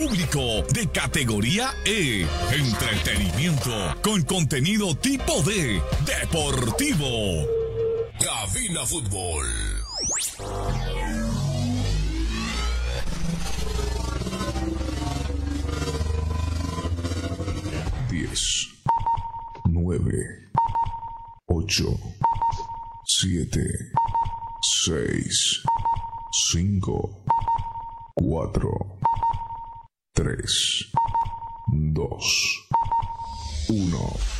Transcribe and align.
Público 0.00 0.62
de 0.72 0.86
categoría 0.92 1.74
E. 1.84 2.24
Entretenimiento 2.52 3.96
con 4.00 4.22
contenido 4.22 4.94
tipo 4.94 5.42
D. 5.42 5.82
Deportivo. 6.06 7.44
Cabina 8.20 8.86
Fútbol. 8.86 9.44
Diez, 18.08 18.68
nueve, 19.64 20.48
ocho, 21.48 21.98
siete, 23.04 23.66
seis, 24.62 25.60
cinco, 26.52 27.24
cuatro. 28.14 28.98
3, 30.18 30.90
2, 31.68 32.18
1. 33.68 34.37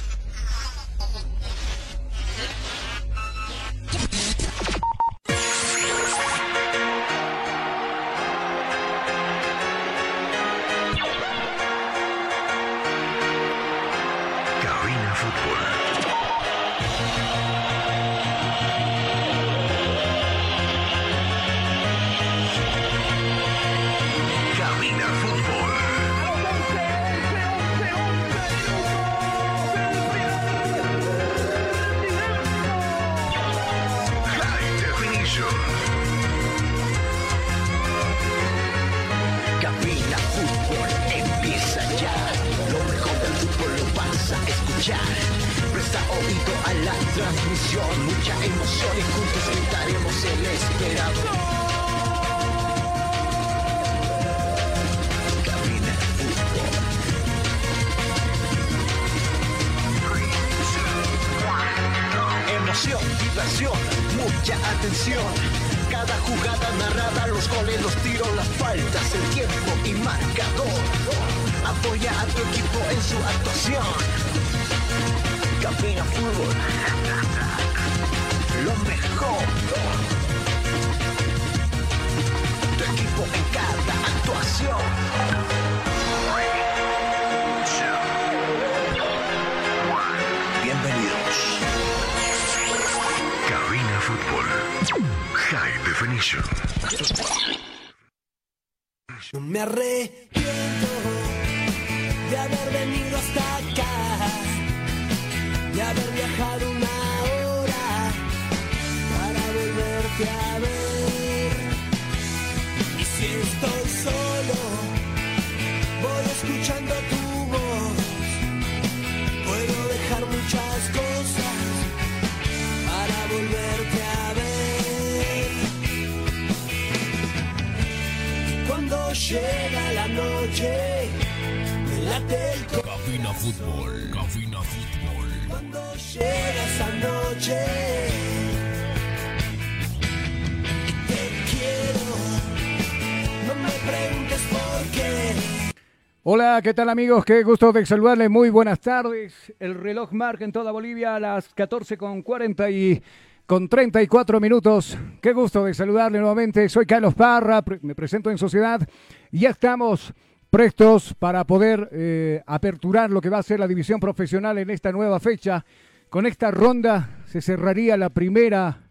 Hola, 146.31 146.61
¿qué 146.63 146.75
tal 146.75 146.91
amigos? 146.91 147.25
Qué 147.25 147.43
gusto 147.43 147.73
de 147.73 147.87
saludarles. 147.87 148.29
Muy 148.29 148.51
buenas 148.51 148.79
tardes. 148.81 149.51
El 149.59 149.75
reloj 149.75 150.13
marca 150.13 150.45
en 150.45 150.53
toda 150.53 150.71
Bolivia 150.73 151.15
a 151.15 151.21
las 151.21 151.49
14 151.55 151.97
con 151.97 152.21
40 152.21 152.71
y 152.71 153.03
con 153.47 153.67
34 153.67 154.39
minutos. 154.39 154.99
Qué 155.23 155.33
gusto 155.33 155.65
de 155.65 155.73
saludarle 155.73 156.19
nuevamente. 156.19 156.69
Soy 156.69 156.85
Carlos 156.85 157.15
Parra, 157.15 157.65
me 157.81 157.95
presento 157.95 158.31
en 158.31 158.37
sociedad. 158.37 158.87
Ya 159.33 159.49
estamos 159.49 160.13
prestos 160.51 161.15
para 161.15 161.47
poder 161.47 161.89
eh, 161.93 162.43
aperturar 162.45 163.11
lo 163.11 163.23
que 163.23 163.31
va 163.31 163.39
a 163.39 163.43
ser 163.43 163.59
la 163.59 163.67
división 163.67 163.99
profesional 163.99 164.59
en 164.59 164.69
esta 164.69 164.93
nueva 164.93 165.21
fecha. 165.21 165.65
Con 166.11 166.27
esta 166.27 166.51
ronda 166.51 167.23
se 167.25 167.41
cerraría 167.41 167.97
la 167.97 168.11
primera 168.11 168.83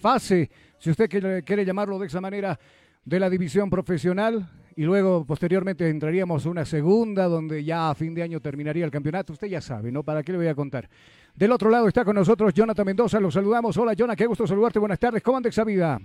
fase, 0.00 0.48
si 0.78 0.88
usted 0.88 1.10
quiere 1.44 1.64
llamarlo 1.66 1.98
de 1.98 2.06
esa 2.06 2.22
manera, 2.22 2.58
de 3.04 3.20
la 3.20 3.28
división 3.28 3.68
profesional 3.68 4.48
y 4.76 4.84
luego 4.84 5.24
posteriormente 5.24 5.88
entraríamos 5.88 6.44
una 6.44 6.66
segunda 6.66 7.24
donde 7.24 7.64
ya 7.64 7.90
a 7.90 7.94
fin 7.94 8.14
de 8.14 8.22
año 8.22 8.40
terminaría 8.40 8.84
el 8.84 8.90
campeonato. 8.90 9.32
Usted 9.32 9.48
ya 9.48 9.62
sabe, 9.62 9.90
¿no? 9.90 10.02
¿Para 10.02 10.22
qué 10.22 10.32
le 10.32 10.38
voy 10.38 10.48
a 10.48 10.54
contar? 10.54 10.86
Del 11.34 11.50
otro 11.50 11.70
lado 11.70 11.88
está 11.88 12.04
con 12.04 12.14
nosotros 12.14 12.52
Jonathan 12.52 12.84
Mendoza, 12.84 13.18
lo 13.18 13.30
saludamos. 13.30 13.76
Hola 13.78 13.94
Jonathan, 13.94 14.16
qué 14.16 14.26
gusto 14.26 14.46
saludarte, 14.46 14.78
buenas 14.78 14.98
tardes, 14.98 15.22
¿cómo 15.22 15.38
anda 15.38 15.48
esa 15.48 15.64
vida? 15.64 15.98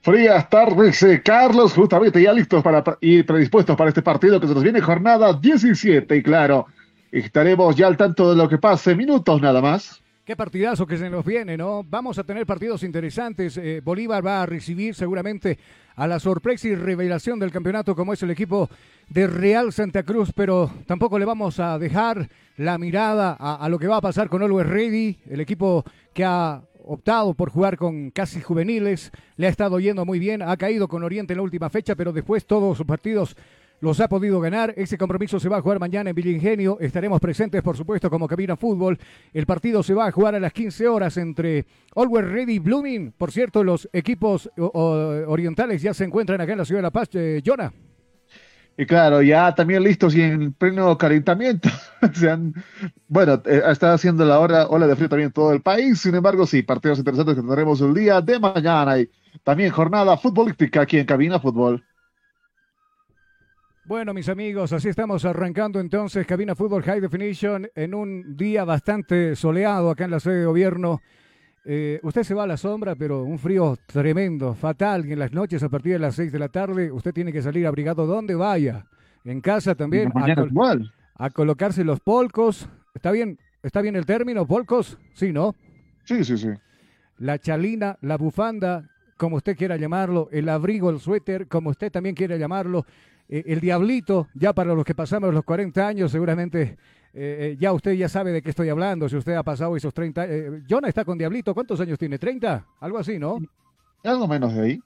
Frías 0.00 0.48
tardes, 0.48 1.02
eh, 1.02 1.20
Carlos, 1.22 1.74
justamente 1.74 2.22
ya 2.22 2.32
listos 2.32 2.62
para 2.62 2.82
y 3.00 3.22
predispuestos 3.22 3.76
para 3.76 3.88
este 3.88 4.00
partido 4.00 4.40
que 4.40 4.46
se 4.46 4.54
nos 4.54 4.62
viene 4.62 4.80
jornada 4.80 5.34
17 5.34 6.16
y 6.16 6.22
claro, 6.22 6.66
estaremos 7.12 7.76
ya 7.76 7.86
al 7.86 7.98
tanto 7.98 8.30
de 8.30 8.36
lo 8.36 8.48
que 8.48 8.56
pase, 8.56 8.94
minutos 8.94 9.42
nada 9.42 9.60
más. 9.60 10.02
Qué 10.28 10.36
partidazo 10.36 10.86
que 10.86 10.98
se 10.98 11.08
nos 11.08 11.24
viene, 11.24 11.56
¿no? 11.56 11.82
Vamos 11.82 12.18
a 12.18 12.22
tener 12.22 12.44
partidos 12.44 12.82
interesantes. 12.82 13.56
Eh, 13.56 13.80
Bolívar 13.82 14.26
va 14.26 14.42
a 14.42 14.44
recibir 14.44 14.94
seguramente 14.94 15.58
a 15.96 16.06
la 16.06 16.20
sorpresa 16.20 16.68
y 16.68 16.74
revelación 16.74 17.38
del 17.38 17.50
campeonato 17.50 17.96
como 17.96 18.12
es 18.12 18.22
el 18.22 18.30
equipo 18.32 18.68
de 19.08 19.26
Real 19.26 19.72
Santa 19.72 20.02
Cruz, 20.02 20.34
pero 20.36 20.70
tampoco 20.84 21.18
le 21.18 21.24
vamos 21.24 21.58
a 21.60 21.78
dejar 21.78 22.28
la 22.58 22.76
mirada 22.76 23.38
a, 23.40 23.66
lo 23.70 23.78
que 23.78 23.86
va 23.86 23.96
a 23.96 24.00
pasar 24.02 24.28
con 24.28 24.42
Always 24.42 24.66
Ready, 24.66 25.18
el 25.30 25.40
equipo 25.40 25.82
que 26.12 26.26
ha 26.26 26.60
optado 26.84 27.32
por 27.32 27.48
jugar 27.48 27.78
con 27.78 28.10
casi 28.10 28.42
juveniles, 28.42 29.10
le 29.38 29.46
ha 29.46 29.50
estado 29.50 29.80
yendo 29.80 30.04
muy 30.04 30.18
bien, 30.18 30.42
ha 30.42 30.58
caído 30.58 30.88
con 30.88 31.04
Oriente 31.04 31.32
en 31.32 31.38
la 31.38 31.42
última 31.44 31.70
fecha, 31.70 31.94
pero 31.94 32.12
después 32.12 32.44
todos 32.44 32.76
sus 32.76 32.86
partidos 32.86 33.34
los 33.80 34.00
ha 34.00 34.08
podido 34.08 34.40
ganar. 34.40 34.74
Ese 34.76 34.98
compromiso 34.98 35.38
se 35.38 35.48
va 35.48 35.58
a 35.58 35.62
jugar 35.62 35.78
mañana 35.78 36.10
en 36.10 36.16
Villingenio. 36.16 36.78
Estaremos 36.80 37.20
presentes, 37.20 37.62
por 37.62 37.76
supuesto, 37.76 38.10
como 38.10 38.26
cabina 38.26 38.56
fútbol. 38.56 38.98
El 39.32 39.46
partido 39.46 39.82
se 39.82 39.94
va 39.94 40.06
a 40.06 40.12
jugar 40.12 40.34
a 40.34 40.40
las 40.40 40.52
15 40.52 40.88
horas 40.88 41.16
entre 41.16 41.66
Always 41.94 42.26
Ready 42.26 42.58
Blooming. 42.58 43.12
Por 43.12 43.32
cierto, 43.32 43.62
los 43.62 43.88
equipos 43.92 44.50
orientales 44.56 45.82
ya 45.82 45.94
se 45.94 46.04
encuentran 46.04 46.40
acá 46.40 46.52
en 46.52 46.58
la 46.58 46.64
ciudad 46.64 46.78
de 46.78 46.82
La 46.82 46.90
Paz. 46.90 47.08
Eh, 47.14 47.42
Jonah. 47.44 47.72
Y 48.80 48.86
claro, 48.86 49.22
ya 49.22 49.52
también 49.56 49.82
listos 49.82 50.14
y 50.14 50.22
en 50.22 50.52
pleno 50.52 50.96
calentamiento. 50.96 51.68
bueno, 53.08 53.42
eh, 53.44 53.62
está 53.66 53.92
haciendo 53.92 54.24
la 54.24 54.38
hora, 54.38 54.68
ola 54.68 54.86
de 54.86 54.94
frío 54.94 55.08
también 55.08 55.26
en 55.26 55.32
todo 55.32 55.52
el 55.52 55.62
país. 55.62 55.98
Sin 56.00 56.14
embargo, 56.14 56.46
sí, 56.46 56.62
partidos 56.62 57.00
interesantes 57.00 57.34
que 57.34 57.40
tendremos 57.40 57.80
el 57.80 57.92
día 57.92 58.20
de 58.20 58.38
mañana 58.38 59.00
y 59.00 59.10
también 59.42 59.72
jornada 59.72 60.16
futbolística 60.16 60.82
aquí 60.82 60.96
en 60.96 61.06
Cabina 61.06 61.40
Fútbol. 61.40 61.84
Bueno, 63.88 64.12
mis 64.12 64.28
amigos, 64.28 64.74
así 64.74 64.90
estamos 64.90 65.24
arrancando 65.24 65.80
entonces 65.80 66.26
Cabina 66.26 66.54
Fútbol 66.54 66.82
High 66.82 67.00
Definition 67.00 67.70
en 67.74 67.94
un 67.94 68.36
día 68.36 68.64
bastante 68.64 69.34
soleado 69.34 69.88
acá 69.88 70.04
en 70.04 70.10
la 70.10 70.20
sede 70.20 70.40
de 70.40 70.44
gobierno. 70.44 71.00
Eh, 71.64 71.98
usted 72.02 72.22
se 72.22 72.34
va 72.34 72.44
a 72.44 72.46
la 72.46 72.58
sombra, 72.58 72.96
pero 72.96 73.22
un 73.22 73.38
frío 73.38 73.78
tremendo, 73.86 74.52
fatal. 74.52 75.06
Y 75.06 75.14
en 75.14 75.18
las 75.18 75.32
noches, 75.32 75.62
a 75.62 75.70
partir 75.70 75.94
de 75.94 76.00
las 76.00 76.16
6 76.16 76.30
de 76.30 76.38
la 76.38 76.50
tarde, 76.50 76.92
usted 76.92 77.14
tiene 77.14 77.32
que 77.32 77.40
salir 77.40 77.66
abrigado 77.66 78.06
donde 78.06 78.34
vaya. 78.34 78.84
En 79.24 79.40
casa 79.40 79.74
también. 79.74 80.12
A, 80.14 80.32
igual. 80.32 80.92
a 81.14 81.30
colocarse 81.30 81.82
los 81.82 82.00
polcos. 82.00 82.68
¿Está 82.94 83.10
bien? 83.10 83.38
¿Está 83.62 83.80
bien 83.80 83.96
el 83.96 84.04
término, 84.04 84.46
polcos? 84.46 84.98
Sí, 85.14 85.32
¿no? 85.32 85.54
Sí, 86.04 86.24
sí, 86.24 86.36
sí. 86.36 86.50
La 87.16 87.38
chalina, 87.38 87.96
la 88.02 88.18
bufanda, 88.18 88.84
como 89.16 89.36
usted 89.36 89.56
quiera 89.56 89.78
llamarlo, 89.78 90.28
el 90.30 90.50
abrigo, 90.50 90.90
el 90.90 91.00
suéter, 91.00 91.48
como 91.48 91.70
usted 91.70 91.90
también 91.90 92.14
quiera 92.14 92.36
llamarlo, 92.36 92.84
eh, 93.28 93.44
el 93.46 93.60
diablito, 93.60 94.28
ya 94.34 94.52
para 94.52 94.74
los 94.74 94.84
que 94.84 94.94
pasamos 94.94 95.32
los 95.34 95.44
40 95.44 95.86
años, 95.86 96.10
seguramente 96.12 96.62
eh, 96.62 96.76
eh, 97.14 97.56
ya 97.58 97.72
usted 97.72 97.92
ya 97.92 98.08
sabe 98.08 98.32
de 98.32 98.42
qué 98.42 98.50
estoy 98.50 98.68
hablando, 98.68 99.08
si 99.08 99.16
usted 99.16 99.34
ha 99.34 99.42
pasado 99.42 99.76
esos 99.76 99.92
30 99.94 100.26
eh, 100.26 100.62
Jonah 100.68 100.88
está 100.88 101.04
con 101.04 101.18
diablito, 101.18 101.54
¿cuántos 101.54 101.80
años 101.80 101.98
tiene? 101.98 102.18
¿30? 102.18 102.64
Algo 102.80 102.98
así, 102.98 103.18
¿no? 103.18 103.38
Algo 104.04 104.28
menos 104.28 104.54
de 104.54 104.60
ahí. 104.62 104.80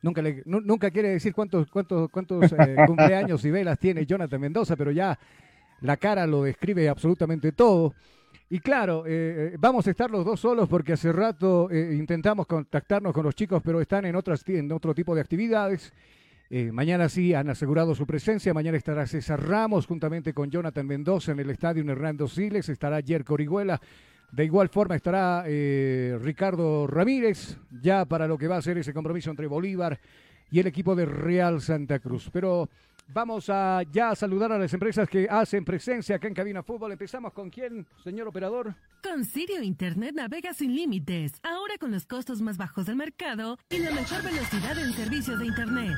Nunca, 0.00 0.22
le, 0.22 0.42
nu- 0.46 0.60
nunca 0.60 0.90
quiere 0.90 1.08
decir 1.10 1.34
cuántos, 1.34 1.68
cuántos, 1.70 2.08
cuántos 2.10 2.54
cumpleaños 2.86 3.44
y 3.44 3.50
velas 3.50 3.78
tiene 3.78 4.06
Jonathan 4.06 4.40
Mendoza, 4.40 4.76
pero 4.76 4.90
ya 4.92 5.18
la 5.80 5.96
cara 5.96 6.26
lo 6.26 6.44
describe 6.44 6.88
absolutamente 6.88 7.52
todo. 7.52 7.94
Y 8.50 8.60
claro, 8.60 9.04
eh, 9.06 9.56
vamos 9.58 9.86
a 9.86 9.90
estar 9.90 10.10
los 10.10 10.24
dos 10.24 10.40
solos 10.40 10.68
porque 10.68 10.94
hace 10.94 11.12
rato 11.12 11.68
eh, 11.70 11.94
intentamos 11.98 12.46
contactarnos 12.46 13.12
con 13.12 13.24
los 13.24 13.34
chicos, 13.34 13.60
pero 13.62 13.80
están 13.80 14.06
en, 14.06 14.14
otras, 14.16 14.42
en 14.48 14.70
otro 14.72 14.94
tipo 14.94 15.14
de 15.14 15.20
actividades. 15.20 15.92
Eh, 16.50 16.72
mañana 16.72 17.10
sí 17.10 17.34
han 17.34 17.50
asegurado 17.50 17.94
su 17.94 18.06
presencia. 18.06 18.54
Mañana 18.54 18.78
estará 18.78 19.06
César 19.06 19.46
Ramos 19.46 19.86
juntamente 19.86 20.32
con 20.32 20.50
Jonathan 20.50 20.86
Mendoza 20.86 21.32
en 21.32 21.40
el 21.40 21.50
estadio 21.50 21.88
Hernando 21.90 22.26
Siles. 22.26 22.68
Estará 22.68 23.02
Jerko 23.02 23.34
Orihuela. 23.34 23.80
De 24.32 24.44
igual 24.44 24.68
forma 24.68 24.96
estará 24.96 25.44
eh, 25.46 26.18
Ricardo 26.20 26.86
Ramírez 26.86 27.58
ya 27.82 28.04
para 28.04 28.26
lo 28.26 28.36
que 28.36 28.48
va 28.48 28.56
a 28.56 28.62
ser 28.62 28.78
ese 28.78 28.92
compromiso 28.92 29.30
entre 29.30 29.46
Bolívar 29.46 29.98
y 30.50 30.60
el 30.60 30.66
equipo 30.66 30.94
de 30.94 31.06
Real 31.06 31.60
Santa 31.60 31.98
Cruz. 31.98 32.30
Pero 32.32 32.68
vamos 33.08 33.48
a 33.48 33.82
ya 33.90 34.14
saludar 34.14 34.52
a 34.52 34.58
las 34.58 34.72
empresas 34.72 35.08
que 35.08 35.26
hacen 35.28 35.64
presencia 35.64 36.16
acá 36.16 36.28
en 36.28 36.34
Cabina 36.34 36.62
Fútbol. 36.62 36.92
Empezamos 36.92 37.32
con 37.32 37.50
quién, 37.50 37.86
señor 38.04 38.28
operador. 38.28 38.74
Con 39.02 39.24
Sirio 39.24 39.62
Internet 39.62 40.14
navega 40.14 40.52
sin 40.54 40.74
límites, 40.74 41.32
ahora 41.42 41.74
con 41.78 41.90
los 41.90 42.06
costos 42.06 42.40
más 42.42 42.56
bajos 42.56 42.86
del 42.86 42.96
mercado 42.96 43.58
y 43.70 43.78
la 43.78 43.90
mejor 43.90 44.22
velocidad 44.22 44.78
en 44.78 44.92
servicios 44.92 45.38
de 45.38 45.46
Internet. 45.46 45.96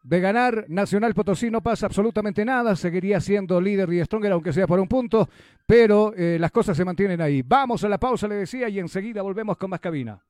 De 0.03 0.19
ganar, 0.19 0.65
Nacional 0.67 1.15
Potosí 1.15 1.49
no 1.49 1.61
pasa 1.61 1.87
absolutamente 1.87 2.45
nada, 2.45 2.75
seguiría 2.75 3.19
siendo 3.19 3.59
líder 3.59 3.91
y 3.91 4.03
Stronger, 4.05 4.33
aunque 4.33 4.53
sea 4.53 4.67
por 4.67 4.79
un 4.79 4.87
punto, 4.87 5.27
pero 5.65 6.13
eh, 6.15 6.37
las 6.39 6.51
cosas 6.51 6.77
se 6.77 6.85
mantienen 6.85 7.21
ahí. 7.21 7.41
Vamos 7.41 7.83
a 7.83 7.89
la 7.89 7.97
pausa, 7.97 8.27
le 8.27 8.35
decía, 8.35 8.69
y 8.69 8.77
enseguida 8.77 9.23
volvemos 9.23 9.57
con 9.57 9.71
más 9.71 9.79
cabina. 9.79 10.21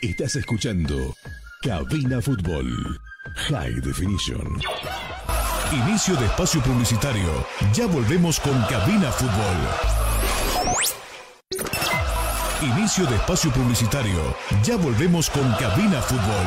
Estás 0.00 0.36
escuchando 0.36 1.14
Cabina 1.66 2.22
Fútbol 2.22 3.00
High 3.48 3.80
Definition. 3.80 4.46
Inicio 5.72 6.14
de 6.14 6.26
espacio 6.26 6.62
publicitario. 6.62 7.44
Ya 7.74 7.88
volvemos 7.88 8.38
con 8.38 8.52
Cabina 8.70 9.10
Fútbol. 9.10 9.56
Inicio 12.62 13.04
de 13.06 13.16
espacio 13.16 13.50
publicitario. 13.50 14.36
Ya 14.62 14.76
volvemos 14.76 15.28
con 15.28 15.42
Cabina 15.54 16.00
Fútbol. 16.02 16.46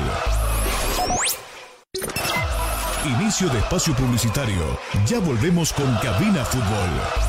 Inicio 3.20 3.50
de 3.50 3.60
espacio 3.60 3.94
publicitario. 3.96 4.80
Ya 5.06 5.20
volvemos 5.20 5.74
con 5.74 5.94
Cabina 5.98 6.46
Fútbol. 6.46 7.29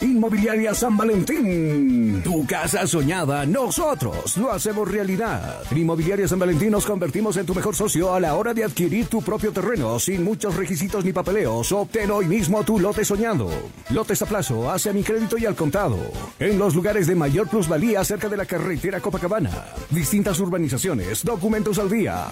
Inmobiliaria 0.00 0.74
San 0.74 0.94
Valentín. 0.94 2.20
Tu 2.22 2.46
casa 2.46 2.86
soñada, 2.86 3.46
nosotros 3.46 4.36
lo 4.36 4.52
hacemos 4.52 4.90
realidad. 4.90 5.62
En 5.70 5.78
Inmobiliaria 5.78 6.28
San 6.28 6.38
Valentín 6.38 6.72
nos 6.72 6.84
convertimos 6.84 7.38
en 7.38 7.46
tu 7.46 7.54
mejor 7.54 7.74
socio 7.74 8.12
a 8.12 8.20
la 8.20 8.34
hora 8.34 8.52
de 8.52 8.62
adquirir 8.62 9.06
tu 9.06 9.22
propio 9.22 9.52
terreno 9.52 9.98
sin 9.98 10.22
muchos 10.22 10.54
requisitos 10.54 11.02
ni 11.02 11.14
papeleos. 11.14 11.72
Obtén 11.72 12.10
hoy 12.10 12.26
mismo 12.26 12.62
tu 12.62 12.78
lote 12.78 13.06
soñado. 13.06 13.48
Lotes 13.88 14.20
a 14.20 14.26
plazo, 14.26 14.70
hacia 14.70 14.92
mi 14.92 15.02
crédito 15.02 15.38
y 15.38 15.46
al 15.46 15.56
contado. 15.56 15.98
En 16.38 16.58
los 16.58 16.74
lugares 16.74 17.06
de 17.06 17.14
mayor 17.14 17.48
plusvalía 17.48 18.04
cerca 18.04 18.28
de 18.28 18.36
la 18.36 18.44
carretera 18.44 19.00
Copacabana. 19.00 19.64
Distintas 19.88 20.38
urbanizaciones, 20.40 21.24
documentos 21.24 21.78
al 21.78 21.88
día. 21.88 22.26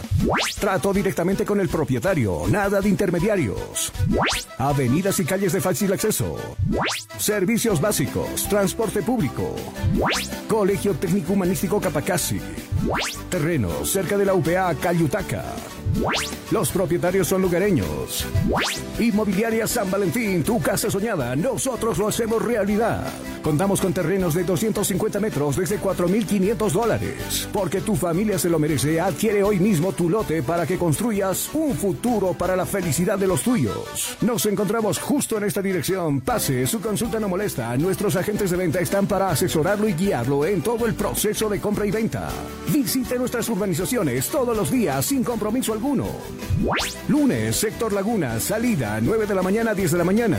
Trato 0.61 0.93
directamente 0.93 1.47
con 1.47 1.59
el 1.61 1.71
propietario, 1.71 2.43
nada 2.51 2.83
de 2.83 2.91
intermediarios. 2.91 3.91
Avenidas 4.59 5.19
y 5.21 5.25
calles 5.25 5.55
de 5.55 5.63
fácil 5.63 5.95
acceso. 5.95 6.37
Servicio 7.17 7.54
Servicios 7.55 7.81
básicos, 7.81 8.49
transporte 8.49 9.01
público. 9.01 9.55
Colegio 10.49 10.93
Técnico 10.93 11.35
Humanístico 11.35 11.81
Capacasi. 11.81 12.41
Terreno 13.31 13.85
cerca 13.85 14.19
de 14.19 14.25
la 14.25 14.35
UPA 14.35 14.75
Cayutaca. 14.75 15.45
Los 16.51 16.71
propietarios 16.71 17.29
son 17.29 17.43
lugareños. 17.43 18.27
Inmobiliaria 18.99 19.67
San 19.67 19.91
Valentín, 19.91 20.43
tu 20.43 20.61
casa 20.61 20.91
soñada. 20.91 21.35
Nosotros 21.35 21.99
lo 21.99 22.09
hacemos 22.09 22.43
realidad. 22.43 23.07
Contamos 23.43 23.81
con 23.81 23.93
terrenos 23.93 24.35
de 24.35 24.45
250 24.45 25.21
metros 25.21 25.57
desde 25.57 25.79
4.500 25.81 26.71
dólares. 26.71 27.49
Porque 27.53 27.81
tu 27.81 27.95
familia 27.95 28.39
se 28.39 28.49
lo 28.49 28.59
merece, 28.59 29.01
adquiere 29.01 29.43
hoy 29.43 29.59
mismo 29.59 29.93
tu 29.93 30.09
lote 30.09 30.43
para 30.43 30.67
que 30.67 30.79
construyas 30.79 31.51
un 31.55 31.75
futuro 31.75 32.33
para 32.33 32.57
la 32.57 32.67
felicidad 32.67 33.19
de 33.19 33.27
los 33.27 33.43
tuyos. 33.43 34.17
Nos 34.21 34.47
encontramos 34.47 34.99
justo 34.99 35.39
en 35.39 35.45
esta 35.45 35.61
dirección. 35.61 36.21
Pase, 36.21 36.67
su 36.67 36.81
consulta 36.81 37.21
no 37.21 37.29
molesta. 37.29 37.77
Nuestros 37.77 38.17
agentes 38.17 38.51
de 38.51 38.57
venta 38.57 38.81
están 38.81 39.07
para 39.07 39.31
asesorarlo 39.31 39.89
y 39.89 39.95
guiarlo 39.95 40.47
en 40.47 40.63
todo 40.63 40.87
el 40.87 40.95
proceso 40.95 41.49
de 41.49 41.61
compra 41.61 41.87
y 41.87 41.91
venta. 41.91 42.31
Visite 42.75 43.17
nuestras 43.21 43.49
urbanizaciones 43.49 44.29
todos 44.29 44.57
los 44.57 44.69
días 44.69 45.07
sin 45.07 45.23
compromiso 45.23 45.73
alguno 45.73 46.07
Lunes, 47.09 47.55
sector 47.55 47.93
Laguna, 47.93 48.41
salida 48.41 48.99
9 49.01 49.27
de 49.27 49.35
la 49.35 49.43
mañana 49.43 49.75
10 49.75 49.93
de 49.93 49.99
la 49.99 50.05
mañana. 50.05 50.39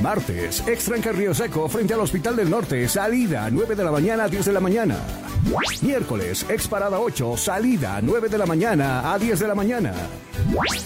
Martes, 0.00 0.66
extranca 0.66 1.12
Río 1.12 1.34
Seco 1.34 1.68
frente 1.68 1.94
al 1.94 2.00
Hospital 2.00 2.36
del 2.36 2.48
Norte, 2.48 2.88
salida 2.88 3.50
9 3.50 3.74
de 3.74 3.84
la 3.84 3.90
mañana 3.90 4.28
10 4.28 4.46
de 4.46 4.52
la 4.52 4.60
mañana. 4.60 4.96
Miércoles, 5.82 6.46
ex 6.48 6.68
parada 6.68 7.00
8, 7.00 7.36
salida 7.36 8.00
9 8.02 8.28
de 8.28 8.38
la 8.38 8.46
mañana 8.46 9.12
a 9.12 9.18
10 9.18 9.38
de 9.40 9.48
la 9.48 9.54
mañana. 9.54 9.92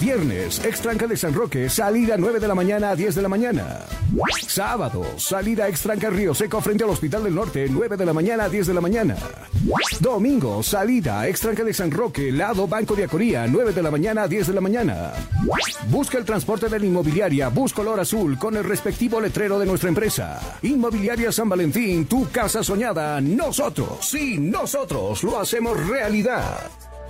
Viernes, 0.00 0.64
extranca 0.64 1.06
de 1.06 1.16
San 1.16 1.34
Roque, 1.34 1.68
salida 1.68 2.16
9 2.16 2.40
de 2.40 2.48
la 2.48 2.54
mañana 2.54 2.90
a 2.90 2.96
10 2.96 3.14
de 3.14 3.22
la 3.22 3.28
mañana. 3.28 3.80
Sábado, 4.46 5.04
salida 5.16 5.68
extranca 5.68 6.10
Río 6.10 6.34
Seco 6.34 6.60
frente 6.60 6.84
al 6.84 6.90
Hospital 6.90 7.24
del 7.24 7.34
Norte, 7.34 7.66
9 7.70 7.96
de 7.96 8.06
la 8.06 8.12
mañana 8.12 8.44
a 8.44 8.48
10 8.48 8.66
de 8.66 8.74
la 8.74 8.80
mañana. 8.80 9.16
Domingo, 10.00 10.31
salida 10.62 11.28
extranca 11.28 11.62
de 11.62 11.74
San 11.74 11.90
Roque, 11.90 12.32
lado 12.32 12.66
Banco 12.66 12.94
de 12.94 13.04
Acoría, 13.04 13.46
9 13.46 13.72
de 13.72 13.82
la 13.82 13.90
mañana 13.90 14.22
a 14.22 14.28
10 14.28 14.46
de 14.46 14.54
la 14.54 14.60
mañana. 14.62 15.12
Busca 15.88 16.16
el 16.16 16.24
transporte 16.24 16.70
de 16.70 16.78
la 16.78 16.86
inmobiliaria 16.86 17.48
Bus 17.48 17.74
Color 17.74 18.00
Azul 18.00 18.38
con 18.38 18.56
el 18.56 18.64
respectivo 18.64 19.20
letrero 19.20 19.58
de 19.58 19.66
nuestra 19.66 19.90
empresa. 19.90 20.40
Inmobiliaria 20.62 21.30
San 21.32 21.50
Valentín, 21.50 22.06
tu 22.06 22.30
casa 22.30 22.62
soñada. 22.62 23.20
Nosotros, 23.20 23.98
sí, 24.00 24.38
nosotros 24.38 25.22
lo 25.22 25.38
hacemos 25.38 25.86
realidad. 25.86 26.70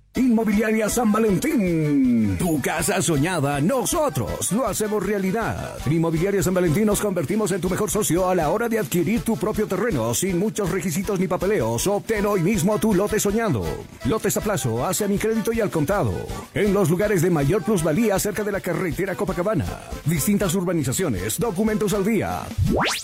Inmobiliaria 0.13 0.89
San 0.89 1.09
Valentín. 1.09 2.35
Tu 2.37 2.61
casa 2.61 3.01
soñada, 3.01 3.61
nosotros 3.61 4.51
lo 4.51 4.67
hacemos 4.67 5.05
realidad. 5.05 5.77
En 5.85 5.93
Inmobiliaria 5.93 6.43
San 6.43 6.53
Valentín 6.53 6.85
nos 6.87 6.99
convertimos 6.99 7.53
en 7.53 7.61
tu 7.61 7.69
mejor 7.69 7.89
socio 7.89 8.27
a 8.27 8.35
la 8.35 8.49
hora 8.49 8.67
de 8.67 8.77
adquirir 8.77 9.21
tu 9.21 9.37
propio 9.37 9.67
terreno 9.67 10.13
sin 10.13 10.37
muchos 10.37 10.69
requisitos 10.69 11.17
ni 11.17 11.29
papeleos. 11.29 11.87
Obtén 11.87 12.25
hoy 12.25 12.41
mismo 12.41 12.77
tu 12.77 12.93
lote 12.93 13.21
soñado. 13.21 13.63
Lotes 14.03 14.35
a 14.35 14.41
plazo, 14.41 14.85
hacia 14.85 15.07
mi 15.07 15.17
crédito 15.17 15.53
y 15.53 15.61
al 15.61 15.69
contado. 15.69 16.11
En 16.53 16.73
los 16.73 16.89
lugares 16.89 17.21
de 17.21 17.29
mayor 17.29 17.63
plusvalía 17.63 18.19
cerca 18.19 18.43
de 18.43 18.51
la 18.51 18.59
carretera 18.59 19.15
Copacabana. 19.15 19.65
Distintas 20.03 20.53
urbanizaciones, 20.55 21.39
documentos 21.39 21.93
al 21.93 22.03
día. 22.03 22.41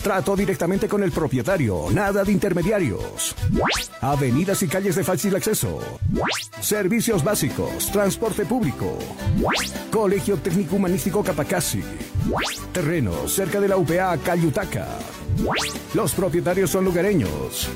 Trato 0.04 0.36
directamente 0.36 0.90
con 0.90 1.02
el 1.04 1.14
propietario, 1.14 1.86
nada 1.90 2.26
de 2.26 2.34
intermediarios. 2.34 3.34
Avenidas 4.02 4.62
y 4.64 4.68
calles 4.68 4.98
de 4.98 5.06
fácil 5.06 5.38
acceso. 5.38 5.80
Servicio 6.60 6.97
Servicios 6.98 7.24
básicos, 7.24 7.92
transporte 7.92 8.44
público. 8.44 8.98
Colegio 9.92 10.36
Técnico 10.38 10.78
Humanístico 10.78 11.24
Capacasi. 11.24 11.84
Terreno 12.74 13.28
cerca 13.28 13.62
de 13.62 13.68
la 13.68 13.78
UPA 13.78 14.18
Cayutaca. 14.18 14.88
Los 15.94 16.14
propietarios 16.14 16.72
son 16.72 16.86
lugareños. 16.86 17.70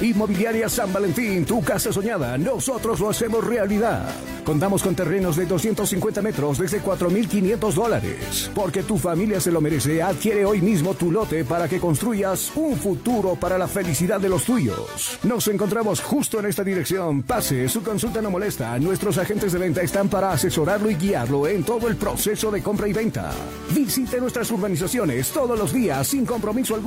Inmobiliaria 0.00 0.68
San 0.68 0.92
Valentín, 0.92 1.44
tu 1.44 1.62
casa 1.62 1.92
soñada. 1.92 2.36
Nosotros 2.38 3.00
lo 3.00 3.10
hacemos 3.10 3.44
realidad. 3.44 4.08
Contamos 4.44 4.82
con 4.82 4.94
terrenos 4.94 5.36
de 5.36 5.46
250 5.46 6.22
metros 6.22 6.58
desde 6.58 6.80
4.500 6.82 7.72
dólares. 7.72 8.50
Porque 8.54 8.82
tu 8.82 8.96
familia 8.98 9.40
se 9.40 9.50
lo 9.50 9.60
merece, 9.60 10.02
adquiere 10.02 10.44
hoy 10.44 10.60
mismo 10.60 10.94
tu 10.94 11.10
lote 11.10 11.44
para 11.44 11.68
que 11.68 11.80
construyas 11.80 12.52
un 12.54 12.76
futuro 12.76 13.34
para 13.34 13.58
la 13.58 13.68
felicidad 13.68 14.20
de 14.20 14.28
los 14.28 14.44
tuyos. 14.44 15.18
Nos 15.24 15.48
encontramos 15.48 16.00
justo 16.00 16.38
en 16.40 16.46
esta 16.46 16.62
dirección. 16.62 17.22
Pase, 17.22 17.68
su 17.68 17.82
consulta 17.82 18.22
no 18.22 18.30
molesta. 18.30 18.78
Nuestros 18.78 19.18
agentes 19.18 19.52
de 19.52 19.58
venta 19.58 19.82
están 19.82 20.08
para 20.08 20.32
asesorarlo 20.32 20.90
y 20.90 20.94
guiarlo 20.94 21.46
en 21.46 21.64
todo 21.64 21.88
el 21.88 21.96
proceso 21.96 22.50
de 22.50 22.62
compra 22.62 22.88
y 22.88 22.92
venta. 22.92 23.32
Visite 23.74 24.20
nuestras 24.20 24.50
urbanizaciones 24.50 25.30
todos 25.30 25.58
los 25.58 25.72
días 25.72 26.06
sin 26.06 26.24
compromiso 26.24 26.74
alguno 26.74 26.85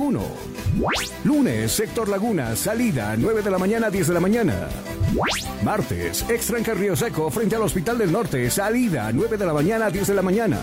Lunes, 1.24 1.72
sector 1.72 2.08
Laguna, 2.08 2.56
salida 2.56 3.14
9 3.18 3.42
de 3.42 3.50
la 3.50 3.58
mañana 3.58 3.90
10 3.90 4.08
de 4.08 4.14
la 4.14 4.20
mañana. 4.20 4.68
Martes, 5.62 6.24
extranca 6.30 6.72
Río 6.72 6.96
Seco 6.96 7.30
frente 7.30 7.56
al 7.56 7.62
Hospital 7.62 7.98
del 7.98 8.10
Norte, 8.10 8.48
salida 8.48 9.12
9 9.12 9.36
de 9.36 9.44
la 9.46 9.52
mañana 9.52 9.90
10 9.90 10.06
de 10.06 10.14
la 10.14 10.22
mañana. 10.22 10.58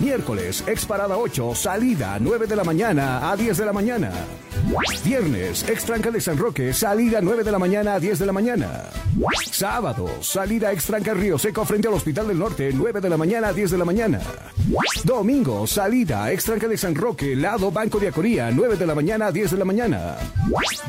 Miércoles, 0.00 0.64
ex 0.66 0.86
parada 0.86 1.18
8, 1.18 1.54
salida 1.54 2.16
9 2.18 2.46
de 2.46 2.56
la 2.56 2.64
mañana 2.64 3.30
a 3.30 3.36
10 3.36 3.58
de 3.58 3.64
la 3.66 3.72
mañana. 3.72 4.10
Viernes, 5.04 5.68
ex 5.68 5.84
tranca 5.84 6.10
de 6.10 6.20
San 6.20 6.38
Roque, 6.38 6.72
salida 6.72 7.20
9 7.20 7.44
de 7.44 7.52
la 7.52 7.58
mañana 7.58 7.94
a 7.94 8.00
10 8.00 8.18
de 8.18 8.26
la 8.26 8.32
mañana. 8.32 8.84
Sábado, 9.50 10.08
salida 10.20 10.72
ex 10.72 10.86
tranca 10.86 11.14
Río 11.14 11.38
Seco 11.38 11.64
frente 11.64 11.88
al 11.88 11.94
Hospital 11.94 12.28
del 12.28 12.38
Norte, 12.38 12.70
9 12.72 13.00
de 13.00 13.08
la 13.08 13.16
mañana 13.16 13.48
a 13.48 13.52
10 13.52 13.70
de 13.70 13.78
la 13.78 13.84
mañana. 13.84 14.20
Domingo, 15.04 15.66
salida 15.66 16.30
ex 16.32 16.44
tranca 16.44 16.68
de 16.68 16.76
San 16.76 16.94
Roque, 16.94 17.34
lado 17.36 17.70
Banco 17.70 17.98
de 17.98 18.08
Acoría, 18.08 18.45
9 18.50 18.76
de 18.76 18.86
la 18.86 18.94
mañana 18.94 19.26
a 19.26 19.32
10 19.32 19.52
de 19.52 19.56
la 19.56 19.64
mañana. 19.64 20.16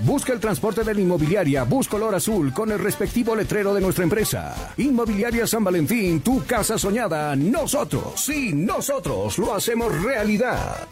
Busca 0.03 0.33
el 0.33 0.39
transporte 0.39 0.83
de 0.83 0.93
la 0.93 1.01
inmobiliaria 1.01 1.63
Bus 1.63 1.87
Color 1.87 2.15
Azul 2.15 2.53
con 2.53 2.71
el 2.71 2.79
respectivo 2.79 3.35
letrero 3.35 3.73
de 3.73 3.81
nuestra 3.81 4.03
empresa. 4.03 4.73
Inmobiliaria 4.77 5.47
San 5.47 5.63
Valentín, 5.63 6.21
tu 6.21 6.45
casa 6.45 6.77
soñada. 6.77 7.35
Nosotros, 7.35 8.13
sí, 8.15 8.53
nosotros 8.53 9.37
lo 9.37 9.53
hacemos 9.53 10.03
realidad. 10.03 10.87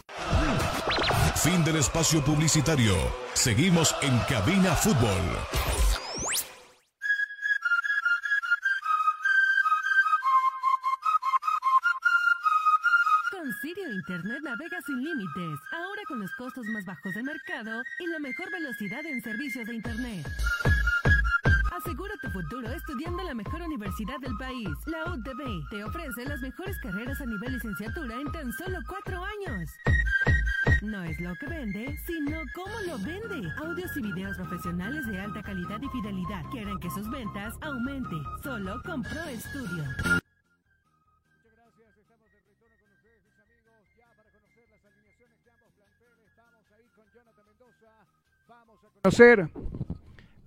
Fin 1.36 1.64
del 1.64 1.76
espacio 1.76 2.24
publicitario. 2.24 2.94
Seguimos 3.34 3.94
en 4.02 4.18
Cabina 4.28 4.74
Fútbol. 4.74 6.05
Sin 14.66 15.02
límites, 15.02 15.60
ahora 15.70 16.02
con 16.08 16.18
los 16.18 16.30
costos 16.32 16.66
más 16.66 16.84
bajos 16.84 17.14
del 17.14 17.22
mercado 17.22 17.82
y 18.00 18.06
la 18.08 18.18
mejor 18.18 18.50
velocidad 18.50 19.06
en 19.06 19.22
servicios 19.22 19.64
de 19.64 19.76
Internet. 19.76 20.26
Asegura 21.72 22.14
tu 22.20 22.28
futuro 22.30 22.68
estudiando 22.72 23.20
en 23.20 23.26
la 23.28 23.34
mejor 23.34 23.62
universidad 23.62 24.18
del 24.18 24.36
país. 24.36 24.68
La 24.86 25.12
UTB 25.12 25.68
te 25.70 25.84
ofrece 25.84 26.24
las 26.24 26.40
mejores 26.40 26.76
carreras 26.80 27.20
a 27.20 27.26
nivel 27.26 27.52
licenciatura 27.54 28.16
en 28.16 28.32
tan 28.32 28.52
solo 28.54 28.78
cuatro 28.88 29.24
años. 29.24 29.70
No 30.82 31.04
es 31.04 31.20
lo 31.20 31.34
que 31.36 31.46
vende, 31.46 31.96
sino 32.04 32.38
cómo 32.52 32.74
lo 32.88 32.98
vende. 32.98 33.48
Audios 33.58 33.96
y 33.96 34.02
videos 34.02 34.36
profesionales 34.36 35.06
de 35.06 35.20
alta 35.20 35.42
calidad 35.42 35.80
y 35.80 35.88
fidelidad 35.88 36.42
quieren 36.50 36.78
que 36.80 36.90
sus 36.90 37.08
ventas 37.08 37.54
aumente. 37.60 38.16
Solo 38.42 38.82
con 38.84 39.02
Pro 39.02 39.22
Studio. 39.38 39.84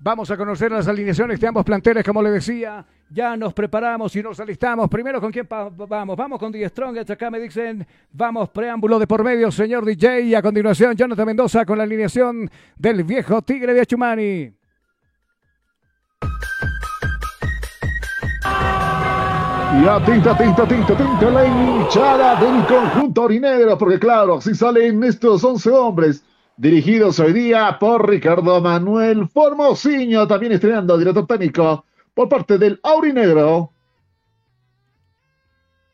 Vamos 0.01 0.31
a 0.31 0.37
conocer 0.37 0.71
las 0.71 0.87
alineaciones 0.87 1.39
de 1.39 1.47
ambos 1.47 1.65
planteles, 1.65 2.03
como 2.05 2.21
le 2.21 2.31
decía. 2.31 2.85
Ya 3.09 3.35
nos 3.35 3.53
preparamos 3.53 4.15
y 4.15 4.23
nos 4.23 4.39
alistamos. 4.39 4.87
Primero, 4.87 5.19
¿con 5.19 5.31
quién 5.31 5.47
vamos? 5.49 6.15
Vamos 6.15 6.39
con 6.39 6.51
The 6.51 6.69
Strongest. 6.69 7.09
Acá 7.11 7.29
me 7.29 7.39
dicen, 7.39 7.85
vamos, 8.11 8.49
preámbulo 8.49 8.99
de 8.99 9.07
por 9.07 9.23
medio, 9.23 9.51
señor 9.51 9.83
DJ. 9.83 10.21
Y 10.21 10.35
a 10.35 10.41
continuación, 10.41 10.95
Jonathan 10.95 11.25
Mendoza 11.25 11.65
con 11.65 11.77
la 11.77 11.83
alineación 11.83 12.49
del 12.77 13.03
viejo 13.03 13.41
Tigre 13.41 13.73
de 13.73 13.81
Achumani. 13.81 14.53
Y 19.71 19.87
atenta, 19.87 20.31
atenta, 20.31 20.63
atenta, 20.63 20.93
atenta 20.93 21.29
la 21.29 21.45
hinchada 21.45 22.39
del 22.39 22.65
conjunto 22.65 23.23
orinegro, 23.23 23.77
porque 23.77 23.99
claro, 23.99 24.37
así 24.37 24.55
salen 24.55 25.03
estos 25.03 25.43
11 25.43 25.69
hombres, 25.69 26.23
dirigidos 26.59 27.17
hoy 27.21 27.31
día 27.31 27.77
por 27.79 28.09
Ricardo 28.09 28.59
Manuel 28.59 29.29
Formosiño, 29.29 30.27
también 30.27 30.51
estrenando 30.51 30.97
director 30.97 31.25
técnico 31.25 31.85
por 32.13 32.27
parte 32.27 32.57
del 32.57 32.77
Aurinegro. 32.83 33.71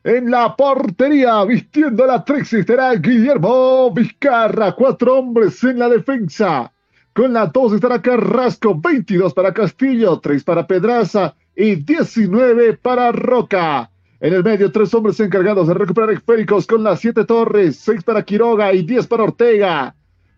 En 0.03 0.31
la 0.31 0.55
portería, 0.55 1.43
vistiendo 1.43 2.07
la 2.07 2.25
13, 2.25 2.61
estará 2.61 2.95
Guillermo 2.95 3.93
Vizcarra, 3.93 4.71
cuatro 4.71 5.19
hombres 5.19 5.63
en 5.63 5.77
la 5.77 5.87
defensa. 5.87 6.71
Con 7.13 7.31
la 7.31 7.45
2 7.45 7.73
estará 7.73 8.01
Carrasco, 8.01 8.75
22 8.75 9.35
para 9.35 9.53
Castillo, 9.53 10.19
3 10.19 10.43
para 10.43 10.65
Pedraza 10.65 11.35
y 11.55 11.75
19 11.75 12.77
para 12.77 13.11
Roca. 13.11 13.91
En 14.19 14.33
el 14.33 14.43
medio, 14.43 14.71
tres 14.71 14.91
hombres 14.95 15.19
encargados 15.19 15.67
de 15.67 15.75
recuperar 15.75 16.09
esféricos 16.09 16.65
con 16.65 16.83
las 16.83 16.99
7 17.01 17.23
torres, 17.25 17.75
6 17.77 18.03
para 18.03 18.23
Quiroga 18.23 18.73
y 18.73 18.81
10 18.81 19.05
para 19.05 19.23
Ortega. 19.23 19.95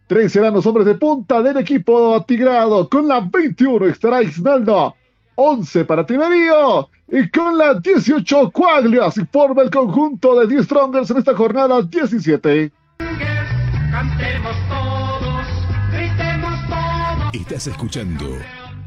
Tres 0.07 0.31
serán 0.31 0.53
los 0.53 0.65
hombres 0.65 0.85
de 0.85 0.95
punta 0.95 1.41
del 1.41 1.57
equipo 1.57 2.15
atigrado. 2.15 2.87
Con 2.87 3.09
la 3.09 3.19
21 3.19 3.87
estará 3.87 4.23
Isnaldo, 4.23 4.95
11 5.35 5.83
para 5.83 6.05
Tiberio 6.05 6.89
y 7.09 7.29
con 7.29 7.57
la 7.57 7.73
18 7.73 8.51
Coaglio. 8.51 9.03
Así 9.03 9.25
forma 9.29 9.63
el 9.63 9.69
conjunto 9.69 10.39
de 10.39 10.47
10 10.47 10.63
Strongers 10.63 11.11
en 11.11 11.17
esta 11.17 11.35
jornada 11.35 11.81
17. 11.81 12.71
Cantemos 12.97 14.55
todos, 14.69 15.45
gritemos 15.91 16.53
todos. 16.69 17.33
Estás 17.33 17.67
escuchando 17.67 18.37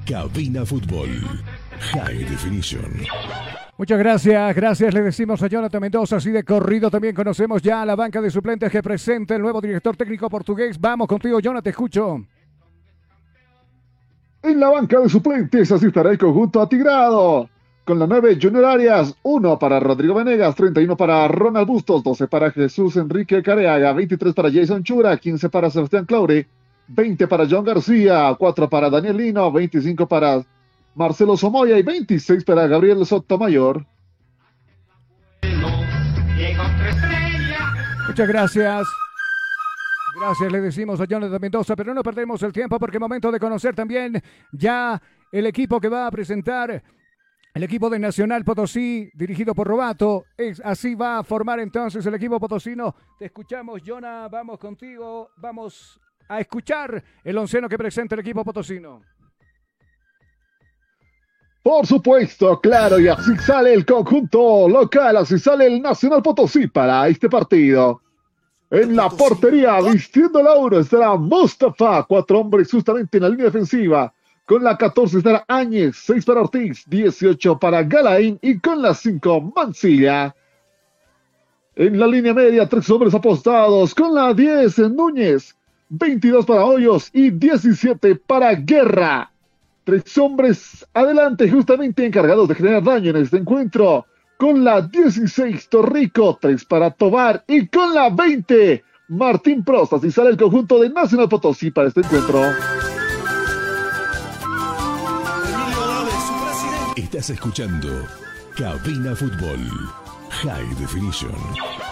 Cabina 0.06 0.64
Fútbol. 0.64 1.10
High 1.92 2.24
Definition. 2.24 3.06
Muchas 3.80 3.98
gracias, 3.98 4.54
gracias 4.54 4.92
le 4.92 5.00
decimos 5.00 5.42
a 5.42 5.46
Jonathan 5.46 5.80
Mendoza, 5.80 6.16
así 6.16 6.30
de 6.30 6.44
corrido 6.44 6.90
también 6.90 7.14
conocemos 7.14 7.62
ya 7.62 7.80
a 7.80 7.86
la 7.86 7.96
banca 7.96 8.20
de 8.20 8.30
suplentes 8.30 8.70
que 8.70 8.82
presenta 8.82 9.34
el 9.34 9.40
nuevo 9.40 9.58
director 9.58 9.96
técnico 9.96 10.28
portugués. 10.28 10.78
Vamos 10.78 11.08
contigo, 11.08 11.40
Jonathan, 11.40 11.70
escucho. 11.70 12.22
En 14.42 14.60
la 14.60 14.68
banca 14.68 15.00
de 15.00 15.08
suplentes 15.08 15.72
así 15.72 15.86
estará 15.86 16.10
el 16.10 16.18
conjunto 16.18 16.60
atigrado. 16.60 17.48
Con 17.86 17.98
la 17.98 18.06
9 18.06 18.38
Junior 18.38 18.66
Arias, 18.66 19.16
1 19.22 19.58
para 19.58 19.80
Rodrigo 19.80 20.12
Venegas, 20.12 20.54
31 20.56 20.94
para 20.94 21.26
Ronald 21.28 21.66
Bustos, 21.66 22.04
12 22.04 22.28
para 22.28 22.50
Jesús 22.50 22.98
Enrique 22.98 23.42
Careaga, 23.42 23.94
23 23.94 24.34
para 24.34 24.52
Jason 24.52 24.82
Chura, 24.82 25.16
15 25.16 25.48
para 25.48 25.70
Sebastián 25.70 26.04
Claure, 26.04 26.46
20 26.88 27.26
para 27.26 27.46
John 27.48 27.64
García, 27.64 28.36
4 28.38 28.68
para 28.68 28.90
Daniel 28.90 29.16
Lino, 29.16 29.50
25 29.50 30.06
para 30.06 30.44
Marcelo 30.94 31.36
Somoya 31.36 31.78
y 31.78 31.82
26 31.82 32.44
para 32.44 32.66
Gabriel 32.66 33.04
Sotomayor. 33.06 33.86
Muchas 38.06 38.28
gracias. 38.28 38.88
Gracias, 40.18 40.52
le 40.52 40.60
decimos 40.60 41.00
a 41.00 41.04
Jonathan 41.04 41.40
Mendoza, 41.40 41.76
pero 41.76 41.94
no 41.94 42.02
perdemos 42.02 42.42
el 42.42 42.52
tiempo 42.52 42.78
porque 42.78 42.98
momento 42.98 43.30
de 43.30 43.38
conocer 43.38 43.74
también 43.74 44.20
ya 44.52 45.00
el 45.30 45.46
equipo 45.46 45.80
que 45.80 45.88
va 45.88 46.06
a 46.06 46.10
presentar. 46.10 46.82
El 47.52 47.62
equipo 47.64 47.90
de 47.90 47.98
Nacional 47.98 48.44
Potosí, 48.44 49.10
dirigido 49.14 49.54
por 49.54 49.66
Robato, 49.66 50.24
es, 50.36 50.60
así 50.64 50.94
va 50.94 51.18
a 51.18 51.24
formar 51.24 51.58
entonces 51.58 52.04
el 52.06 52.14
equipo 52.14 52.38
potosino. 52.38 52.94
Te 53.18 53.24
escuchamos, 53.24 53.82
Jonah, 53.84 54.28
vamos 54.28 54.58
contigo, 54.58 55.30
vamos 55.36 55.98
a 56.28 56.38
escuchar 56.38 57.02
el 57.24 57.38
onceno 57.38 57.68
que 57.68 57.76
presenta 57.76 58.14
el 58.14 58.20
equipo 58.20 58.44
potosino. 58.44 59.02
Por 61.62 61.86
supuesto, 61.86 62.58
claro, 62.60 62.98
y 62.98 63.08
así 63.08 63.36
sale 63.36 63.74
el 63.74 63.84
conjunto 63.84 64.66
local, 64.66 65.18
así 65.18 65.38
sale 65.38 65.66
el 65.66 65.82
Nacional 65.82 66.22
Potosí 66.22 66.68
para 66.68 67.06
este 67.08 67.28
partido. 67.28 68.00
En 68.70 68.96
la 68.96 69.10
portería, 69.10 69.80
vistiendo 69.80 70.42
Lauro, 70.42 70.80
estará 70.80 71.16
Mustafa, 71.16 72.04
cuatro 72.04 72.40
hombres 72.40 72.70
justamente 72.70 73.18
en 73.18 73.24
la 73.24 73.28
línea 73.28 73.46
defensiva. 73.46 74.12
Con 74.46 74.64
la 74.64 74.78
14 74.78 75.18
estará 75.18 75.44
Áñez, 75.48 75.96
6 76.06 76.24
para 76.24 76.40
Ortiz, 76.40 76.84
18 76.88 77.58
para 77.58 77.82
Galaín 77.82 78.38
y 78.40 78.58
con 78.58 78.80
la 78.80 78.94
5 78.94 79.52
Mancilla. 79.54 80.34
En 81.76 81.98
la 81.98 82.06
línea 82.06 82.34
media, 82.34 82.68
tres 82.68 82.88
hombres 82.90 83.14
apostados. 83.14 83.94
Con 83.94 84.14
la 84.14 84.34
10 84.34 84.90
Núñez, 84.90 85.56
22 85.88 86.46
para 86.46 86.64
Hoyos 86.64 87.10
y 87.12 87.30
17 87.30 88.16
para 88.16 88.54
Guerra. 88.54 89.29
Tres 89.90 90.16
hombres 90.18 90.86
adelante, 90.94 91.50
justamente 91.50 92.06
encargados 92.06 92.48
de 92.48 92.54
generar 92.54 92.84
daño 92.84 93.10
en 93.10 93.16
este 93.16 93.38
encuentro. 93.38 94.06
Con 94.38 94.62
la 94.62 94.82
16 94.82 95.68
Torrico, 95.68 96.38
3 96.40 96.64
para 96.66 96.92
Tobar 96.92 97.42
y 97.48 97.66
con 97.66 97.92
la 97.92 98.08
20 98.08 98.84
Martín 99.08 99.64
Prost. 99.64 99.94
Así 99.94 100.12
sale 100.12 100.30
el 100.30 100.36
conjunto 100.36 100.78
de 100.80 100.90
Nacional 100.90 101.28
Potosí 101.28 101.72
para 101.72 101.88
este 101.88 102.02
encuentro. 102.02 102.40
Estás 106.94 107.30
escuchando 107.30 107.88
Cabina 108.56 109.16
Fútbol. 109.16 109.58
High 110.30 110.72
Definition. 110.78 111.89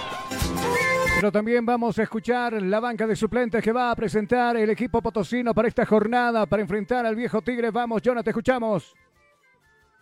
Pero 1.21 1.33
también 1.33 1.67
vamos 1.67 1.99
a 1.99 2.05
escuchar 2.05 2.63
la 2.63 2.79
banca 2.79 3.05
de 3.05 3.17
suplentes 3.17 3.61
que 3.61 3.73
va 3.73 3.91
a 3.91 3.97
presentar 3.97 4.57
el 4.57 4.71
equipo 4.71 5.03
potosino 5.03 5.53
para 5.53 5.67
esta 5.67 5.85
jornada, 5.85 6.47
para 6.47 6.63
enfrentar 6.63 7.05
al 7.05 7.17
viejo 7.17 7.43
Tigre. 7.43 7.73
Vamos, 7.73 8.01
Jonathan, 8.03 8.23
te 8.23 8.31
escuchamos. 8.31 8.95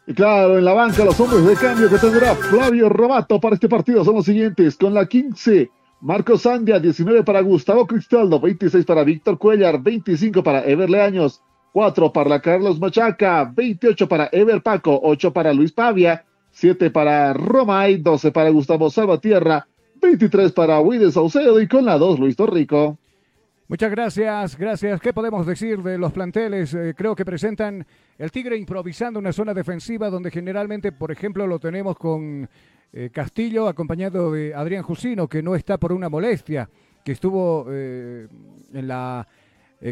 Y 0.07 0.13
claro, 0.13 0.59
en 0.59 0.65
la 0.67 0.75
banca 0.75 1.07
los 1.07 1.19
hombres 1.19 1.47
de 1.47 1.55
cambio 1.55 1.89
que 1.89 1.97
tendrá 1.97 2.35
Flavio 2.35 2.91
Robato 2.91 3.41
para 3.41 3.55
este 3.55 3.67
partido 3.67 4.05
son 4.05 4.17
los 4.17 4.27
siguientes. 4.27 4.77
Con 4.77 4.93
la 4.93 5.07
15, 5.07 5.71
Marcos 6.03 6.43
Sandia, 6.43 6.79
19 6.79 7.25
para 7.25 7.41
Gustavo 7.41 7.87
Cristaldo, 7.87 8.39
26 8.39 8.85
para 8.85 9.03
Víctor 9.03 9.39
Cuellar, 9.39 9.81
25 9.81 10.43
para 10.43 10.67
Ever 10.67 10.91
Leaños, 10.91 11.41
4 11.73 12.13
para 12.13 12.43
Carlos 12.43 12.79
Machaca, 12.79 13.51
28 13.57 14.07
para 14.07 14.29
Ever 14.33 14.63
Paco, 14.63 15.01
8 15.03 15.33
para 15.33 15.55
Luis 15.55 15.73
Pavia, 15.73 16.27
7 16.51 16.91
para 16.91 17.33
Romay, 17.33 17.97
12 17.97 18.33
para 18.33 18.51
Gustavo 18.51 18.91
Salvatierra, 18.91 19.67
23 20.07 20.53
para 20.53 20.79
Wilde 20.79 21.11
Saucedo 21.11 21.61
y 21.61 21.67
con 21.67 21.85
la 21.85 21.99
2 21.99 22.21
Luis 22.21 22.37
Torrico. 22.37 22.97
Muchas 23.67 23.91
gracias, 23.91 24.57
gracias. 24.57 25.01
¿Qué 25.01 25.13
podemos 25.13 25.45
decir 25.45 25.83
de 25.83 25.99
los 25.99 26.13
planteles? 26.13 26.73
Eh, 26.75 26.95
creo 26.97 27.17
que 27.17 27.25
presentan 27.25 27.85
el 28.17 28.31
Tigre 28.31 28.57
improvisando 28.57 29.19
una 29.19 29.33
zona 29.33 29.53
defensiva 29.53 30.09
donde 30.09 30.31
generalmente, 30.31 30.93
por 30.93 31.11
ejemplo, 31.11 31.45
lo 31.49 31.59
tenemos 31.59 31.97
con 31.99 32.49
eh, 32.93 33.11
Castillo 33.13 33.67
acompañado 33.67 34.31
de 34.31 34.55
Adrián 34.55 34.85
Jusino, 34.85 35.27
que 35.27 35.43
no 35.43 35.57
está 35.57 35.77
por 35.77 35.93
una 35.93 36.09
molestia, 36.09 36.71
que 37.05 37.11
estuvo 37.11 37.67
eh, 37.71 38.29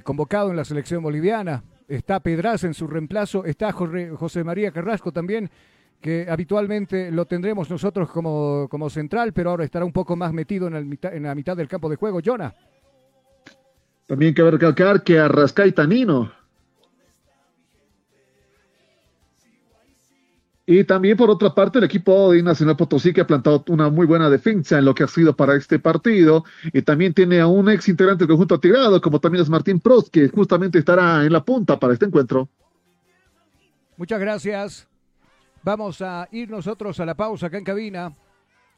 convocado 0.05 0.51
en 0.51 0.57
la 0.57 0.65
selección 0.65 1.03
boliviana. 1.03 1.65
Está 1.89 2.21
Pedraza 2.21 2.69
en 2.69 2.75
su 2.75 2.87
reemplazo, 2.87 3.45
está 3.45 3.73
José 3.73 4.45
María 4.45 4.71
Carrasco 4.71 5.11
también 5.11 5.51
que 6.01 6.27
habitualmente 6.29 7.11
lo 7.11 7.27
tendremos 7.27 7.71
nosotros 7.71 8.11
como, 8.11 8.69
como 8.71 8.91
central, 8.91 9.33
pero 9.33 9.51
ahora 9.51 9.65
estará 9.65 9.85
un 9.85 9.93
poco 9.93 10.17
más 10.17 10.33
metido 10.33 10.67
en, 10.67 10.75
el, 10.75 10.99
en 11.03 11.23
la 11.23 11.35
mitad 11.35 11.57
del 11.57 11.69
campo 11.69 11.89
de 11.89 11.97
juego. 11.97 12.21
Jonah. 12.25 12.55
También 14.07 14.35
cabe 14.35 14.51
recalcar 14.53 15.03
que 15.03 15.19
Arrasca 15.19 15.67
y 15.67 15.73
Tanino. 15.73 16.31
Y 20.67 20.85
también 20.85 21.17
por 21.17 21.29
otra 21.29 21.55
parte 21.55 21.79
el 21.79 21.85
equipo 21.85 22.33
de 22.33 22.43
Nacional 22.43 22.77
Potosí 22.77 23.13
que 23.13 23.21
ha 23.21 23.27
plantado 23.27 23.65
una 23.69 23.91
muy 23.91 24.07
buena 24.07 24.31
defensa 24.31 24.79
en 24.79 24.87
lo 24.87 24.95
que 24.95 25.05
ha 25.05 25.09
sido 25.09 25.37
para 25.37 25.57
este 25.57 25.79
partido 25.79 26.45
y 26.73 26.81
también 26.81 27.13
tiene 27.13 27.41
a 27.41 27.47
un 27.47 27.69
ex 27.69 27.89
integrante 27.89 28.25
del 28.25 28.29
conjunto 28.29 28.59
tirado 28.59 28.99
como 29.03 29.21
también 29.21 29.43
es 29.43 29.51
Martín 29.51 29.79
Prost 29.79 30.09
que 30.09 30.29
justamente 30.29 30.79
estará 30.79 31.25
en 31.25 31.33
la 31.33 31.45
punta 31.45 31.79
para 31.79 31.93
este 31.93 32.07
encuentro. 32.07 32.49
Muchas 33.99 34.19
gracias. 34.19 34.89
Vamos 35.65 36.03
a 36.03 36.29
ir 36.31 36.51
nosotros 36.51 37.01
a 37.01 37.07
la 37.07 37.15
pausa 37.15 37.47
acá 37.47 37.57
en 37.57 37.65
cabina. 37.65 38.15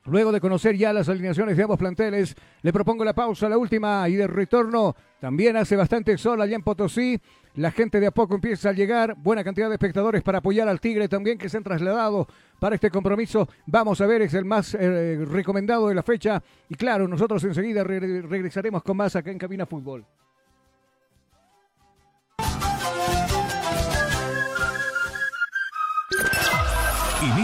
Luego 0.04 0.30
de 0.30 0.40
conocer 0.40 0.76
ya 0.76 0.92
las 0.92 1.08
alineaciones 1.08 1.56
de 1.56 1.64
ambos 1.64 1.78
planteles, 1.78 2.36
le 2.62 2.72
propongo 2.72 3.04
la 3.04 3.12
pausa, 3.12 3.48
la 3.48 3.58
última, 3.58 4.08
y 4.08 4.14
de 4.14 4.28
retorno 4.28 4.94
también 5.18 5.56
hace 5.56 5.74
bastante 5.74 6.16
sol 6.16 6.40
allá 6.40 6.54
en 6.54 6.62
Potosí. 6.62 7.20
La 7.54 7.72
gente 7.72 7.98
de 7.98 8.06
a 8.06 8.12
poco 8.12 8.36
empieza 8.36 8.68
a 8.68 8.72
llegar, 8.72 9.16
buena 9.16 9.42
cantidad 9.42 9.66
de 9.68 9.74
espectadores 9.74 10.22
para 10.22 10.38
apoyar 10.38 10.68
al 10.68 10.78
Tigre 10.78 11.08
también 11.08 11.38
que 11.38 11.48
se 11.48 11.56
han 11.56 11.64
trasladado 11.64 12.28
para 12.60 12.76
este 12.76 12.88
compromiso. 12.88 13.48
Vamos 13.66 14.00
a 14.00 14.06
ver, 14.06 14.22
es 14.22 14.34
el 14.34 14.44
más 14.44 14.72
eh, 14.74 15.24
recomendado 15.28 15.88
de 15.88 15.94
la 15.96 16.04
fecha. 16.04 16.40
Y 16.68 16.76
claro, 16.76 17.08
nosotros 17.08 17.42
enseguida 17.42 17.82
regresaremos 17.82 18.84
con 18.84 18.96
más 18.96 19.16
acá 19.16 19.32
en 19.32 19.38
Cabina 19.38 19.66
Fútbol. 19.66 20.06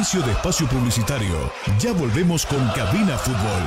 De 0.02 0.32
espacio 0.32 0.66
publicitario. 0.66 1.52
Ya 1.78 1.92
volvemos 1.92 2.44
con 2.44 2.58
Cabina 2.70 3.16
Fútbol. 3.16 3.62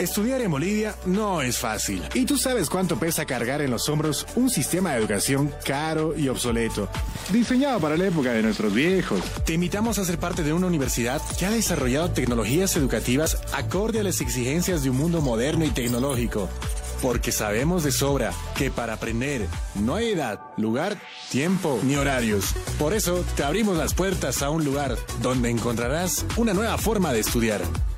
Estudiar 0.00 0.40
en 0.40 0.50
Bolivia 0.50 0.96
no 1.06 1.42
es 1.42 1.58
fácil. 1.58 2.02
Y 2.12 2.26
tú 2.26 2.36
sabes 2.38 2.68
cuánto 2.68 2.98
pesa 2.98 3.24
cargar 3.24 3.62
en 3.62 3.70
los 3.70 3.88
hombros 3.88 4.26
un 4.34 4.50
sistema 4.50 4.90
de 4.90 4.98
educación 4.98 5.54
caro 5.64 6.12
y 6.16 6.28
obsoleto, 6.28 6.88
diseñado 7.30 7.78
para 7.78 7.96
la 7.96 8.06
época 8.06 8.32
de 8.32 8.42
nuestros 8.42 8.74
viejos. 8.74 9.22
Te 9.44 9.54
invitamos 9.54 10.00
a 10.00 10.04
ser 10.04 10.18
parte 10.18 10.42
de 10.42 10.52
una 10.52 10.66
universidad 10.66 11.22
que 11.38 11.46
ha 11.46 11.50
desarrollado 11.50 12.10
tecnologías 12.10 12.76
educativas 12.76 13.40
acorde 13.52 14.00
a 14.00 14.02
las 14.02 14.20
exigencias 14.20 14.82
de 14.82 14.90
un 14.90 14.96
mundo 14.96 15.20
moderno 15.20 15.64
y 15.64 15.70
tecnológico 15.70 16.48
porque 17.02 17.32
sabemos 17.32 17.84
de 17.84 17.92
sobra 17.92 18.32
que 18.56 18.70
para 18.70 18.94
aprender 18.94 19.46
no 19.74 19.94
hay 19.94 20.12
edad, 20.12 20.40
lugar, 20.56 20.98
tiempo 21.30 21.80
ni 21.82 21.96
horarios. 21.96 22.54
Por 22.78 22.94
eso 22.94 23.24
te 23.36 23.44
abrimos 23.44 23.76
las 23.76 23.94
puertas 23.94 24.42
a 24.42 24.50
un 24.50 24.64
lugar 24.64 24.96
donde 25.22 25.50
encontrarás 25.50 26.24
una 26.36 26.54
nueva 26.54 26.78
forma 26.78 27.12
de 27.12 27.20
estudiar 27.20 27.62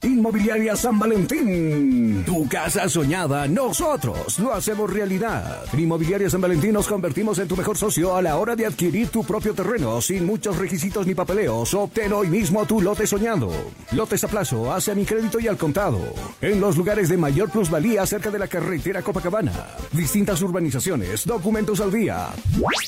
Inmobiliaria 0.00 0.76
San 0.76 0.96
Valentín. 0.96 2.22
Tu 2.24 2.48
casa 2.48 2.88
soñada, 2.88 3.48
nosotros 3.48 4.38
lo 4.38 4.54
hacemos 4.54 4.92
realidad. 4.92 5.64
Inmobiliaria 5.76 6.30
San 6.30 6.40
Valentín 6.40 6.74
nos 6.74 6.86
convertimos 6.86 7.40
en 7.40 7.48
tu 7.48 7.56
mejor 7.56 7.76
socio 7.76 8.14
a 8.14 8.22
la 8.22 8.36
hora 8.36 8.54
de 8.54 8.64
adquirir 8.64 9.08
tu 9.08 9.24
propio 9.24 9.54
terreno 9.54 10.00
sin 10.00 10.24
muchos 10.24 10.56
requisitos 10.56 11.04
ni 11.04 11.16
papeleos. 11.16 11.74
Obtén 11.74 12.12
hoy 12.12 12.28
mismo 12.28 12.64
tu 12.64 12.80
lote 12.80 13.08
soñado. 13.08 13.50
Lotes 13.90 14.22
a 14.22 14.28
plazo, 14.28 14.72
hacia 14.72 14.94
mi 14.94 15.04
crédito 15.04 15.40
y 15.40 15.48
al 15.48 15.56
contado. 15.56 15.98
En 16.40 16.60
los 16.60 16.76
lugares 16.76 17.08
de 17.08 17.16
mayor 17.16 17.50
plusvalía 17.50 18.06
cerca 18.06 18.30
de 18.30 18.38
la 18.38 18.46
carretera 18.46 19.02
Copacabana. 19.02 19.66
Distintas 19.90 20.40
urbanizaciones, 20.42 21.26
documentos 21.26 21.80
al 21.80 21.90
día. 21.90 22.28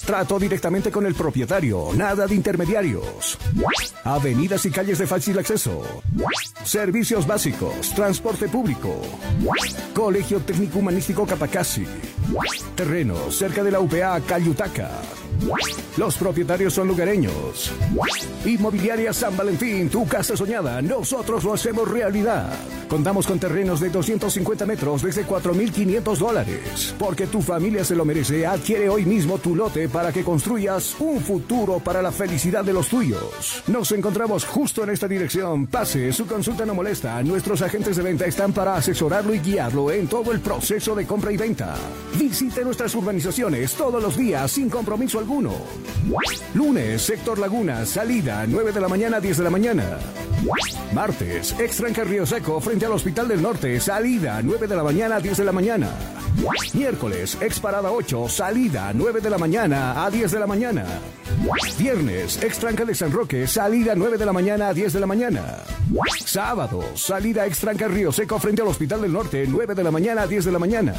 Trato 0.07 0.39
directamente 0.39 0.93
con 0.93 1.05
el 1.07 1.17
propietario, 1.17 1.89
nada 1.97 2.29
de 2.29 2.37
intermediarios. 2.37 3.37
Avenidas 4.05 4.65
y 4.67 4.71
calles 4.71 4.99
de 4.99 5.09
fácil 5.09 5.41
acceso. 5.41 5.83
Servicio 6.63 7.00
Servicios 7.01 7.27
básicos, 7.27 7.95
transporte 7.95 8.47
público. 8.47 9.01
Colegio 9.95 10.39
Técnico 10.41 10.81
Humanístico 10.81 11.25
Capacasi. 11.25 11.87
Terreno 12.75 13.31
cerca 13.31 13.65
de 13.65 13.71
la 13.71 13.81
UPA 13.81 14.21
Cayutaca. 14.21 14.91
Los 15.97 16.17
propietarios 16.17 16.75
son 16.75 16.89
lugareños. 16.89 17.73
Inmobiliaria 18.45 19.15
San 19.15 19.35
Valentín, 19.35 19.89
tu 19.89 20.07
casa 20.07 20.37
soñada, 20.37 20.83
nosotros 20.83 21.43
lo 21.43 21.55
hacemos 21.55 21.89
realidad. 21.89 22.53
Contamos 22.89 23.27
con 23.27 23.39
terrenos 23.39 23.81
de 23.81 23.89
250 23.89 24.67
metros 24.67 25.03
desde 25.03 25.25
4.500 25.25 26.17
dólares. 26.17 26.95
Porque 26.99 27.27
tu 27.27 27.41
familia 27.41 27.85
se 27.85 27.95
lo 27.95 28.05
merece, 28.05 28.47
adquiere 28.47 28.89
hoy 28.89 29.05
mismo 29.05 29.39
tu 29.39 29.55
lote 29.55 29.89
para 29.89 30.13
que 30.13 30.25
construyas 30.25 30.97
un 30.99 31.21
futuro 31.21 31.79
para 31.79 32.03
la 32.03 32.13
felicidad 32.13 32.65
de 32.65 32.73
los 32.73 32.89
tuyos. 32.89 33.63
Nos 33.69 33.93
encontramos 33.93 34.45
justo 34.45 34.83
en 34.83 34.91
esta 34.91 35.07
dirección. 35.07 35.69
Pase, 35.69 36.13
su 36.13 36.27
consulta 36.27 36.67
no 36.67 36.75
molesta. 36.75 36.90
Nuestros 36.91 37.63
agentes 37.63 37.97
de 37.97 38.03
venta 38.03 38.27
están 38.27 38.53
para 38.53 38.75
asesorarlo 38.75 39.33
y 39.33 39.39
guiarlo 39.39 39.93
en 39.93 40.09
todo 40.09 40.33
el 40.33 40.41
proceso 40.41 40.93
de 40.97 41.07
compra 41.07 41.31
y 41.31 41.37
venta. 41.37 41.77
Visite 42.19 42.65
nuestras 42.65 42.93
urbanizaciones 42.97 43.75
todos 43.75 44.03
los 44.03 44.17
días 44.17 44.51
sin 44.51 44.69
compromiso 44.69 45.21
alguno 45.21 45.53
Lunes, 46.55 47.01
sector 47.01 47.39
Laguna, 47.39 47.87
salida 47.87 48.45
9 48.45 48.73
de 48.73 48.81
la 48.81 48.89
mañana 48.89 49.21
10 49.21 49.39
de 49.39 49.45
la 49.45 49.51
mañana. 49.51 49.85
Martes, 50.93 51.55
extranca 51.61 52.03
Río 52.03 52.27
Seco 52.27 52.61
frente 52.61 52.87
al 52.87 52.93
Hospital 52.93 53.29
del 53.29 53.41
Norte, 53.41 53.79
salida 53.79 54.41
9 54.43 54.67
de 54.67 54.77
la 54.77 54.83
mañana 54.83 55.21
10 55.21 55.37
de 55.37 55.45
la 55.45 55.53
mañana. 55.53 55.91
Miércoles, 56.75 57.39
ex 57.41 57.61
parada 57.61 57.93
8, 57.93 58.29
salida 58.29 58.91
9 58.93 59.21
de 59.21 59.31
la 59.31 59.39
mañana 59.39 60.05
a 60.05 60.11
10 60.11 60.33
de 60.33 60.41
la 60.41 60.47
mañana. 60.47 60.85
Viernes, 61.79 62.43
extranca 62.43 62.85
de 62.85 62.95
San 62.95 63.13
Roque, 63.13 63.47
salida 63.47 63.95
9 63.95 64.19
de 64.19 64.27
la 64.27 64.33
mañana 64.33 64.69
a 64.69 64.75
10 64.75 64.93
de 64.93 65.01
la 65.01 65.07
mañana. 65.07 65.43
Sábado, 66.25 66.80
salida 66.95 67.47
extra 67.47 67.73
Río 67.73 68.13
Seco 68.13 68.39
frente 68.39 68.63
al 68.63 68.69
Hospital 68.69 69.03
del 69.03 69.13
Norte, 69.13 69.47
9 69.49 69.75
de 69.75 69.85
la 69.85 69.91
mañana 69.91 70.23
a 70.23 70.27
10 70.27 70.45
de 70.45 70.53
la 70.53 70.59
mañana. 70.59 70.95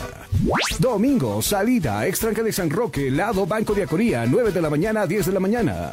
Domingo, 0.80 1.42
salida 1.42 2.06
extra 2.08 2.32
de 2.32 2.52
San 2.52 2.70
Roque, 2.70 3.12
lado 3.12 3.46
Banco 3.46 3.74
de 3.74 3.84
Acoría, 3.84 4.26
9 4.26 4.52
de 4.52 4.62
la 4.62 4.70
mañana 4.70 5.02
a 5.02 5.08
10 5.08 5.28
de 5.28 5.32
la 5.32 5.40
mañana. 5.40 5.92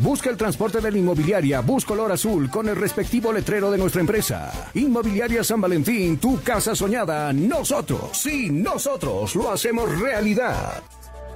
Busca 0.00 0.30
el 0.30 0.36
transporte 0.36 0.80
de 0.80 0.90
la 0.90 0.98
inmobiliaria 0.98 1.60
Bus 1.60 1.84
Color 1.84 2.12
Azul 2.12 2.50
con 2.50 2.68
el 2.68 2.76
respectivo 2.76 3.32
letrero 3.32 3.70
de 3.70 3.78
nuestra 3.78 4.00
empresa. 4.00 4.70
Inmobiliaria 4.74 5.42
San 5.42 5.60
Valentín, 5.60 6.18
tu 6.18 6.40
casa 6.42 6.74
soñada. 6.74 7.32
Nosotros, 7.32 8.10
sí, 8.12 8.50
nosotros 8.50 9.34
lo 9.34 9.50
hacemos 9.50 9.98
realidad. 9.98 10.82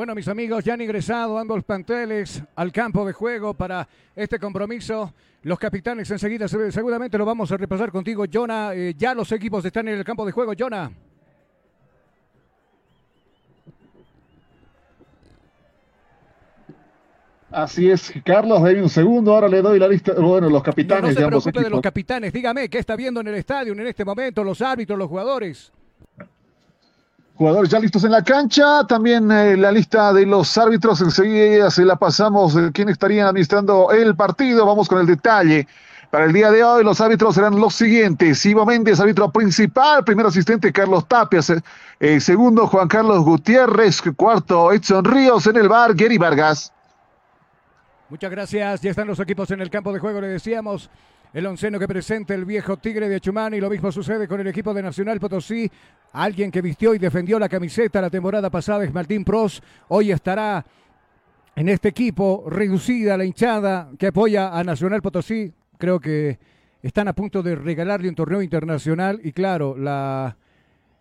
Bueno, 0.00 0.14
mis 0.14 0.28
amigos, 0.28 0.64
ya 0.64 0.72
han 0.72 0.80
ingresado 0.80 1.36
ambos 1.36 1.62
planteles 1.62 2.42
al 2.56 2.72
campo 2.72 3.04
de 3.04 3.12
juego 3.12 3.52
para 3.52 3.86
este 4.16 4.38
compromiso. 4.38 5.12
Los 5.42 5.58
capitanes 5.58 6.10
enseguida 6.10 6.48
se- 6.48 6.72
seguramente 6.72 7.18
lo 7.18 7.26
vamos 7.26 7.52
a 7.52 7.58
repasar 7.58 7.92
contigo, 7.92 8.24
Jonah. 8.32 8.72
Eh, 8.74 8.94
ya 8.96 9.12
los 9.12 9.30
equipos 9.30 9.62
están 9.62 9.88
en 9.88 9.98
el 9.98 10.04
campo 10.04 10.24
de 10.24 10.32
juego, 10.32 10.54
Jonah. 10.58 10.90
Así 17.50 17.90
es, 17.90 18.10
Carlos, 18.24 18.62
dame 18.62 18.82
un 18.82 18.88
segundo, 18.88 19.34
ahora 19.34 19.48
le 19.48 19.60
doy 19.60 19.78
la 19.78 19.86
lista, 19.86 20.14
bueno, 20.14 20.48
los 20.48 20.62
capitanes 20.62 21.02
no 21.02 21.08
se 21.10 21.18
de 21.18 21.24
ambos 21.26 21.44
preocupe 21.44 21.62
de 21.62 21.68
los 21.68 21.82
capitanes. 21.82 22.32
Dígame, 22.32 22.70
¿qué 22.70 22.78
está 22.78 22.96
viendo 22.96 23.20
en 23.20 23.28
el 23.28 23.34
estadio 23.34 23.74
en 23.74 23.86
este 23.86 24.06
momento? 24.06 24.42
Los 24.42 24.62
árbitros, 24.62 24.98
los 24.98 25.08
jugadores. 25.10 25.70
Jugadores 27.40 27.70
ya 27.70 27.80
listos 27.80 28.04
en 28.04 28.10
la 28.10 28.22
cancha, 28.22 28.86
también 28.86 29.32
eh, 29.32 29.56
la 29.56 29.72
lista 29.72 30.12
de 30.12 30.26
los 30.26 30.58
árbitros, 30.58 31.00
enseguida 31.00 31.70
se 31.70 31.86
la 31.86 31.96
pasamos, 31.96 32.54
eh, 32.54 32.68
quién 32.70 32.90
estaría 32.90 33.26
administrando 33.26 33.92
el 33.92 34.14
partido, 34.14 34.66
vamos 34.66 34.86
con 34.86 35.00
el 35.00 35.06
detalle. 35.06 35.66
Para 36.10 36.26
el 36.26 36.34
día 36.34 36.50
de 36.50 36.62
hoy 36.62 36.84
los 36.84 37.00
árbitros 37.00 37.36
serán 37.36 37.58
los 37.58 37.74
siguientes, 37.74 38.44
Ivo 38.44 38.66
Méndez, 38.66 39.00
árbitro 39.00 39.30
principal, 39.32 40.04
primer 40.04 40.26
asistente 40.26 40.70
Carlos 40.70 41.08
Tapias, 41.08 41.50
eh, 41.98 42.20
segundo 42.20 42.66
Juan 42.66 42.88
Carlos 42.88 43.24
Gutiérrez, 43.24 44.02
cuarto 44.14 44.70
Edson 44.70 45.02
Ríos, 45.02 45.46
en 45.46 45.56
el 45.56 45.70
bar 45.70 45.94
Gary 45.94 46.18
Vargas. 46.18 46.74
Muchas 48.10 48.30
gracias. 48.30 48.82
Ya 48.82 48.90
están 48.90 49.06
los 49.06 49.18
equipos 49.18 49.50
en 49.50 49.62
el 49.62 49.70
campo 49.70 49.94
de 49.94 49.98
juego. 49.98 50.20
Le 50.20 50.28
decíamos 50.28 50.90
el 51.32 51.46
onceno 51.46 51.78
que 51.78 51.86
presenta 51.86 52.34
el 52.34 52.44
viejo 52.44 52.76
Tigre 52.76 53.08
de 53.08 53.16
Achumán 53.16 53.54
y 53.54 53.60
lo 53.60 53.70
mismo 53.70 53.92
sucede 53.92 54.26
con 54.26 54.40
el 54.40 54.48
equipo 54.48 54.74
de 54.74 54.82
Nacional 54.82 55.20
Potosí. 55.20 55.70
Alguien 56.12 56.50
que 56.50 56.60
vistió 56.60 56.94
y 56.94 56.98
defendió 56.98 57.38
la 57.38 57.48
camiseta 57.48 58.00
la 58.00 58.10
temporada 58.10 58.50
pasada 58.50 58.84
es 58.84 58.92
Martín 58.92 59.24
Pros. 59.24 59.62
Hoy 59.88 60.10
estará 60.10 60.64
en 61.54 61.68
este 61.68 61.88
equipo 61.88 62.44
reducida 62.48 63.16
la 63.16 63.24
hinchada 63.24 63.90
que 63.96 64.08
apoya 64.08 64.58
a 64.58 64.64
Nacional 64.64 65.02
Potosí. 65.02 65.52
Creo 65.78 66.00
que 66.00 66.38
están 66.82 67.06
a 67.06 67.12
punto 67.12 67.42
de 67.42 67.54
regalarle 67.54 68.08
un 68.08 68.14
torneo 68.14 68.42
internacional 68.42 69.20
y 69.22 69.32
claro, 69.32 69.76
la, 69.76 70.36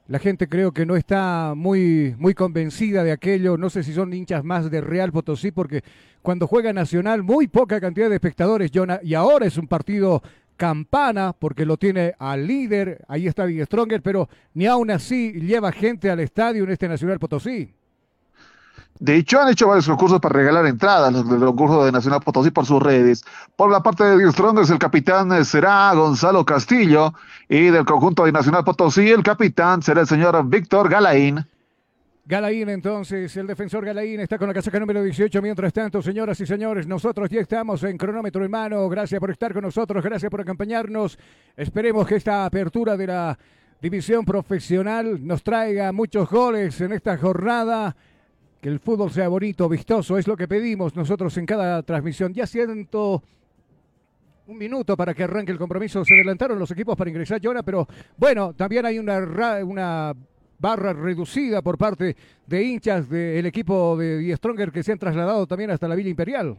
la 0.10 0.18
gente 0.18 0.50
creo 0.50 0.72
que 0.72 0.88
no 0.88 0.96
está 0.96 1.54
muy, 1.56 2.16
muy 2.18 2.34
convencida 2.34 3.04
de 3.04 3.12
aquello. 3.12 3.58
No 3.58 3.70
sé 3.70 3.84
si 3.84 3.94
son 3.94 4.12
hinchas 4.12 4.44
más 4.44 4.72
de 4.72 4.82
Real 4.82 5.12
Potosí, 5.12 5.52
porque 5.52 5.84
cuando 6.24 6.48
juega 6.48 6.74
Nacional, 6.74 7.22
muy 7.22 7.48
poca 7.48 7.80
cantidad 7.80 8.10
de 8.10 8.16
espectadores, 8.16 8.72
y 9.04 9.14
ahora 9.14 9.46
es 9.46 9.58
un 9.58 9.68
partido 9.68 10.24
campana, 10.58 11.34
porque 11.38 11.64
lo 11.64 11.78
tiene 11.78 12.16
al 12.18 12.48
líder, 12.48 13.06
ahí 13.08 13.28
está 13.28 13.46
Big 13.46 13.64
Stronger, 13.64 14.02
pero 14.02 14.28
ni 14.56 14.66
aún 14.66 14.90
así 14.90 15.32
lleva 15.32 15.72
gente 15.72 16.10
al 16.10 16.20
estadio 16.22 16.64
en 16.64 16.72
este 16.72 16.88
Nacional 16.88 17.20
Potosí. 17.20 17.76
De 19.00 19.16
hecho, 19.16 19.42
han 19.42 19.48
hecho 19.48 19.68
varios 19.68 19.88
concursos 19.88 20.20
para 20.20 20.36
regalar 20.36 20.66
entradas, 20.66 21.14
del 21.14 21.40
concurso 21.40 21.86
de 21.86 21.92
Nacional 21.92 22.20
Potosí 22.20 22.52
por 22.52 22.66
sus 22.66 22.84
redes. 22.84 23.24
Por 23.56 23.72
la 23.72 23.82
parte 23.82 24.04
de 24.04 24.18
Dios 24.18 24.34
Strongers, 24.34 24.70
el 24.72 24.78
capitán 24.78 25.32
eh, 25.32 25.46
será 25.46 25.94
Gonzalo 25.94 26.46
Castillo 26.46 27.14
y 27.48 27.68
del 27.68 27.86
conjunto 27.86 28.26
de 28.26 28.34
Nacional 28.34 28.66
Potosí, 28.66 29.10
el 29.10 29.24
capitán 29.24 29.82
será 29.82 30.02
el 30.02 30.08
señor 30.08 30.46
Víctor 30.50 30.90
Galaín. 30.90 31.46
Galaín, 32.26 32.68
entonces, 32.70 33.36
el 33.38 33.48
defensor 33.48 33.86
Galaín 33.86 34.20
está 34.20 34.38
con 34.38 34.50
la 34.50 34.54
casaca 34.54 34.80
número 34.80 35.02
18. 35.02 35.42
Mientras 35.42 35.72
tanto, 35.72 36.02
señoras 36.02 36.40
y 36.42 36.46
señores, 36.46 36.86
nosotros 36.86 37.30
ya 37.30 37.40
estamos 37.40 37.82
en 37.84 37.98
cronómetro 37.98 38.44
en 38.44 38.52
mano. 38.52 38.88
Gracias 38.90 39.20
por 39.20 39.32
estar 39.32 39.54
con 39.54 39.64
nosotros, 39.64 40.04
gracias 40.04 40.30
por 40.30 40.42
acompañarnos. 40.42 41.18
Esperemos 41.56 42.06
que 42.06 42.18
esta 42.18 42.46
apertura 42.46 42.98
de 42.98 43.08
la 43.08 43.40
división 43.82 44.26
profesional 44.26 45.26
nos 45.26 45.42
traiga 45.42 45.92
muchos 45.94 46.30
goles 46.30 46.80
en 46.82 46.92
esta 46.92 47.18
jornada. 47.18 47.96
Que 48.62 48.70
el 48.70 48.80
fútbol 48.80 49.12
sea 49.12 49.28
bonito, 49.30 49.70
vistoso, 49.70 50.18
es 50.18 50.28
lo 50.28 50.36
que 50.36 50.48
pedimos 50.48 50.96
nosotros 50.96 51.38
en 51.38 51.46
cada 51.46 51.82
transmisión. 51.84 52.34
Ya 52.34 52.46
siento 52.46 53.24
un 54.48 54.58
minuto 54.58 54.98
para 54.98 55.14
que 55.14 55.24
arranque 55.24 55.52
el 55.52 55.58
compromiso. 55.58 56.04
Se 56.04 56.16
adelantaron 56.16 56.60
los 56.60 56.72
equipos 56.72 56.98
para 56.98 57.10
ingresar, 57.10 57.40
Jonah, 57.42 57.64
pero 57.64 57.88
bueno, 58.18 58.54
también 58.54 58.86
hay 58.86 59.00
una, 59.00 59.20
una 59.64 60.14
barra 60.58 60.92
reducida 60.92 61.62
por 61.62 61.78
parte 61.78 62.16
de 62.46 62.64
hinchas 62.64 63.10
del 63.10 63.46
equipo 63.46 63.96
de 63.98 64.18
Die 64.18 64.36
Stronger 64.36 64.72
que 64.72 64.84
se 64.84 64.92
han 64.92 65.00
trasladado 65.00 65.48
también 65.48 65.72
hasta 65.72 65.88
la 65.88 65.96
Villa 65.96 66.10
Imperial. 66.10 66.58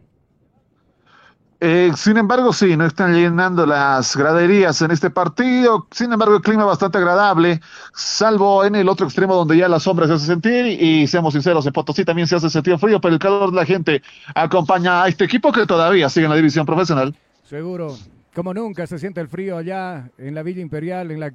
Eh, 1.62 1.92
sin 1.94 2.16
embargo, 2.16 2.54
sí, 2.54 2.74
no 2.74 2.86
están 2.86 3.12
llenando 3.12 3.66
las 3.66 4.16
graderías 4.16 4.80
en 4.80 4.92
este 4.92 5.10
partido. 5.10 5.86
Sin 5.90 6.10
embargo, 6.10 6.36
el 6.36 6.40
clima 6.40 6.64
bastante 6.64 6.96
agradable, 6.96 7.60
salvo 7.92 8.64
en 8.64 8.76
el 8.76 8.88
otro 8.88 9.06
extremo 9.06 9.34
donde 9.34 9.58
ya 9.58 9.68
la 9.68 9.78
sombra 9.78 10.06
se 10.06 10.14
hace 10.14 10.24
sentir. 10.24 10.64
Y, 10.64 11.06
seamos 11.06 11.34
sinceros, 11.34 11.66
en 11.66 11.74
Potosí 11.74 12.02
también 12.02 12.26
se 12.26 12.36
hace 12.36 12.48
sentir 12.48 12.78
frío, 12.78 12.98
pero 12.98 13.12
el 13.12 13.20
calor 13.20 13.50
de 13.50 13.56
la 13.56 13.66
gente 13.66 14.00
acompaña 14.34 15.02
a 15.02 15.08
este 15.08 15.24
equipo 15.24 15.52
que 15.52 15.66
todavía 15.66 16.08
sigue 16.08 16.24
en 16.24 16.30
la 16.30 16.36
división 16.36 16.64
profesional. 16.64 17.14
Seguro, 17.44 17.94
como 18.34 18.54
nunca 18.54 18.86
se 18.86 18.98
siente 18.98 19.20
el 19.20 19.28
frío 19.28 19.58
allá 19.58 20.10
en 20.16 20.34
la 20.34 20.42
Villa 20.42 20.62
Imperial, 20.62 21.10
en 21.10 21.20
la, 21.20 21.34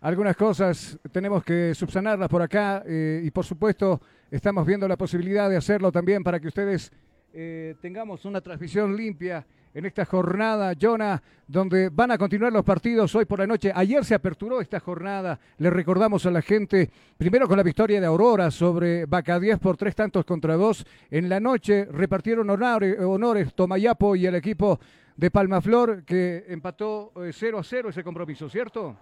Algunas 0.00 0.34
cosas 0.34 0.98
tenemos 1.12 1.44
que 1.44 1.76
subsanarlas 1.76 2.28
por 2.28 2.42
acá 2.42 2.82
eh, 2.84 3.22
y 3.22 3.30
por 3.30 3.44
supuesto 3.44 4.00
estamos 4.32 4.66
viendo 4.66 4.88
la 4.88 4.96
posibilidad 4.96 5.48
de 5.48 5.56
hacerlo 5.56 5.92
también 5.92 6.24
para 6.24 6.40
que 6.40 6.48
ustedes 6.48 6.90
eh, 7.32 7.76
tengamos 7.80 8.24
una 8.24 8.40
transmisión 8.40 8.96
limpia 8.96 9.46
en 9.76 9.84
esta 9.84 10.06
jornada, 10.06 10.72
Jonah, 10.80 11.22
donde 11.46 11.90
van 11.90 12.10
a 12.10 12.16
continuar 12.16 12.50
los 12.50 12.64
partidos 12.64 13.14
hoy 13.14 13.26
por 13.26 13.40
la 13.40 13.46
noche. 13.46 13.70
Ayer 13.74 14.02
se 14.06 14.14
aperturó 14.14 14.62
esta 14.62 14.80
jornada, 14.80 15.38
le 15.58 15.68
recordamos 15.68 16.24
a 16.24 16.30
la 16.30 16.40
gente, 16.40 16.90
primero 17.18 17.46
con 17.46 17.58
la 17.58 17.62
victoria 17.62 18.00
de 18.00 18.06
Aurora 18.06 18.50
sobre 18.50 19.04
Baca 19.04 19.38
10 19.38 19.58
por 19.58 19.76
tres 19.76 19.94
tantos 19.94 20.24
contra 20.24 20.56
dos. 20.56 20.86
En 21.10 21.28
la 21.28 21.40
noche 21.40 21.84
repartieron 21.92 22.48
honores, 22.48 22.98
honores 23.00 23.52
Tomayapo 23.52 24.16
y 24.16 24.24
el 24.24 24.36
equipo 24.36 24.80
de 25.14 25.30
Palmaflor 25.30 26.04
que 26.04 26.46
empató 26.48 27.12
eh, 27.16 27.32
0 27.34 27.58
a 27.58 27.62
0 27.62 27.90
ese 27.90 28.02
compromiso, 28.02 28.48
¿cierto? 28.48 28.96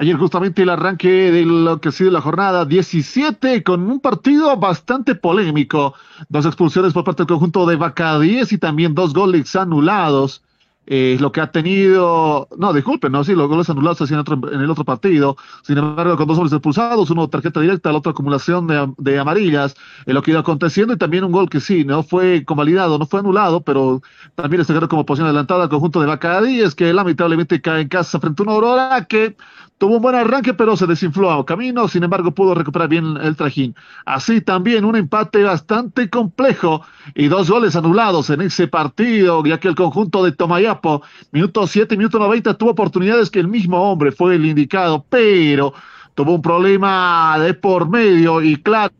Ayer 0.00 0.16
justamente 0.16 0.62
el 0.62 0.70
arranque 0.70 1.08
de 1.08 1.44
lo 1.44 1.80
que 1.80 1.88
ha 1.88 1.92
sido 1.92 2.12
la 2.12 2.20
jornada 2.20 2.64
17 2.64 3.64
con 3.64 3.90
un 3.90 3.98
partido 3.98 4.56
bastante 4.56 5.16
polémico. 5.16 5.92
Dos 6.28 6.46
expulsiones 6.46 6.92
por 6.92 7.02
parte 7.02 7.22
del 7.22 7.26
conjunto 7.26 7.66
de 7.66 7.74
Vaca 7.74 8.16
10 8.20 8.52
y 8.52 8.58
también 8.58 8.94
dos 8.94 9.12
goles 9.12 9.56
anulados. 9.56 10.44
Eh, 10.90 11.18
lo 11.20 11.32
que 11.32 11.42
ha 11.42 11.50
tenido, 11.52 12.48
no, 12.56 12.72
disculpen, 12.72 13.12
no, 13.12 13.22
sí, 13.22 13.34
los 13.34 13.46
goles 13.48 13.68
anulados 13.68 14.00
así 14.00 14.14
en, 14.14 14.20
otro- 14.20 14.40
en 14.50 14.60
el 14.60 14.70
otro 14.70 14.84
partido. 14.86 15.36
Sin 15.62 15.76
embargo, 15.76 16.16
con 16.16 16.26
dos 16.26 16.38
goles 16.38 16.52
expulsados, 16.52 17.10
uno 17.10 17.28
tarjeta 17.28 17.60
directa, 17.60 17.92
la 17.92 17.98
otra 17.98 18.12
acumulación 18.12 18.66
de, 18.66 18.90
de 18.96 19.18
amarillas, 19.18 19.76
en 20.06 20.14
lo 20.14 20.22
que 20.22 20.30
ido 20.30 20.40
aconteciendo 20.40 20.94
y 20.94 20.96
también 20.96 21.24
un 21.24 21.32
gol 21.32 21.50
que 21.50 21.60
sí, 21.60 21.84
no 21.84 22.02
fue 22.02 22.42
convalidado, 22.44 22.98
no 22.98 23.06
fue 23.06 23.20
anulado, 23.20 23.60
pero 23.62 24.00
también 24.34 24.62
está 24.62 24.72
quedando 24.72 24.88
como 24.88 25.04
posición 25.04 25.26
adelantada 25.28 25.64
al 25.64 25.68
conjunto 25.68 26.00
de 26.00 26.06
Vaca 26.06 26.40
10, 26.40 26.74
que 26.74 26.92
lamentablemente 26.92 27.60
cae 27.60 27.82
en 27.82 27.88
casa 27.88 28.18
frente 28.18 28.42
a 28.42 28.44
una 28.44 28.52
Aurora 28.52 29.04
que 29.06 29.36
tuvo 29.78 29.96
un 29.96 30.02
buen 30.02 30.14
arranque, 30.16 30.54
pero 30.54 30.76
se 30.76 30.86
desinfló 30.86 31.30
a 31.30 31.46
camino, 31.46 31.86
sin 31.88 32.02
embargo 32.02 32.32
pudo 32.34 32.54
recuperar 32.54 32.88
bien 32.88 33.16
el 33.22 33.36
trajín. 33.36 33.74
Así 34.04 34.40
también 34.40 34.84
un 34.84 34.96
empate 34.96 35.42
bastante 35.44 36.10
complejo 36.10 36.82
y 37.14 37.28
dos 37.28 37.50
goles 37.50 37.76
anulados 37.76 38.30
en 38.30 38.40
ese 38.42 38.66
partido, 38.68 39.44
ya 39.44 39.58
que 39.60 39.68
el 39.68 39.74
conjunto 39.76 40.24
de 40.24 40.32
Tomayapo, 40.80 41.02
minuto 41.32 41.66
7, 41.66 41.96
minuto 41.96 42.18
90, 42.18 42.54
tuvo 42.54 42.70
oportunidades 42.70 43.30
que 43.30 43.40
el 43.40 43.48
mismo 43.48 43.90
hombre 43.90 44.12
fue 44.12 44.34
el 44.34 44.46
indicado, 44.46 45.04
pero 45.08 45.72
tuvo 46.14 46.34
un 46.34 46.42
problema 46.42 47.38
de 47.38 47.54
por 47.54 47.88
medio 47.88 48.42
y 48.42 48.56
claro, 48.56 48.92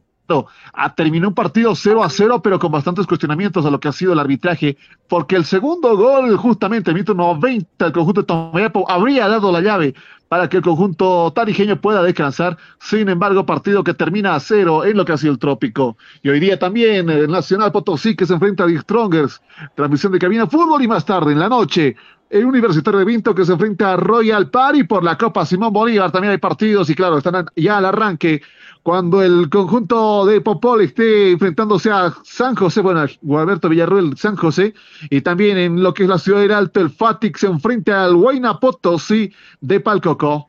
ah, 0.72 0.94
terminó 0.94 1.28
un 1.28 1.34
partido 1.34 1.74
0 1.74 2.04
a 2.04 2.10
0, 2.10 2.42
pero 2.42 2.58
con 2.58 2.70
bastantes 2.70 3.06
cuestionamientos 3.06 3.64
a 3.64 3.70
lo 3.70 3.80
que 3.80 3.88
ha 3.88 3.92
sido 3.92 4.12
el 4.12 4.18
arbitraje, 4.18 4.76
porque 5.08 5.36
el 5.36 5.44
segundo 5.44 5.96
gol, 5.96 6.36
justamente, 6.36 6.92
minuto 6.92 7.14
90, 7.14 7.86
el 7.86 7.92
conjunto 7.92 8.20
de 8.22 8.26
Tomayapo 8.26 8.90
habría 8.90 9.28
dado 9.28 9.50
la 9.50 9.60
llave 9.60 9.94
para 10.28 10.48
que 10.48 10.58
el 10.58 10.62
conjunto 10.62 11.32
tarijeño 11.34 11.80
pueda 11.80 12.02
descansar. 12.02 12.56
Sin 12.80 13.08
embargo, 13.08 13.46
partido 13.46 13.82
que 13.82 13.94
termina 13.94 14.34
a 14.34 14.40
cero 14.40 14.84
en 14.84 14.96
lo 14.96 15.04
que 15.04 15.12
ha 15.12 15.16
sido 15.16 15.32
el 15.32 15.38
trópico. 15.38 15.96
Y 16.22 16.28
hoy 16.28 16.40
día 16.40 16.58
también 16.58 17.08
el 17.10 17.30
Nacional 17.30 17.72
Potosí 17.72 18.14
que 18.14 18.26
se 18.26 18.34
enfrenta 18.34 18.64
a 18.64 18.66
The 18.66 18.78
Strongers. 18.78 19.40
Transmisión 19.74 20.12
de 20.12 20.18
cabina 20.18 20.46
fútbol 20.46 20.82
y 20.82 20.88
más 20.88 21.04
tarde 21.04 21.32
en 21.32 21.38
la 21.38 21.48
noche. 21.48 21.96
El 22.30 22.44
Universitario 22.44 22.98
de 22.98 23.06
Vinto 23.06 23.34
que 23.34 23.44
se 23.44 23.52
enfrenta 23.52 23.94
a 23.94 23.96
Royal 23.96 24.50
Party 24.50 24.84
por 24.84 25.02
la 25.02 25.16
Copa 25.16 25.46
Simón 25.46 25.72
Bolívar. 25.72 26.12
También 26.12 26.32
hay 26.32 26.38
partidos 26.38 26.90
y 26.90 26.94
claro, 26.94 27.18
están 27.18 27.46
ya 27.56 27.78
al 27.78 27.86
arranque 27.86 28.42
cuando 28.88 29.22
el 29.22 29.50
conjunto 29.50 30.24
de 30.24 30.40
Popol 30.40 30.80
esté 30.80 31.32
enfrentándose 31.32 31.90
a 31.90 32.10
San 32.24 32.54
José, 32.54 32.80
bueno, 32.80 33.00
a 33.00 33.08
Gualberto 33.20 33.68
Villarruel, 33.68 34.16
San 34.16 34.34
José, 34.34 34.72
y 35.10 35.20
también 35.20 35.58
en 35.58 35.82
lo 35.82 35.92
que 35.92 36.04
es 36.04 36.08
la 36.08 36.16
ciudad 36.16 36.40
del 36.40 36.52
Alto, 36.52 36.80
el 36.80 36.88
Fatic 36.88 37.36
se 37.36 37.48
enfrenta 37.48 38.06
al 38.06 38.14
Huayna 38.14 38.58
Potosí 38.58 39.30
de 39.60 39.80
Palcoco. 39.80 40.47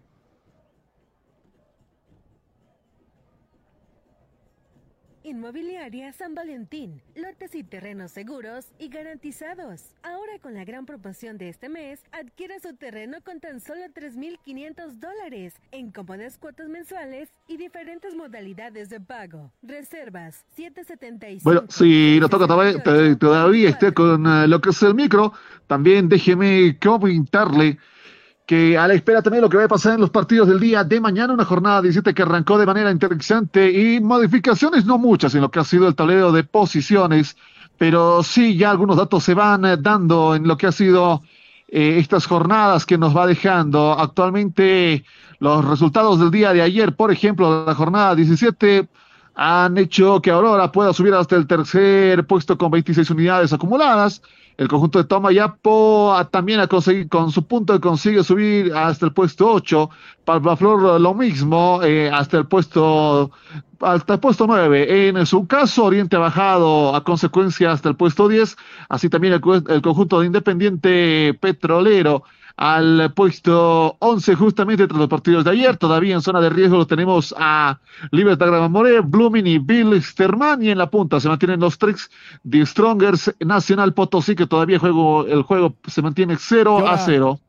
Inmobiliaria 5.29 6.11
San 6.11 6.33
Valentín. 6.33 7.01
Lotes 7.15 7.53
y 7.53 7.63
terrenos 7.63 8.11
seguros 8.11 8.65
y 8.79 8.89
garantizados. 8.89 9.83
Ahora 10.01 10.39
con 10.41 10.55
la 10.55 10.65
gran 10.65 10.87
promoción 10.87 11.37
de 11.37 11.49
este 11.49 11.69
mes, 11.69 12.01
adquiera 12.11 12.59
su 12.59 12.75
terreno 12.75 13.17
con 13.23 13.39
tan 13.39 13.59
solo 13.59 13.81
3.500 13.93 14.93
dólares 14.93 15.53
en 15.71 15.91
cómodas 15.91 16.39
cuotas 16.39 16.67
mensuales 16.67 17.29
y 17.47 17.57
diferentes 17.57 18.15
modalidades 18.15 18.89
de 18.89 18.99
pago. 18.99 19.51
Reservas 19.61 20.45
775. 20.55 21.43
Bueno, 21.43 21.65
si 21.69 22.19
nos 22.19 22.31
toca 22.31 22.47
todavía, 22.47 23.17
todavía 23.17 23.69
esté 23.69 23.93
con 23.93 24.25
eh, 24.25 24.47
lo 24.47 24.59
que 24.59 24.71
es 24.71 24.81
el 24.81 24.95
micro, 24.95 25.33
también 25.67 26.09
déjeme 26.09 26.75
comentarle 26.79 27.77
que 28.49 28.75
a 28.75 28.87
la 28.87 28.95
espera 28.95 29.21
también 29.21 29.43
lo 29.43 29.49
que 29.49 29.57
va 29.57 29.65
a 29.65 29.67
pasar 29.67 29.93
en 29.93 30.01
los 30.01 30.09
partidos 30.09 30.47
del 30.47 30.59
día 30.59 30.83
de 30.83 30.99
mañana, 30.99 31.33
una 31.33 31.45
jornada 31.45 31.83
17 31.83 32.15
que 32.15 32.23
arrancó 32.23 32.57
de 32.57 32.65
manera 32.65 32.89
interesante 32.89 33.71
y 33.71 33.99
modificaciones 33.99 34.87
no 34.87 34.97
muchas 34.97 35.35
en 35.35 35.41
lo 35.41 35.51
que 35.51 35.59
ha 35.59 35.63
sido 35.63 35.87
el 35.87 35.93
tablero 35.93 36.31
de 36.31 36.43
posiciones, 36.43 37.37
pero 37.77 38.23
sí 38.23 38.57
ya 38.57 38.71
algunos 38.71 38.97
datos 38.97 39.23
se 39.23 39.35
van 39.35 39.65
eh, 39.65 39.77
dando 39.77 40.33
en 40.33 40.47
lo 40.47 40.57
que 40.57 40.65
ha 40.65 40.71
sido 40.71 41.21
eh, 41.67 41.97
estas 41.99 42.25
jornadas 42.25 42.87
que 42.87 42.97
nos 42.97 43.15
va 43.15 43.27
dejando. 43.27 43.91
Actualmente 43.91 45.05
los 45.37 45.63
resultados 45.63 46.19
del 46.19 46.31
día 46.31 46.51
de 46.51 46.63
ayer, 46.63 46.95
por 46.95 47.11
ejemplo, 47.11 47.67
la 47.67 47.75
jornada 47.75 48.15
17 48.15 48.87
han 49.41 49.77
hecho 49.77 50.21
que 50.21 50.31
Aurora 50.31 50.69
pueda 50.69 50.91
subir 50.91 51.13
hasta 51.13 51.37
el 51.37 51.47
tercer 51.47 52.27
puesto 52.27 52.57
con 52.57 52.71
26 52.71 53.09
unidades 53.11 53.53
acumuladas. 53.53 54.21
El 54.57 54.67
conjunto 54.67 54.99
de 54.99 55.05
Tomayapo 55.05 56.13
también 56.29 56.59
ha 56.59 56.67
conseguido, 56.67 57.07
con 57.07 57.31
su 57.31 57.47
punto 57.47 57.79
consigue 57.79 58.21
subir 58.25 58.73
hasta 58.75 59.05
el 59.05 59.13
puesto 59.13 59.49
8. 59.49 59.89
Palmaflor 60.25 60.99
lo 60.99 61.13
mismo, 61.13 61.79
eh, 61.81 62.11
hasta 62.11 62.37
el 62.37 62.47
puesto 62.47 63.31
hasta 63.79 64.15
el 64.15 64.19
puesto 64.19 64.45
9. 64.45 65.07
En 65.07 65.25
su 65.25 65.47
caso, 65.47 65.85
Oriente 65.85 66.17
ha 66.17 66.19
bajado 66.19 66.93
a 66.93 67.05
consecuencia 67.05 67.71
hasta 67.71 67.87
el 67.87 67.95
puesto 67.95 68.27
10. 68.27 68.57
Así 68.89 69.07
también 69.07 69.35
el, 69.35 69.41
el 69.69 69.81
conjunto 69.81 70.19
de 70.19 70.25
Independiente 70.25 71.33
Petrolero 71.39 72.25
al 72.59 73.13
puesto 73.13 73.95
11 73.99 74.35
justamente 74.35 74.85
tras 74.85 74.99
los 74.99 75.07
partidos 75.07 75.45
de 75.45 75.51
ayer. 75.51 75.77
Todavía 75.77 76.13
en 76.13 76.21
zona 76.21 76.41
de 76.41 76.49
riesgo 76.49 76.75
lo 76.75 76.85
tenemos 76.85 77.33
a 77.37 77.79
Libertad 78.11 78.47
Gramamoré, 78.47 78.99
Blooming 78.99 79.47
y 79.47 79.59
Bill 79.59 80.03
Sterman. 80.03 80.61
Y 80.61 80.69
en 80.69 80.77
la 80.77 80.89
punta 80.89 81.21
se 81.21 81.29
mantienen 81.29 81.61
los 81.61 81.77
tres 81.77 82.11
de 82.43 82.65
Strongers 82.65 83.33
Nacional 83.39 83.93
Potosí, 83.93 84.35
que 84.35 84.45
todavía 84.45 84.77
juego, 84.77 85.25
el 85.25 85.43
juego 85.43 85.73
se 85.87 86.01
mantiene 86.01 86.35
0 86.37 86.79
a 86.79 86.81
Hola. 86.81 86.97
0. 86.97 87.39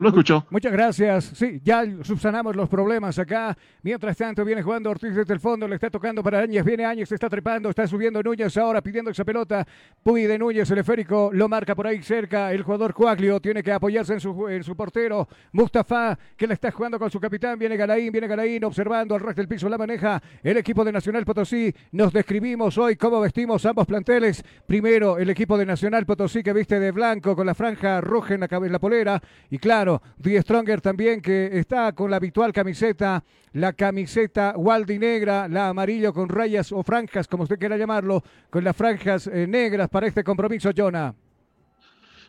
Lo 0.00 0.08
escucho. 0.08 0.44
Muchas 0.50 0.72
gracias. 0.72 1.24
Sí, 1.24 1.60
ya 1.62 1.84
subsanamos 2.02 2.56
los 2.56 2.68
problemas 2.68 3.16
acá. 3.20 3.56
Mientras 3.82 4.16
tanto, 4.16 4.44
viene 4.44 4.60
jugando 4.60 4.90
Ortiz 4.90 5.14
desde 5.14 5.32
el 5.32 5.38
fondo, 5.38 5.68
le 5.68 5.76
está 5.76 5.88
tocando 5.88 6.20
para 6.20 6.40
Áñez. 6.40 6.64
Viene 6.64 6.84
Áñez, 6.84 7.08
se 7.08 7.14
está 7.14 7.28
trepando, 7.28 7.70
está 7.70 7.86
subiendo 7.86 8.20
Núñez 8.20 8.56
ahora 8.56 8.82
pidiendo 8.82 9.12
esa 9.12 9.24
pelota. 9.24 9.64
Puy 10.02 10.24
de 10.24 10.36
Núñez, 10.36 10.68
el 10.72 10.78
esférico, 10.78 11.30
lo 11.32 11.48
marca 11.48 11.76
por 11.76 11.86
ahí 11.86 12.02
cerca. 12.02 12.52
El 12.52 12.64
jugador 12.64 12.92
Cuaglio 12.92 13.38
tiene 13.40 13.62
que 13.62 13.70
apoyarse 13.70 14.14
en 14.14 14.20
su, 14.20 14.48
en 14.48 14.64
su 14.64 14.74
portero. 14.74 15.28
Mustafa, 15.52 16.18
que 16.36 16.48
le 16.48 16.54
está 16.54 16.72
jugando 16.72 16.98
con 16.98 17.08
su 17.08 17.20
capitán. 17.20 17.56
Viene 17.56 17.76
Galaín, 17.76 18.10
viene 18.10 18.26
Galaín, 18.26 18.64
observando 18.64 19.14
al 19.14 19.20
resto 19.20 19.42
del 19.42 19.48
piso. 19.48 19.68
La 19.68 19.78
maneja 19.78 20.20
el 20.42 20.56
equipo 20.56 20.84
de 20.84 20.90
Nacional 20.90 21.24
Potosí. 21.24 21.72
Nos 21.92 22.12
describimos 22.12 22.76
hoy 22.78 22.96
cómo 22.96 23.20
vestimos 23.20 23.64
ambos 23.64 23.86
planteles. 23.86 24.42
Primero, 24.66 25.18
el 25.18 25.30
equipo 25.30 25.56
de 25.56 25.66
Nacional 25.66 26.04
Potosí 26.04 26.42
que 26.42 26.52
viste 26.52 26.80
de 26.80 26.90
blanco 26.90 27.36
con 27.36 27.46
la 27.46 27.54
franja 27.54 28.00
roja 28.00 28.34
en 28.34 28.40
la, 28.40 28.48
en 28.50 28.72
la 28.72 28.80
polera. 28.80 29.22
Y 29.50 29.58
claro, 29.58 29.83
claro, 29.84 30.02
Die 30.16 30.40
Stronger 30.40 30.80
también 30.80 31.20
que 31.20 31.58
está 31.58 31.92
con 31.92 32.10
la 32.10 32.16
habitual 32.16 32.52
camiseta, 32.52 33.22
la 33.52 33.74
camiseta 33.74 34.54
Waldi 34.56 34.98
negra, 34.98 35.46
la 35.46 35.68
amarillo 35.68 36.14
con 36.14 36.28
rayas 36.30 36.72
o 36.72 36.82
franjas, 36.82 37.28
como 37.28 37.42
usted 37.42 37.58
quiera 37.58 37.76
llamarlo, 37.76 38.22
con 38.48 38.64
las 38.64 38.74
franjas 38.74 39.26
eh, 39.26 39.46
negras 39.46 39.90
para 39.90 40.06
este 40.06 40.24
compromiso, 40.24 40.70
Jonah. 40.74 41.14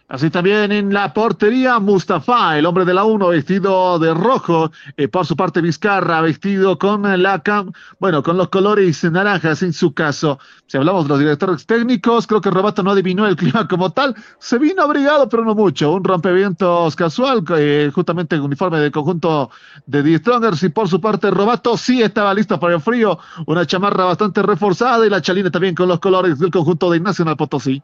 Así 0.07 0.29
también 0.29 0.71
en 0.71 0.93
la 0.93 1.11
portería, 1.15 1.79
Mustafa, 1.79 2.59
el 2.59 2.67
hombre 2.67 2.85
de 2.85 2.93
la 2.93 3.05
1, 3.05 3.27
vestido 3.29 3.97
de 3.97 4.13
rojo. 4.13 4.71
Eh, 4.97 5.07
por 5.07 5.25
su 5.25 5.35
parte, 5.35 5.61
Vizcarra, 5.61 6.21
vestido 6.21 6.77
con 6.77 7.01
la 7.23 7.39
cam 7.39 7.71
bueno, 7.99 8.21
con 8.21 8.37
los 8.37 8.49
colores 8.49 9.03
naranjas 9.03 9.63
en 9.63 9.73
su 9.73 9.95
caso. 9.95 10.37
Si 10.67 10.77
hablamos 10.77 11.05
de 11.05 11.09
los 11.09 11.19
directores 11.19 11.65
técnicos, 11.65 12.27
creo 12.27 12.39
que 12.39 12.51
Robato 12.51 12.83
no 12.83 12.91
adivinó 12.91 13.25
el 13.25 13.35
clima 13.35 13.67
como 13.67 13.89
tal. 13.93 14.15
Se 14.37 14.59
vino 14.59 14.83
abrigado, 14.83 15.27
pero 15.27 15.43
no 15.43 15.55
mucho. 15.55 15.91
Un 15.91 16.03
rompevientos 16.03 16.95
casual, 16.95 17.43
eh, 17.57 17.89
justamente 17.93 18.35
en 18.35 18.43
uniforme 18.43 18.77
de 18.77 18.91
conjunto 18.91 19.49
de 19.87 20.03
Die 20.03 20.19
Strongers. 20.19 20.61
Y 20.61 20.69
por 20.69 20.87
su 20.87 21.01
parte, 21.01 21.31
Robato 21.31 21.77
sí 21.77 22.03
estaba 22.03 22.31
listo 22.35 22.59
para 22.59 22.75
el 22.75 22.81
frío. 22.81 23.17
Una 23.47 23.65
chamarra 23.65 24.05
bastante 24.05 24.43
reforzada 24.43 25.03
y 25.03 25.09
la 25.09 25.21
chalina 25.21 25.49
también 25.49 25.73
con 25.73 25.87
los 25.87 25.99
colores 25.99 26.37
del 26.37 26.51
conjunto 26.51 26.91
de 26.91 26.99
Nacional 26.99 27.37
Potosí. 27.37 27.81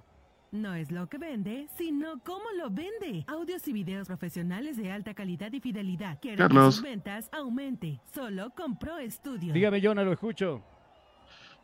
No 0.51 0.75
es 0.75 0.91
lo 0.91 1.09
que 1.09 1.17
vende, 1.17 1.67
sino 1.77 2.19
cómo 2.23 2.45
lo 2.55 2.69
vende. 2.69 3.25
Audios 3.27 3.67
y 3.67 3.73
videos 3.73 4.05
profesionales 4.07 4.77
de 4.77 4.91
alta 4.91 5.15
calidad 5.15 5.51
y 5.51 5.59
fidelidad. 5.59 6.19
Quiere 6.21 6.37
que 6.37 6.43
Carlos. 6.43 6.75
sus 6.75 6.83
ventas 6.83 7.27
aumente. 7.33 7.99
Solo 8.13 8.51
con 8.51 8.77
Pro 8.77 8.97
Studio. 9.09 9.51
Dígame, 9.51 9.81
Jonah, 9.81 10.03
lo 10.03 10.13
escucho. 10.13 10.63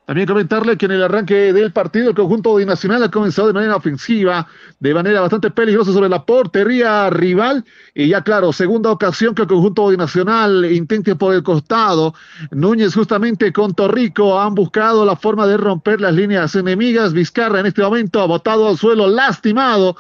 También 0.06 0.28
comentarle 0.28 0.78
que 0.78 0.86
en 0.86 0.92
el 0.92 1.04
arranque 1.04 1.54
del 1.54 1.72
partido 1.72 2.10
el 2.10 2.16
conjunto 2.16 2.58
de 2.58 2.66
Nacional 2.66 3.04
ha 3.04 3.10
comenzado 3.10 3.48
de 3.48 3.54
manera 3.54 3.78
ofensiva, 3.78 4.46
de 4.80 4.94
manera 4.94 5.22
bastante 5.22 5.50
peligrosa 5.50 5.94
sobre 5.94 6.10
la 6.10 6.26
portería 6.26 7.10
rival. 7.10 7.64
Y 7.96 8.10
ya 8.10 8.22
claro, 8.22 8.52
segunda 8.52 8.92
ocasión 8.92 9.34
que 9.34 9.44
el 9.44 9.48
conjunto 9.48 9.90
de 9.90 9.96
Nacional 9.96 10.66
intente 10.74 11.16
por 11.16 11.34
el 11.34 11.42
costado. 11.42 12.14
Núñez 12.52 12.94
justamente 12.94 13.54
con 13.54 13.74
Torrico 13.74 14.42
han 14.42 14.56
buscado 14.56 15.06
la 15.06 15.16
forma 15.16 15.48
de 15.48 15.56
romper 15.56 16.02
las 16.02 16.14
líneas 16.14 16.54
enemigas. 16.56 17.14
Vizcarra 17.14 17.62
en 17.62 17.68
este 17.68 17.82
momento 17.82 18.20
ha 18.20 18.26
botado 18.26 18.68
al 18.68 18.78
suelo, 18.78 19.08
lastimado. 19.08 19.96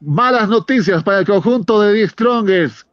Malas 0.00 0.48
noticias 0.48 1.04
para 1.04 1.20
el 1.20 1.26
conjunto 1.26 1.80
de 1.80 1.92
Die 1.92 2.08
Strongers. 2.08 2.86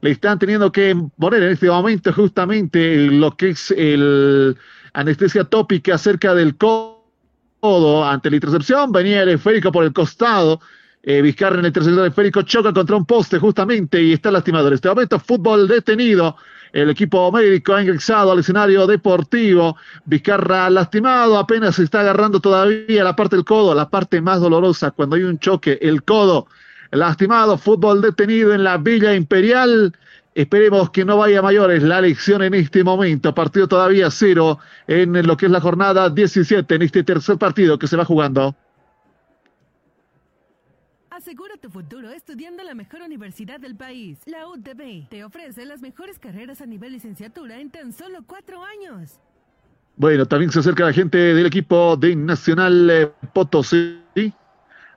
Le 0.00 0.10
están 0.10 0.40
teniendo 0.40 0.72
que 0.72 0.96
poner 1.16 1.44
en 1.44 1.52
este 1.52 1.68
momento 1.68 2.12
justamente 2.12 2.96
lo 2.96 3.36
que 3.36 3.50
es 3.50 3.70
el 3.70 4.56
anestesia 4.96 5.44
tópica 5.44 5.98
cerca 5.98 6.34
del 6.34 6.56
codo 6.56 8.04
ante 8.04 8.30
la 8.30 8.36
intercepción. 8.36 8.90
Venía 8.90 9.22
el 9.22 9.28
esférico 9.28 9.70
por 9.70 9.84
el 9.84 9.92
costado. 9.92 10.60
Eh, 11.02 11.22
Vizcarra 11.22 11.58
en 11.58 11.66
el 11.66 11.72
tercer 11.72 11.96
esférico 11.98 12.42
choca 12.42 12.72
contra 12.72 12.96
un 12.96 13.04
poste 13.04 13.38
justamente 13.38 14.02
y 14.02 14.14
está 14.14 14.30
lastimado. 14.30 14.68
En 14.68 14.74
este 14.74 14.88
momento, 14.88 15.20
fútbol 15.20 15.68
detenido. 15.68 16.36
El 16.72 16.90
equipo 16.90 17.30
médico 17.30 17.74
ha 17.74 17.82
ingresado 17.82 18.32
al 18.32 18.38
escenario 18.38 18.86
deportivo. 18.86 19.76
Vizcarra 20.06 20.70
lastimado, 20.70 21.38
apenas 21.38 21.76
se 21.76 21.84
está 21.84 22.00
agarrando 22.00 22.40
todavía 22.40 23.04
la 23.04 23.14
parte 23.14 23.36
del 23.36 23.44
codo, 23.44 23.74
la 23.74 23.90
parte 23.90 24.20
más 24.22 24.40
dolorosa 24.40 24.90
cuando 24.92 25.16
hay 25.16 25.22
un 25.22 25.38
choque, 25.38 25.78
el 25.82 26.04
codo. 26.04 26.48
Lastimado, 26.90 27.58
fútbol 27.58 28.00
detenido 28.00 28.54
en 28.54 28.64
la 28.64 28.78
Villa 28.78 29.14
Imperial. 29.14 29.92
Esperemos 30.36 30.90
que 30.90 31.02
no 31.02 31.16
vaya 31.16 31.38
a 31.38 31.42
mayores 31.42 31.82
la 31.82 31.98
elección 31.98 32.42
en 32.42 32.52
este 32.52 32.84
momento. 32.84 33.34
Partido 33.34 33.66
todavía 33.68 34.10
cero 34.10 34.58
en 34.86 35.26
lo 35.26 35.34
que 35.34 35.46
es 35.46 35.50
la 35.50 35.62
jornada 35.62 36.10
17, 36.10 36.74
en 36.74 36.82
este 36.82 37.02
tercer 37.02 37.38
partido 37.38 37.78
que 37.78 37.86
se 37.86 37.96
va 37.96 38.04
jugando. 38.04 38.54
Asegura 41.08 41.54
tu 41.56 41.70
futuro 41.70 42.10
estudiando 42.10 42.60
en 42.60 42.66
la 42.66 42.74
mejor 42.74 43.00
universidad 43.00 43.58
del 43.58 43.76
país. 43.76 44.18
La 44.26 44.46
UTB 44.46 45.08
te 45.08 45.24
ofrece 45.24 45.64
las 45.64 45.80
mejores 45.80 46.18
carreras 46.18 46.60
a 46.60 46.66
nivel 46.66 46.92
licenciatura 46.92 47.58
en 47.58 47.70
tan 47.70 47.94
solo 47.94 48.18
cuatro 48.26 48.62
años. 48.62 49.18
Bueno, 49.96 50.26
también 50.26 50.50
se 50.52 50.58
acerca 50.58 50.84
la 50.84 50.92
gente 50.92 51.16
del 51.16 51.46
equipo 51.46 51.96
de 51.96 52.14
Nacional 52.14 52.90
eh, 52.90 53.10
Potosí. 53.32 54.02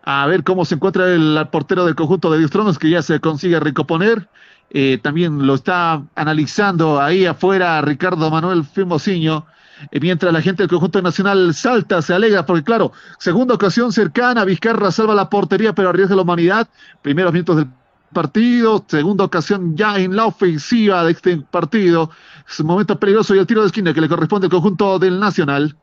A 0.04 0.28
ver 0.28 0.44
cómo 0.44 0.66
se 0.66 0.76
encuentra 0.76 1.14
el 1.14 1.48
portero 1.50 1.86
del 1.86 1.96
conjunto 1.96 2.30
de 2.30 2.40
Distronos 2.40 2.78
que 2.78 2.90
ya 2.90 3.02
se 3.02 3.22
consigue 3.22 3.58
recomponer. 3.62 4.28
Eh, 4.72 5.00
también 5.02 5.48
lo 5.48 5.56
está 5.56 6.04
analizando 6.16 7.02
ahí 7.02 7.26
afuera 7.26 7.82
Ricardo 7.82 8.30
Manuel 8.30 8.64
Firmosiño. 8.64 9.46
Eh, 9.92 10.00
mientras 10.00 10.32
la 10.32 10.42
gente 10.42 10.64
del 10.64 10.70
conjunto 10.70 11.02
nacional 11.02 11.54
salta, 11.54 12.02
se 12.02 12.14
alegra, 12.14 12.46
porque 12.46 12.64
claro, 12.64 12.92
segunda 13.18 13.56
ocasión 13.56 13.92
cercana, 13.92 14.46
Vizcarra 14.46 14.92
salva 14.92 15.16
la 15.16 15.30
portería, 15.30 15.74
pero 15.74 15.90
arriesga 15.90 16.16
la 16.16 16.22
humanidad. 16.22 16.68
Primeros 17.02 17.34
minutos 17.34 17.58
del 17.58 17.68
partido, 18.14 18.84
segunda 18.88 19.24
ocasión 19.24 19.76
ya 19.76 19.98
en 19.98 20.16
la 20.16 20.26
ofensiva 20.26 21.04
de 21.04 21.12
este 21.12 21.38
partido. 21.38 22.12
Es 22.48 22.60
un 22.60 22.68
momento 22.68 23.00
peligroso 23.00 23.36
y 23.36 23.40
el 23.40 23.48
tiro 23.48 23.62
de 23.62 23.68
esquina 23.68 23.94
que 23.94 24.02
le 24.02 24.10
corresponde 24.10 24.48
al 24.48 24.52
conjunto 24.52 25.00
del 25.00 25.20
Nacional. 25.20 25.76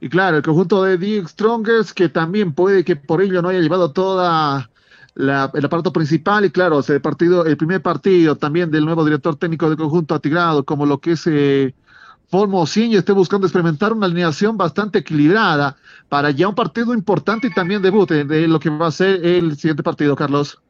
Y 0.04 0.10
claro, 0.10 0.36
el 0.36 0.42
conjunto 0.42 0.82
de 0.82 0.98
The 0.98 1.26
Strongers, 1.26 1.94
que 1.94 2.10
también 2.10 2.52
puede 2.52 2.84
que 2.84 2.94
por 2.94 3.22
ello 3.22 3.40
no 3.40 3.48
haya 3.48 3.60
llevado 3.60 3.90
toda 3.90 4.68
la- 5.14 5.50
el 5.54 5.64
aparato 5.64 5.94
principal. 5.94 6.44
Y 6.44 6.50
claro, 6.50 6.80
ese 6.80 7.00
partido, 7.00 7.46
el 7.46 7.56
primer 7.56 7.80
partido 7.80 8.36
también 8.36 8.70
del 8.70 8.84
nuevo 8.84 9.02
director 9.02 9.36
técnico 9.36 9.66
del 9.66 9.78
conjunto 9.78 10.14
Atigrado, 10.14 10.62
como 10.62 10.84
lo 10.84 10.98
que 10.98 11.12
es 11.12 11.26
eh, 11.26 11.74
esté 12.92 13.12
buscando 13.12 13.46
experimentar 13.46 13.94
una 13.94 14.04
alineación 14.04 14.58
bastante 14.58 14.98
equilibrada 14.98 15.74
para 16.10 16.30
ya 16.32 16.48
un 16.48 16.54
partido 16.54 16.92
importante 16.92 17.46
y 17.46 17.54
también 17.54 17.80
debut 17.80 18.10
de, 18.10 18.24
de 18.24 18.46
lo 18.46 18.60
que 18.60 18.68
va 18.68 18.88
a 18.88 18.90
ser 18.90 19.24
el 19.24 19.56
siguiente 19.56 19.82
partido, 19.82 20.14
Carlos. 20.14 20.60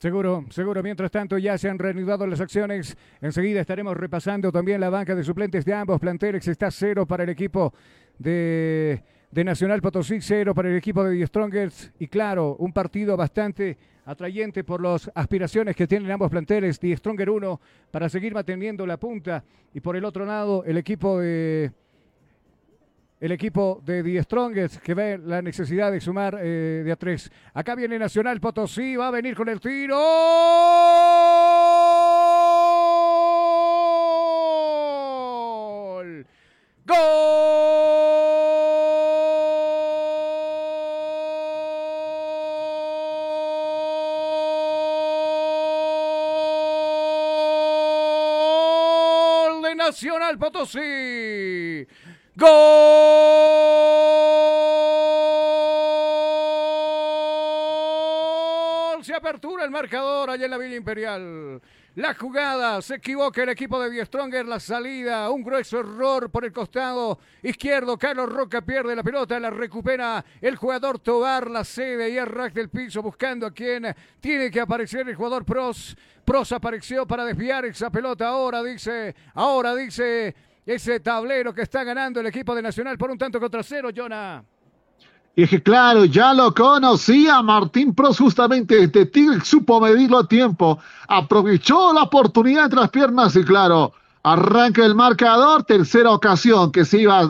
Seguro, 0.00 0.46
seguro. 0.48 0.82
Mientras 0.82 1.10
tanto, 1.10 1.36
ya 1.36 1.58
se 1.58 1.68
han 1.68 1.78
reanudado 1.78 2.26
las 2.26 2.40
acciones. 2.40 2.96
Enseguida 3.20 3.60
estaremos 3.60 3.94
repasando 3.94 4.50
también 4.50 4.80
la 4.80 4.88
banca 4.88 5.14
de 5.14 5.22
suplentes 5.22 5.66
de 5.66 5.74
ambos 5.74 6.00
planteles. 6.00 6.48
Está 6.48 6.70
cero 6.70 7.04
para 7.04 7.24
el 7.24 7.28
equipo 7.28 7.74
de, 8.20 9.02
de 9.30 9.44
Nacional 9.44 9.80
Potosí, 9.80 10.20
cero 10.20 10.54
para 10.54 10.68
el 10.68 10.76
equipo 10.76 11.02
de 11.02 11.18
The 11.18 11.26
Strongers. 11.26 11.92
Y 11.98 12.06
claro, 12.06 12.56
un 12.58 12.72
partido 12.72 13.16
bastante 13.16 13.78
atrayente 14.04 14.62
por 14.62 14.82
las 14.82 15.10
aspiraciones 15.14 15.74
que 15.74 15.86
tienen 15.86 16.10
ambos 16.10 16.30
planteles. 16.30 16.78
The 16.78 16.96
Stronger 16.96 17.30
1 17.30 17.60
para 17.90 18.08
seguir 18.08 18.34
manteniendo 18.34 18.86
la 18.86 18.98
punta. 18.98 19.42
Y 19.72 19.80
por 19.80 19.96
el 19.96 20.04
otro 20.04 20.26
lado, 20.26 20.64
el 20.64 20.76
equipo 20.76 21.18
de 21.18 21.72
el 23.20 23.32
equipo 23.32 23.82
de 23.84 24.02
The 24.02 24.22
Strongest 24.22 24.76
que 24.78 24.94
ve 24.94 25.18
la 25.18 25.42
necesidad 25.42 25.92
de 25.92 26.00
sumar 26.00 26.38
eh, 26.40 26.82
de 26.84 26.92
a 26.92 26.96
tres. 26.96 27.30
Acá 27.52 27.74
viene 27.74 27.98
Nacional 27.98 28.40
Potosí, 28.40 28.96
va 28.96 29.08
a 29.08 29.10
venir 29.10 29.34
con 29.34 29.48
el 29.48 29.60
tiro. 29.60 29.96
¡Gol! 36.86 37.49
Nacional 50.00 50.38
Potosí. 50.38 51.86
¡Gol! 52.34 52.48
Se 59.04 59.14
apertura 59.14 59.66
el 59.66 59.70
marcador 59.70 60.30
allá 60.30 60.46
en 60.46 60.50
la 60.50 60.56
Villa 60.56 60.76
Imperial. 60.76 61.60
La 62.00 62.14
jugada, 62.14 62.80
se 62.80 62.94
equivoca 62.94 63.42
el 63.42 63.50
equipo 63.50 63.78
de 63.78 63.90
Die 63.90 64.06
Stronger, 64.06 64.46
la 64.46 64.58
salida, 64.58 65.28
un 65.28 65.42
grueso 65.42 65.80
error 65.80 66.30
por 66.30 66.46
el 66.46 66.50
costado 66.50 67.18
izquierdo. 67.42 67.98
Carlos 67.98 68.32
Roca 68.32 68.62
pierde 68.62 68.96
la 68.96 69.02
pelota, 69.02 69.38
la 69.38 69.50
recupera 69.50 70.24
el 70.40 70.56
jugador 70.56 70.98
Tobar, 71.00 71.50
la 71.50 71.62
cede 71.62 72.08
y 72.08 72.16
arranca 72.16 72.54
del 72.54 72.70
piso 72.70 73.02
buscando 73.02 73.44
a 73.44 73.50
quien 73.50 73.94
tiene 74.18 74.50
que 74.50 74.62
aparecer 74.62 75.06
el 75.10 75.14
jugador 75.14 75.44
Pros. 75.44 75.94
Pros 76.24 76.50
apareció 76.52 77.06
para 77.06 77.26
desviar 77.26 77.66
esa 77.66 77.90
pelota. 77.90 78.28
Ahora 78.28 78.62
dice, 78.62 79.14
ahora 79.34 79.74
dice 79.74 80.34
ese 80.64 81.00
tablero 81.00 81.52
que 81.52 81.60
está 81.60 81.84
ganando 81.84 82.20
el 82.20 82.26
equipo 82.28 82.54
de 82.54 82.62
Nacional 82.62 82.96
por 82.96 83.10
un 83.10 83.18
tanto 83.18 83.38
contra 83.38 83.62
cero, 83.62 83.90
Jonah. 83.94 84.42
Y 85.40 85.44
es 85.44 85.62
claro, 85.62 86.04
ya 86.04 86.34
lo 86.34 86.52
conocía 86.52 87.40
Martín 87.40 87.94
Pros 87.94 88.18
justamente 88.18 88.82
este 88.82 89.06
Tigre 89.06 89.40
supo 89.42 89.80
medirlo 89.80 90.18
a 90.18 90.28
tiempo, 90.28 90.78
aprovechó 91.08 91.94
la 91.94 92.02
oportunidad 92.02 92.64
entre 92.64 92.80
las 92.80 92.90
piernas 92.90 93.34
y 93.36 93.42
claro, 93.42 93.94
arranca 94.22 94.84
el 94.84 94.94
marcador, 94.94 95.62
tercera 95.62 96.10
ocasión 96.10 96.70
que 96.70 96.84
se 96.84 97.00
iba 97.00 97.26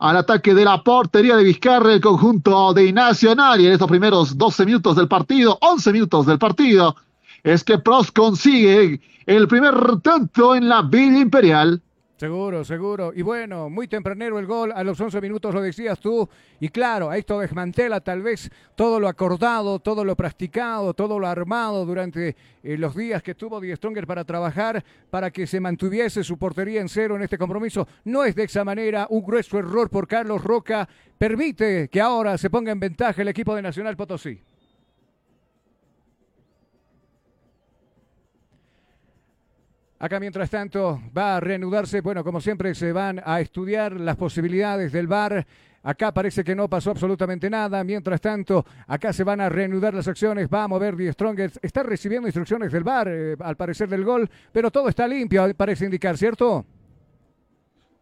al 0.00 0.16
ataque 0.16 0.54
de 0.54 0.64
la 0.64 0.82
portería 0.82 1.36
de 1.36 1.44
Vizcarra 1.44 1.92
el 1.92 2.00
conjunto 2.00 2.74
de 2.74 2.92
Nacional 2.92 3.60
y 3.60 3.66
en 3.66 3.74
estos 3.74 3.88
primeros 3.88 4.36
12 4.36 4.66
minutos 4.66 4.96
del 4.96 5.06
partido, 5.06 5.56
11 5.60 5.92
minutos 5.92 6.26
del 6.26 6.40
partido, 6.40 6.96
es 7.44 7.62
que 7.62 7.78
Pros 7.78 8.10
consigue 8.10 9.00
el 9.24 9.46
primer 9.46 10.00
tanto 10.02 10.56
en 10.56 10.68
la 10.68 10.82
Villa 10.82 11.20
Imperial. 11.20 11.80
Seguro, 12.22 12.64
seguro. 12.64 13.12
Y 13.12 13.22
bueno, 13.22 13.68
muy 13.68 13.88
tempranero 13.88 14.38
el 14.38 14.46
gol, 14.46 14.70
a 14.70 14.84
los 14.84 15.00
11 15.00 15.20
minutos 15.20 15.52
lo 15.52 15.60
decías 15.60 15.98
tú. 15.98 16.28
Y 16.60 16.68
claro, 16.68 17.12
esto 17.12 17.40
desmantela 17.40 18.00
tal 18.00 18.22
vez 18.22 18.48
todo 18.76 19.00
lo 19.00 19.08
acordado, 19.08 19.80
todo 19.80 20.04
lo 20.04 20.14
practicado, 20.14 20.94
todo 20.94 21.18
lo 21.18 21.26
armado 21.26 21.84
durante 21.84 22.36
eh, 22.62 22.78
los 22.78 22.94
días 22.94 23.24
que 23.24 23.34
tuvo 23.34 23.60
Die 23.60 23.74
Stronger 23.74 24.06
para 24.06 24.22
trabajar, 24.22 24.84
para 25.10 25.32
que 25.32 25.48
se 25.48 25.58
mantuviese 25.58 26.22
su 26.22 26.38
portería 26.38 26.80
en 26.80 26.88
cero 26.88 27.16
en 27.16 27.22
este 27.22 27.36
compromiso. 27.36 27.88
No 28.04 28.22
es 28.22 28.36
de 28.36 28.44
esa 28.44 28.62
manera, 28.62 29.08
un 29.10 29.24
grueso 29.24 29.58
error 29.58 29.90
por 29.90 30.06
Carlos 30.06 30.44
Roca 30.44 30.88
permite 31.18 31.88
que 31.88 32.00
ahora 32.00 32.38
se 32.38 32.50
ponga 32.50 32.70
en 32.70 32.78
ventaja 32.78 33.20
el 33.20 33.26
equipo 33.26 33.52
de 33.56 33.62
Nacional 33.62 33.96
Potosí. 33.96 34.40
Acá, 40.02 40.18
mientras 40.18 40.50
tanto, 40.50 41.00
va 41.16 41.36
a 41.36 41.40
reanudarse. 41.40 42.00
Bueno, 42.00 42.24
como 42.24 42.40
siempre, 42.40 42.74
se 42.74 42.90
van 42.90 43.22
a 43.24 43.40
estudiar 43.40 44.00
las 44.00 44.16
posibilidades 44.16 44.90
del 44.90 45.06
VAR. 45.06 45.46
Acá 45.84 46.12
parece 46.12 46.42
que 46.42 46.56
no 46.56 46.68
pasó 46.68 46.90
absolutamente 46.90 47.48
nada. 47.48 47.84
Mientras 47.84 48.20
tanto, 48.20 48.66
acá 48.88 49.12
se 49.12 49.22
van 49.22 49.40
a 49.40 49.48
reanudar 49.48 49.94
las 49.94 50.08
acciones. 50.08 50.48
Va 50.52 50.64
a 50.64 50.66
mover 50.66 50.96
Die 50.96 51.12
Strongest. 51.12 51.58
Está 51.62 51.84
recibiendo 51.84 52.26
instrucciones 52.26 52.72
del 52.72 52.82
VAR, 52.82 53.06
eh, 53.08 53.36
al 53.38 53.56
parecer 53.56 53.88
del 53.88 54.02
gol, 54.02 54.28
pero 54.50 54.72
todo 54.72 54.88
está 54.88 55.06
limpio, 55.06 55.48
parece 55.56 55.84
indicar, 55.84 56.18
¿cierto? 56.18 56.66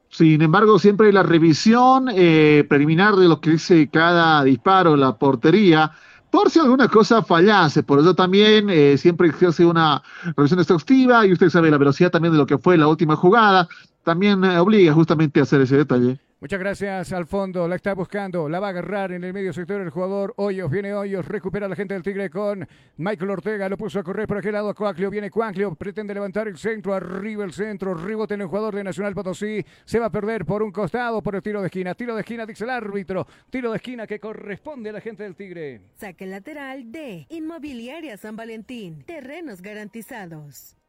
Sin 0.09 0.41
embargo, 0.41 0.79
siempre 0.79 1.13
la 1.13 1.23
revisión 1.23 2.09
eh, 2.15 2.65
preliminar 2.67 3.15
de 3.15 3.29
lo 3.29 3.43
que 3.43 3.51
dice 3.51 3.91
cada 3.91 4.43
disparo 4.43 4.97
la 4.97 5.19
portería 5.19 5.93
por 6.31 6.51
si 6.51 6.59
alguna 6.59 6.89
cosa 6.89 7.23
fallase. 7.23 7.83
Por 7.83 8.01
eso 8.01 8.15
también 8.15 8.71
eh, 8.71 8.97
siempre 8.99 9.31
hace 9.47 9.65
una 9.65 10.03
revisión 10.37 10.61
exhaustiva 10.61 11.27
y 11.27 11.33
usted 11.33 11.51
sabe 11.51 11.71
la 11.71 11.79
velocidad 11.79 12.11
también 12.11 12.33
de 12.33 12.39
lo 12.39 12.47
que 12.47 12.59
fue 12.59 12.79
la 12.79 12.89
última 12.89 13.17
jugada. 13.17 13.69
También 14.05 14.45
eh, 14.45 14.59
obliga 14.59 14.93
justamente 14.93 15.41
a 15.41 15.43
hacer 15.43 15.61
ese 15.61 15.77
detalle. 15.77 16.19
Muchas 16.41 16.59
gracias 16.59 17.13
al 17.13 17.27
fondo, 17.27 17.69
la 17.69 17.77
está 17.77 17.93
buscando, 17.93 18.49
la 18.49 18.61
va 18.61 18.69
a 18.69 18.71
agarrar 18.71 19.13
en 19.13 19.23
el 19.25 19.35
medio 19.35 19.53
sector 19.53 19.83
el 19.83 19.91
jugador 19.91 20.33
Hoyos, 20.39 20.71
viene 20.71 20.95
Hoyos, 20.95 21.29
recupera 21.29 21.67
a 21.67 21.69
la 21.69 21.77
gente 21.77 21.93
del 21.93 22.03
Tigre 22.03 22.31
con 22.31 22.67
Michael 22.97 23.31
Ortega, 23.33 23.69
lo 23.69 23.77
puso 23.77 23.99
a 23.99 24.03
correr 24.03 24.27
por 24.27 24.39
aquel 24.39 24.55
lado, 24.55 24.75
Coaclio, 24.75 25.11
viene 25.11 25.31
Coaclio, 25.31 25.75
pretende 25.75 26.15
levantar 26.15 26.49
el 26.49 26.57
centro, 26.57 26.95
arriba 26.95 27.45
el 27.45 27.53
centro, 27.53 27.93
rebote 27.93 28.33
en 28.33 28.41
el 28.41 28.47
jugador 28.47 28.75
de 28.75 28.83
Nacional 28.83 29.15
Potosí, 29.15 29.63
se 29.85 29.99
va 29.99 30.07
a 30.07 30.11
perder 30.11 30.47
por 30.47 30.63
un 30.63 30.73
costado 30.73 31.23
por 31.23 31.37
el 31.37 31.43
tiro 31.43 31.61
de 31.61 31.67
esquina, 31.67 31.95
tiro 31.95 32.15
de 32.15 32.23
esquina, 32.23 32.47
dice 32.47 32.65
el 32.65 32.71
árbitro, 32.71 33.27
tiro 33.51 33.71
de 33.71 33.77
esquina 33.77 34.07
que 34.07 34.19
corresponde 34.19 34.89
a 34.89 34.95
la 34.95 35.03
gente 35.03 35.25
del 35.25 35.37
Tigre. 35.37 35.83
Saque 35.99 36.25
lateral 36.25 36.91
de 36.91 37.27
Inmobiliaria 37.29 38.17
San 38.17 38.37
Valentín. 38.37 39.05
Terrenos 39.05 39.61
garantizados. 39.61 40.80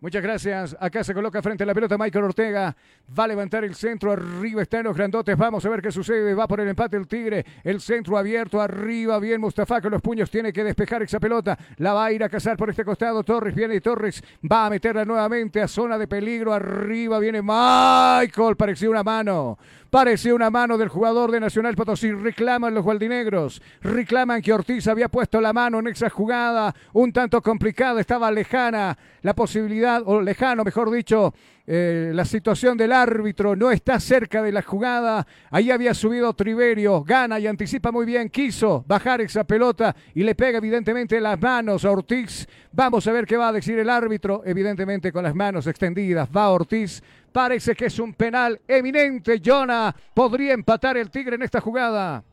Muchas 0.00 0.22
gracias. 0.22 0.76
Acá 0.78 1.02
se 1.02 1.12
coloca 1.12 1.42
frente 1.42 1.64
a 1.64 1.66
la 1.66 1.74
pelota 1.74 1.98
Michael 1.98 2.26
Ortega. 2.26 2.76
Va 3.18 3.24
a 3.24 3.26
levantar 3.26 3.64
el 3.64 3.74
centro. 3.74 4.12
Arriba 4.12 4.62
están 4.62 4.84
los 4.84 4.96
grandotes. 4.96 5.36
Vamos 5.36 5.66
a 5.66 5.68
ver 5.70 5.82
qué 5.82 5.90
sucede. 5.90 6.34
Va 6.34 6.46
por 6.46 6.60
el 6.60 6.68
empate 6.68 6.96
el 6.96 7.08
Tigre. 7.08 7.44
El 7.64 7.80
centro 7.80 8.16
abierto. 8.16 8.60
Arriba. 8.60 9.18
Bien 9.18 9.40
Mustafa 9.40 9.80
con 9.80 9.90
los 9.90 10.00
puños. 10.00 10.30
Tiene 10.30 10.52
que 10.52 10.62
despejar 10.62 11.02
esa 11.02 11.18
pelota. 11.18 11.58
La 11.78 11.94
va 11.94 12.04
a 12.04 12.12
ir 12.12 12.22
a 12.22 12.28
cazar 12.28 12.56
por 12.56 12.70
este 12.70 12.84
costado. 12.84 13.24
Torres 13.24 13.56
viene 13.56 13.80
Torres. 13.80 14.22
Va 14.50 14.66
a 14.66 14.70
meterla 14.70 15.04
nuevamente 15.04 15.60
a 15.60 15.66
zona 15.66 15.98
de 15.98 16.06
peligro. 16.06 16.52
Arriba 16.52 17.18
viene 17.18 17.42
Michael. 17.42 18.54
Parecía 18.56 18.90
una 18.90 19.02
mano. 19.02 19.58
Parecía 19.90 20.34
una 20.34 20.50
mano 20.50 20.76
del 20.76 20.90
jugador 20.90 21.32
de 21.32 21.40
Nacional 21.40 21.74
Potosí. 21.74 22.12
Reclaman 22.12 22.74
los 22.74 22.84
gualdinegros. 22.84 23.62
Reclaman 23.80 24.42
que 24.42 24.52
Ortiz 24.52 24.86
había 24.86 25.08
puesto 25.08 25.40
la 25.40 25.54
mano 25.54 25.78
en 25.78 25.88
esa 25.88 26.10
jugada. 26.10 26.74
Un 26.92 27.12
tanto 27.12 27.40
complicada. 27.42 28.00
Estaba 28.00 28.30
lejana 28.30 28.96
la 29.22 29.34
posibilidad, 29.34 29.87
o 30.04 30.20
lejano, 30.20 30.64
mejor 30.64 30.90
dicho, 30.90 31.32
eh, 31.66 32.12
la 32.14 32.24
situación 32.24 32.78
del 32.78 32.92
árbitro. 32.92 33.54
No 33.54 33.70
está 33.70 34.00
cerca 34.00 34.42
de 34.42 34.52
la 34.52 34.62
jugada. 34.62 35.26
Ahí 35.50 35.70
había 35.70 35.92
subido 35.94 36.32
Triverio. 36.32 37.02
Gana 37.02 37.38
y 37.38 37.46
anticipa 37.46 37.92
muy 37.92 38.06
bien. 38.06 38.30
Quiso 38.30 38.84
bajar 38.86 39.20
esa 39.20 39.44
pelota 39.44 39.94
y 40.14 40.22
le 40.22 40.34
pega 40.34 40.58
evidentemente 40.58 41.20
las 41.20 41.38
manos 41.40 41.84
a 41.84 41.90
Ortiz. 41.90 42.46
Vamos 42.72 43.06
a 43.06 43.12
ver 43.12 43.26
qué 43.26 43.36
va 43.36 43.48
a 43.48 43.52
decir 43.52 43.78
el 43.78 43.90
árbitro. 43.90 44.42
Evidentemente 44.44 45.12
con 45.12 45.24
las 45.24 45.34
manos 45.34 45.66
extendidas. 45.66 46.28
Va 46.34 46.50
Ortiz. 46.50 47.02
Parece 47.32 47.74
que 47.74 47.86
es 47.86 47.98
un 47.98 48.14
penal 48.14 48.60
eminente. 48.66 49.40
Jonah 49.44 49.94
podría 50.14 50.54
empatar 50.54 50.96
el 50.96 51.10
Tigre 51.10 51.36
en 51.36 51.42
esta 51.42 51.60
jugada. 51.60 52.24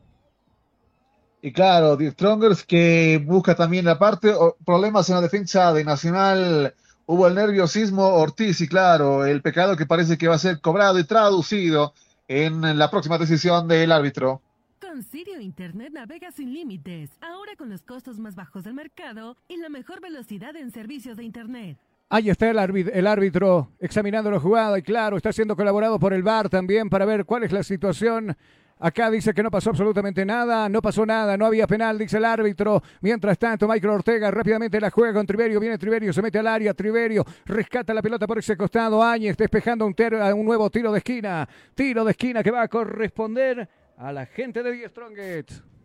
Y 1.42 1.52
claro, 1.52 1.96
The 1.96 2.10
Strongers 2.10 2.64
que 2.64 3.22
busca 3.24 3.54
también 3.54 3.84
la 3.84 3.98
parte, 3.98 4.32
problemas 4.64 5.08
en 5.10 5.16
la 5.16 5.20
defensa 5.20 5.72
de 5.72 5.84
Nacional. 5.84 6.74
Hubo 7.06 7.28
el 7.28 7.34
nerviosismo 7.36 8.04
Ortiz 8.08 8.60
y 8.60 8.66
claro, 8.68 9.24
el 9.24 9.40
pecado 9.40 9.76
que 9.76 9.86
parece 9.86 10.18
que 10.18 10.26
va 10.26 10.34
a 10.34 10.38
ser 10.38 10.60
cobrado 10.60 10.98
y 10.98 11.04
traducido 11.04 11.94
en 12.26 12.76
la 12.76 12.90
próxima 12.90 13.16
decisión 13.16 13.68
del 13.68 13.92
árbitro. 13.92 14.42
Con 14.80 15.02
Sirio 15.04 15.40
Internet 15.40 15.92
navega 15.92 16.32
sin 16.32 16.52
límites, 16.52 17.10
ahora 17.20 17.52
con 17.56 17.70
los 17.70 17.82
costos 17.82 18.18
más 18.18 18.34
bajos 18.34 18.64
del 18.64 18.74
mercado 18.74 19.36
y 19.48 19.56
la 19.56 19.68
mejor 19.68 20.00
velocidad 20.00 20.56
en 20.56 20.72
servicios 20.72 21.16
de 21.16 21.22
Internet. 21.24 21.78
Ahí 22.08 22.28
está 22.30 22.50
el, 22.50 22.58
árbit- 22.58 22.90
el 22.92 23.06
árbitro 23.06 23.68
examinando 23.80 24.30
la 24.30 24.40
jugada 24.40 24.78
y 24.78 24.82
claro, 24.82 25.16
está 25.16 25.32
siendo 25.32 25.54
colaborado 25.56 25.98
por 26.00 26.12
el 26.12 26.22
VAR 26.24 26.48
también 26.48 26.90
para 26.90 27.04
ver 27.04 27.24
cuál 27.24 27.44
es 27.44 27.52
la 27.52 27.62
situación. 27.62 28.36
Acá 28.78 29.10
dice 29.10 29.32
que 29.32 29.42
no 29.42 29.50
pasó 29.50 29.70
absolutamente 29.70 30.26
nada, 30.26 30.68
no 30.68 30.82
pasó 30.82 31.06
nada, 31.06 31.36
no 31.36 31.46
había 31.46 31.66
penal, 31.66 31.96
dice 31.96 32.18
el 32.18 32.26
árbitro. 32.26 32.82
Mientras 33.00 33.38
tanto, 33.38 33.66
Michael 33.66 33.94
Ortega 33.94 34.30
rápidamente 34.30 34.78
la 34.78 34.90
juega 34.90 35.14
con 35.14 35.26
Triverio, 35.26 35.58
viene 35.58 35.78
Triverio, 35.78 36.12
se 36.12 36.20
mete 36.20 36.38
al 36.38 36.46
área, 36.46 36.74
Triverio 36.74 37.24
rescata 37.46 37.94
la 37.94 38.02
pelota 38.02 38.26
por 38.26 38.38
ese 38.38 38.56
costado, 38.56 39.02
Áñez 39.02 39.36
despejando 39.36 39.86
un, 39.86 39.94
un 40.34 40.44
nuevo 40.44 40.68
tiro 40.68 40.92
de 40.92 40.98
esquina, 40.98 41.48
tiro 41.74 42.04
de 42.04 42.10
esquina 42.10 42.42
que 42.42 42.50
va 42.50 42.62
a 42.62 42.68
corresponder 42.68 43.66
a 43.96 44.12
la 44.12 44.26
gente 44.26 44.62
de 44.62 44.72
Die 44.72 44.88
Strongest. 44.88 45.75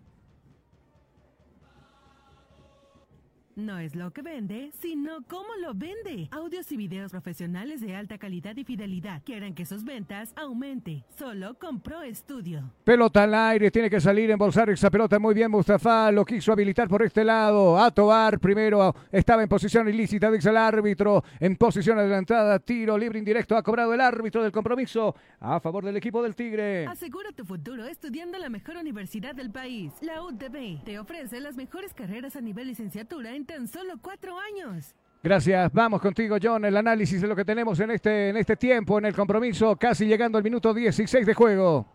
No 3.56 3.80
es 3.80 3.96
lo 3.96 4.12
que 4.12 4.22
vende, 4.22 4.72
sino 4.80 5.24
cómo 5.28 5.50
lo 5.62 5.74
vende. 5.74 6.30
Audios 6.32 6.72
y 6.72 6.78
videos 6.78 7.12
profesionales 7.12 7.82
de 7.82 7.96
alta 7.96 8.18
calidad 8.18 8.56
y 8.56 8.64
fidelidad 8.64 9.22
que 9.24 9.36
harán 9.36 9.54
que 9.54 9.66
sus 9.66 9.84
ventas 9.84 10.34
aumente. 10.38 11.04
Solo 11.18 11.60
con 11.60 11.82
Pro 11.82 12.00
Studio. 12.14 12.72
Pelota 12.84 13.24
al 13.24 13.34
aire, 13.34 13.70
tiene 13.70 13.90
que 13.90 14.00
salir, 14.00 14.32
embolsar 14.32 14.70
esa 14.70 14.90
pelota 14.90 15.20
muy 15.20 15.34
bien. 15.34 15.52
Mustafa 15.52 16.12
lo 16.12 16.24
quiso 16.24 16.54
habilitar 16.54 16.88
por 16.88 17.04
este 17.04 17.26
lado. 17.26 17.78
A 17.78 17.92
Tobar 17.92 18.40
primero 18.40 18.96
estaba 19.12 19.44
en 19.44 19.50
posición 19.50 19.88
ilícita, 19.90 20.32
dice 20.32 20.50
el 20.50 20.58
árbitro. 20.58 21.24
En 21.40 21.58
posición 21.58 22.00
adelantada, 22.00 22.58
tiro 22.60 22.98
libre 22.98 23.20
indirecto. 23.20 23.58
Ha 23.58 23.64
cobrado 23.64 23.94
el 23.94 24.02
árbitro 24.02 24.44
del 24.44 24.52
compromiso 24.52 25.16
a 25.40 25.60
favor 25.60 25.84
del 25.84 25.98
equipo 25.98 26.24
del 26.24 26.36
Tigre. 26.36 26.88
Asegura 26.88 27.32
tu 27.32 27.44
futuro 27.44 27.86
estudiando 27.86 28.38
en 28.38 28.44
la 28.44 28.50
mejor 28.50 28.78
universidad 28.78 29.36
del 29.36 29.52
país. 29.52 29.92
La 30.02 30.24
UTB 30.24 30.84
te 30.86 31.00
ofrece 31.00 31.40
las 31.42 31.58
mejores 31.58 31.94
carreras 31.94 32.36
a 32.36 32.42
nivel 32.42 32.68
licenciatura 32.68 33.36
en 33.36 33.41
tan 33.46 33.68
solo 33.68 33.94
cuatro 34.02 34.38
años. 34.40 34.94
Gracias. 35.24 35.72
Vamos 35.72 36.02
contigo, 36.02 36.38
John. 36.42 36.66
El 36.66 36.76
análisis 36.76 37.22
de 37.22 37.28
lo 37.28 37.36
que 37.36 37.46
tenemos 37.46 37.80
en 37.80 37.92
este, 37.92 38.30
en 38.30 38.38
este 38.38 38.56
tiempo, 38.56 38.98
en 38.98 39.06
el 39.06 39.16
compromiso, 39.16 39.76
casi 39.76 40.06
llegando 40.06 40.38
al 40.38 40.44
minuto 40.44 40.74
16 40.74 41.26
de 41.26 41.34
juego. 41.34 41.86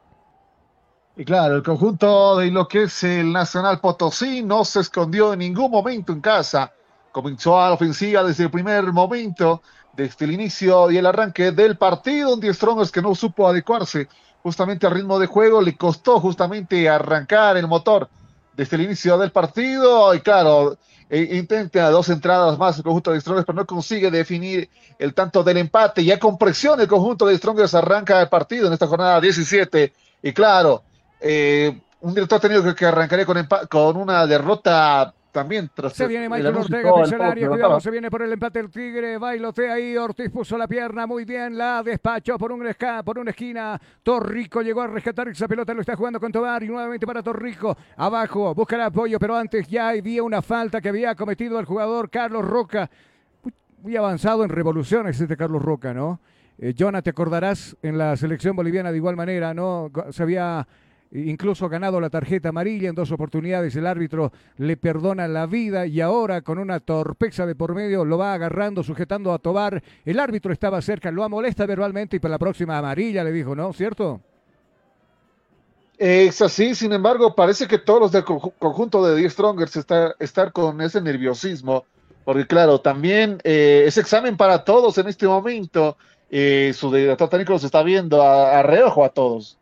Y 1.16 1.24
claro, 1.24 1.56
el 1.56 1.62
conjunto 1.62 2.36
de 2.36 2.50
lo 2.50 2.68
que 2.68 2.84
es 2.84 3.02
el 3.02 3.32
Nacional 3.32 3.80
Potosí 3.80 4.42
no 4.42 4.64
se 4.64 4.80
escondió 4.80 5.32
en 5.32 5.40
ningún 5.40 5.70
momento 5.70 6.12
en 6.12 6.20
casa. 6.20 6.72
Comenzó 7.10 7.60
a 7.60 7.68
la 7.68 7.74
ofensiva 7.74 8.22
desde 8.22 8.44
el 8.44 8.50
primer 8.50 8.84
momento, 8.92 9.62
desde 9.94 10.26
el 10.26 10.32
inicio 10.32 10.90
y 10.90 10.98
el 10.98 11.06
arranque 11.06 11.50
del 11.50 11.78
partido. 11.78 12.34
Un 12.34 12.40
10 12.40 12.54
Strongers 12.54 12.92
que 12.92 13.02
no 13.02 13.14
supo 13.14 13.48
adecuarse 13.48 14.08
justamente 14.42 14.86
al 14.86 14.92
ritmo 14.92 15.18
de 15.18 15.26
juego. 15.26 15.62
Le 15.62 15.76
costó 15.76 16.20
justamente 16.20 16.88
arrancar 16.88 17.56
el 17.56 17.66
motor 17.66 18.08
desde 18.56 18.76
el 18.76 18.82
inicio 18.82 19.18
del 19.18 19.30
partido. 19.32 20.14
Y 20.14 20.20
claro, 20.20 20.78
e 21.08 21.36
intenta 21.36 21.88
dos 21.90 22.08
entradas 22.08 22.58
más 22.58 22.78
el 22.78 22.84
conjunto 22.84 23.12
de 23.12 23.20
Strongers, 23.20 23.46
pero 23.46 23.56
no 23.56 23.66
consigue 23.66 24.10
definir 24.10 24.68
el 24.98 25.14
tanto 25.14 25.44
del 25.44 25.58
empate. 25.58 26.04
Ya 26.04 26.18
con 26.18 26.38
presión 26.38 26.80
el 26.80 26.88
conjunto 26.88 27.26
de 27.26 27.36
Strongers 27.36 27.74
arranca 27.74 28.20
el 28.20 28.28
partido 28.28 28.66
en 28.66 28.72
esta 28.72 28.86
jornada 28.86 29.20
17. 29.20 29.92
Y 30.22 30.32
claro, 30.32 30.82
eh, 31.20 31.80
un 32.00 32.14
director 32.14 32.40
técnico 32.40 32.64
que, 32.64 32.74
que 32.74 32.86
arrancaría 32.86 33.26
con, 33.26 33.46
con 33.68 33.96
una 33.96 34.26
derrota 34.26 35.14
también 35.36 35.70
tras 35.74 35.92
Se 35.92 36.06
viene 36.06 36.24
el 36.24 36.30
Michael 36.30 36.56
Ortega, 36.56 36.90
el 37.04 37.20
área, 37.20 37.48
cuidado, 37.48 37.78
se 37.80 37.90
viene 37.90 38.10
por 38.10 38.22
el 38.22 38.32
empate 38.32 38.58
el 38.60 38.70
Tigre, 38.70 39.18
bailotea 39.18 39.74
ahí, 39.74 39.94
Ortiz 39.96 40.30
puso 40.30 40.56
la 40.56 40.66
pierna 40.66 41.06
muy 41.06 41.26
bien, 41.26 41.58
la 41.58 41.82
despachó 41.82 42.38
por 42.38 42.52
un 42.52 42.62
esca- 42.66 43.04
por 43.04 43.18
una 43.18 43.32
esquina, 43.32 43.78
Torrico 44.02 44.62
llegó 44.62 44.80
a 44.80 44.86
rescatar 44.86 45.28
esa 45.28 45.46
pelota, 45.46 45.74
lo 45.74 45.82
está 45.82 45.94
jugando 45.94 46.18
con 46.18 46.32
Tobar 46.32 46.62
y 46.62 46.68
nuevamente 46.68 47.06
para 47.06 47.22
Torrico, 47.22 47.76
abajo, 47.98 48.54
busca 48.54 48.76
el 48.76 48.82
apoyo, 48.82 49.18
pero 49.18 49.36
antes 49.36 49.68
ya 49.68 49.90
había 49.90 50.22
una 50.22 50.40
falta 50.40 50.80
que 50.80 50.88
había 50.88 51.14
cometido 51.14 51.60
el 51.60 51.66
jugador 51.66 52.08
Carlos 52.08 52.42
Roca, 52.42 52.88
muy, 53.42 53.52
muy 53.82 53.96
avanzado 53.96 54.42
en 54.42 54.48
revoluciones 54.48 55.20
este 55.20 55.36
Carlos 55.36 55.60
Roca, 55.60 55.92
¿no? 55.92 56.18
Eh, 56.58 56.74
Jonah, 56.78 57.02
te 57.02 57.10
acordarás 57.10 57.76
en 57.82 57.98
la 57.98 58.16
selección 58.16 58.56
boliviana 58.56 58.90
de 58.90 58.96
igual 58.96 59.14
manera, 59.14 59.52
¿no? 59.52 59.90
Se 60.10 60.22
había 60.22 60.66
incluso 61.24 61.68
ganado 61.68 62.00
la 62.00 62.10
tarjeta 62.10 62.50
amarilla 62.50 62.88
en 62.88 62.94
dos 62.94 63.10
oportunidades. 63.12 63.74
El 63.76 63.86
árbitro 63.86 64.32
le 64.58 64.76
perdona 64.76 65.26
la 65.28 65.46
vida 65.46 65.86
y 65.86 66.00
ahora 66.00 66.42
con 66.42 66.58
una 66.58 66.80
torpeza 66.80 67.46
de 67.46 67.54
por 67.54 67.74
medio 67.74 68.04
lo 68.04 68.18
va 68.18 68.34
agarrando, 68.34 68.82
sujetando 68.82 69.32
a 69.32 69.38
Tobar. 69.38 69.82
El 70.04 70.20
árbitro 70.20 70.52
estaba 70.52 70.80
cerca, 70.82 71.10
lo 71.10 71.28
molesta 71.28 71.66
verbalmente 71.66 72.16
y 72.16 72.20
para 72.20 72.32
la 72.32 72.38
próxima 72.38 72.76
amarilla 72.78 73.24
le 73.24 73.32
dijo, 73.32 73.54
¿no? 73.56 73.72
¿Cierto? 73.72 74.20
Es 75.98 76.42
así, 76.42 76.74
sin 76.74 76.92
embargo, 76.92 77.34
parece 77.34 77.66
que 77.66 77.78
todos 77.78 78.00
los 78.00 78.12
del 78.12 78.24
conju- 78.24 78.52
conjunto 78.58 79.02
de 79.04 79.16
10 79.16 79.32
Strongers 79.32 79.76
está, 79.76 80.14
estar 80.18 80.52
con 80.52 80.78
ese 80.82 81.00
nerviosismo, 81.00 81.86
porque 82.24 82.46
claro, 82.46 82.80
también 82.82 83.38
eh, 83.44 83.84
es 83.86 83.96
examen 83.96 84.36
para 84.36 84.62
todos 84.64 84.98
en 84.98 85.08
este 85.08 85.26
momento. 85.26 85.96
eh, 86.28 86.72
su 86.74 86.92
director 86.92 87.28
técnico 87.30 87.52
los 87.54 87.64
está 87.64 87.82
viendo 87.82 88.20
a, 88.20 88.58
a 88.58 88.62
reojo 88.62 89.04
a 89.04 89.08
todos. 89.08 89.56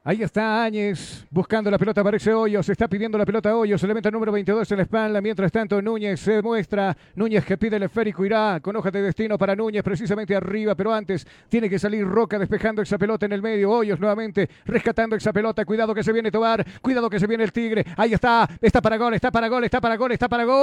Ahí 0.03 0.23
está 0.23 0.65
Áñez 0.65 1.27
buscando 1.29 1.71
la 1.71 1.77
pelota, 1.77 2.01
aparece 2.01 2.33
Hoyos, 2.33 2.67
está 2.71 2.89
pidiendo 2.89 3.19
la 3.19 3.27
pelota 3.27 3.51
a 3.51 3.57
Hoyos, 3.57 3.83
elemento 3.85 4.11
número 4.11 4.33
22 4.33 4.71
en 4.71 4.79
la 4.79 4.85
espalda, 4.85 5.21
mientras 5.21 5.53
tanto 5.53 5.83
Núñez 5.83 6.19
se 6.21 6.41
muestra, 6.41 6.97
Núñez 7.17 7.45
que 7.45 7.59
pide 7.59 7.77
el 7.77 7.83
esférico, 7.83 8.25
irá 8.25 8.61
con 8.63 8.75
hoja 8.77 8.91
de 8.91 9.03
destino 9.03 9.37
para 9.37 9.55
Núñez, 9.55 9.83
precisamente 9.83 10.35
arriba, 10.35 10.75
pero 10.75 10.95
antes 10.95 11.27
tiene 11.51 11.69
que 11.69 11.79
salir 11.79 12.07
Roca 12.07 12.39
despejando 12.39 12.81
esa 12.81 12.97
pelota 12.97 13.27
en 13.27 13.33
el 13.33 13.43
medio, 13.43 13.71
Hoyos 13.71 14.01
nuevamente 14.01 14.49
rescatando 14.65 15.17
esa 15.17 15.35
pelota, 15.35 15.67
cuidado 15.67 15.95
que 15.95 16.03
se 16.03 16.15
viene 16.15 16.31
Tobar, 16.31 16.65
cuidado 16.81 17.11
que 17.11 17.21
se 17.21 17.27
viene 17.27 17.45
el 17.45 17.53
Tigre, 17.53 17.85
ahí 17.99 18.15
está, 18.15 18.49
está 18.59 18.81
para 18.81 18.97
gol, 18.97 19.13
está 19.13 19.31
para 19.31 19.49
gol, 19.49 19.65
está 19.65 19.83
para 19.83 19.97
gol, 19.97 20.13
está 20.13 20.31
para 20.31 20.45
gol. 20.45 20.57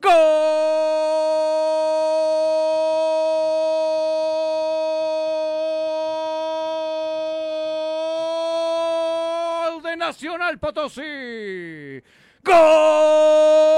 ¡Gol! 0.00 0.33
Potosí. 10.58 12.02
Gol 12.44 13.73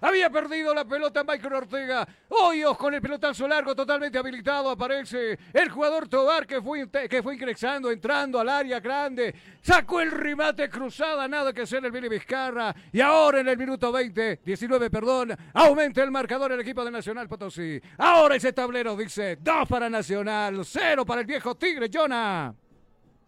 Había 0.00 0.30
perdido 0.30 0.74
la 0.74 0.84
pelota 0.84 1.24
Michael 1.24 1.54
Ortega. 1.54 2.08
Hoyos 2.28 2.76
con 2.76 2.94
el 2.94 3.00
pelotazo 3.00 3.46
largo 3.46 3.74
totalmente 3.74 4.18
habilitado. 4.18 4.70
Aparece 4.70 5.38
el 5.52 5.68
jugador 5.70 6.08
Tobar 6.08 6.46
que 6.46 6.60
fue, 6.62 6.88
que 7.08 7.22
fue 7.22 7.34
ingresando, 7.34 7.90
entrando 7.90 8.40
al 8.40 8.48
área 8.48 8.80
grande. 8.80 9.34
Sacó 9.60 10.00
el 10.00 10.10
remate 10.10 10.68
cruzada. 10.68 11.28
Nada 11.28 11.52
que 11.52 11.62
hacer 11.62 11.84
el 11.84 11.92
Billy 11.92 12.08
Vizcarra. 12.08 12.74
Y 12.92 13.00
ahora 13.00 13.40
en 13.40 13.48
el 13.48 13.56
minuto 13.56 13.92
20, 13.92 14.40
19, 14.44 14.90
perdón, 14.90 15.36
aumenta 15.54 16.02
el 16.02 16.10
marcador 16.10 16.52
el 16.52 16.60
equipo 16.60 16.84
de 16.84 16.90
Nacional 16.90 17.28
Potosí. 17.28 17.80
Ahora 17.98 18.36
ese 18.36 18.52
tablero 18.52 18.96
dice 18.96 19.36
dos 19.36 19.68
para 19.68 19.90
Nacional, 19.90 20.64
cero 20.64 21.04
para 21.04 21.20
el 21.20 21.26
viejo 21.26 21.54
Tigre, 21.56 21.88
Jonah. 21.92 22.54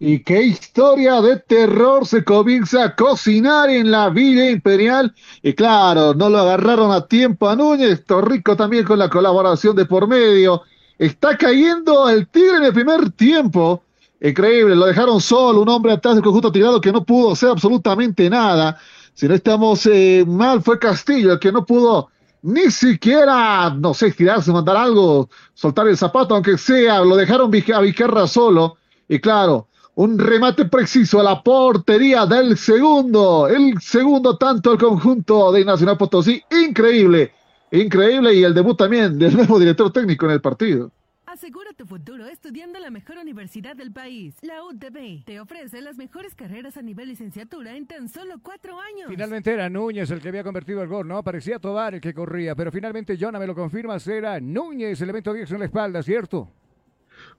Y 0.04 0.18
qué 0.24 0.42
historia 0.42 1.20
de 1.20 1.36
terror 1.36 2.04
se 2.04 2.24
comienza 2.24 2.82
a 2.82 2.96
cocinar 2.96 3.70
en 3.70 3.88
la 3.88 4.08
Villa 4.08 4.50
Imperial. 4.50 5.14
Y 5.44 5.52
claro, 5.52 6.12
no 6.12 6.28
lo 6.28 6.38
agarraron 6.38 6.90
a 6.90 7.06
tiempo 7.06 7.48
a 7.48 7.54
Núñez. 7.54 8.04
Torrico 8.04 8.56
también 8.56 8.84
con 8.84 8.98
la 8.98 9.08
colaboración 9.08 9.76
de 9.76 9.84
por 9.84 10.08
medio. 10.08 10.62
Está 10.98 11.36
cayendo 11.36 12.08
el 12.08 12.26
Tigre 12.26 12.56
en 12.56 12.64
el 12.64 12.72
primer 12.72 13.12
tiempo. 13.12 13.84
Increíble, 14.20 14.74
lo 14.74 14.86
dejaron 14.86 15.20
solo, 15.20 15.62
un 15.62 15.68
hombre 15.68 15.92
atrás 15.92 16.16
del 16.16 16.24
conjunto 16.24 16.50
tirado 16.50 16.80
que 16.80 16.90
no 16.90 17.04
pudo 17.04 17.34
hacer 17.34 17.50
absolutamente 17.50 18.28
nada. 18.28 18.76
Si 19.14 19.28
no 19.28 19.34
estamos 19.34 19.86
eh, 19.86 20.24
mal, 20.26 20.62
fue 20.62 20.80
Castillo 20.80 21.34
el 21.34 21.38
que 21.38 21.52
no 21.52 21.64
pudo 21.64 22.08
ni 22.42 22.72
siquiera, 22.72 23.70
no 23.70 23.94
sé, 23.94 24.08
estirarse, 24.08 24.50
mandar 24.50 24.78
algo, 24.78 25.30
soltar 25.54 25.86
el 25.86 25.96
zapato, 25.96 26.34
aunque 26.34 26.58
sea, 26.58 27.02
lo 27.02 27.14
dejaron 27.14 27.52
a 27.54 27.80
Vizcarra 27.80 28.26
solo. 28.26 28.78
Y 29.08 29.20
claro, 29.20 29.68
un 29.94 30.18
remate 30.18 30.64
preciso 30.66 31.20
a 31.20 31.22
la 31.22 31.42
portería 31.42 32.24
del 32.24 32.56
segundo, 32.56 33.46
el 33.46 33.78
segundo 33.80 34.38
tanto 34.38 34.72
el 34.72 34.78
conjunto 34.78 35.52
de 35.52 35.64
Nacional 35.64 35.98
Potosí, 35.98 36.42
increíble, 36.50 37.32
increíble 37.70 38.34
y 38.34 38.42
el 38.42 38.54
debut 38.54 38.78
también 38.78 39.18
del 39.18 39.36
nuevo 39.36 39.58
director 39.58 39.92
técnico 39.92 40.26
en 40.26 40.32
el 40.32 40.40
partido. 40.40 40.90
Asegura 41.26 41.72
tu 41.74 41.86
futuro 41.86 42.26
estudiando 42.26 42.76
en 42.76 42.84
la 42.84 42.90
mejor 42.90 43.16
universidad 43.16 43.74
del 43.74 43.90
país. 43.90 44.34
La 44.42 44.64
UTB 44.64 45.24
te 45.24 45.40
ofrece 45.40 45.80
las 45.80 45.96
mejores 45.96 46.34
carreras 46.34 46.76
a 46.76 46.82
nivel 46.82 47.08
licenciatura 47.08 47.74
en 47.74 47.86
tan 47.86 48.08
solo 48.10 48.34
cuatro 48.42 48.78
años. 48.78 49.08
Finalmente 49.08 49.50
era 49.50 49.70
Núñez 49.70 50.10
el 50.10 50.20
que 50.20 50.28
había 50.28 50.44
convertido 50.44 50.82
el 50.82 50.88
gol, 50.88 51.08
¿no? 51.08 51.22
Parecía 51.22 51.58
Tobar 51.58 51.94
el 51.94 52.02
que 52.02 52.12
corría, 52.12 52.54
pero 52.54 52.70
finalmente 52.70 53.16
Jonah 53.18 53.38
me 53.38 53.46
lo 53.46 53.54
confirma, 53.54 53.98
será 53.98 54.40
Núñez, 54.40 55.00
elemento 55.00 55.32
10 55.32 55.52
en 55.52 55.58
la 55.60 55.64
espalda, 55.64 56.02
¿cierto? 56.02 56.50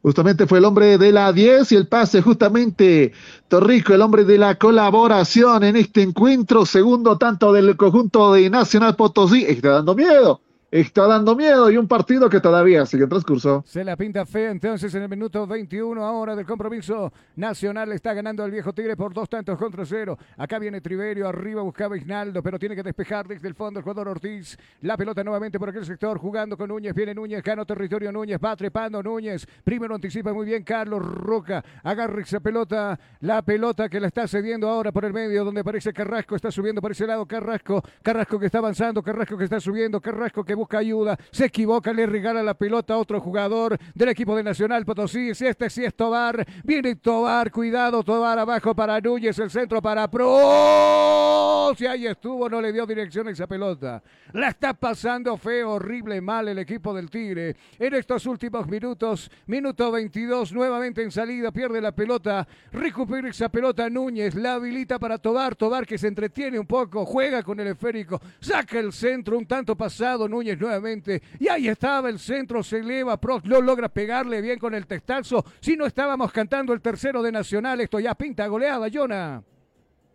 Justamente 0.02 0.48
fue 0.48 0.60
el 0.60 0.66
hombre 0.66 0.98
de 0.98 1.12
la 1.12 1.32
10 1.32 1.72
y 1.72 1.76
el 1.76 1.88
pase 1.88 2.22
justamente 2.22 3.14
Torrico, 3.48 3.94
el 3.94 4.02
hombre 4.02 4.26
de 4.26 4.38
la 4.38 4.56
colaboración 4.56 5.64
en 5.64 5.78
este 5.78 6.02
encuentro, 6.02 6.66
segundo 6.66 7.18
tanto 7.18 7.54
del 7.54 7.78
conjunto 7.78 8.34
de 8.34 8.50
Nacional 8.50 8.96
Potosí, 8.96 9.46
está 9.46 9.70
dando 9.70 9.96
miedo 9.96 10.42
está 10.74 11.06
dando 11.06 11.36
miedo 11.36 11.70
y 11.70 11.78
un 11.78 11.88
partido 11.88 12.28
que 12.28 12.40
todavía 12.40 12.84
sigue 12.88 13.04
en 13.04 13.10
transcurso. 13.10 13.64
Se 13.68 13.84
la 13.84 13.96
pinta 13.96 14.26
fe 14.26 14.50
entonces 14.50 14.94
en 14.96 15.04
el 15.04 15.10
minuto 15.10 15.46
21 15.46 16.04
ahora 16.04 16.36
del 16.36 16.48
compromiso 16.48 17.14
nacional. 17.36 17.92
Está 17.92 18.14
ganando 18.14 18.44
el 18.44 18.50
viejo 18.50 18.74
Tigre 18.74 18.98
por 18.98 19.14
dos 19.14 19.30
tantos 19.30 19.56
contra 19.60 19.86
cero. 19.86 20.18
Acá 20.36 20.58
viene 20.58 20.82
Triverio, 20.82 21.28
arriba 21.28 21.62
buscaba 21.62 21.96
Ignaldo, 21.96 22.42
pero 22.42 22.58
tiene 22.58 22.76
que 22.76 22.82
despejar 22.82 23.28
desde 23.28 23.48
el 23.48 23.54
fondo 23.54 23.80
el 23.80 23.84
jugador 23.84 24.08
Ortiz. 24.08 24.58
La 24.82 24.98
pelota 24.98 25.24
nuevamente 25.24 25.60
por 25.60 25.70
aquel 25.70 25.86
sector, 25.86 26.18
jugando 26.18 26.58
con 26.58 26.70
Núñez. 26.70 26.96
Viene 26.96 27.14
Núñez, 27.14 27.44
gana 27.44 27.66
territorio 27.66 28.12
Núñez, 28.12 28.40
va 28.44 28.56
trepando 28.56 29.04
Núñez. 29.04 29.46
Primero 29.64 29.94
anticipa 29.94 30.34
muy 30.34 30.48
bien 30.48 30.64
Carlos 30.64 31.06
Roca. 31.06 31.64
Agarra 31.84 32.20
esa 32.20 32.40
pelota, 32.40 33.00
la 33.20 33.44
pelota 33.44 33.90
que 33.90 34.00
la 34.00 34.08
está 34.08 34.28
cediendo 34.28 34.68
ahora 34.68 34.92
por 34.92 35.06
el 35.06 35.14
medio, 35.14 35.46
donde 35.46 35.64
parece 35.64 35.94
Carrasco. 35.94 36.36
Está 36.36 36.50
subiendo 36.50 36.82
por 36.82 36.92
ese 36.92 37.06
lado 37.06 37.28
Carrasco. 37.28 37.84
Carrasco 38.02 38.40
que 38.40 38.48
está 38.48 38.58
avanzando, 38.58 39.04
Carrasco 39.04 39.38
que 39.38 39.44
está 39.44 39.60
subiendo, 39.60 40.02
Carrasco 40.02 40.44
que 40.44 40.56
busca 40.56 40.63
ayuda, 40.72 41.18
se 41.32 41.46
equivoca, 41.46 41.94
le 41.94 42.06
regala 42.06 42.44
la 42.44 42.54
pelota 42.54 42.94
a 42.94 42.98
otro 42.98 43.20
jugador 43.20 43.78
del 43.94 44.10
equipo 44.10 44.36
de 44.36 44.44
Nacional 44.44 44.86
Potosí. 44.86 45.36
Si 45.36 45.46
este 45.46 45.70
sí 45.70 45.84
es 45.84 45.94
Tobar, 45.94 46.46
viene 46.64 46.96
Tobar, 46.96 47.52
cuidado, 47.52 48.04
Tobar 48.04 48.40
abajo 48.40 48.76
para 48.76 49.00
Núñez, 49.00 49.38
el 49.40 49.50
centro 49.50 49.82
para 49.82 50.10
Pro. 50.10 51.74
Si 51.78 51.86
ahí 51.86 52.06
estuvo, 52.06 52.50
no 52.50 52.62
le 52.62 52.72
dio 52.72 52.86
dirección 52.86 53.28
a 53.28 53.32
esa 53.32 53.48
pelota. 53.48 54.04
La 54.34 54.50
está 54.50 54.74
pasando 54.74 55.38
feo, 55.38 55.72
horrible, 55.72 56.22
mal 56.22 56.48
el 56.48 56.60
equipo 56.60 56.94
del 56.94 57.10
Tigre. 57.10 57.56
En 57.80 57.94
estos 57.94 58.26
últimos 58.26 58.68
minutos, 58.68 59.32
minuto 59.48 59.92
22, 59.92 60.54
nuevamente 60.54 61.04
en 61.04 61.12
salida, 61.12 61.52
pierde 61.52 61.82
la 61.82 61.92
pelota, 61.92 62.48
recupera 62.72 63.30
esa 63.30 63.50
pelota 63.50 63.90
Núñez, 63.90 64.36
la 64.36 64.56
habilita 64.56 65.00
para 65.00 65.18
Tobar, 65.18 65.56
Tobar 65.56 65.86
que 65.86 65.98
se 65.98 66.08
entretiene 66.08 66.60
un 66.60 66.68
poco, 66.68 67.06
juega 67.06 67.44
con 67.44 67.60
el 67.60 67.68
esférico, 67.68 68.22
saca 68.40 68.80
el 68.80 68.94
centro, 68.94 69.38
un 69.38 69.46
tanto 69.46 69.76
pasado, 69.76 70.28
Núñez 70.28 70.53
nuevamente. 70.60 71.22
Y 71.40 71.48
ahí 71.48 71.68
estaba 71.68 72.10
el 72.10 72.20
centro, 72.20 72.64
se 72.64 72.80
eleva, 72.80 73.18
Prox 73.18 73.46
lo 73.46 73.62
logra 73.62 73.90
pegarle 73.90 74.42
bien 74.42 74.60
con 74.60 74.74
el 74.74 74.88
testazo. 74.88 75.44
Si 75.60 75.76
no 75.76 75.86
estábamos 75.86 76.32
cantando 76.32 76.74
el 76.74 76.82
tercero 76.82 77.22
de 77.22 77.32
Nacional, 77.32 77.82
esto 77.82 78.00
ya 78.00 78.16
pinta 78.16 78.48
goleada, 78.48 78.88
Jonah. 78.92 79.42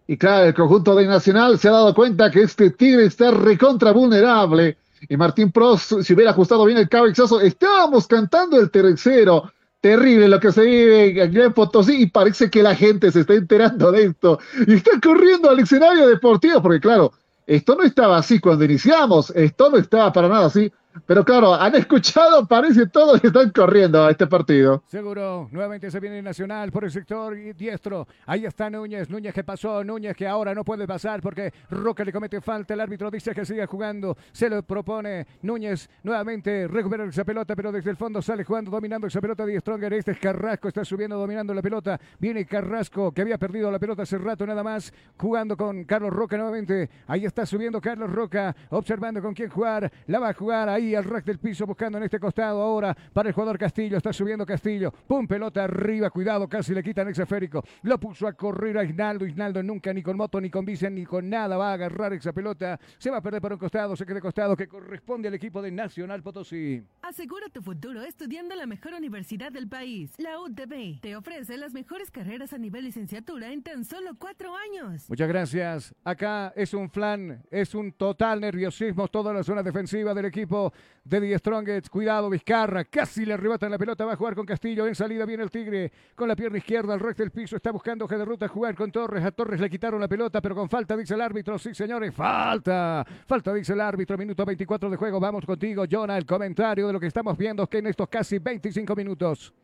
Y 0.07 0.17
claro, 0.17 0.47
el 0.47 0.55
conjunto 0.55 0.95
de 0.95 1.07
Nacional 1.07 1.59
se 1.59 1.69
ha 1.69 1.73
dado 1.73 1.95
cuenta 1.95 2.31
que 2.31 2.43
este 2.43 2.71
Tigre 2.71 3.05
está 3.05 3.31
recontra 3.31 3.93
vulnerable. 3.93 4.79
Y 5.07 5.17
Martín 5.17 5.53
Prost, 5.53 6.01
si 6.03 6.15
hubiera 6.15 6.31
ajustado 6.31 6.65
bien 6.65 6.79
el 6.79 6.89
cabezazo, 6.89 7.41
estábamos 7.41 8.07
cantando 8.07 8.59
el 8.59 8.71
tercero. 8.71 9.53
Terrible 9.81 10.27
lo 10.27 10.41
que 10.41 10.51
se 10.51 10.63
vive 10.63 11.23
en 11.23 11.53
Potosí 11.53 12.03
y 12.03 12.07
parece 12.07 12.51
que 12.51 12.65
la 12.65 12.75
gente 12.75 13.13
se 13.13 13.21
está 13.21 13.35
enterando 13.35 13.93
de 13.93 14.07
esto 14.07 14.41
y 14.67 14.75
está 14.75 14.99
corriendo 15.01 15.49
al 15.49 15.61
escenario 15.61 16.09
deportivo 16.09 16.61
porque 16.61 16.81
claro, 16.81 17.13
esto 17.49 17.75
no 17.75 17.83
estaba 17.83 18.19
así 18.19 18.41
cuando 18.41 18.67
iniciamos, 18.67 19.31
esto 19.31 19.71
no 19.71 19.79
estaba 19.79 20.13
para 20.13 20.29
nada 20.29 20.47
así. 20.47 20.71
Pero 21.07 21.25
claro, 21.25 21.55
han 21.55 21.75
escuchado, 21.75 22.47
parece 22.47 22.87
todos 22.87 23.23
están 23.23 23.51
corriendo 23.51 24.05
a 24.05 24.11
este 24.11 24.27
partido. 24.27 24.83
Seguro, 24.87 25.49
nuevamente 25.51 25.91
se 25.91 26.01
viene 26.01 26.23
Nacional 26.23 26.71
por 26.71 26.85
el 26.85 26.91
sector 26.91 27.35
diestro. 27.55 28.07
Ahí 28.27 28.45
está 28.45 28.71
Núñez, 28.71 29.09
Núñez 29.09 29.35
que 29.35 29.45
pasó, 29.45 29.85
Núñez 29.85 30.17
que 30.17 30.27
ahora 30.27 30.55
no 30.55 30.65
puede 30.65 30.87
pasar 30.87 31.21
porque 31.21 31.53
Roca 31.71 32.05
le 32.05 32.13
comete 32.13 32.41
falta. 32.41 32.75
El 32.75 32.81
árbitro 32.81 33.11
dice 33.11 33.35
que 33.35 33.45
siga 33.45 33.67
jugando, 33.67 34.17
se 34.33 34.49
lo 34.49 34.63
propone. 34.63 35.27
Núñez 35.43 35.89
nuevamente 36.03 36.69
recupera 36.69 37.05
esa 37.05 37.25
pelota, 37.25 37.55
pero 37.55 37.73
desde 37.73 37.91
el 37.91 37.97
fondo 37.97 38.23
sale 38.23 38.45
jugando, 38.45 38.71
dominando 38.71 39.07
esa 39.07 39.21
pelota 39.21 39.45
de 39.45 39.61
Stronger. 39.61 39.93
Este 39.93 40.13
es 40.13 40.19
Carrasco, 40.19 40.69
está 40.69 40.85
subiendo, 40.85 41.17
dominando 41.17 41.55
la 41.55 41.63
pelota. 41.63 41.99
Viene 42.19 42.47
Carrasco 42.47 43.13
que 43.13 43.23
había 43.23 43.39
perdido 43.39 43.71
la 43.71 43.79
pelota 43.79 44.03
hace 44.03 44.19
rato 44.19 44.47
nada 44.47 44.63
más, 44.63 44.93
jugando 45.17 45.57
con 45.57 45.85
Carlos 45.85 46.13
Roca 46.13 46.37
nuevamente. 46.37 46.89
Ahí 47.07 47.25
está 47.25 47.47
subiendo 47.47 47.81
Carlos 47.81 48.11
Roca, 48.11 48.55
observando 48.71 49.23
con 49.23 49.35
quién 49.35 49.51
jugar. 49.51 49.91
La 50.07 50.19
va 50.19 50.31
a 50.31 50.35
jugar 50.35 50.69
ahí 50.69 50.88
al 50.95 51.05
rack 51.05 51.25
del 51.25 51.39
piso, 51.39 51.67
buscando 51.67 51.99
en 51.99 52.05
este 52.05 52.19
costado 52.19 52.61
ahora 52.63 52.97
para 53.13 53.29
el 53.29 53.35
jugador 53.35 53.59
Castillo. 53.59 53.97
Está 53.97 54.13
subiendo 54.13 54.45
Castillo. 54.47 54.93
Pum, 55.07 55.27
pelota 55.27 55.65
arriba. 55.65 56.11
Cuidado, 56.11 56.49
casi 56.49 56.75
le 56.75 56.83
quitan 56.83 57.09
ese 57.09 57.23
esférico. 57.23 57.63
Lo 57.83 57.99
puso 57.99 58.27
a 58.27 58.33
correr 58.33 58.79
a 58.79 58.85
Ignaldo. 58.85 59.27
Ignaldo 59.27 59.63
nunca 59.63 59.93
ni 59.93 60.03
con 60.03 60.17
moto, 60.17 60.41
ni 60.41 60.51
con 60.51 60.65
bici, 60.65 60.89
ni 60.91 61.05
con 61.05 61.29
nada 61.29 61.57
va 61.57 61.71
a 61.71 61.73
agarrar 61.75 62.13
esa 62.13 62.33
pelota. 62.33 62.79
Se 62.99 63.11
va 63.11 63.19
a 63.19 63.23
perder 63.23 63.41
por 63.41 63.53
un 63.53 63.59
costado. 63.59 63.97
Se 63.97 64.07
queda 64.07 64.21
costado 64.21 64.57
que 64.57 64.69
corresponde 64.69 65.29
al 65.29 65.35
equipo 65.35 65.61
de 65.63 65.71
Nacional 65.71 66.23
Potosí. 66.23 66.83
Asegura 67.03 67.49
tu 67.49 67.63
futuro 67.63 68.03
estudiando 68.03 68.55
en 68.55 68.61
la 68.61 68.67
mejor 68.67 68.95
universidad 68.95 69.53
del 69.53 69.69
país. 69.69 70.13
La 70.19 70.41
UTB 70.41 71.01
te 71.01 71.17
ofrece 71.17 71.57
las 71.57 71.73
mejores 71.73 72.11
carreras 72.11 72.53
a 72.53 72.59
nivel 72.59 72.85
licenciatura 72.85 73.53
en 73.53 73.63
tan 73.63 73.85
solo 73.85 74.17
cuatro 74.19 74.55
años. 74.57 75.09
Muchas 75.09 75.29
gracias. 75.29 75.95
Acá 76.05 76.53
es 76.57 76.75
un 76.75 76.91
flan, 76.91 77.43
es 77.51 77.75
un 77.75 77.93
total 77.93 78.41
nerviosismo 78.41 79.09
toda 79.09 79.33
la 79.33 79.43
zona 79.43 79.63
defensiva 79.63 80.15
del 80.15 80.27
equipo 80.27 80.68
de 81.05 81.21
Die 81.21 81.39
Strongest. 81.39 81.89
Cuidado, 81.89 82.29
Vizcarra. 82.29 82.85
Casi 82.85 83.25
le 83.25 83.35
arrebatan 83.35 83.71
la 83.71 83.79
pelota. 83.79 84.05
Va 84.05 84.13
a 84.13 84.17
jugar 84.17 84.35
con 84.35 84.45
Castillo. 84.45 84.87
En 84.87 84.95
salida 84.95 85.25
viene 85.25 85.43
el 85.43 85.51
Tigre 85.51 85.91
con 86.15 86.29
la 86.29 86.37
pierna 86.37 86.59
izquierda. 86.59 86.95
Al 86.95 87.01
resto 87.01 87.23
del 87.23 87.31
piso 87.31 87.57
está 87.57 87.71
buscando 87.71 88.05
hoja 88.05 88.19
de 88.19 88.25
ruta 88.25 88.49
jugar 88.49 88.75
con 88.75 88.93
Torres. 88.93 89.25
A 89.25 89.31
Torres 89.31 89.61
le 89.61 89.71
quitaron 89.71 90.01
la 90.01 90.09
pelota, 90.09 90.41
pero 90.41 90.55
con 90.55 90.69
falta, 90.69 90.97
dice 90.97 91.15
el 91.15 91.21
árbitro. 91.21 91.59
Sí, 91.59 91.75
señores, 91.75 92.15
falta. 92.15 93.05
Falta, 93.27 93.55
dice 93.55 93.73
el 93.73 93.81
árbitro. 93.81 94.19
Minuto 94.19 94.45
24 94.45 94.91
de 94.91 94.97
juego. 94.97 95.19
Vamos 95.21 95.47
contigo, 95.47 95.85
Jonah. 95.91 96.19
El 96.19 96.27
comentario 96.27 96.87
de 96.87 96.93
lo 96.93 97.01
que 97.01 97.07
estamos 97.07 97.37
viendo 97.37 97.67
que 97.67 97.79
en 97.79 97.87
estos 97.87 98.09
casi 98.09 98.39
25 98.39 98.95
minutos. 98.95 99.55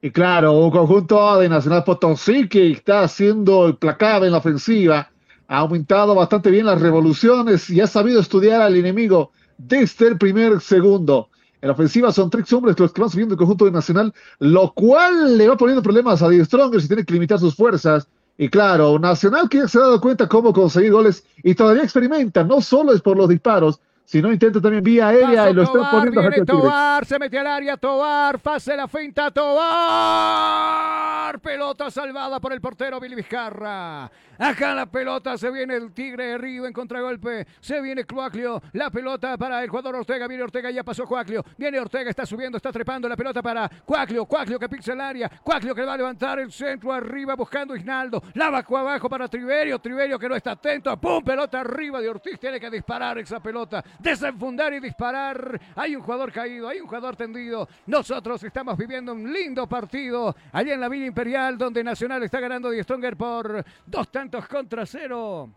Y 0.00 0.12
claro, 0.12 0.52
un 0.52 0.70
conjunto 0.70 1.40
de 1.40 1.48
Nacional 1.48 1.82
Potosí 1.82 2.48
que 2.48 2.70
está 2.70 3.02
haciendo 3.02 3.76
placada 3.78 4.26
en 4.26 4.32
la 4.32 4.38
ofensiva. 4.38 5.10
Ha 5.48 5.58
aumentado 5.58 6.14
bastante 6.14 6.50
bien 6.50 6.66
las 6.66 6.80
revoluciones 6.80 7.68
y 7.70 7.80
ha 7.80 7.86
sabido 7.86 8.20
estudiar 8.20 8.60
al 8.62 8.76
enemigo 8.76 9.32
desde 9.58 10.08
el 10.08 10.16
primer 10.16 10.60
segundo. 10.60 11.28
En 11.60 11.68
la 11.68 11.74
ofensiva 11.74 12.12
son 12.12 12.30
tres 12.30 12.52
hombres 12.52 12.78
los 12.78 12.92
que 12.92 13.00
van 13.00 13.10
subiendo 13.10 13.34
el 13.34 13.38
conjunto 13.38 13.64
de 13.64 13.72
Nacional, 13.72 14.14
lo 14.38 14.72
cual 14.72 15.36
le 15.36 15.48
va 15.48 15.56
poniendo 15.56 15.82
problemas 15.82 16.22
a 16.22 16.28
Die 16.28 16.44
Stronger 16.44 16.80
si 16.80 16.86
tiene 16.86 17.04
que 17.04 17.12
limitar 17.12 17.40
sus 17.40 17.56
fuerzas. 17.56 18.06
Y 18.36 18.48
claro, 18.48 18.96
Nacional 19.00 19.48
que 19.48 19.58
ya 19.58 19.68
se 19.68 19.78
ha 19.78 19.82
dado 19.82 20.00
cuenta 20.00 20.28
cómo 20.28 20.52
conseguir 20.52 20.92
goles 20.92 21.24
y 21.42 21.56
todavía 21.56 21.82
experimenta, 21.82 22.44
no 22.44 22.60
solo 22.60 22.92
es 22.92 23.02
por 23.02 23.16
los 23.16 23.28
disparos, 23.28 23.80
Si 24.04 24.22
no, 24.22 24.32
intenta 24.32 24.58
también 24.58 24.82
vía 24.82 25.08
aérea 25.08 25.28
Pasó 25.28 25.50
y 25.50 25.52
lo 25.52 25.62
está 25.64 25.90
poniendo 25.90 26.20
viene 26.22 26.36
Tigre. 26.36 26.46
Tobar, 26.46 27.04
se 27.04 27.18
mete 27.18 27.38
al 27.38 27.46
área, 27.46 27.76
Tobar, 27.76 28.38
pase 28.38 28.74
la 28.74 28.88
finta, 28.88 29.30
Tobar, 29.30 31.38
pelota 31.40 31.90
salvada 31.90 32.40
por 32.40 32.54
el 32.54 32.60
portero 32.62 32.98
Billy 33.00 33.16
Vizcarra. 33.16 34.10
Acá 34.38 34.72
la 34.72 34.86
pelota, 34.86 35.36
se 35.36 35.50
viene 35.50 35.74
el 35.74 35.92
Tigre 35.92 36.30
herido 36.30 36.64
en 36.64 36.72
contragolpe, 36.72 37.44
se 37.58 37.80
viene 37.80 38.04
Cuaclio, 38.04 38.62
la 38.74 38.88
pelota 38.88 39.36
para 39.36 39.64
el 39.64 39.68
jugador 39.68 39.96
Ortega, 39.96 40.28
viene 40.28 40.44
Ortega, 40.44 40.70
ya 40.70 40.84
pasó 40.84 41.06
Cuaclio, 41.06 41.44
viene 41.56 41.80
Ortega, 41.80 42.08
está 42.08 42.24
subiendo, 42.24 42.56
está 42.56 42.70
trepando 42.70 43.08
la 43.08 43.16
pelota 43.16 43.42
para 43.42 43.68
Cuaclio, 43.84 44.26
Cuaclio 44.26 44.56
que 44.56 44.68
pisa 44.68 44.92
el 44.92 45.00
área, 45.00 45.28
Cuaclio 45.42 45.74
que 45.74 45.84
va 45.84 45.94
a 45.94 45.96
levantar 45.96 46.38
el 46.38 46.52
centro 46.52 46.92
arriba 46.92 47.34
buscando 47.34 47.74
Isnaldo, 47.74 48.22
la 48.34 48.48
bajó 48.48 48.78
abajo 48.78 49.08
para 49.08 49.26
Triverio, 49.26 49.80
Triverio 49.80 50.20
que 50.20 50.28
no 50.28 50.36
está 50.36 50.52
atento, 50.52 50.96
pum, 51.00 51.24
pelota 51.24 51.60
arriba 51.60 52.00
de 52.00 52.08
Ortiz, 52.08 52.38
tiene 52.38 52.60
que 52.60 52.70
disparar 52.70 53.18
esa 53.18 53.40
pelota, 53.40 53.82
desenfundar 53.98 54.72
y 54.72 54.78
disparar. 54.78 55.60
Hay 55.74 55.96
un 55.96 56.02
jugador 56.02 56.30
caído, 56.30 56.68
hay 56.68 56.78
un 56.78 56.86
jugador 56.86 57.16
tendido. 57.16 57.68
Nosotros 57.86 58.40
estamos 58.44 58.78
viviendo 58.78 59.12
un 59.12 59.32
lindo 59.32 59.66
partido 59.66 60.36
allá 60.52 60.74
en 60.74 60.80
la 60.80 60.88
Villa 60.88 61.06
Imperial, 61.06 61.58
donde 61.58 61.82
Nacional 61.82 62.22
está 62.22 62.38
ganando 62.38 62.70
Die 62.70 62.84
Stronger 62.84 63.16
por 63.16 63.64
dos 63.84 64.08
tantos 64.12 64.27
contra 64.30 64.84
cero. 64.86 65.50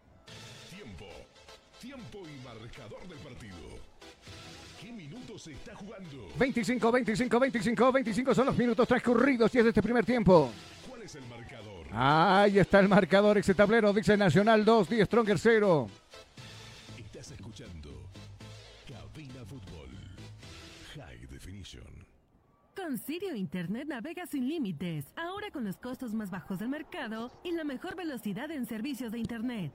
Tiempo. 0.70 1.06
Tiempo 1.80 2.20
y 2.26 2.44
marcador 2.44 3.08
del 3.08 3.18
partido. 3.20 3.58
¿Qué 4.80 4.92
minutos 4.92 5.44
se 5.44 5.52
está 5.52 5.76
jugando? 5.76 6.30
25, 6.38 6.92
25, 6.92 7.40
25, 7.40 7.92
25 7.92 8.36
son 8.36 8.46
los 8.48 8.58
minutos 8.58 8.88
transcurridos 8.88 9.54
y 9.54 9.60
es 9.60 9.64
de 9.66 9.70
este 9.70 9.82
primer 9.82 10.06
tiempo. 10.06 10.52
¿Cuál 10.88 11.04
es 11.04 11.16
el 11.16 11.26
marcador? 11.28 11.88
Ahí 11.92 12.58
está 12.58 12.80
el 12.80 12.88
marcador, 12.88 13.38
ese 13.38 13.54
tablero 13.54 13.94
dice 13.94 14.16
Nacional 14.16 14.64
2, 14.64 14.90
Die 14.90 15.06
Stronger 15.06 15.38
0. 15.38 15.90
Con 22.92 22.98
Sirio 22.98 23.34
Internet 23.34 23.88
navega 23.88 24.26
sin 24.26 24.50
límites, 24.50 25.06
ahora 25.16 25.50
con 25.50 25.64
los 25.64 25.78
costos 25.78 26.14
más 26.14 26.30
bajos 26.30 26.60
del 26.60 26.68
mercado 26.68 27.32
y 27.42 27.54
la 27.54 27.64
mejor 27.64 27.96
velocidad 27.96 28.52
en 28.52 28.66
servicios 28.66 29.14
de 29.14 29.20
Internet. 29.20 29.72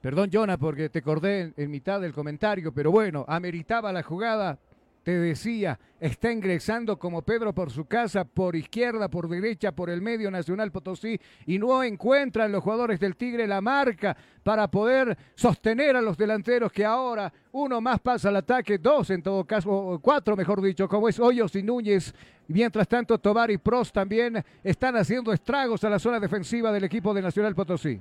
Perdón, 0.00 0.30
Jonah, 0.32 0.56
porque 0.56 0.88
te 0.88 1.00
acordé 1.00 1.42
en, 1.42 1.54
en 1.54 1.70
mitad 1.70 2.00
del 2.00 2.14
comentario, 2.14 2.72
pero 2.72 2.90
bueno, 2.90 3.26
ameritaba 3.28 3.92
la 3.92 4.02
jugada. 4.02 4.58
Te 5.02 5.18
decía, 5.18 5.80
está 5.98 6.30
ingresando 6.30 6.96
como 6.96 7.22
Pedro 7.22 7.52
por 7.52 7.72
su 7.72 7.86
casa, 7.86 8.24
por 8.24 8.54
izquierda, 8.54 9.08
por 9.08 9.28
derecha, 9.28 9.72
por 9.72 9.90
el 9.90 10.00
medio 10.00 10.30
Nacional 10.30 10.70
Potosí, 10.70 11.20
y 11.44 11.58
no 11.58 11.82
encuentran 11.82 12.52
los 12.52 12.62
jugadores 12.62 13.00
del 13.00 13.16
Tigre 13.16 13.48
la 13.48 13.60
marca 13.60 14.16
para 14.44 14.70
poder 14.70 15.18
sostener 15.34 15.96
a 15.96 16.02
los 16.02 16.16
delanteros 16.16 16.70
que 16.70 16.84
ahora 16.84 17.32
uno 17.50 17.80
más 17.80 17.98
pasa 18.00 18.28
al 18.28 18.36
ataque, 18.36 18.78
dos 18.78 19.10
en 19.10 19.22
todo 19.22 19.44
caso, 19.44 19.98
cuatro 20.00 20.36
mejor 20.36 20.62
dicho, 20.62 20.88
como 20.88 21.08
es 21.08 21.18
Hoyos 21.18 21.56
y 21.56 21.64
Núñez. 21.64 22.14
Mientras 22.46 22.86
tanto, 22.86 23.18
Tobar 23.18 23.50
y 23.50 23.58
Pros 23.58 23.92
también 23.92 24.42
están 24.62 24.96
haciendo 24.96 25.32
estragos 25.32 25.82
a 25.82 25.90
la 25.90 25.98
zona 25.98 26.20
defensiva 26.20 26.70
del 26.70 26.84
equipo 26.84 27.12
de 27.12 27.22
Nacional 27.22 27.56
Potosí. 27.56 28.00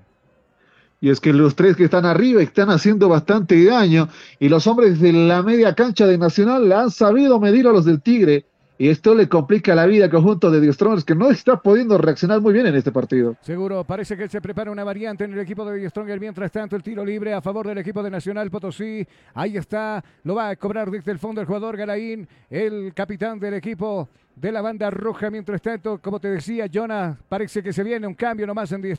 Y 1.01 1.09
es 1.09 1.19
que 1.19 1.33
los 1.33 1.55
tres 1.55 1.75
que 1.75 1.85
están 1.85 2.05
arriba 2.05 2.43
están 2.43 2.69
haciendo 2.69 3.09
bastante 3.09 3.65
daño. 3.65 4.07
Y 4.39 4.49
los 4.49 4.67
hombres 4.67 4.99
de 5.01 5.11
la 5.11 5.41
media 5.41 5.73
cancha 5.73 6.05
de 6.05 6.19
Nacional 6.19 6.69
le 6.69 6.75
han 6.75 6.91
sabido 6.91 7.39
medir 7.39 7.65
a 7.67 7.71
los 7.71 7.85
del 7.85 8.01
Tigre. 8.01 8.45
Y 8.81 8.89
esto 8.89 9.13
le 9.13 9.29
complica 9.29 9.75
la 9.75 9.85
vida 9.85 10.05
al 10.05 10.09
conjunto 10.09 10.49
de 10.49 10.59
Diestromers 10.59 11.05
que 11.05 11.13
no 11.13 11.29
está 11.29 11.57
pudiendo 11.57 11.99
reaccionar 11.99 12.41
muy 12.41 12.51
bien 12.51 12.65
en 12.65 12.73
este 12.73 12.91
partido. 12.91 13.35
Seguro, 13.41 13.83
parece 13.83 14.17
que 14.17 14.27
se 14.27 14.41
prepara 14.41 14.71
una 14.71 14.83
variante 14.83 15.23
en 15.23 15.33
el 15.33 15.39
equipo 15.39 15.63
de 15.63 15.87
Stronger. 15.87 16.19
Mientras 16.19 16.51
tanto, 16.51 16.75
el 16.75 16.81
tiro 16.81 17.05
libre 17.05 17.31
a 17.31 17.43
favor 17.43 17.67
del 17.67 17.77
equipo 17.77 18.01
de 18.01 18.09
Nacional 18.09 18.49
Potosí. 18.49 19.07
Ahí 19.35 19.55
está, 19.55 20.03
lo 20.23 20.33
va 20.33 20.49
a 20.49 20.55
cobrar 20.55 20.89
desde 20.89 21.11
el 21.11 21.19
fondo 21.19 21.41
el 21.41 21.45
jugador 21.45 21.77
Galaín, 21.77 22.27
el 22.49 22.91
capitán 22.95 23.39
del 23.39 23.53
equipo 23.53 24.09
de 24.35 24.51
la 24.51 24.63
banda 24.63 24.89
roja. 24.89 25.29
Mientras 25.29 25.61
tanto, 25.61 25.99
como 26.01 26.19
te 26.19 26.29
decía, 26.29 26.65
Jonah, 26.73 27.15
parece 27.29 27.61
que 27.61 27.73
se 27.73 27.83
viene 27.83 28.07
un 28.07 28.15
cambio 28.15 28.47
nomás 28.47 28.71
en 28.71 28.81
The. 28.81 28.97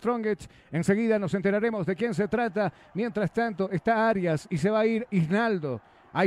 Enseguida 0.70 1.18
nos 1.18 1.35
enteraremos 1.35 1.85
de 1.87 1.97
quién 1.97 2.14
se 2.14 2.28
trata. 2.28 2.72
Mientras 2.95 3.33
tanto, 3.33 3.68
está 3.68 4.09
Arias 4.09 4.47
y 4.49 4.59
se 4.59 4.70
va 4.70 4.78
a 4.78 4.87
ir 4.87 5.09
Isnaldo. 5.11 5.80
A 6.15 6.25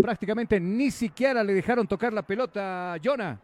prácticamente 0.00 0.58
ni 0.58 0.90
siquiera 0.90 1.44
le 1.44 1.52
dejaron 1.52 1.86
tocar 1.86 2.12
la 2.12 2.22
pelota, 2.22 2.96
Jonah. 3.02 3.38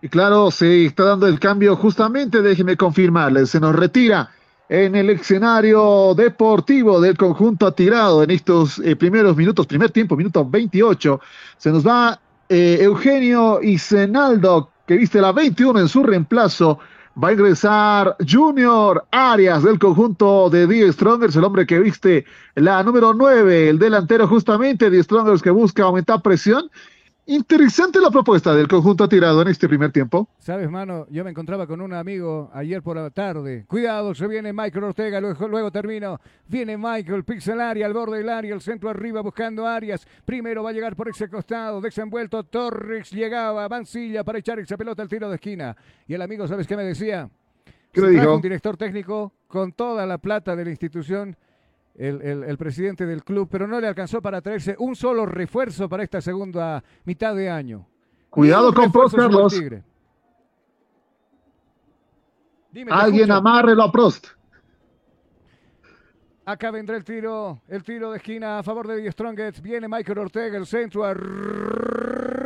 Y 0.00 0.08
claro, 0.08 0.50
se 0.50 0.86
está 0.86 1.04
dando 1.04 1.26
el 1.26 1.38
cambio 1.38 1.76
justamente, 1.76 2.42
déjeme 2.42 2.76
confirmarle, 2.76 3.46
se 3.46 3.60
nos 3.60 3.74
retira 3.74 4.30
en 4.68 4.94
el 4.94 5.10
escenario 5.10 6.14
deportivo 6.14 7.00
del 7.00 7.16
conjunto 7.16 7.66
atirado 7.66 8.22
en 8.22 8.30
estos 8.30 8.78
eh, 8.78 8.96
primeros 8.96 9.36
minutos, 9.36 9.66
primer 9.66 9.90
tiempo, 9.90 10.16
minuto 10.16 10.48
28. 10.48 11.20
Se 11.58 11.70
nos 11.70 11.86
va 11.86 12.18
eh, 12.48 12.78
Eugenio 12.80 13.62
Isenaldo, 13.62 14.70
que 14.86 14.96
viste 14.96 15.20
la 15.20 15.32
21 15.32 15.78
en 15.80 15.88
su 15.88 16.02
reemplazo. 16.02 16.78
Va 17.14 17.28
a 17.28 17.32
ingresar 17.32 18.16
Junior 18.26 19.04
Arias 19.10 19.62
del 19.62 19.78
conjunto 19.78 20.48
de 20.48 20.66
Die 20.66 20.90
Strongers, 20.90 21.36
el 21.36 21.44
hombre 21.44 21.66
que 21.66 21.78
viste 21.78 22.24
la 22.54 22.82
número 22.82 23.12
9, 23.12 23.68
el 23.68 23.78
delantero 23.78 24.26
justamente, 24.26 24.88
Die 24.88 25.02
Strongers 25.02 25.42
que 25.42 25.50
busca 25.50 25.82
aumentar 25.82 26.22
presión. 26.22 26.70
Interesante 27.26 28.00
la 28.00 28.10
propuesta 28.10 28.52
del 28.52 28.66
conjunto 28.66 29.04
atirado 29.04 29.42
en 29.42 29.48
este 29.48 29.68
primer 29.68 29.92
tiempo. 29.92 30.28
Sabes, 30.40 30.68
mano, 30.68 31.06
yo 31.08 31.22
me 31.22 31.30
encontraba 31.30 31.68
con 31.68 31.80
un 31.80 31.92
amigo 31.92 32.50
ayer 32.52 32.82
por 32.82 32.96
la 32.96 33.10
tarde. 33.10 33.64
Cuidado, 33.68 34.12
se 34.12 34.26
viene 34.26 34.52
Michael 34.52 34.82
Ortega, 34.82 35.20
luego, 35.20 35.46
luego 35.46 35.70
termino. 35.70 36.20
Viene 36.48 36.76
Michael, 36.76 37.22
pixel 37.22 37.60
área, 37.60 37.86
al 37.86 37.92
borde 37.92 38.18
del 38.18 38.28
área, 38.28 38.52
el 38.52 38.60
centro 38.60 38.90
arriba 38.90 39.20
buscando 39.20 39.68
Arias. 39.68 40.04
Primero 40.24 40.64
va 40.64 40.70
a 40.70 40.72
llegar 40.72 40.96
por 40.96 41.08
ese 41.08 41.28
costado, 41.28 41.80
desenvuelto 41.80 42.42
Torres, 42.42 43.12
llegaba, 43.12 43.68
Mancilla 43.68 44.24
para 44.24 44.38
echar 44.38 44.58
esa 44.58 44.76
pelota 44.76 45.02
al 45.02 45.08
tiro 45.08 45.28
de 45.28 45.36
esquina. 45.36 45.76
Y 46.08 46.14
el 46.14 46.22
amigo, 46.22 46.48
¿sabes 46.48 46.66
qué 46.66 46.76
me 46.76 46.82
decía? 46.82 47.30
¿Qué 47.92 48.00
le 48.00 48.10
dijo? 48.10 48.34
un 48.34 48.42
director 48.42 48.76
técnico 48.76 49.32
con 49.46 49.72
toda 49.72 50.06
la 50.06 50.18
plata 50.18 50.56
de 50.56 50.64
la 50.64 50.70
institución, 50.70 51.36
el, 51.94 52.22
el- 52.22 52.44
el 52.44 52.56
presidente 52.58 53.04
del 53.06 53.22
club, 53.24 53.48
pero 53.50 53.66
no 53.66 53.80
le 53.80 53.86
alcanzó 53.88 54.20
para 54.22 54.40
traerse 54.40 54.74
un 54.78 54.96
solo 54.96 55.26
refuerzo 55.26 55.88
para 55.88 56.02
esta 56.04 56.20
segunda 56.20 56.82
mitad 57.04 57.34
de 57.34 57.50
año. 57.50 57.86
Cuidado 58.30 58.72
con 58.72 58.90
Prost, 58.90 59.14
Carlos. 59.16 59.52
Tigre. 59.52 59.82
Dime, 62.70 62.90
Alguien 62.92 63.30
amárrelo 63.30 63.82
a 63.82 63.92
Prost. 63.92 64.28
Acá 66.44 66.70
vendrá 66.70 66.96
el 66.96 67.04
tiro, 67.04 67.60
el 67.68 67.84
tiro 67.84 68.10
de 68.10 68.16
esquina 68.16 68.58
a 68.58 68.62
favor 68.62 68.88
de 68.88 68.96
Die 68.96 69.12
Strongest. 69.12 69.60
Viene 69.60 69.86
Michael 69.86 70.18
Ortega, 70.18 70.56
el 70.58 70.66
centro 70.66 71.04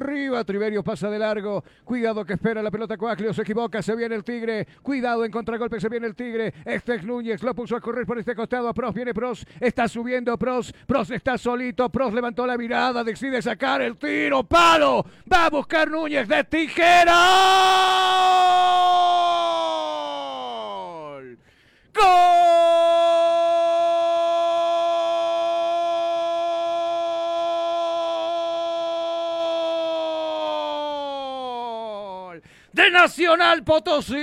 arriba. 0.06 0.44
Triverio 0.44 0.82
pasa 0.82 1.10
de 1.10 1.18
largo. 1.18 1.62
Cuidado 1.84 2.24
que 2.24 2.34
espera 2.34 2.62
la 2.62 2.70
pelota 2.70 2.96
Coaclio. 2.96 3.34
Se 3.34 3.42
equivoca, 3.42 3.82
se 3.82 3.94
viene 3.94 4.14
el 4.14 4.24
Tigre. 4.24 4.66
Cuidado 4.82 5.24
en 5.24 5.30
contragolpe, 5.30 5.80
se 5.80 5.88
viene 5.88 6.06
el 6.06 6.14
Tigre. 6.14 6.54
Este 6.64 6.94
es 6.96 7.04
Núñez, 7.04 7.42
lo 7.42 7.54
puso 7.54 7.76
a 7.76 7.80
correr 7.80 8.06
por 8.06 8.18
este 8.18 8.34
costado. 8.34 8.72
Pros 8.72 8.94
viene 8.94 9.12
Pros, 9.12 9.46
está 9.60 9.88
subiendo 9.88 10.36
Pros. 10.38 10.72
Pros 10.86 11.10
está 11.10 11.36
solito. 11.36 11.88
Pros 11.90 12.14
levantó 12.14 12.46
la 12.46 12.56
mirada, 12.56 13.04
decide 13.04 13.42
sacar 13.42 13.82
el 13.82 13.96
tiro. 13.96 14.44
¡Palo! 14.44 15.04
Va 15.30 15.46
a 15.46 15.50
buscar 15.50 15.90
Núñez 15.90 16.28
de 16.28 16.44
tijera. 16.44 17.16
¡Gol! 21.94 22.85
De 32.76 32.90
Nacional 32.90 33.64
Potosí. 33.64 34.14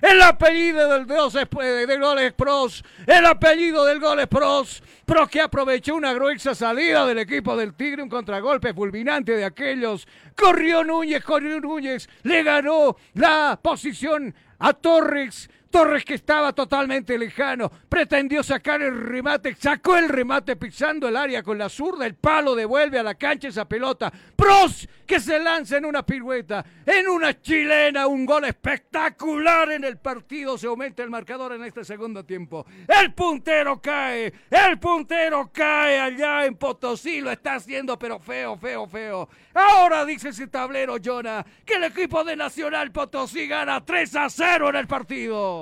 El 0.00 0.22
apellido 0.24 0.98
del 0.98 1.06
eh, 1.08 1.86
de 1.86 1.96
goles 1.96 2.32
pros. 2.32 2.84
El 3.06 3.24
apellido 3.24 3.84
del 3.84 4.00
gol 4.00 4.18
es 4.18 4.26
pros. 4.26 4.82
Pros 5.06 5.28
que 5.28 5.40
aprovechó 5.40 5.94
una 5.94 6.12
gruesa 6.12 6.56
salida 6.56 7.06
del 7.06 7.20
equipo 7.20 7.56
del 7.56 7.74
Tigre. 7.74 8.02
Un 8.02 8.08
contragolpe 8.08 8.74
fulminante 8.74 9.36
de 9.36 9.44
aquellos. 9.44 10.08
Corrió 10.36 10.82
Núñez, 10.82 11.22
corrió 11.22 11.60
Núñez. 11.60 12.08
Le 12.24 12.42
ganó 12.42 12.96
la 13.14 13.56
posición 13.62 14.34
a 14.58 14.72
Torres. 14.72 15.48
Torres 15.72 16.04
que 16.04 16.14
estaba 16.14 16.52
totalmente 16.52 17.16
lejano, 17.16 17.72
pretendió 17.88 18.42
sacar 18.42 18.82
el 18.82 18.94
remate, 18.94 19.54
sacó 19.54 19.96
el 19.96 20.10
remate 20.10 20.54
pisando 20.54 21.08
el 21.08 21.16
área 21.16 21.42
con 21.42 21.56
la 21.56 21.70
zurda, 21.70 22.04
el 22.04 22.14
palo 22.14 22.54
devuelve 22.54 22.98
a 22.98 23.02
la 23.02 23.14
cancha 23.14 23.48
esa 23.48 23.66
pelota. 23.66 24.12
Pros 24.36 24.86
que 25.06 25.18
se 25.18 25.38
lanza 25.38 25.78
en 25.78 25.86
una 25.86 26.04
pirueta, 26.04 26.64
en 26.84 27.08
una 27.08 27.40
chilena, 27.40 28.06
un 28.06 28.26
gol 28.26 28.44
espectacular 28.44 29.72
en 29.72 29.84
el 29.84 29.96
partido, 29.96 30.58
se 30.58 30.66
aumenta 30.66 31.02
el 31.02 31.08
marcador 31.08 31.54
en 31.54 31.64
este 31.64 31.84
segundo 31.84 32.22
tiempo. 32.22 32.66
El 32.86 33.14
puntero 33.14 33.80
cae, 33.80 34.30
el 34.50 34.78
puntero 34.78 35.50
cae 35.52 35.98
allá 35.98 36.44
en 36.44 36.54
Potosí, 36.56 37.22
lo 37.22 37.30
está 37.30 37.54
haciendo 37.54 37.98
pero 37.98 38.18
feo, 38.18 38.58
feo, 38.58 38.86
feo. 38.86 39.28
Ahora 39.54 40.04
dice 40.04 40.28
ese 40.28 40.48
tablero, 40.48 40.96
Jonah, 41.02 41.46
que 41.64 41.74
el 41.74 41.84
equipo 41.84 42.24
de 42.24 42.36
Nacional 42.36 42.92
Potosí 42.92 43.46
gana 43.46 43.82
3 43.82 44.16
a 44.16 44.28
0 44.28 44.68
en 44.68 44.76
el 44.76 44.86
partido. 44.86 45.61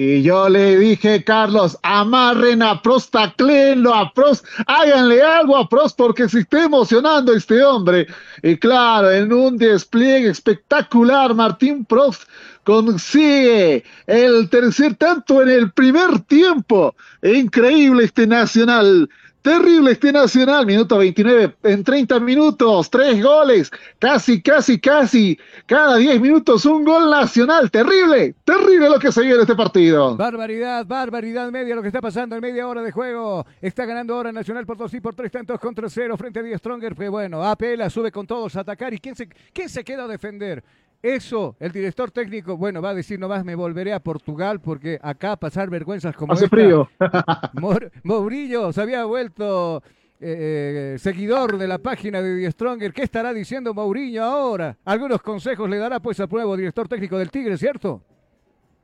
Y 0.00 0.22
yo 0.22 0.48
le 0.48 0.78
dije, 0.78 1.24
Carlos, 1.24 1.76
amarren 1.82 2.62
a 2.62 2.80
Prost, 2.80 3.10
taclenlo 3.10 3.92
a 3.92 4.12
Prost, 4.12 4.46
háganle 4.68 5.20
algo 5.20 5.56
a 5.56 5.68
Prost 5.68 5.96
porque 5.96 6.28
se 6.28 6.38
está 6.38 6.62
emocionando 6.62 7.32
este 7.32 7.64
hombre. 7.64 8.06
Y 8.44 8.56
claro, 8.58 9.10
en 9.10 9.32
un 9.32 9.58
despliegue 9.58 10.28
espectacular, 10.28 11.34
Martín 11.34 11.84
Prost 11.84 12.28
consigue 12.62 13.82
el 14.06 14.48
tercer 14.48 14.94
tanto 14.94 15.42
en 15.42 15.48
el 15.48 15.72
primer 15.72 16.20
tiempo. 16.20 16.94
Increíble 17.20 18.04
este 18.04 18.28
nacional. 18.28 19.10
Terrible 19.42 19.92
este 19.92 20.12
Nacional, 20.12 20.66
minuto 20.66 20.98
29, 20.98 21.56
en 21.62 21.84
30 21.84 22.18
minutos, 22.20 22.90
tres 22.90 23.22
goles, 23.22 23.70
casi, 23.98 24.42
casi, 24.42 24.80
casi, 24.80 25.38
cada 25.64 25.96
10 25.96 26.20
minutos 26.20 26.64
un 26.66 26.84
gol 26.84 27.08
nacional, 27.08 27.70
terrible, 27.70 28.34
terrible 28.44 28.88
lo 28.88 28.98
que 28.98 29.12
se 29.12 29.22
vive 29.22 29.36
en 29.36 29.40
este 29.42 29.54
partido. 29.54 30.16
Barbaridad, 30.16 30.84
barbaridad 30.84 31.50
media 31.52 31.76
lo 31.76 31.82
que 31.82 31.88
está 31.88 32.00
pasando 32.00 32.34
en 32.34 32.42
media 32.42 32.66
hora 32.66 32.82
de 32.82 32.90
juego. 32.90 33.46
Está 33.62 33.84
ganando 33.86 34.14
ahora 34.14 34.32
Nacional 34.32 34.66
por 34.66 34.76
dos 34.76 34.92
y 34.94 35.00
por 35.00 35.14
tres 35.14 35.30
tantos 35.30 35.60
contra 35.60 35.88
cero 35.88 36.16
frente 36.16 36.40
a 36.40 36.42
Die 36.42 36.58
Stronger, 36.58 36.94
que 36.94 37.08
bueno, 37.08 37.44
apela, 37.44 37.88
sube 37.88 38.10
con 38.10 38.26
todos 38.26 38.56
a 38.56 38.60
atacar 38.60 38.92
y 38.92 38.98
¿quién 38.98 39.14
se, 39.14 39.28
quién 39.52 39.68
se 39.68 39.84
queda 39.84 40.04
a 40.04 40.08
defender? 40.08 40.64
Eso, 41.02 41.54
el 41.60 41.70
director 41.70 42.10
técnico, 42.10 42.56
bueno, 42.56 42.82
va 42.82 42.90
a 42.90 42.94
decir 42.94 43.20
nomás 43.20 43.44
me 43.44 43.54
volveré 43.54 43.92
a 43.92 44.00
Portugal 44.00 44.60
porque 44.60 44.98
acá 45.00 45.36
pasar 45.36 45.70
vergüenzas 45.70 46.16
como 46.16 46.32
Hace 46.32 46.46
esta. 46.46 46.56
frío. 46.56 46.88
Mourinho 48.02 48.72
se 48.72 48.80
había 48.82 49.04
vuelto 49.04 49.82
eh, 50.20 50.96
seguidor 50.98 51.56
de 51.58 51.68
la 51.68 51.78
página 51.78 52.20
de 52.20 52.34
Die 52.36 52.50
Stronger. 52.50 52.92
¿Qué 52.92 53.02
estará 53.02 53.32
diciendo 53.32 53.74
Mourinho 53.74 54.24
ahora? 54.24 54.76
Algunos 54.84 55.22
consejos 55.22 55.70
le 55.70 55.78
dará 55.78 56.00
pues 56.00 56.18
al 56.20 56.28
nuevo 56.30 56.56
director 56.56 56.88
técnico 56.88 57.16
del 57.18 57.30
Tigre, 57.30 57.56
¿cierto? 57.56 58.02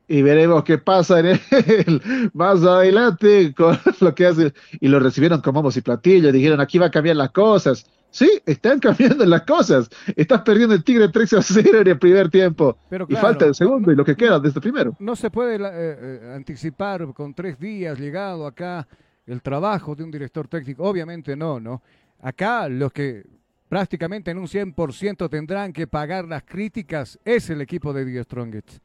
Y 0.07 0.23
veremos 0.23 0.65
qué 0.65 0.79
pasa 0.79 1.21
en 1.21 1.27
el 1.51 2.31
más 2.35 2.63
adelante 2.63 3.55
con 3.55 3.79
lo 4.01 4.15
que 4.15 4.27
hace. 4.27 4.53
Y 4.81 4.89
lo 4.89 5.01
recibieron 5.01 5.41
como 5.41 5.61
vamos 5.61 5.77
y 5.77 5.81
platillo, 5.81 6.33
dijeron 6.33 6.61
aquí 6.61 6.79
va 6.79 6.87
a 6.87 6.91
cambiar 6.91 7.17
las 7.17 7.31
cosas. 7.31 7.87
Sí, 8.11 8.31
están 8.47 8.79
cambiando 8.81 9.25
las 9.25 9.43
cosas. 9.43 9.91
Estás 10.15 10.43
perdiendo 10.43 10.75
el 10.75 10.85
Tigre 10.85 11.09
3 11.09 11.33
a 11.33 11.43
0 11.43 11.81
en 11.81 11.89
el 11.89 11.99
primer 11.99 12.31
tiempo. 12.31 12.79
Pero 12.89 13.07
y 13.09 13.17
falta 13.17 13.47
el 13.47 13.55
segundo 13.55 13.91
y 13.91 13.97
lo 13.97 14.05
que 14.05 14.15
queda 14.15 14.39
desde 14.39 14.59
el 14.59 14.63
primero. 14.63 14.95
No 15.01 15.17
se 15.17 15.31
puede 15.31 15.57
eh, 15.57 15.61
eh, 15.63 16.33
anticipar 16.35 17.13
con 17.13 17.35
tres 17.35 17.59
días 17.59 17.99
llegado 17.99 18.47
acá 18.47 18.87
el 19.27 19.43
trabajo 19.43 19.95
de 19.95 20.05
un 20.05 20.11
director 20.11 20.47
técnico. 20.47 20.85
Obviamente 20.85 21.35
no, 21.35 21.59
¿no? 21.59 21.83
Acá 22.21 22.69
los 22.69 22.93
que 22.93 23.25
prácticamente 23.69 24.31
en 24.31 24.39
un 24.39 24.47
100% 24.47 25.29
tendrán 25.29 25.73
que 25.73 25.87
pagar 25.87 26.27
las 26.27 26.45
críticas 26.45 27.19
es 27.25 27.51
el 27.51 27.61
equipo 27.63 27.93
de 27.93 28.05
Die 28.05 28.23
Strongest. 28.23 28.79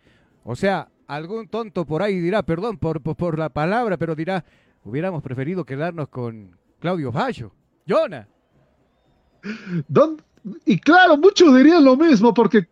O 0.43 0.55
sea, 0.55 0.87
algún 1.09 1.47
tonto 1.47 1.85
por 1.85 2.03
ahí 2.03 2.19
dirá, 2.19 2.43
perdón 2.43 2.77
por, 2.77 3.01
por, 3.01 3.39
la 3.39 3.49
palabra, 3.49 3.97
pero 3.97 4.15
dirá, 4.15 4.45
hubiéramos 4.83 5.23
preferido 5.23 5.65
quedarnos 5.65 6.07
con 6.09 6.55
Claudio 6.79 7.11
Fallo. 7.11 7.51
Jonah. 7.87 8.27
¿Dónde- 9.87 10.23
Y 10.65 10.77
claro, 10.77 11.17
muchos 11.17 11.55
dirían 11.55 11.83
lo 11.83 11.97
mismo 11.97 12.31
porque 12.31 12.67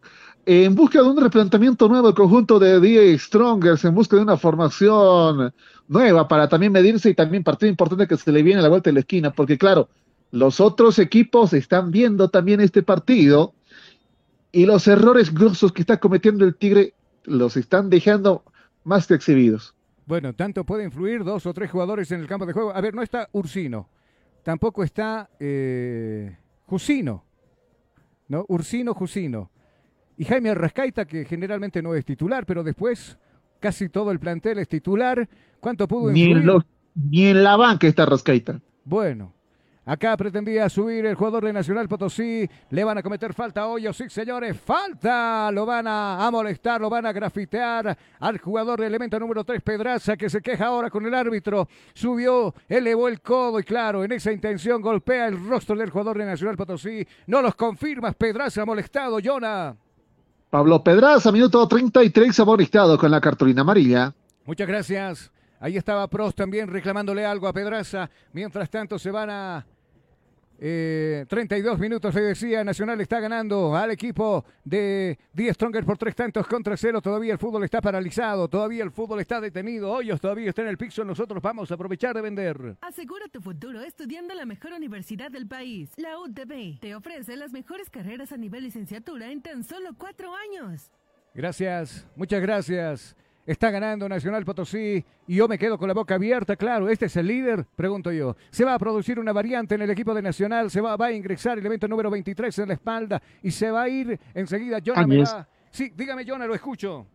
en 0.46 0.76
busca 0.76 1.02
de 1.02 1.10
un 1.10 1.20
replanteamiento 1.20 1.90
nuevo, 1.90 2.10
el 2.10 2.14
conjunto 2.14 2.60
de 2.60 2.80
DA 2.80 3.18
Strongers, 3.18 3.84
en 3.86 3.96
busca 3.96 4.16
de 4.16 4.22
una 4.22 4.38
formación 4.38 5.52
nueva 5.88 6.28
para 6.28 6.48
también 6.48 6.72
medirse 6.72 7.10
y 7.10 7.16
también 7.16 7.44
partido 7.44 7.72
importante 7.72 8.08
que 8.08 8.18
se 8.18 8.32
le 8.32 8.44
viene 8.44 8.60
a 8.60 8.64
la 8.64 8.70
vuelta 8.70 8.92
de 8.92 8.94
la 8.94 9.00
esquina, 9.00 9.32
porque 9.32 9.58
claro, 9.58 9.90
los 10.30 10.60
otros 10.60 11.00
equipos 11.00 11.54
están 11.54 11.90
viendo 11.90 12.30
también 12.30 12.62
este 12.62 12.84
partido 12.84 13.56
y 14.52 14.68
los 14.68 14.88
errores 14.88 15.34
grosos 15.34 15.72
que 15.72 15.82
está 15.82 16.00
cometiendo 16.00 16.46
el 16.46 16.56
Tigre 16.56 16.94
los 17.28 17.55
están 17.57 17.89
dejando 17.91 18.43
más 18.84 19.05
que 19.07 19.13
exhibidos. 19.13 19.75
Bueno, 20.05 20.34
tanto 20.34 20.63
puede 20.63 20.86
influir 20.86 21.23
dos 21.23 21.45
o 21.45 21.53
tres 21.53 21.69
jugadores 21.69 22.11
en 22.11 22.21
el 22.21 22.28
campo 22.28 22.45
de 22.45 22.53
juego. 22.53 22.73
A 22.73 22.82
ver, 22.82 22.95
no 22.95 23.01
está 23.03 23.28
Ursino. 23.34 23.89
Tampoco 24.43 24.84
está 24.84 25.30
eh, 25.39 26.36
Jusino. 26.65 27.23
¿No? 28.30 28.45
Ursino, 28.47 28.93
Jusino. 28.93 29.51
Y 30.17 30.25
Jaime 30.25 30.49
Arrascaita, 30.49 31.05
que 31.05 31.25
generalmente 31.25 31.82
no 31.82 31.93
es 31.93 32.03
titular, 32.05 32.45
pero 32.45 32.63
después 32.63 33.17
casi 33.59 33.89
todo 33.89 34.11
el 34.11 34.19
plantel 34.19 34.59
es 34.59 34.67
titular. 34.67 35.28
¿Cuánto 35.59 35.88
pudo 35.88 36.11
Ni 36.11 36.21
influir? 36.21 36.38
en, 36.41 36.45
los- 36.47 36.63
ni 36.95 37.25
en 37.28 37.43
la 37.43 37.55
banca 37.57 37.88
está 37.88 38.05
Rascaita. 38.05 38.59
Bueno, 38.86 39.34
acá 39.88 40.18
pretendía 40.18 40.70
subir 40.70 41.06
el 41.06 41.16
jugador 41.16 41.46
de 41.46 41.54
Nacional 41.54 41.88
Potosí. 41.88 42.48
Le 42.70 42.84
van 42.84 42.98
a 42.98 43.04
cometer 43.04 43.34
falta 43.34 43.62
a 43.62 43.68
Hoyos, 43.68 43.96
sí 43.96 44.10
señores, 44.10 44.60
falta. 44.60 45.50
Lo 45.52 45.66
van 45.66 45.86
a, 45.88 46.30
molestar, 46.32 46.82
lo 46.82 46.90
van 46.90 47.06
a 47.06 47.14
grafitear 47.14 47.98
al 48.20 48.38
jugador 48.38 48.82
de 48.82 48.88
elemento 48.88 49.18
número 49.20 49.44
3, 49.44 49.62
Pedraza, 49.62 50.18
que 50.18 50.30
se 50.30 50.42
queja 50.42 50.68
ahora 50.68 50.90
con 50.90 51.06
el 51.06 51.14
árbitro. 51.14 51.68
Subió, 51.94 52.54
elevó 52.68 53.08
el 53.08 53.22
codo 53.22 53.60
y 53.60 53.64
claro, 53.64 54.04
en 54.04 54.12
esa 54.12 54.32
intención 54.32 54.82
golpea 54.82 55.28
el 55.28 55.48
rostro 55.48 55.76
del 55.76 55.90
jugador 55.90 56.18
de 56.18 56.26
Nacional 56.26 56.58
Potosí. 56.58 57.08
No 57.26 57.42
los 57.42 57.56
confirmas, 57.56 58.14
Pedraza 58.16 58.66
molestado, 58.66 59.20
Jonah. 59.24 59.76
Pablo 60.50 60.84
Pedraza, 60.84 61.32
minuto 61.32 61.68
33, 61.68 62.40
amonestado 62.40 62.98
con 62.98 63.10
la 63.10 63.22
cartulina 63.22 63.62
amarilla. 63.62 64.14
Muchas 64.46 64.68
gracias. 64.68 65.32
Ahí 65.60 65.76
estaba 65.76 66.08
Prost 66.08 66.38
también 66.38 66.70
reclamándole 66.70 67.26
algo 67.26 67.48
a 67.48 67.54
Pedraza. 67.54 68.10
Mientras 68.32 68.70
tanto 68.70 69.00
se 69.00 69.12
van 69.12 69.30
a 69.30 69.66
eh, 70.60 71.26
32 71.30 71.80
minutos, 71.80 72.14
le 72.16 72.22
decía, 72.22 72.64
Nacional 72.64 72.99
está 73.01 73.20
ganando 73.20 73.76
al 73.76 73.91
equipo 73.91 74.43
de 74.64 75.18
Die 75.34 75.53
Stronger 75.53 75.86
por 75.86 75.97
tres 75.97 76.16
tantos 76.16 76.47
contra 76.47 76.76
cero. 76.76 77.01
Todavía 77.01 77.34
el 77.34 77.39
fútbol 77.39 77.64
está 77.64 77.80
paralizado, 77.80 78.47
todavía 78.47 78.84
el 78.84 78.91
fútbol 78.91 79.20
está 79.20 79.39
detenido. 79.39 79.91
Hoyos 79.91 80.20
todavía 80.20 80.49
está 80.49 80.64
en 80.64 80.70
el 80.70 80.78
piso. 80.78 81.03
Nosotros 81.03 81.41
vamos 81.41 81.70
a 81.70 81.76
aprovechar 81.76 82.16
de 82.16 82.22
vender. 82.22 82.78
Asegura 82.82 83.28
tu 83.28 83.41
futuro 83.41 83.82
estudiando 83.82 84.34
en 84.34 84.39
la 84.39 84.45
mejor 84.45 84.74
universidad 84.74 85.30
del 85.30 85.47
país. 85.47 85.91
La 85.97 86.20
UTB 86.20 86.80
te 86.80 86.95
ofrece 86.95 87.36
las 87.36 87.51
mejores 87.51 87.89
carreras 87.89 88.32
a 88.32 88.38
nivel 88.38 88.64
licenciatura 88.64 89.32
en 89.32 89.41
tan 89.41 89.64
solo 89.64 89.91
cuatro 89.97 90.34
años. 90.36 90.91
Gracias, 91.34 92.08
muchas 92.16 92.41
gracias. 92.41 93.16
Está 93.48 93.72
ganando 93.72 94.08
Nacional 94.08 94.43
Potosí 94.45 95.04
y 95.26 95.36
yo 95.36 95.48
me 95.48 95.58
quedo 95.58 95.78
con 95.80 95.88
la 95.88 95.93
boca 95.93 96.16
abierta, 96.16 96.56
claro, 96.58 96.89
este 96.89 97.06
es 97.06 97.16
el 97.16 97.28
líder, 97.28 97.66
pregunto 97.76 98.12
yo. 98.12 98.36
Se 98.52 98.66
va 98.66 98.74
a 98.74 98.80
producir 98.80 99.20
una 99.20 99.32
variante 99.32 99.74
en 99.76 99.82
el 99.82 99.89
equipo 99.89 100.14
de 100.14 100.22
Nacional, 100.22 100.70
se 100.70 100.82
va, 100.82 100.98
va 100.98 101.06
a 101.08 101.12
ingresar 101.14 101.58
el 101.58 101.66
evento 101.66 101.88
número 101.88 102.12
23 102.12 102.60
en 102.60 102.68
la 102.68 102.74
espalda 102.74 103.22
y 103.41 103.50
se 103.50 103.72
va 103.72 103.84
a 103.84 103.89
ir 103.89 104.20
enseguida. 104.36 104.80
Jonah 104.86 105.08
me 105.08 105.16
va- 105.24 105.48
Sí, 105.72 105.91
dígame 105.95 106.26
Jonah, 106.28 106.45
lo 106.45 106.54
escucho. 106.56 107.06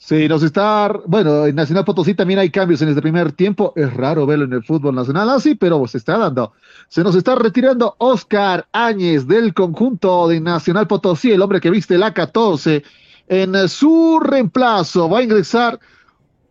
Sí, 0.00 0.28
nos 0.28 0.42
está, 0.44 0.92
bueno, 1.06 1.46
en 1.46 1.54
Nacional 1.56 1.84
Potosí 1.84 2.14
también 2.14 2.38
hay 2.38 2.50
cambios 2.50 2.80
en 2.82 2.88
este 2.88 3.02
primer 3.02 3.32
tiempo. 3.32 3.72
Es 3.74 3.92
raro 3.92 4.26
verlo 4.26 4.44
en 4.44 4.52
el 4.52 4.62
fútbol 4.62 4.94
nacional 4.94 5.28
así, 5.30 5.56
pero 5.56 5.84
se 5.88 5.98
está 5.98 6.16
dando. 6.18 6.52
Se 6.88 7.02
nos 7.02 7.16
está 7.16 7.34
retirando 7.34 7.96
Oscar 7.98 8.66
Áñez 8.72 9.26
del 9.26 9.54
conjunto 9.54 10.28
de 10.28 10.40
Nacional 10.40 10.86
Potosí, 10.86 11.32
el 11.32 11.42
hombre 11.42 11.60
que 11.60 11.70
viste 11.70 11.98
la 11.98 12.14
14. 12.14 12.84
En 13.28 13.68
su 13.68 14.20
reemplazo 14.20 15.08
va 15.08 15.18
a 15.18 15.22
ingresar 15.22 15.78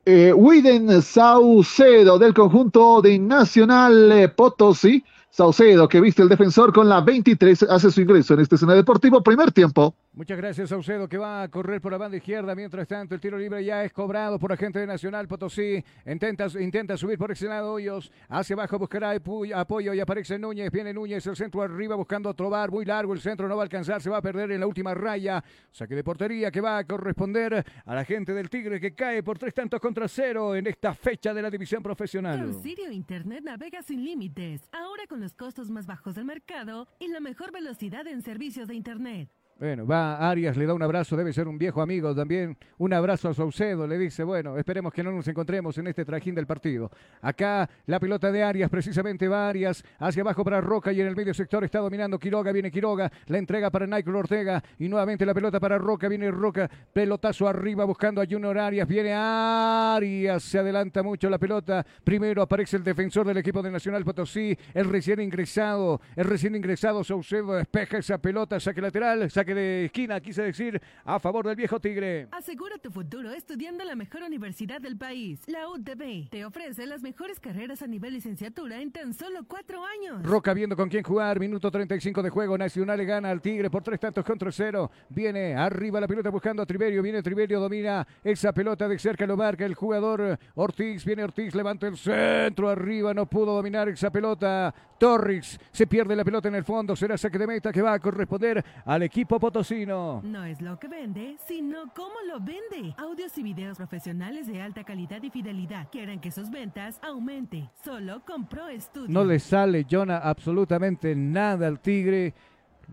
eh, 0.05 0.31
Widen 0.31 1.01
Saucedo 1.01 2.19
del 2.19 2.33
conjunto 2.33 3.01
de 3.01 3.17
Nacional 3.17 4.11
eh, 4.11 4.29
Potosí. 4.29 5.03
Saucedo, 5.29 5.87
que 5.87 5.99
viste 5.99 6.21
el 6.21 6.29
defensor 6.29 6.71
con 6.71 6.87
la 6.87 7.01
23, 7.01 7.63
hace 7.63 7.91
su 7.91 8.01
ingreso 8.01 8.33
en 8.33 8.39
este 8.39 8.55
escenario 8.55 8.81
deportivo. 8.81 9.21
Primer 9.21 9.51
tiempo. 9.51 9.95
Muchas 10.17 10.35
gracias, 10.39 10.69
Saucedo, 10.69 11.07
que 11.07 11.19
va 11.19 11.43
a 11.43 11.47
correr 11.47 11.79
por 11.79 11.91
la 11.91 11.99
banda 11.99 12.17
izquierda. 12.17 12.55
Mientras 12.55 12.87
tanto, 12.87 13.13
el 13.13 13.21
tiro 13.21 13.37
libre 13.37 13.63
ya 13.63 13.83
es 13.83 13.93
cobrado 13.93 14.39
por 14.39 14.51
agente 14.51 14.79
de 14.79 14.87
Nacional 14.87 15.27
Potosí. 15.27 15.83
Intenta, 16.07 16.47
intenta 16.59 16.97
subir 16.97 17.19
por 17.19 17.29
ese 17.29 17.45
lado 17.45 17.73
Hoyos. 17.73 18.11
Hacia 18.27 18.55
abajo 18.55 18.79
buscará 18.79 19.11
apoyo 19.11 19.93
y 19.93 19.99
aparece 19.99 20.39
Núñez. 20.39 20.71
Viene 20.71 20.91
Núñez, 20.91 21.27
el 21.27 21.35
centro 21.35 21.61
arriba 21.61 21.95
buscando 21.95 22.29
otro 22.29 22.49
bar. 22.49 22.71
Muy 22.71 22.83
largo, 22.83 23.13
el 23.13 23.19
centro 23.19 23.47
no 23.47 23.55
va 23.55 23.61
a 23.61 23.65
alcanzar. 23.65 24.01
Se 24.01 24.09
va 24.09 24.17
a 24.17 24.21
perder 24.23 24.49
en 24.53 24.59
la 24.59 24.65
última 24.65 24.95
raya. 24.95 25.43
Saque 25.69 25.93
de 25.93 26.03
portería 26.03 26.49
que 26.49 26.61
va 26.61 26.79
a 26.79 26.83
corresponder 26.83 27.63
a 27.85 27.93
la 27.93 28.03
gente 28.03 28.33
del 28.33 28.49
Tigre 28.49 28.79
que 28.79 28.95
cae 28.95 29.21
por 29.21 29.37
tres 29.37 29.53
tantos 29.53 29.79
contra 29.79 30.07
cero 30.07 30.55
en 30.55 30.65
esta 30.65 30.95
fecha 30.95 31.31
de 31.31 31.43
la 31.43 31.51
división 31.51 31.83
profesional. 31.83 32.55
Sirio 32.63 32.91
Internet 32.91 33.43
navega 33.43 33.83
sin 33.83 34.03
límites, 34.03 34.67
ahora 34.71 35.05
con 35.07 35.21
los 35.21 35.35
costos 35.35 35.69
más 35.69 35.85
bajos 35.85 36.15
del 36.15 36.25
mercado 36.25 36.87
y 36.97 37.07
la 37.07 37.19
mejor 37.19 37.51
velocidad 37.51 38.07
en 38.07 38.23
servicios 38.23 38.67
de 38.67 38.73
Internet. 38.73 39.29
Bueno, 39.59 39.87
va 39.87 40.29
Arias, 40.29 40.55
le 40.55 40.67
da 40.67 40.75
un 40.75 40.83
abrazo, 40.83 41.17
debe 41.17 41.33
ser 41.33 41.47
un 41.47 41.57
viejo 41.57 41.81
amigo 41.81 42.13
también. 42.13 42.55
Un 42.77 42.93
abrazo 42.93 43.29
a 43.29 43.33
Saucedo, 43.33 43.87
le 43.87 43.97
dice, 43.97 44.23
bueno, 44.23 44.55
esperemos 44.55 44.93
que 44.93 45.01
no 45.01 45.11
nos 45.11 45.27
encontremos 45.27 45.75
en 45.79 45.87
este 45.87 46.05
trajín 46.05 46.35
del 46.35 46.45
partido. 46.45 46.91
Acá 47.23 47.67
la 47.87 47.99
pelota 47.99 48.31
de 48.31 48.43
Arias, 48.43 48.69
precisamente 48.69 49.27
va 49.27 49.49
Arias, 49.49 49.83
hacia 49.97 50.21
abajo 50.21 50.43
para 50.43 50.61
Roca 50.61 50.91
y 50.93 51.01
en 51.01 51.07
el 51.07 51.15
medio 51.15 51.33
sector 51.33 51.63
está 51.63 51.79
dominando 51.79 52.19
Quiroga, 52.19 52.51
viene 52.51 52.69
Quiroga, 52.69 53.11
la 53.25 53.39
entrega 53.39 53.71
para 53.71 53.87
Michael 53.87 54.15
Ortega 54.15 54.63
y 54.77 54.87
nuevamente 54.87 55.25
la 55.25 55.33
pelota 55.33 55.59
para 55.59 55.79
Roca, 55.79 56.07
viene 56.07 56.29
Roca, 56.29 56.69
pelotazo 56.93 57.47
arriba 57.47 57.83
buscando 57.83 58.21
a 58.21 58.27
Junior 58.29 58.59
Arias, 58.59 58.87
viene 58.87 59.13
Arias, 59.15 60.43
se 60.43 60.59
adelanta 60.59 61.01
mucho 61.01 61.31
la 61.31 61.39
pelota. 61.39 61.83
Primero 62.03 62.43
aparece 62.43 62.77
el 62.77 62.83
defensor 62.83 63.25
del 63.25 63.37
equipo 63.37 63.63
de 63.63 63.71
Nacional 63.71 64.05
Potosí, 64.05 64.55
el 64.75 64.85
recién 64.87 65.19
ingresado, 65.19 65.99
el 66.15 66.25
recién 66.25 66.55
ingresado 66.55 67.03
Saucedo 67.03 67.55
despeja 67.55 67.97
esa 67.97 68.19
pelota, 68.19 68.59
saque 68.59 68.81
lateral, 68.81 69.31
saque 69.31 69.46
saque 69.47 69.55
de 69.55 69.85
esquina, 69.85 70.19
quise 70.19 70.43
decir, 70.43 70.81
a 71.05 71.19
favor 71.19 71.45
del 71.45 71.55
viejo 71.55 71.79
Tigre. 71.79 72.27
Asegura 72.31 72.77
tu 72.77 72.91
futuro 72.91 73.31
estudiando 73.31 73.83
en 73.83 73.87
la 73.87 73.95
mejor 73.95 74.23
universidad 74.23 74.81
del 74.81 74.97
país. 74.97 75.41
La 75.47 75.69
UTB 75.69 76.29
te 76.29 76.43
ofrece 76.43 76.85
las 76.85 77.01
mejores 77.01 77.39
carreras 77.39 77.81
a 77.81 77.87
nivel 77.87 78.13
licenciatura 78.13 78.81
en 78.81 78.91
tan 78.91 79.13
solo 79.13 79.45
cuatro 79.47 79.85
años. 79.85 80.23
Roca 80.23 80.53
viendo 80.53 80.75
con 80.75 80.89
quién 80.89 81.03
jugar, 81.03 81.39
minuto 81.39 81.71
35 81.71 82.21
de 82.23 82.29
juego, 82.29 82.57
Nacional 82.57 82.97
le 82.97 83.05
gana 83.05 83.29
al 83.29 83.41
Tigre 83.41 83.69
por 83.69 83.83
tres 83.83 83.99
tantos 83.99 84.25
contra 84.25 84.51
cero. 84.51 84.91
Viene 85.09 85.55
arriba 85.55 86.01
la 86.01 86.07
pelota 86.07 86.29
buscando 86.29 86.61
a 86.61 86.65
Triverio, 86.65 87.01
viene 87.01 87.23
Triverio, 87.23 87.59
domina 87.59 88.05
esa 88.23 88.51
pelota 88.53 88.87
de 88.87 88.99
cerca, 88.99 89.25
lo 89.25 89.37
marca 89.37 89.65
el 89.65 89.75
jugador 89.75 90.37
Ortiz, 90.55 91.05
viene 91.05 91.23
Ortiz, 91.23 91.55
levanta 91.55 91.87
el 91.87 91.97
centro 91.97 92.69
arriba, 92.69 93.13
no 93.13 93.27
pudo 93.27 93.55
dominar 93.55 93.87
esa 93.87 94.11
pelota. 94.11 94.73
Torres 94.97 95.59
se 95.71 95.85
pierde 95.85 96.15
la 96.15 96.25
pelota 96.25 96.47
en 96.47 96.55
el 96.55 96.63
fondo, 96.63 96.95
será 96.95 97.17
saque 97.17 97.37
de 97.37 97.45
meta 97.45 97.71
que 97.71 97.83
va 97.83 97.93
a 97.93 97.99
corresponder 97.99 98.63
al 98.83 99.03
equipo 99.03 99.36
potosino. 99.39 100.21
No 100.23 100.43
es 100.43 100.61
lo 100.61 100.79
que 100.79 100.87
vende, 100.87 101.37
sino 101.47 101.93
cómo 101.95 102.15
lo 102.27 102.39
vende. 102.39 102.93
Audios 102.97 103.37
y 103.37 103.43
videos 103.43 103.77
profesionales 103.77 104.47
de 104.47 104.61
alta 104.61 104.83
calidad 104.83 105.21
y 105.23 105.29
fidelidad 105.29 105.89
que 105.89 106.01
harán 106.01 106.19
que 106.19 106.31
sus 106.31 106.49
ventas 106.49 106.99
aumente. 107.01 107.69
Solo 107.83 108.23
con 108.25 108.47
Pro 108.47 108.63
Studio. 108.79 109.07
No 109.09 109.23
le 109.23 109.39
sale, 109.39 109.85
Jonah, 109.89 110.17
absolutamente 110.17 111.15
nada 111.15 111.67
al 111.67 111.79
Tigre. 111.79 112.33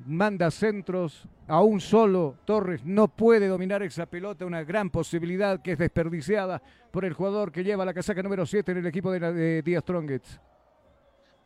Manda 0.07 0.51
centros 0.51 1.28
a 1.47 1.62
un 1.62 1.80
solo. 1.80 2.36
Torres 2.45 2.84
no 2.84 3.09
puede 3.09 3.47
dominar 3.47 3.82
esa 3.82 4.07
pelota. 4.07 4.45
Una 4.45 4.64
gran 4.64 4.90
posibilidad 4.90 5.62
que 5.62 5.72
es 5.72 5.78
desperdiciada 5.78 6.61
por 6.90 7.05
el 7.05 7.12
jugador 7.12 7.53
que 7.53 7.64
lleva 7.64 7.84
la 7.84 7.95
casaca 7.95 8.22
número 8.22 8.47
7 8.47 8.72
en 8.72 8.78
el 8.78 8.86
equipo 8.86 9.12
de, 9.12 9.32
de 9.32 9.62
Díaz 9.62 9.82
Strongets. 9.82 10.40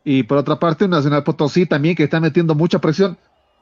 Y 0.03 0.23
por 0.23 0.37
otra 0.37 0.57
parte, 0.57 0.87
Nacional 0.87 1.23
Potosí 1.23 1.65
también 1.65 1.95
que 1.95 2.03
está 2.03 2.19
metiendo 2.19 2.55
mucha 2.55 2.79
presión. 2.79 3.17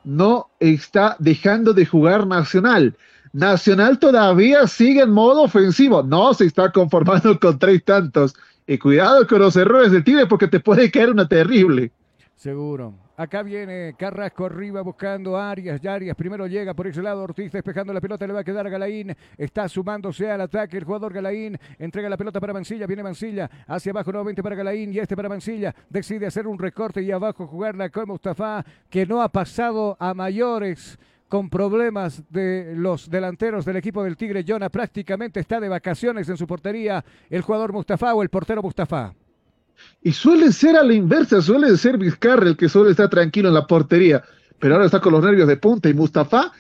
No 0.08 0.52
está 0.62 1.18
dejando 1.20 1.74
de 1.74 1.86
jugar 1.86 2.26
Nacional. 2.26 2.96
Nacional 3.34 4.00
todavía 4.00 4.66
sigue 4.66 5.02
en 5.02 5.12
modo 5.12 5.42
ofensivo. 5.42 6.02
No 6.02 6.34
se 6.34 6.46
está 6.46 6.72
conformando 6.72 7.38
con 7.42 7.60
tres 7.60 7.84
tantos. 7.84 8.34
Y 8.66 8.78
cuidado 8.78 9.28
con 9.28 9.40
los 9.40 9.58
errores 9.58 9.92
del 9.92 10.06
Tigre 10.06 10.26
porque 10.26 10.48
te 10.48 10.62
puede 10.62 10.90
caer 10.90 11.10
una 11.10 11.28
terrible. 11.28 11.92
Seguro. 12.38 12.94
Acá 13.20 13.42
viene 13.42 13.96
Carrasco 13.98 14.46
arriba 14.46 14.82
buscando 14.84 15.36
Arias. 15.36 15.82
Y 15.84 15.88
Arias 15.88 16.16
primero 16.16 16.46
llega 16.46 16.76
por 16.76 16.86
ese 16.86 17.02
lado. 17.02 17.24
Ortiz 17.24 17.52
despejando 17.52 17.92
la 17.92 18.00
pelota. 18.00 18.28
Le 18.28 18.34
va 18.34 18.42
a 18.42 18.44
quedar 18.44 18.68
a 18.68 18.70
Galaín. 18.70 19.12
Está 19.36 19.68
sumándose 19.68 20.30
al 20.30 20.42
ataque 20.42 20.78
el 20.78 20.84
jugador 20.84 21.12
Galaín. 21.12 21.58
Entrega 21.80 22.10
la 22.10 22.18
pelota 22.18 22.40
para 22.40 22.54
Mancilla. 22.54 22.86
Viene 22.86 23.02
Mancilla. 23.02 23.50
Hacia 23.66 23.90
abajo 23.90 24.12
nuevamente 24.12 24.44
para 24.44 24.56
Galaín. 24.56 24.94
Y 24.94 25.00
este 25.00 25.16
para 25.16 25.30
Mancilla. 25.30 25.74
Decide 25.90 26.28
hacer 26.28 26.46
un 26.46 26.60
recorte 26.60 27.02
y 27.02 27.10
abajo 27.10 27.48
jugarla 27.48 27.90
con 27.90 28.08
Mustafa. 28.08 28.64
Que 28.88 29.08
no 29.08 29.20
ha 29.24 29.30
pasado 29.30 29.98
a 30.00 30.14
mayores 30.14 31.00
con 31.28 31.50
problemas 31.50 32.24
de 32.30 32.76
los 32.76 33.10
delanteros 33.10 33.66
del 33.66 33.78
equipo 33.78 34.04
del 34.04 34.16
Tigre. 34.16 34.46
Jonah 34.48 34.70
prácticamente 34.70 35.40
está 35.40 35.60
de 35.60 35.70
vacaciones 35.70 36.30
en 36.30 36.38
su 36.38 36.46
portería. 36.46 37.04
El 37.32 37.42
jugador 37.42 37.74
Mustafa 37.74 38.14
o 38.14 38.22
el 38.22 38.30
portero 38.30 38.62
Mustafa. 38.62 39.16
Y 40.02 40.12
suele 40.12 40.52
ser 40.52 40.76
a 40.76 40.84
la 40.84 40.94
inversa, 40.94 41.42
suele 41.42 41.76
ser 41.78 41.98
Vizcarra 41.98 42.48
el 42.48 42.58
que 42.58 42.70
suele 42.70 42.92
estar 42.92 43.10
tranquilo 43.10 43.50
en 43.50 43.56
la 43.56 43.68
portería, 43.68 44.24
pero 44.60 44.76
ahora 44.76 44.86
está 44.86 45.00
con 45.00 45.14
los 45.14 45.24
nervios 45.24 45.48
de 45.48 45.58
punta 45.58 45.90
y 45.90 45.94
Mustafa 45.94 46.52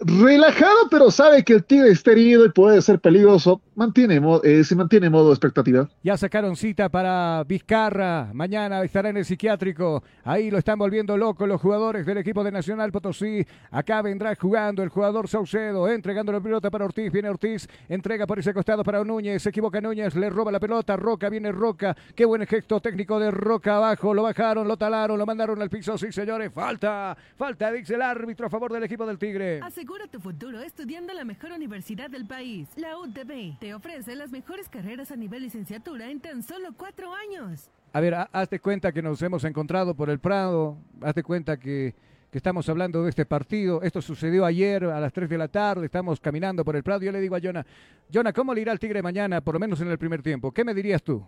relajado, 0.00 0.88
pero 0.90 1.10
sabe 1.10 1.44
que 1.44 1.54
el 1.54 1.64
Tigre 1.64 1.90
está 1.90 2.12
herido 2.12 2.44
y 2.44 2.50
puede 2.50 2.82
ser 2.82 3.00
peligroso, 3.00 3.62
mantiene, 3.76 4.20
eh, 4.42 4.64
se 4.64 4.74
mantiene 4.74 5.06
en 5.06 5.12
modo 5.12 5.30
expectativa. 5.30 5.88
Ya 6.02 6.16
sacaron 6.16 6.56
cita 6.56 6.88
para 6.88 7.44
Vizcarra, 7.44 8.30
mañana 8.32 8.82
estará 8.82 9.10
en 9.10 9.18
el 9.18 9.24
psiquiátrico, 9.24 10.02
ahí 10.24 10.50
lo 10.50 10.58
están 10.58 10.78
volviendo 10.78 11.16
loco 11.16 11.46
los 11.46 11.60
jugadores 11.60 12.06
del 12.06 12.18
equipo 12.18 12.42
de 12.42 12.50
Nacional 12.50 12.90
Potosí, 12.90 13.46
acá 13.70 14.02
vendrá 14.02 14.34
jugando 14.34 14.82
el 14.82 14.88
jugador 14.88 15.28
Saucedo, 15.28 15.88
entregando 15.88 16.32
la 16.32 16.40
pelota 16.40 16.70
para 16.70 16.86
Ortiz, 16.86 17.12
viene 17.12 17.28
Ortiz, 17.28 17.68
entrega 17.88 18.26
por 18.26 18.38
ese 18.38 18.54
costado 18.54 18.82
para 18.82 19.04
Núñez, 19.04 19.42
se 19.42 19.50
equivoca 19.50 19.80
Núñez, 19.80 20.14
le 20.16 20.30
roba 20.30 20.50
la 20.50 20.60
pelota, 20.60 20.96
Roca, 20.96 21.28
viene 21.28 21.52
Roca, 21.52 21.94
qué 22.14 22.24
buen 22.24 22.46
gesto 22.46 22.80
técnico 22.80 23.20
de 23.20 23.30
Roca 23.30 23.76
abajo, 23.76 24.14
lo 24.14 24.22
bajaron, 24.22 24.66
lo 24.66 24.76
talaron, 24.76 25.18
lo 25.18 25.26
mandaron 25.26 25.60
al 25.60 25.68
piso, 25.68 25.98
sí 25.98 26.10
señores, 26.10 26.50
falta, 26.52 27.16
falta, 27.36 27.70
dice 27.70 27.94
el 27.94 28.02
árbitro 28.02 28.46
a 28.46 28.50
favor 28.50 28.72
del 28.72 28.84
equipo 28.84 29.04
del 29.04 29.18
Tigre. 29.18 29.60
Asegura 29.62 30.06
tu 30.06 30.18
futuro 30.18 30.60
estudiando 30.60 31.12
en 31.12 31.18
la 31.18 31.24
mejor 31.24 31.52
universidad 31.52 32.08
del 32.08 32.26
país. 32.26 32.68
La 32.76 32.98
UTB 32.98 33.65
te 33.66 33.74
ofrece 33.74 34.14
las 34.14 34.30
mejores 34.30 34.68
carreras 34.68 35.10
a 35.10 35.16
nivel 35.16 35.42
licenciatura 35.42 36.08
en 36.08 36.20
tan 36.20 36.40
solo 36.44 36.68
cuatro 36.76 37.12
años. 37.12 37.68
A 37.92 37.98
ver, 38.00 38.14
ha- 38.14 38.28
hazte 38.32 38.60
cuenta 38.60 38.92
que 38.92 39.02
nos 39.02 39.20
hemos 39.22 39.42
encontrado 39.42 39.92
por 39.92 40.08
el 40.08 40.20
Prado, 40.20 40.76
hazte 41.00 41.24
cuenta 41.24 41.56
que, 41.56 41.92
que 42.30 42.38
estamos 42.38 42.68
hablando 42.68 43.02
de 43.02 43.10
este 43.10 43.26
partido. 43.26 43.82
Esto 43.82 44.00
sucedió 44.00 44.44
ayer 44.44 44.84
a 44.84 45.00
las 45.00 45.12
3 45.12 45.28
de 45.28 45.36
la 45.36 45.48
tarde, 45.48 45.86
estamos 45.86 46.20
caminando 46.20 46.64
por 46.64 46.76
el 46.76 46.84
Prado. 46.84 47.00
Yo 47.02 47.10
le 47.10 47.20
digo 47.20 47.34
a 47.34 47.40
Jonah, 47.42 47.66
Jonah, 48.14 48.32
¿cómo 48.32 48.54
le 48.54 48.60
irá 48.60 48.70
al 48.70 48.78
Tigre 48.78 49.02
mañana, 49.02 49.40
por 49.40 49.54
lo 49.54 49.58
menos 49.58 49.80
en 49.80 49.88
el 49.90 49.98
primer 49.98 50.22
tiempo? 50.22 50.52
¿Qué 50.52 50.62
me 50.62 50.72
dirías 50.72 51.02
tú? 51.02 51.24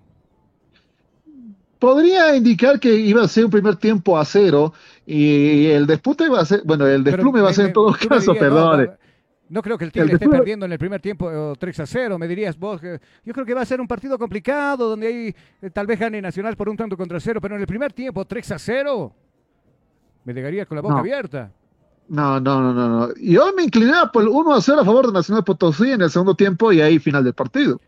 Podría 1.81 2.37
indicar 2.37 2.79
que 2.79 2.95
iba 2.95 3.23
a 3.25 3.29
ser 3.29 3.47
un 3.47 3.51
primer 3.51 3.75
tiempo 3.75 4.17
a 4.17 4.25
cero 4.25 4.73
y 5.05 5.67
el 5.67 5.89
disputa 5.89 6.25
iba 6.25 6.41
a 6.41 6.45
ser, 6.45 6.63
bueno, 6.65 6.87
el 6.87 7.03
Pero 7.03 7.17
desplume 7.17 7.41
va 7.41 7.51
a 7.51 7.53
ser 7.53 7.67
en 7.67 7.73
todo 7.73 7.93
caso, 8.09 8.35
no, 8.35 8.77
no, 8.77 8.93
No 9.51 9.63
creo 9.63 9.79
que 9.79 9.85
el 9.85 9.93
Tigre 9.93 10.09
El 10.09 10.15
esté 10.15 10.29
perdiendo 10.29 10.67
en 10.67 10.73
el 10.73 10.79
primer 10.79 11.01
tiempo 11.01 11.31
eh, 11.31 11.55
3 11.59 11.81
a 11.81 11.87
0. 11.87 12.19
Me 12.19 12.29
dirías 12.29 12.59
vos 12.59 12.81
yo 12.83 13.33
creo 13.33 13.47
que 13.47 13.55
va 13.55 13.63
a 13.63 13.67
ser 13.67 13.81
un 13.81 13.89
partido 13.89 14.19
complicado 14.19 14.91
donde 14.91 15.07
ahí 15.07 15.35
eh, 15.63 15.71
tal 15.71 15.87
vez 15.87 15.99
gane 15.99 16.21
Nacional 16.21 16.57
por 16.57 16.69
un 16.69 16.77
tanto 16.77 16.97
contra 16.97 17.19
cero, 17.21 17.41
pero 17.41 17.55
en 17.55 17.63
el 17.63 17.67
primer 17.67 17.93
tiempo 17.93 18.25
3 18.25 18.53
a 18.53 18.59
0 18.59 19.13
me 20.25 20.35
dejarías 20.35 20.67
con 20.67 20.77
la 20.77 20.83
boca 20.83 20.95
No. 20.95 21.01
abierta. 21.01 21.51
No, 22.09 22.41
no, 22.41 22.61
no, 22.61 22.73
no, 22.73 22.89
no. 22.89 23.15
Yo 23.21 23.53
me 23.55 23.63
inclinaba 23.65 24.11
por 24.11 24.23
el 24.23 24.29
1 24.29 24.55
a 24.55 24.61
0 24.63 24.81
a 24.81 24.85
favor 24.85 25.07
de 25.07 25.13
Nacional 25.13 25.45
Potosí 25.45 25.93
en 25.93 26.03
el 26.03 26.11
segundo 26.11 26.35
tiempo 26.35 26.73
y 26.73 26.81
ahí 26.81 26.99
final 26.99 27.23
del 27.25 27.35
partido. 27.35 27.81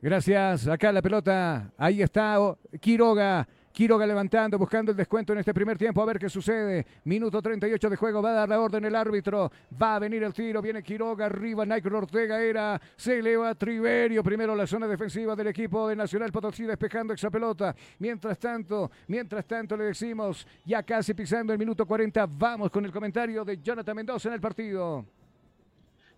Gracias. 0.00 0.66
Acá 0.68 0.92
la 0.92 1.00
pelota. 1.02 1.70
Ahí 1.78 2.02
está 2.02 2.40
oh, 2.40 2.58
Quiroga. 2.80 3.46
Quiroga 3.74 4.06
levantando, 4.06 4.56
buscando 4.56 4.92
el 4.92 4.96
descuento 4.96 5.32
en 5.32 5.40
este 5.40 5.52
primer 5.52 5.76
tiempo. 5.76 6.00
A 6.00 6.04
ver 6.04 6.16
qué 6.16 6.30
sucede. 6.30 6.86
Minuto 7.02 7.42
38 7.42 7.90
de 7.90 7.96
juego. 7.96 8.22
Va 8.22 8.30
a 8.30 8.34
dar 8.34 8.48
la 8.48 8.60
orden 8.60 8.84
el 8.84 8.94
árbitro. 8.94 9.50
Va 9.82 9.96
a 9.96 9.98
venir 9.98 10.22
el 10.22 10.32
tiro. 10.32 10.62
Viene 10.62 10.80
Quiroga 10.80 11.26
arriba. 11.26 11.66
Nike 11.66 11.88
Ortega 11.88 12.40
era. 12.40 12.80
Se 12.94 13.18
eleva 13.18 13.52
Triverio. 13.56 14.22
Primero 14.22 14.54
la 14.54 14.68
zona 14.68 14.86
defensiva 14.86 15.34
del 15.34 15.48
equipo 15.48 15.88
de 15.88 15.96
Nacional 15.96 16.30
Potosí 16.30 16.62
despejando 16.62 17.14
esa 17.14 17.32
pelota. 17.32 17.74
Mientras 17.98 18.38
tanto, 18.38 18.92
mientras 19.08 19.44
tanto 19.44 19.76
le 19.76 19.86
decimos, 19.86 20.46
ya 20.64 20.84
casi 20.84 21.12
pisando 21.12 21.52
el 21.52 21.58
minuto 21.58 21.84
40. 21.84 22.26
Vamos 22.26 22.70
con 22.70 22.84
el 22.84 22.92
comentario 22.92 23.44
de 23.44 23.60
Jonathan 23.60 23.96
Mendoza 23.96 24.28
en 24.28 24.34
el 24.34 24.40
partido. 24.40 25.04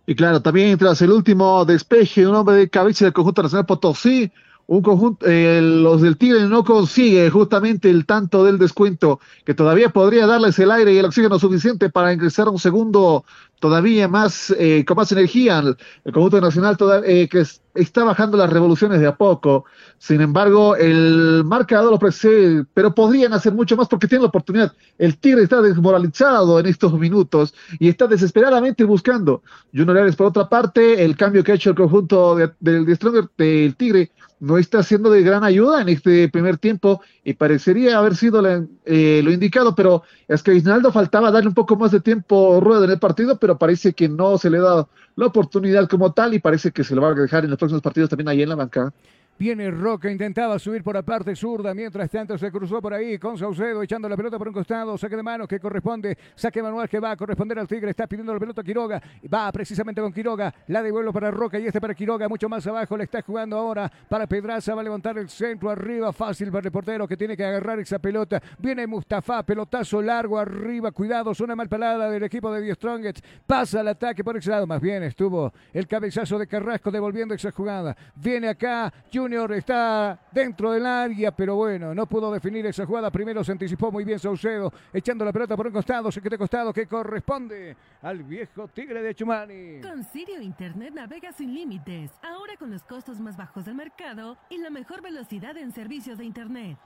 Y 0.05 0.13
claro, 0.13 0.39
también 0.43 0.77
tras 0.77 1.01
el 1.01 1.09
último 1.09 1.65
despeje, 1.65 2.27
un 2.27 2.35
hombre 2.35 2.55
de 2.55 2.69
cabeza 2.69 3.05
del 3.05 3.13
conjunto 3.13 3.41
nacional 3.41 3.65
Potosí, 3.65 4.31
un 4.67 4.81
conjunto, 4.81 5.25
eh, 5.25 5.61
los 5.61 6.01
del 6.01 6.17
Tigre 6.17 6.47
no 6.47 6.63
consigue 6.63 7.29
justamente 7.29 7.89
el 7.89 8.05
tanto 8.05 8.43
del 8.43 8.57
descuento 8.57 9.19
que 9.45 9.53
todavía 9.53 9.89
podría 9.89 10.27
darles 10.27 10.59
el 10.59 10.71
aire 10.71 10.93
y 10.93 10.97
el 10.97 11.05
oxígeno 11.05 11.39
suficiente 11.39 11.89
para 11.89 12.13
ingresar 12.13 12.47
a 12.47 12.51
un 12.51 12.59
segundo 12.59 13.23
todavía 13.59 14.07
más 14.07 14.53
eh, 14.57 14.83
con 14.85 14.97
más 14.97 15.11
energía. 15.11 15.59
El, 15.59 16.13
conjunto 16.13 16.39
nacional 16.41 16.77
toda- 16.77 17.01
eh, 17.05 17.27
que 17.29 17.41
es- 17.41 17.61
está 17.73 18.03
bajando 18.03 18.37
las 18.37 18.49
revoluciones 18.51 18.99
de 18.99 19.07
a 19.07 19.15
poco. 19.15 19.65
Sin 19.99 20.21
embargo, 20.21 20.75
el 20.75 21.43
marcador 21.45 21.91
lo 21.91 21.99
precede, 21.99 22.65
pero 22.73 22.93
podrían 22.95 23.33
hacer 23.33 23.53
mucho 23.53 23.75
más 23.77 23.87
porque 23.87 24.07
tienen 24.07 24.23
la 24.23 24.29
oportunidad. 24.29 24.73
El 24.97 25.17
Tigre 25.17 25.43
está 25.43 25.61
desmoralizado 25.61 26.59
en 26.59 26.65
estos 26.65 26.93
minutos 26.93 27.53
y 27.79 27.87
está 27.89 28.07
desesperadamente 28.07 28.83
buscando. 28.83 29.41
Junior 29.73 29.97
Ares, 29.99 30.15
por 30.15 30.27
otra 30.27 30.49
parte, 30.49 31.03
el 31.03 31.15
cambio 31.15 31.43
que 31.43 31.51
ha 31.51 31.55
hecho 31.55 31.69
el 31.71 31.75
conjunto 31.75 32.35
de- 32.35 32.51
del 32.59 32.85
de 32.85 32.95
Stronger 32.95 33.25
del 33.37 33.75
Tigre 33.75 34.11
no 34.39 34.59
está 34.59 34.83
siendo 34.83 35.09
de 35.09 35.23
gran 35.23 35.43
ayuda 35.43 35.81
en 35.81 35.89
este 35.89 36.29
primer 36.29 36.57
tiempo 36.59 37.01
y 37.23 37.33
parecería 37.33 37.97
haber 37.97 38.15
sido 38.15 38.39
la- 38.41 38.63
eh, 38.85 39.21
lo 39.23 39.31
indicado, 39.31 39.73
pero 39.73 40.03
es 40.27 40.43
que 40.43 40.51
a 40.51 40.53
Isnaldo 40.53 40.91
faltaba 40.91 41.31
darle 41.31 41.47
un 41.49 41.55
poco 41.55 41.75
más 41.75 41.89
de 41.91 42.01
tiempo 42.01 42.59
rueda 42.61 42.85
en 42.85 42.91
el 42.91 42.99
partido, 42.99 43.37
parece 43.55 43.93
que 43.93 44.09
no 44.09 44.37
se 44.37 44.49
le 44.49 44.59
da 44.59 44.87
la 45.15 45.25
oportunidad 45.25 45.87
como 45.87 46.11
tal 46.13 46.33
y 46.33 46.39
parece 46.39 46.71
que 46.71 46.83
se 46.83 46.95
lo 46.95 47.01
va 47.01 47.09
a 47.09 47.13
dejar 47.13 47.43
en 47.43 47.51
los 47.51 47.59
próximos 47.59 47.81
partidos 47.81 48.09
también 48.09 48.29
ahí 48.29 48.41
en 48.41 48.49
la 48.49 48.55
banca. 48.55 48.91
Viene 49.39 49.69
Roca, 49.69 50.09
intentaba 50.09 50.57
subir 50.57 50.81
por 50.81 50.95
la 50.95 51.03
parte 51.03 51.35
zurda, 51.35 51.71
mientras 51.75 52.09
tanto 52.09 52.37
se 52.39 52.51
cruzó 52.51 52.81
por 52.81 52.91
ahí 52.91 53.19
con 53.19 53.37
Saucedo 53.37 53.83
echando 53.83 54.09
la 54.09 54.17
pelota 54.17 54.39
por 54.39 54.47
un 54.47 54.53
costado, 54.55 54.97
saque 54.97 55.15
de 55.15 55.21
manos 55.21 55.47
que 55.47 55.59
corresponde, 55.59 56.17
saque 56.33 56.63
manual 56.63 56.89
que 56.89 56.99
va 56.99 57.11
a 57.11 57.15
corresponder 57.15 57.59
al 57.59 57.67
Tigre, 57.67 57.91
está 57.91 58.07
pidiendo 58.07 58.33
la 58.33 58.39
pelota 58.39 58.61
a 58.61 58.63
Quiroga, 58.63 58.99
va 59.31 59.51
precisamente 59.51 60.01
con 60.01 60.11
Quiroga, 60.11 60.51
la 60.67 60.81
devuelve 60.81 61.13
para 61.13 61.29
Roca 61.29 61.59
y 61.59 61.67
este 61.67 61.79
para 61.79 61.93
Quiroga, 61.93 62.27
mucho 62.27 62.49
más 62.49 62.65
abajo, 62.65 62.97
le 62.97 63.03
está 63.03 63.21
jugando 63.21 63.57
ahora 63.57 63.91
para 64.09 64.25
Pedraza, 64.25 64.73
va 64.73 64.81
a 64.81 64.83
levantar 64.85 65.19
el 65.19 65.29
centro 65.29 65.69
arriba, 65.69 66.11
fácil 66.11 66.51
para 66.51 66.65
el 66.67 66.71
portero 66.71 67.07
que 67.07 67.15
tiene 67.15 67.37
que 67.37 67.45
agarrar 67.45 67.79
esa 67.79 67.99
pelota, 67.99 68.41
viene 68.57 68.87
Mustafa, 68.87 69.43
pelotazo 69.43 70.01
largo 70.01 70.39
arriba, 70.39 70.91
cuidado, 70.91 71.35
zona 71.35 71.55
mal 71.55 71.69
palada 71.69 72.09
del 72.09 72.23
equipo 72.23 72.51
de 72.51 72.65
The 72.65 72.73
Strongest, 72.73 73.23
pasa 73.45 73.81
el 73.81 73.89
ataque 73.89 74.23
por 74.23 74.35
ese 74.35 74.49
lado, 74.49 74.65
más 74.65 74.81
bien 74.81 75.03
estuvo 75.03 75.53
el 75.73 75.85
cabezazo 75.85 76.39
de 76.39 76.47
Carrasco 76.47 76.89
devolviendo 76.89 77.35
esa 77.35 77.51
jugada, 77.51 77.95
viene 78.15 78.47
acá 78.47 78.91
Junior 79.27 79.51
está 79.51 80.17
dentro 80.31 80.71
del 80.71 80.85
área, 80.85 81.35
pero 81.35 81.57
bueno, 81.57 81.93
no 81.93 82.05
pudo 82.05 82.31
definir 82.31 82.65
esa 82.65 82.85
jugada. 82.85 83.11
Primero 83.11 83.43
se 83.43 83.51
anticipó 83.51 83.91
muy 83.91 84.05
bien 84.05 84.17
Saucedo, 84.17 84.71
echando 84.93 85.25
la 85.25 85.33
pelota 85.33 85.57
por 85.57 85.67
un 85.67 85.73
costado, 85.73 86.09
se 86.09 86.21
queda 86.21 86.37
costado 86.37 86.71
que 86.71 86.87
corresponde 86.87 87.75
al 88.03 88.23
viejo 88.23 88.69
Tigre 88.69 89.01
de 89.01 89.13
Chumani. 89.13 89.81
Con 89.81 90.05
Sirio 90.05 90.39
Internet 90.39 90.93
navega 90.93 91.33
sin 91.33 91.53
límites, 91.53 92.11
ahora 92.23 92.55
con 92.55 92.71
los 92.71 92.85
costos 92.85 93.19
más 93.19 93.35
bajos 93.35 93.65
del 93.65 93.75
mercado 93.75 94.37
y 94.49 94.59
la 94.59 94.69
mejor 94.69 95.01
velocidad 95.01 95.57
en 95.57 95.73
servicios 95.73 96.17
de 96.17 96.23
Internet. 96.23 96.77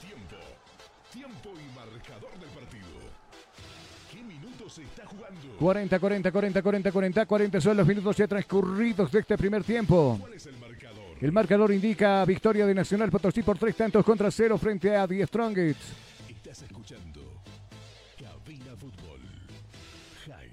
Tiempo. 0.00 0.36
Tiempo 1.12 1.50
y 1.50 1.76
marcador 1.76 2.32
del 2.40 2.48
partido. 2.48 2.81
40, 5.58 5.98
40, 5.98 6.32
40, 6.32 6.62
40, 6.62 6.92
40, 6.92 7.26
40 7.26 7.60
son 7.60 7.76
los 7.76 7.86
minutos 7.86 8.16
ya 8.16 8.26
transcurridos 8.26 9.10
de 9.12 9.20
este 9.20 9.36
primer 9.36 9.64
tiempo. 9.64 10.18
¿Cuál 10.20 10.34
es 10.34 10.46
el 10.46 10.56
marcador? 10.58 11.02
El 11.20 11.32
marcador 11.32 11.72
indica 11.72 12.24
victoria 12.24 12.66
de 12.66 12.74
Nacional 12.74 13.10
Potosí 13.10 13.42
por 13.42 13.58
tres 13.58 13.76
tantos 13.76 14.04
contra 14.04 14.30
cero 14.30 14.58
frente 14.58 14.96
a 14.96 15.06
The 15.06 15.26
Strongest. 15.26 15.80
Estás 16.28 16.62
escuchando 16.62 17.01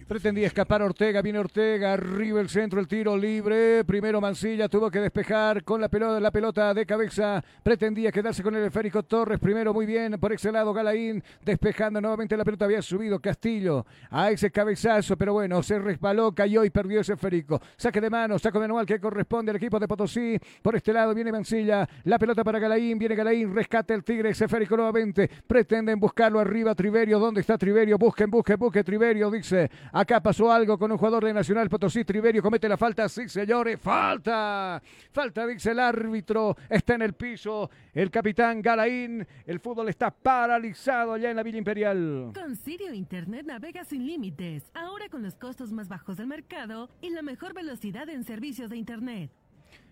Pretendía 0.09 0.47
escapar 0.47 0.81
Ortega, 0.81 1.21
viene 1.21 1.37
Ortega, 1.37 1.93
arriba 1.93 2.41
el 2.41 2.49
centro, 2.49 2.79
el 2.79 2.87
tiro 2.87 3.15
libre. 3.15 3.83
Primero 3.83 4.19
Mancilla 4.19 4.67
tuvo 4.67 4.89
que 4.89 4.99
despejar 4.99 5.63
con 5.63 5.79
la 5.79 5.87
pelota, 5.87 6.19
la 6.19 6.31
pelota 6.31 6.73
de 6.73 6.83
cabeza. 6.83 7.43
Pretendía 7.61 8.11
quedarse 8.11 8.41
con 8.41 8.55
el 8.55 8.63
esférico 8.63 9.03
Torres. 9.03 9.39
Primero 9.39 9.71
muy 9.71 9.85
bien 9.85 10.19
por 10.19 10.33
ese 10.33 10.51
lado 10.51 10.73
Galaín, 10.73 11.23
despejando 11.45 12.01
nuevamente 12.01 12.35
la 12.35 12.43
pelota. 12.43 12.65
Había 12.65 12.81
subido 12.81 13.19
Castillo 13.19 13.85
a 14.09 14.31
ese 14.31 14.49
cabezazo, 14.49 15.15
pero 15.15 15.33
bueno, 15.33 15.61
se 15.61 15.77
resbaló, 15.77 16.33
cayó 16.33 16.63
y 16.65 16.71
perdió 16.71 17.01
ese 17.01 17.13
esférico. 17.13 17.61
Saque 17.77 18.01
de 18.01 18.09
mano, 18.09 18.39
saco 18.39 18.59
manual 18.59 18.87
que 18.87 18.99
corresponde 18.99 19.51
al 19.51 19.57
equipo 19.57 19.79
de 19.79 19.87
Potosí. 19.87 20.39
Por 20.63 20.75
este 20.75 20.91
lado 20.91 21.13
viene 21.13 21.31
Mancilla, 21.31 21.87
la 22.05 22.17
pelota 22.17 22.43
para 22.43 22.57
Galaín, 22.57 22.97
viene 22.97 23.13
Galaín, 23.13 23.53
rescate 23.53 23.93
el 23.93 24.03
Tigre, 24.03 24.29
ese 24.29 24.45
esférico 24.45 24.75
nuevamente. 24.75 25.29
Pretenden 25.45 25.99
buscarlo 25.99 26.39
arriba, 26.39 26.73
Triverio. 26.73 27.19
¿Dónde 27.19 27.41
está 27.41 27.59
Triverio? 27.59 27.99
Busquen, 27.99 28.31
busquen, 28.31 28.57
busquen, 28.57 28.83
Triverio, 28.83 29.29
dice. 29.29 29.69
Acá 29.99 30.23
pasó 30.23 30.49
algo 30.49 30.77
con 30.77 30.89
un 30.93 30.97
jugador 30.97 31.25
de 31.25 31.33
Nacional 31.33 31.67
Potosí. 31.67 32.05
Triverio 32.05 32.41
comete 32.41 32.69
la 32.69 32.77
falta. 32.77 33.09
Sí, 33.09 33.27
señores, 33.27 33.77
falta. 33.81 34.81
Falta, 35.11 35.45
dice 35.45 35.71
el 35.71 35.79
árbitro. 35.79 36.55
Está 36.69 36.93
en 36.95 37.01
el 37.01 37.11
piso 37.15 37.69
el 37.93 38.09
capitán 38.09 38.61
Galaín. 38.61 39.27
El 39.45 39.59
fútbol 39.59 39.89
está 39.89 40.09
paralizado 40.09 41.11
allá 41.11 41.31
en 41.31 41.35
la 41.35 41.43
Villa 41.43 41.57
Imperial. 41.57 42.31
Con 42.33 42.55
Sirio 42.55 42.93
Internet 42.93 43.45
navega 43.45 43.83
sin 43.83 44.07
límites, 44.07 44.71
ahora 44.73 45.09
con 45.09 45.21
los 45.21 45.35
costos 45.35 45.73
más 45.73 45.89
bajos 45.89 46.15
del 46.15 46.27
mercado 46.27 46.89
y 47.01 47.09
la 47.09 47.21
mejor 47.21 47.53
velocidad 47.53 48.07
en 48.07 48.23
servicios 48.23 48.69
de 48.69 48.77
Internet. 48.77 49.31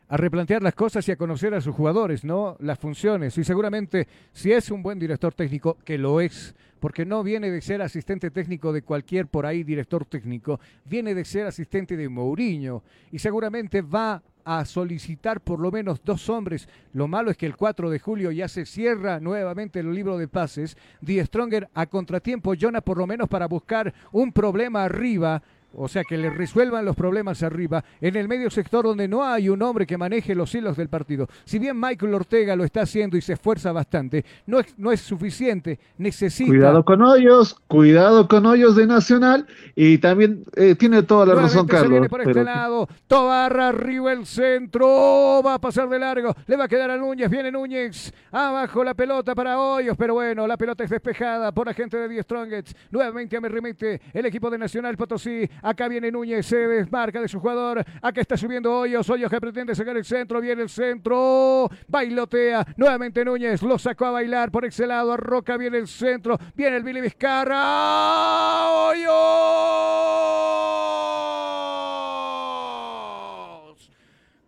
A 0.10 0.18
replantear 0.18 0.64
las 0.64 0.74
cosas 0.74 1.08
y 1.08 1.12
a 1.12 1.18
conocer 1.18 1.54
a 1.54 1.62
sus 1.62 1.76
jugadores, 1.76 2.24
¿no? 2.24 2.56
Las 2.60 2.80
funciones. 2.80 3.38
Y 3.38 3.44
seguramente, 3.44 4.08
si 4.32 4.52
es 4.54 4.72
un 4.72 4.82
buen 4.82 5.00
director 5.00 5.34
técnico, 5.34 5.78
que 5.84 5.98
lo 5.98 6.22
es, 6.22 6.56
porque 6.80 7.06
no 7.06 7.24
viene 7.24 7.52
de 7.52 7.62
ser 7.62 7.82
asistente 7.82 8.32
técnico 8.32 8.72
de 8.72 8.84
cualquier 8.84 9.28
por 9.28 9.46
ahí 9.46 9.64
director 9.64 10.06
técnico, 10.06 10.60
viene 10.86 11.14
de 11.14 11.26
ser 11.26 11.46
asistente 11.46 11.98
de 11.98 12.08
Mourinho. 12.08 12.84
Y 13.12 13.20
seguramente 13.20 13.82
va 13.82 14.24
a 14.48 14.64
solicitar 14.64 15.42
por 15.42 15.60
lo 15.60 15.72
menos 15.72 16.02
dos 16.06 16.30
hombres. 16.30 16.70
Lo 16.94 17.10
malo 17.10 17.30
es 17.30 17.36
que 17.36 17.46
el 17.46 17.58
4 17.58 17.90
de 17.90 18.00
julio 18.00 18.32
ya 18.32 18.48
se 18.48 18.66
cierra 18.66 19.20
nuevamente 19.20 19.82
el 19.82 19.94
libro 19.94 20.18
de 20.18 20.30
pases. 20.30 20.78
Die 21.02 21.24
Stronger 21.26 21.68
a 21.74 21.86
contratiempo, 21.88 22.54
Jonah 22.58 22.80
por 22.80 22.98
lo 22.98 23.06
menos 23.06 23.28
para 23.28 23.46
buscar 23.46 23.94
un 24.14 24.32
problema 24.32 24.86
arriba. 24.86 25.44
O 25.74 25.88
sea, 25.88 26.04
que 26.04 26.18
le 26.18 26.30
resuelvan 26.30 26.86
los 26.86 26.96
problemas 26.96 27.44
arriba, 27.44 27.84
en 28.02 28.16
el 28.16 28.28
medio 28.28 28.50
sector 28.50 28.86
donde 28.86 29.08
no 29.08 29.24
hay 29.24 29.50
un 29.50 29.62
hombre 29.62 29.86
que 29.86 29.98
maneje 29.98 30.34
los 30.34 30.54
hilos 30.56 30.78
del 30.78 30.90
partido. 30.90 31.28
Si 31.46 31.60
bien 31.60 31.80
Michael 31.80 32.14
Ortega 32.14 32.56
lo 32.56 32.64
está 32.64 32.82
haciendo 32.82 33.18
y 33.18 33.22
se 33.22 33.34
esfuerza 33.34 33.72
bastante, 33.72 34.26
no 34.46 34.60
es, 34.60 34.74
no 34.78 34.92
es 34.92 35.02
suficiente. 35.02 35.80
Necesita. 35.98 36.50
Cuidado 36.50 36.84
con 36.86 37.02
Hoyos, 37.02 37.56
cuidado 37.68 38.28
con 38.28 38.46
Hoyos 38.46 38.76
de 38.76 38.88
Nacional 38.88 39.46
y 39.76 39.98
también 39.98 40.44
eh, 40.56 40.76
tiene 40.76 41.04
toda 41.04 41.26
la 41.26 41.36
razón 41.36 41.68
Nuevamente 41.68 41.72
se 41.72 41.78
Carlos. 41.78 41.92
viene 41.92 42.10
por 42.10 42.22
este 42.22 42.44
lado. 42.44 42.88
Tobarra 43.08 43.68
arriba 43.70 44.14
el 44.14 44.26
centro. 44.26 45.42
Va 45.46 45.56
a 45.56 45.60
pasar 45.60 45.90
de 45.90 46.00
largo. 46.00 46.36
Le 46.48 46.56
va 46.56 46.66
a 46.66 46.68
quedar 46.68 46.90
a 46.92 46.98
Núñez. 46.98 47.30
Viene 47.30 47.52
Núñez. 47.52 48.14
Abajo 48.32 48.84
la 48.84 48.94
pelota 48.94 49.36
para 49.36 49.60
Hoyos. 49.60 49.96
Pero 49.98 50.16
bueno, 50.16 50.48
la 50.48 50.58
pelota 50.58 50.84
es 50.84 50.90
despejada 50.90 51.52
por 51.52 51.70
agente 51.70 51.98
de 51.98 52.08
Die 52.08 52.24
Strongets. 52.24 52.76
Nuevamente 52.92 53.40
me 53.40 53.50
remite 53.50 54.02
el 54.14 54.26
equipo 54.26 54.50
de 54.50 54.58
Nacional 54.58 54.98
Potosí. 54.98 55.48
Acá 55.62 55.88
viene 55.88 56.12
Núñez. 56.12 56.46
Se 56.46 56.56
desmarca 56.56 57.22
de 57.22 57.28
su 57.28 57.40
jugador. 57.40 57.84
Acá 58.02 58.22
está 58.22 58.38
subiendo 58.38 58.78
Hoyos. 58.78 59.10
Hoyos 59.10 59.30
que 59.30 59.40
pretende 59.42 59.76
sacar 59.76 59.98
el 59.98 60.06
centro. 60.06 60.42
Viene 60.42 60.62
el 60.64 60.70
centro. 60.70 61.70
Bailotea. 61.88 62.66
Nuevamente 62.78 63.24
Núñez. 63.26 63.62
Lo 63.62 63.78
sacó 63.78 64.06
a 64.06 64.12
bailar 64.12 64.52
por 64.52 64.66
ese 64.66 64.88
lado. 64.88 65.14
A 65.14 65.18
Roca 65.18 65.58
viene 65.58 65.78
el 65.78 65.88
centro. 65.88 66.38
Viene 66.56 66.78
el 66.78 66.84
Billy 66.84 67.02
Vizcarra. 67.02 68.70
Hoyos. 68.72 69.14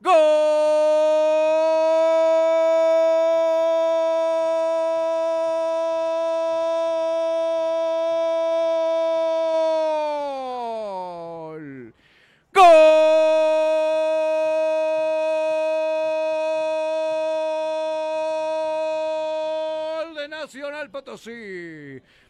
¡Gol! 0.01 0.68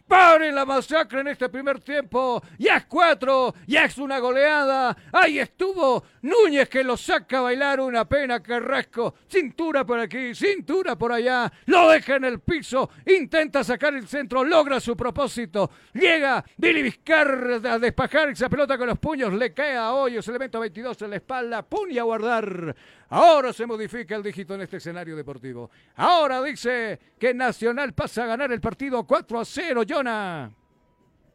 ¡Paren 0.10 0.56
la 0.56 0.65
masacre 0.65 1.22
en 1.22 1.27
este 1.27 1.49
primer 1.49 1.81
tiempo! 1.81 2.41
¡Ya 2.57 2.77
es 2.77 2.86
cuatro! 2.86 3.53
¡Ya 3.68 3.86
es 3.86 3.95
una 3.99 4.18
goleada! 4.18 4.98
¡Ahí 5.14 5.38
estuvo 5.38 6.03
Núñez 6.23 6.68
que 6.68 6.84
lo 6.84 6.98
saca 6.98 7.38
a 7.38 7.41
bailar! 7.41 7.80
¡Una 7.80 8.10
pena, 8.10 8.41
Carrasco! 8.41 9.14
Cintura 9.27 9.86
por 9.86 9.99
aquí, 9.99 10.34
cintura 10.34 10.98
por 10.98 11.11
allá. 11.11 11.53
Lo 11.68 11.91
deja 11.91 12.15
en 12.15 12.26
el 12.26 12.40
piso. 12.40 12.90
Intenta 13.06 13.64
sacar 13.64 13.94
el 13.94 14.07
centro. 14.07 14.44
Logra 14.44 14.80
su 14.80 14.98
propósito. 14.98 15.69
Llega 15.94 16.44
Billy 16.57 16.81
Vizcar 16.81 17.61
a 17.64 17.77
despajar 17.77 18.30
esa 18.30 18.49
pelota 18.49 18.80
con 18.80 18.88
los 18.88 18.98
puños. 18.98 19.31
Le 19.31 19.53
cae 19.53 19.76
a 19.76 19.94
Hoyos, 19.94 20.27
elemento 20.27 20.60
22 20.60 21.03
en 21.03 21.10
la 21.11 21.15
espalda. 21.18 21.61
Puña 21.61 22.02
a 22.02 22.06
guardar. 22.06 22.76
Ahora 23.10 23.53
se 23.53 23.65
modifica 23.65 24.15
el 24.15 24.23
dígito 24.23 24.53
en 24.53 24.61
este 24.61 24.77
escenario 24.77 25.15
deportivo. 25.15 25.72
Ahora 25.95 26.44
dice 26.44 26.99
que 27.18 27.34
Nacional 27.34 27.94
pasa 27.94 28.23
a 28.23 28.27
ganar 28.27 28.52
el 28.52 28.61
partido 28.61 29.03
4 29.03 29.40
a 29.40 29.45
0, 29.45 29.81
Jonah. 29.88 30.52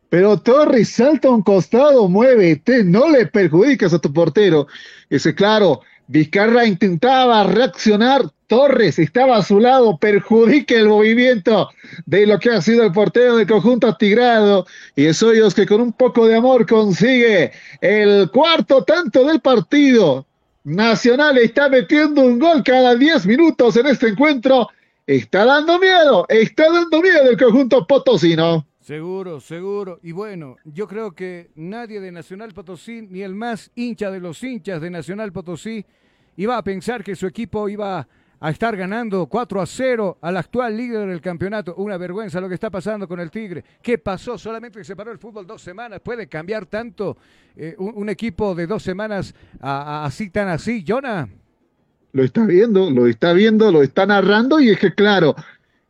Pero 0.09 0.39
Torres 0.39 0.91
salta 0.91 1.27
a 1.27 1.33
un 1.33 1.43
costado, 1.43 2.09
muévete, 2.09 2.85
no 2.85 3.11
le 3.11 3.27
perjudicas 3.27 3.93
a 3.93 3.99
tu 3.99 4.13
portero. 4.13 4.69
Ese 5.11 5.35
claro, 5.35 5.81
Vizcarra 6.07 6.65
intentaba 6.65 7.43
reaccionar, 7.43 8.23
Torres 8.47 9.01
estaba 9.01 9.39
a 9.39 9.43
su 9.43 9.59
lado, 9.59 9.99
perjudica 9.99 10.77
el 10.77 10.89
movimiento 10.89 11.71
de 12.07 12.27
lo 12.27 12.39
que 12.39 12.51
ha 12.51 12.61
sido 12.61 12.85
el 12.85 12.93
portero 12.93 13.37
del 13.37 13.49
conjunto 13.49 13.93
tigrado. 13.97 14.67
Y 14.95 15.07
es 15.07 15.21
Hoyos 15.21 15.55
que 15.55 15.67
con 15.67 15.81
un 15.81 15.93
poco 15.93 16.29
de 16.29 16.37
amor 16.37 16.67
consigue 16.67 17.51
el 17.81 18.31
cuarto 18.31 18.85
tanto 18.85 19.27
del 19.27 19.41
partido. 19.41 20.25
Nacional 20.65 21.37
está 21.37 21.69
metiendo 21.69 22.23
un 22.23 22.39
gol 22.39 22.63
cada 22.65 22.97
10 22.97 23.27
minutos 23.27 23.77
en 23.77 23.87
este 23.87 24.09
encuentro. 24.09 24.69
Está 25.07 25.45
dando 25.45 25.79
miedo, 25.79 26.25
está 26.27 26.73
dando 26.73 27.03
miedo 27.03 27.29
el 27.29 27.37
conjunto 27.37 27.87
potosino. 27.87 28.67
Seguro, 28.81 29.41
seguro. 29.41 30.01
Y 30.03 30.13
bueno, 30.13 30.57
yo 30.65 30.89
creo 30.89 31.13
que 31.13 31.51
nadie 31.55 32.01
de 32.01 32.11
Nacional 32.11 32.53
Potosí, 32.53 33.03
ni 33.03 33.21
el 33.21 33.35
más 33.35 33.71
hincha 33.75 34.11
de 34.11 34.21
los 34.21 34.43
hinchas 34.43 34.81
de 34.81 34.89
Nacional 34.89 35.33
Potosí, 35.33 35.85
iba 36.37 36.57
a 36.57 36.65
pensar 36.65 37.05
que 37.05 37.15
su 37.15 37.27
equipo 37.27 37.69
iba 37.69 38.09
estar 38.51 38.77
ganando 38.77 39.27
4 39.27 39.61
a 39.61 39.67
0 39.67 40.19
al 40.21 40.37
actual 40.37 40.77
líder 40.77 41.09
del 41.09 41.21
campeonato. 41.21 41.75
Una 41.77 41.97
vergüenza 41.97 42.41
lo 42.41 42.49
que 42.49 42.55
está 42.55 42.71
pasando 42.71 43.07
con 43.09 43.21
el 43.21 43.31
Tigre. 43.31 43.65
¿Qué 43.83 43.99
pasó? 43.99 44.37
Solamente 44.37 44.83
se 44.85 44.95
paró 44.97 45.13
el 45.13 45.19
fútbol 45.19 45.47
dos 45.47 45.63
semanas. 45.63 46.01
¿Puede 46.03 46.27
cambiar 46.27 46.67
tanto 46.67 47.17
eh, 47.57 47.75
un, 47.79 47.93
un 47.97 48.09
equipo 48.09 48.55
de 48.55 48.67
dos 48.67 48.83
semanas 48.83 49.35
a- 49.61 50.03
a- 50.03 50.05
así 50.07 50.31
tan 50.31 50.49
así, 50.49 50.85
Jonah? 50.87 51.29
Lo 52.13 52.23
está 52.23 52.45
viendo, 52.47 52.91
lo 52.91 53.07
está 53.07 53.33
viendo, 53.33 53.73
lo 53.73 53.83
está 53.83 54.07
narrando 54.07 54.61
y 54.61 54.71
es 54.71 54.79
que 54.79 54.95
claro, 54.95 55.35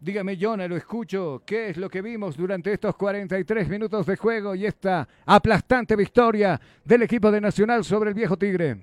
Dígame, 0.00 0.38
Jonah, 0.38 0.68
lo 0.68 0.76
escucho. 0.76 1.42
¿Qué 1.46 1.70
es 1.70 1.78
lo 1.78 1.88
que 1.88 2.02
vimos 2.02 2.36
durante 2.36 2.70
estos 2.72 2.94
43 2.96 3.68
minutos 3.68 4.04
de 4.04 4.16
juego 4.16 4.54
y 4.54 4.66
esta 4.66 5.08
aplastante 5.24 5.96
victoria 5.96 6.60
del 6.84 7.00
equipo 7.02 7.30
de 7.30 7.40
Nacional 7.40 7.84
sobre 7.84 8.10
el 8.10 8.14
viejo 8.14 8.36
Tigre? 8.36 8.82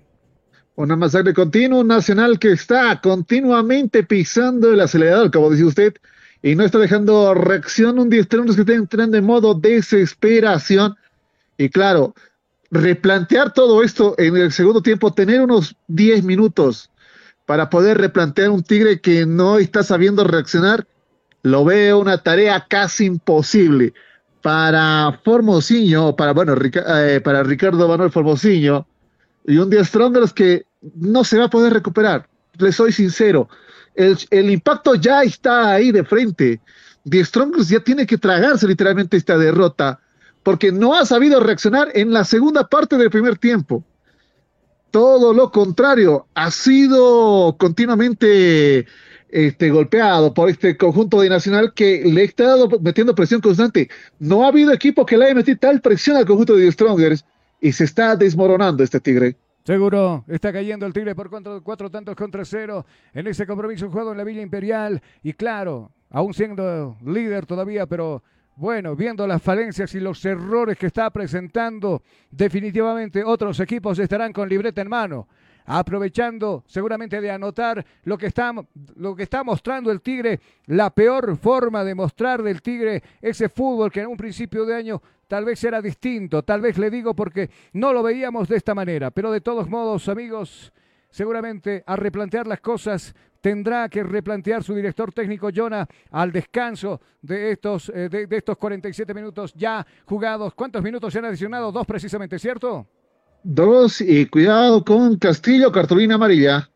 Una 0.76 0.96
masacre 0.96 1.34
continua, 1.34 1.82
un 1.82 1.88
Nacional 1.88 2.40
que 2.40 2.54
está 2.54 3.02
continuamente 3.02 4.04
pisando 4.04 4.74
el 4.74 4.80
acelerador, 4.80 5.30
como 5.30 5.52
dice 5.52 5.66
usted, 5.66 5.94
y 6.42 6.56
no 6.56 6.64
está 6.64 6.80
dejando 6.80 7.34
reacción. 7.34 8.00
Un 8.00 8.10
diestrón 8.10 8.46
que 8.46 8.62
está 8.62 8.74
entrando 8.74 9.18
en 9.18 9.26
modo 9.26 9.54
desesperación. 9.54 10.96
Y 11.60 11.70
claro, 11.70 12.16
replantear 12.72 13.54
todo 13.54 13.84
esto 13.84 14.16
en 14.18 14.38
el 14.38 14.54
segundo 14.54 14.82
tiempo, 14.82 15.14
tener 15.14 15.42
unos 15.42 15.76
10 15.90 16.24
minutos 16.24 16.90
para 17.46 17.70
poder 17.70 17.98
replantear 17.98 18.50
un 18.50 18.64
Tigre 18.64 19.02
que 19.02 19.26
no 19.26 19.58
está 19.58 19.84
sabiendo 19.84 20.24
reaccionar, 20.24 20.88
lo 21.44 21.66
veo 21.66 22.00
una 22.00 22.24
tarea 22.24 22.66
casi 22.70 23.06
imposible. 23.06 23.94
Para 24.42 25.20
Formosinho, 25.26 26.16
para, 26.16 26.32
bueno, 26.32 26.56
eh, 26.62 27.20
para 27.22 27.44
Ricardo 27.44 27.90
Manuel 27.90 28.10
Formosinho, 28.10 28.88
y 29.46 29.58
un 29.58 29.70
diestrón 29.70 30.14
de 30.14 30.22
los 30.22 30.32
que 30.32 30.66
no 30.96 31.26
se 31.26 31.40
va 31.40 31.46
a 31.46 31.50
poder 31.50 31.74
recuperar. 31.74 32.30
Le 32.58 32.72
soy 32.72 32.94
sincero, 32.94 33.50
el, 33.96 34.50
impacto 34.50 34.96
ya 34.96 35.24
está 35.24 35.72
ahí 35.72 35.92
de 35.92 36.06
frente. 36.06 36.62
Die 37.04 37.26
Strongers 37.26 37.68
ya 37.68 37.82
tiene 37.82 38.06
que 38.06 38.18
tragarse 38.18 38.66
literalmente 38.66 39.18
esta 39.18 39.38
derrota 39.38 40.00
porque 40.50 40.72
no 40.72 40.96
ha 40.96 41.06
sabido 41.06 41.40
reaccionar 41.40 41.90
en 41.94 42.12
la 42.12 42.24
segunda 42.24 42.68
parte 42.68 42.98
del 42.98 43.12
primer 43.12 43.38
tiempo. 43.38 43.84
Todo 44.90 45.32
lo 45.32 45.52
contrario, 45.52 46.26
ha 46.34 46.50
sido 46.50 47.56
continuamente 47.60 48.88
este, 49.30 49.70
golpeado 49.70 50.34
por 50.34 50.50
este 50.50 50.76
conjunto 50.76 51.22
de 51.22 51.30
Nacional 51.30 51.72
que 51.76 52.02
le 52.04 52.22
ha 52.22 52.24
estado 52.24 52.68
metiendo 52.82 53.14
presión 53.14 53.42
constante. 53.42 53.90
No 54.18 54.44
ha 54.44 54.48
habido 54.48 54.74
equipo 54.74 55.06
que 55.06 55.18
le 55.18 55.26
haya 55.26 55.36
metido 55.36 55.60
tal 55.60 55.82
presión 55.82 56.18
al 56.18 56.26
conjunto 56.26 56.56
de 56.56 56.66
The 56.66 56.72
Strongers 56.72 57.24
y 57.62 57.72
se 57.72 57.84
está 57.84 58.16
desmoronando 58.16 58.84
este 58.84 59.00
Tigre. 59.00 59.36
Seguro 59.66 60.26
está 60.28 60.52
cayendo 60.52 60.88
el 60.88 60.94
Tigre 60.94 61.14
por 61.14 61.30
cuatro, 61.30 61.62
cuatro 61.64 61.92
tantos 61.92 62.16
contra 62.16 62.44
cero 62.44 62.88
en 63.14 63.28
ese 63.28 63.46
compromiso 63.46 63.88
jugado 63.88 64.14
en 64.14 64.18
la 64.18 64.24
Villa 64.24 64.42
Imperial. 64.42 65.00
Y 65.22 65.34
claro, 65.34 65.92
aún 66.10 66.34
siendo 66.34 66.98
líder 67.06 67.46
todavía, 67.46 67.86
pero 67.86 68.24
bueno, 68.60 68.94
viendo 68.94 69.26
las 69.26 69.42
falencias 69.42 69.96
y 69.96 70.02
los 70.02 70.24
errores 70.26 70.78
que 70.78 70.88
está 70.88 71.10
presentando, 71.12 72.04
definitivamente 72.30 73.24
otros 73.24 73.58
equipos 73.62 73.98
estarán 74.00 74.34
con 74.34 74.50
libreta 74.50 74.82
en 74.82 74.90
mano 74.90 75.28
aprovechando 75.72 76.64
seguramente 76.66 77.22
de 77.22 77.30
anotar 77.30 77.86
lo 78.04 78.18
que 78.18 78.26
está, 78.26 78.52
lo 78.96 79.16
que 79.16 79.22
está 79.22 79.44
mostrando 79.44 79.92
el 79.92 80.02
Tigre, 80.02 80.40
la 80.66 80.90
peor 80.90 81.38
forma 81.38 81.84
de 81.84 81.94
mostrar 81.94 82.42
del 82.42 82.64
Tigre 82.64 83.04
ese 83.22 83.50
fútbol 83.50 83.92
que 83.92 84.02
en 84.02 84.08
un 84.08 84.18
principio 84.18 84.66
de 84.66 84.74
año 84.74 85.00
tal 85.28 85.46
vez 85.46 85.64
era 85.64 85.80
distinto, 85.80 86.42
tal 86.42 86.62
vez 86.62 86.80
le 86.80 86.90
digo 86.90 87.14
porque 87.14 87.52
no 87.74 87.94
lo 87.94 88.02
veíamos 88.02 88.50
de 88.50 88.58
esta 88.58 88.74
manera, 88.74 89.12
pero 89.12 89.32
de 89.32 89.42
todos 89.42 89.70
modos, 89.70 90.10
amigos, 90.10 90.74
seguramente 91.10 91.84
a 91.86 91.96
replantear 91.96 92.48
las 92.48 92.62
cosas 92.62 93.14
tendrá 93.42 93.88
que 93.90 94.04
replantear 94.04 94.64
su 94.64 94.76
director 94.76 95.14
técnico 95.14 95.50
Jonah 95.54 95.88
al 96.12 96.32
descanso 96.32 97.00
de 97.22 97.52
estos, 97.52 97.90
eh, 97.90 98.10
de, 98.10 98.28
de 98.28 98.38
estos 98.38 98.58
47 98.58 99.14
minutos 99.14 99.54
ya 99.56 99.86
jugados. 100.06 100.54
¿Cuántos 100.54 100.84
minutos 100.84 101.14
se 101.14 101.20
han 101.20 101.26
adicionado? 101.26 101.72
Dos 101.72 101.88
precisamente, 101.88 102.38
¿cierto? 102.38 102.88
Dos 103.42 104.02
y 104.02 104.26
cuidado 104.26 104.84
con 104.84 105.18
Castillo, 105.18 105.72
cartulina 105.72 106.16
amarilla. 106.16 106.70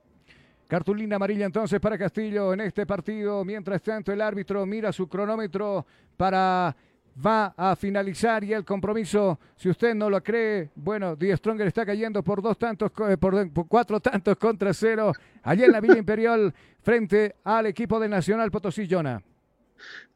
Cartulina 0.68 1.18
amarilla 1.18 1.46
entonces 1.46 1.80
para 1.80 1.98
Castillo 1.98 2.54
en 2.54 2.62
este 2.62 2.86
partido. 2.86 3.44
Mientras 3.44 3.82
tanto 3.82 4.12
el 4.12 4.22
árbitro 4.22 4.66
mira 4.66 4.92
su 4.94 5.08
cronómetro 5.08 5.86
para 6.16 6.76
va 7.24 7.54
a 7.56 7.76
finalizar 7.76 8.44
y 8.44 8.54
el 8.54 8.66
compromiso, 8.66 9.40
si 9.56 9.70
usted 9.70 9.94
no 9.94 10.10
lo 10.10 10.22
cree, 10.24 10.70
bueno, 10.76 11.16
Die 11.16 11.36
Stronger 11.36 11.68
está 11.68 11.86
cayendo 11.86 12.24
por 12.24 12.42
dos 12.42 12.58
tantos, 12.58 12.92
eh, 13.10 13.18
por, 13.18 13.52
cuatro 13.68 14.00
tantos 14.00 14.38
contra 14.38 14.74
cero, 14.74 15.14
allá 15.44 15.66
en 15.66 15.72
la 15.72 15.82
Villa 15.82 15.98
Imperial, 15.98 16.54
frente 16.82 17.36
al 17.44 17.68
equipo 17.68 18.00
de 18.00 18.10
Nacional 18.10 18.52
Potosí. 18.52 18.88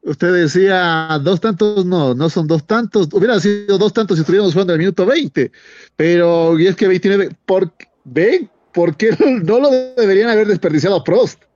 Usted 0.02 0.34
decía 0.34 1.20
dos 1.22 1.42
tantos, 1.42 1.86
no, 1.86 2.16
no 2.16 2.30
son 2.30 2.48
dos 2.48 2.66
tantos, 2.66 3.10
hubiera 3.12 3.40
sido 3.40 3.78
dos 3.78 3.94
tantos 3.94 4.18
si 4.18 4.22
estuviéramos 4.22 4.54
jugando 4.54 4.74
el 4.74 4.80
minuto 4.80 5.06
20, 5.06 5.52
pero 5.96 6.58
y 6.60 6.68
es 6.68 6.76
que 6.76 6.88
29, 6.88 7.30
¿por, 7.46 7.72
¿ven? 8.04 8.50
¿Por 8.74 8.96
qué 8.96 9.10
no 9.44 9.60
lo 9.60 9.70
deberían 9.98 10.30
haber 10.30 10.48
desperdiciado 10.48 11.04
Prost? 11.04 11.47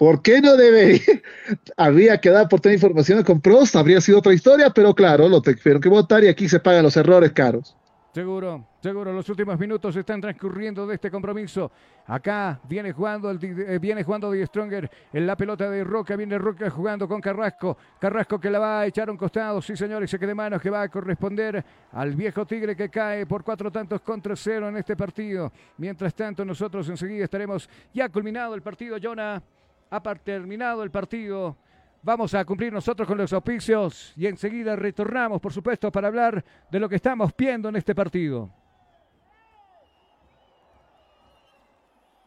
¿Por 0.00 0.22
qué 0.22 0.40
no 0.40 0.56
debería? 0.56 1.20
Había 1.76 2.18
que 2.18 2.30
dar 2.30 2.48
por 2.48 2.58
tener 2.58 2.76
información 2.76 3.22
con 3.22 3.38
Prost, 3.38 3.76
habría 3.76 4.00
sido 4.00 4.20
otra 4.20 4.32
historia, 4.32 4.70
pero 4.70 4.94
claro, 4.94 5.28
lo 5.28 5.42
tuvieron 5.42 5.82
que 5.82 5.90
votar 5.90 6.24
y 6.24 6.28
aquí 6.28 6.48
se 6.48 6.58
pagan 6.58 6.84
los 6.84 6.96
errores 6.96 7.32
caros. 7.32 7.76
Seguro, 8.14 8.66
seguro, 8.82 9.12
los 9.12 9.28
últimos 9.28 9.58
minutos 9.58 9.94
están 9.94 10.22
transcurriendo 10.22 10.86
de 10.86 10.94
este 10.94 11.10
compromiso. 11.10 11.70
Acá 12.06 12.58
viene 12.66 12.92
jugando 12.92 13.30
el 13.30 13.38
eh, 13.44 13.78
viene 13.78 14.02
jugando 14.02 14.32
Die 14.32 14.46
Stronger 14.46 14.90
en 15.12 15.26
la 15.26 15.36
pelota 15.36 15.68
de 15.68 15.84
Roca, 15.84 16.16
viene 16.16 16.38
Roca 16.38 16.70
jugando 16.70 17.06
con 17.06 17.20
Carrasco. 17.20 17.76
Carrasco 17.98 18.40
que 18.40 18.48
la 18.48 18.58
va 18.58 18.80
a 18.80 18.86
echar 18.86 19.10
a 19.10 19.12
un 19.12 19.18
costado, 19.18 19.60
sí 19.60 19.76
señores, 19.76 20.10
se 20.10 20.18
quede 20.18 20.34
manos 20.34 20.62
que 20.62 20.70
va 20.70 20.80
a 20.80 20.88
corresponder 20.88 21.62
al 21.92 22.14
viejo 22.14 22.46
Tigre 22.46 22.74
que 22.74 22.88
cae 22.88 23.26
por 23.26 23.44
cuatro 23.44 23.70
tantos 23.70 24.00
contra 24.00 24.34
cero 24.34 24.66
en 24.70 24.78
este 24.78 24.96
partido. 24.96 25.52
Mientras 25.76 26.14
tanto, 26.14 26.42
nosotros 26.42 26.88
enseguida 26.88 27.24
estaremos 27.24 27.68
ya 27.92 28.08
culminado 28.08 28.54
el 28.54 28.62
partido, 28.62 28.96
Jonah. 29.00 29.42
Ha 29.90 30.00
terminado 30.00 30.82
el 30.82 30.90
partido. 30.90 31.56
Vamos 32.02 32.32
a 32.34 32.44
cumplir 32.44 32.72
nosotros 32.72 33.06
con 33.06 33.18
los 33.18 33.32
auspicios 33.32 34.12
y 34.16 34.26
enseguida 34.26 34.74
retornamos, 34.74 35.40
por 35.40 35.52
supuesto, 35.52 35.92
para 35.92 36.08
hablar 36.08 36.44
de 36.70 36.80
lo 36.80 36.88
que 36.88 36.96
estamos 36.96 37.32
viendo 37.36 37.68
en 37.68 37.76
este 37.76 37.94
partido. 37.94 38.50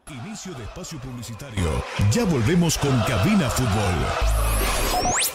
Inicio 0.08 0.52
de 0.54 0.64
espacio 0.64 0.98
publicitario. 0.98 1.82
Ya 2.10 2.24
volvemos 2.24 2.76
con 2.78 3.00
Cabina 3.00 3.48
Fútbol. 3.48 5.34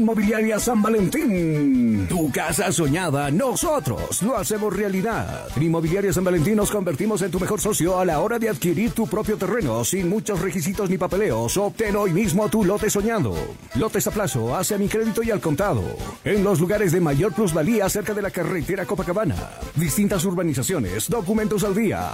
Inmobiliaria 0.01 0.59
San 0.59 0.81
Valentín. 0.81 2.07
Tu 2.09 2.31
casa 2.31 2.71
soñada, 2.71 3.29
nosotros 3.29 4.23
lo 4.23 4.35
hacemos 4.35 4.75
realidad. 4.75 5.47
En 5.55 5.61
Inmobiliaria 5.61 6.11
San 6.11 6.23
Valentín 6.23 6.55
nos 6.55 6.71
convertimos 6.71 7.21
en 7.21 7.29
tu 7.29 7.39
mejor 7.39 7.61
socio 7.61 7.99
a 7.99 8.03
la 8.03 8.19
hora 8.19 8.39
de 8.39 8.49
adquirir 8.49 8.93
tu 8.93 9.05
propio 9.05 9.37
terreno 9.37 9.85
sin 9.85 10.09
muchos 10.09 10.41
requisitos 10.41 10.89
ni 10.89 10.97
papeleos. 10.97 11.55
Obtén 11.55 11.95
hoy 11.95 12.13
mismo 12.13 12.49
tu 12.49 12.65
lote 12.65 12.89
soñado. 12.89 13.35
Lotes 13.75 14.07
a 14.07 14.11
plazo, 14.11 14.55
hacia 14.55 14.79
mi 14.79 14.87
crédito 14.87 15.21
y 15.21 15.29
al 15.29 15.39
contado. 15.39 15.83
En 16.25 16.43
los 16.43 16.59
lugares 16.59 16.91
de 16.93 16.99
mayor 16.99 17.33
plusvalía 17.33 17.87
cerca 17.87 18.15
de 18.15 18.23
la 18.23 18.31
carretera 18.31 18.87
Copacabana. 18.87 19.35
Distintas 19.75 20.25
urbanizaciones, 20.25 21.09
documentos 21.09 21.63
al 21.63 21.75
día. 21.75 22.13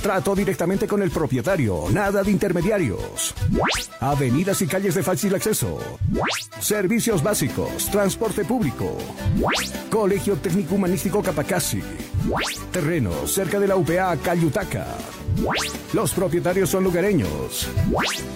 Trato 0.00 0.36
directamente 0.36 0.86
con 0.86 1.02
el 1.02 1.10
propietario, 1.10 1.86
nada 1.90 2.22
de 2.22 2.30
intermediarios. 2.30 3.34
Avenidas 3.98 4.62
y 4.62 4.68
calles 4.68 4.94
de 4.94 5.02
fácil 5.02 5.34
acceso. 5.34 5.80
Servicios 6.60 7.15
básicos, 7.22 7.86
transporte 7.90 8.44
público. 8.44 8.96
Colegio 9.90 10.36
Técnico 10.36 10.74
Humanístico 10.74 11.22
Capacasi. 11.22 11.82
Terreno 12.72 13.26
cerca 13.26 13.60
de 13.60 13.68
la 13.68 13.76
UPA 13.76 14.16
Cayutaca. 14.22 14.86
Los 15.92 16.12
propietarios 16.12 16.70
son 16.70 16.84
lugareños. 16.84 17.68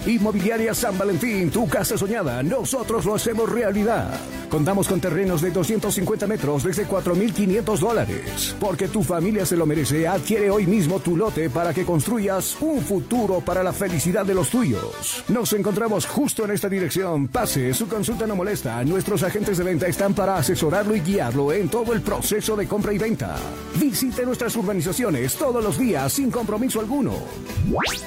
Inmobiliaria 0.05 0.73
San 0.73 0.97
Valentín, 0.97 1.49
tu 1.49 1.67
casa 1.67 1.97
soñada, 1.97 2.41
nosotros 2.43 3.05
lo 3.05 3.15
hacemos 3.15 3.49
realidad. 3.49 4.09
Contamos 4.49 4.87
con 4.87 4.99
terrenos 4.99 5.41
de 5.41 5.51
250 5.51 6.27
metros 6.27 6.63
desde 6.63 6.85
4.500 6.85 7.79
dólares. 7.79 8.55
Porque 8.59 8.87
tu 8.87 9.01
familia 9.01 9.45
se 9.45 9.55
lo 9.55 9.65
merece, 9.65 10.07
adquiere 10.07 10.49
hoy 10.49 10.67
mismo 10.67 10.99
tu 10.99 11.15
lote 11.15 11.49
para 11.49 11.73
que 11.73 11.85
construyas 11.85 12.57
un 12.61 12.81
futuro 12.81 13.39
para 13.39 13.63
la 13.63 13.71
felicidad 13.71 14.25
de 14.25 14.33
los 14.33 14.49
tuyos. 14.49 15.23
Nos 15.29 15.53
encontramos 15.53 16.05
justo 16.05 16.43
en 16.45 16.51
esta 16.51 16.67
dirección. 16.67 17.27
Pase, 17.29 17.73
su 17.73 17.87
consulta 17.87 18.27
no 18.27 18.35
molesta. 18.35 18.83
Nuestros 18.83 19.23
agentes 19.23 19.57
de 19.57 19.63
venta 19.63 19.87
están 19.87 20.13
para 20.13 20.35
asesorarlo 20.35 20.95
y 20.95 21.01
guiarlo 21.01 21.53
en 21.53 21.69
todo 21.69 21.93
el 21.93 22.01
proceso 22.01 22.55
de 22.57 22.67
compra 22.67 22.93
y 22.93 22.97
venta. 22.97 23.37
Visite 23.79 24.25
nuestras 24.25 24.55
urbanizaciones 24.55 25.35
todos 25.35 25.63
los 25.63 25.77
días 25.77 26.11
sin 26.11 26.29
compromiso 26.29 26.79
alguno. 26.79 26.90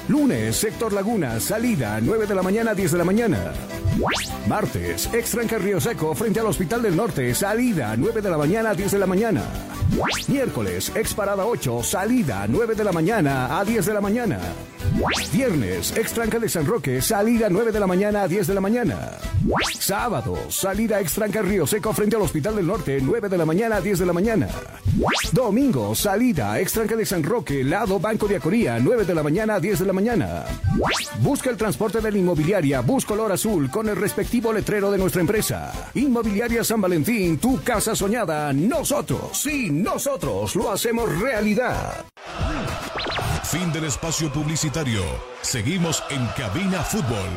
Lunes, 0.09 0.56
sector 0.56 0.93
Laguna, 0.93 1.40
salida 1.40 1.98
9 2.02 2.27
de 2.27 2.35
la 2.35 2.43
mañana 2.43 2.74
10 2.74 2.93
de 2.93 2.98
la 2.98 3.05
mañana. 3.05 3.39
Martes, 4.47 5.09
extranca 5.15 5.56
Río 5.56 5.81
Seco 5.81 6.15
frente 6.15 6.40
al 6.40 6.47
Hospital 6.47 6.82
del 6.82 6.94
Norte, 6.94 7.35
salida 7.35 7.97
9 7.97 8.20
de 8.20 8.31
la 8.31 8.36
mañana 8.36 8.74
10 8.74 8.93
de 8.93 8.98
la 8.98 9.06
mañana. 9.06 9.43
Miércoles, 10.28 10.93
ex 10.94 11.15
parada 11.15 11.47
8, 11.47 11.82
salida 11.82 12.44
9 12.47 12.74
de 12.74 12.85
la 12.85 12.93
mañana 12.93 13.59
a 13.59 13.65
10 13.65 13.86
de 13.86 13.94
la 13.94 14.01
mañana. 14.02 14.39
Viernes, 15.32 15.97
extranca 15.97 16.39
de 16.39 16.48
San 16.48 16.66
Roque, 16.66 17.02
salida 17.02 17.48
9 17.51 17.73
de 17.73 17.81
la 17.81 17.86
mañana 17.86 18.23
a 18.23 18.28
10 18.28 18.47
de 18.47 18.55
la 18.55 18.61
mañana. 18.61 19.11
Sábado, 19.78 20.39
salida 20.48 21.01
extranca 21.01 21.43
Río 21.43 21.66
Seco 21.66 21.93
frente 21.93 22.16
al 22.16 22.23
Hospital 22.23 22.56
del 22.56 22.66
Norte, 22.66 22.98
9 23.02 23.28
de 23.28 23.39
la 23.39 23.44
mañana 23.44 23.77
a 23.77 23.81
10 23.81 23.98
de 23.98 24.06
la 24.06 24.12
mañana. 24.12 24.48
Domingo, 25.32 25.94
salida 25.94 26.59
extranca 26.61 26.97
de 26.97 27.05
San 27.05 27.23
Roque, 27.23 27.65
lado 27.65 27.98
Banco 27.98 28.28
de 28.28 28.36
Acoría, 28.36 28.78
9 28.78 29.05
de 29.05 29.15
la 29.15 29.23
mañana 29.23 29.56
a 29.56 29.61
10 29.61 29.81
de 29.81 29.86
la 29.86 29.93
mañana. 29.93 30.44
Busca 31.20 31.51
el 31.51 31.56
transporte 31.56 32.01
de 32.01 32.12
la 32.12 32.19
inmobiliaria 32.19 32.81
Bus 32.81 33.05
Color 33.05 33.32
Azul 33.32 33.70
con 33.70 33.89
el 33.89 33.97
respectivo 33.97 34.52
letrero 34.52 34.90
de 34.90 34.98
nuestra 34.98 35.20
empresa. 35.20 35.73
Inmobiliaria 35.94 36.62
San 36.65 36.81
Valentín, 36.81 37.39
tu 37.39 37.62
casa 37.62 37.94
soñada. 37.94 38.52
Nosotros, 38.52 39.31
sí, 39.32 39.70
nosotros 39.70 40.55
lo 40.56 40.70
hacemos 40.70 41.20
realidad. 41.20 42.05
Fin 43.44 43.73
del 43.73 43.85
espacio 43.85 44.32
publicitario. 44.32 44.74
Seguimos 45.43 46.03
en 46.11 46.27
Cabina 46.37 46.83
Fútbol. 46.83 47.31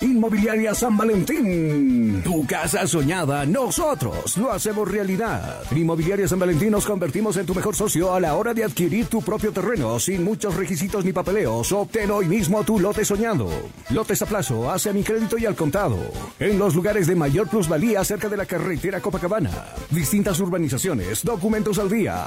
Inmobiliaria 0.00 0.74
San 0.74 0.94
Valentín. 0.94 2.20
Tu 2.22 2.46
casa 2.46 2.86
soñada, 2.86 3.46
nosotros 3.46 4.36
lo 4.36 4.52
hacemos 4.52 4.90
realidad. 4.90 5.62
Inmobiliaria 5.74 6.28
San 6.28 6.38
Valentín 6.38 6.72
nos 6.72 6.84
convertimos 6.84 7.38
en 7.38 7.46
tu 7.46 7.54
mejor 7.54 7.74
socio 7.74 8.12
a 8.12 8.20
la 8.20 8.34
hora 8.34 8.52
de 8.52 8.62
adquirir 8.62 9.06
tu 9.06 9.22
propio 9.22 9.52
terreno 9.52 9.98
sin 9.98 10.22
muchos 10.22 10.54
requisitos 10.54 11.02
ni 11.02 11.14
papeleos. 11.14 11.72
Obtén 11.72 12.10
hoy 12.10 12.26
mismo 12.26 12.62
tu 12.62 12.78
lote 12.78 13.06
soñado. 13.06 13.48
Lotes 13.88 14.20
a 14.20 14.26
plazo, 14.26 14.70
hacia 14.70 14.92
mi 14.92 15.02
crédito 15.02 15.38
y 15.38 15.46
al 15.46 15.56
contado. 15.56 15.96
En 16.38 16.58
los 16.58 16.74
lugares 16.74 17.06
de 17.06 17.16
mayor 17.16 17.48
plusvalía 17.48 18.04
cerca 18.04 18.28
de 18.28 18.36
la 18.36 18.44
carretera 18.44 19.00
Copacabana. 19.00 19.50
Distintas 19.90 20.38
urbanizaciones, 20.40 21.24
documentos 21.24 21.78
al 21.78 21.88
día. 21.88 22.26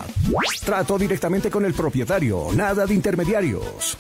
Trato 0.66 0.98
directamente 0.98 1.52
con 1.52 1.64
el 1.66 1.76
propietario, 1.76 2.48
nada 2.56 2.88
de 2.88 2.96
intermediarios. 2.96 3.96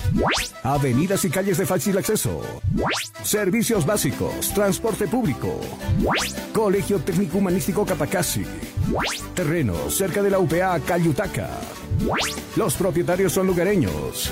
Avenidas 0.64 1.24
y 1.26 1.30
calles 1.30 1.60
de 1.60 1.68
fácil 1.68 2.00
acceso. 2.00 2.41
Servicios 3.60 3.86
básicos, 3.86 4.53
transporte 4.53 5.06
público. 5.06 5.60
Colegio 6.53 6.98
Técnico 6.99 7.40
Humanístico 7.40 7.86
Capacasi. 7.86 8.45
Terreno 9.36 9.90
cerca 9.90 10.23
de 10.23 10.30
la 10.30 10.40
UPA 10.40 10.80
Cayutaca. 10.80 11.49
Los 12.55 12.76
propietarios 12.76 13.34
son 13.34 13.47
lugareños. 13.47 14.31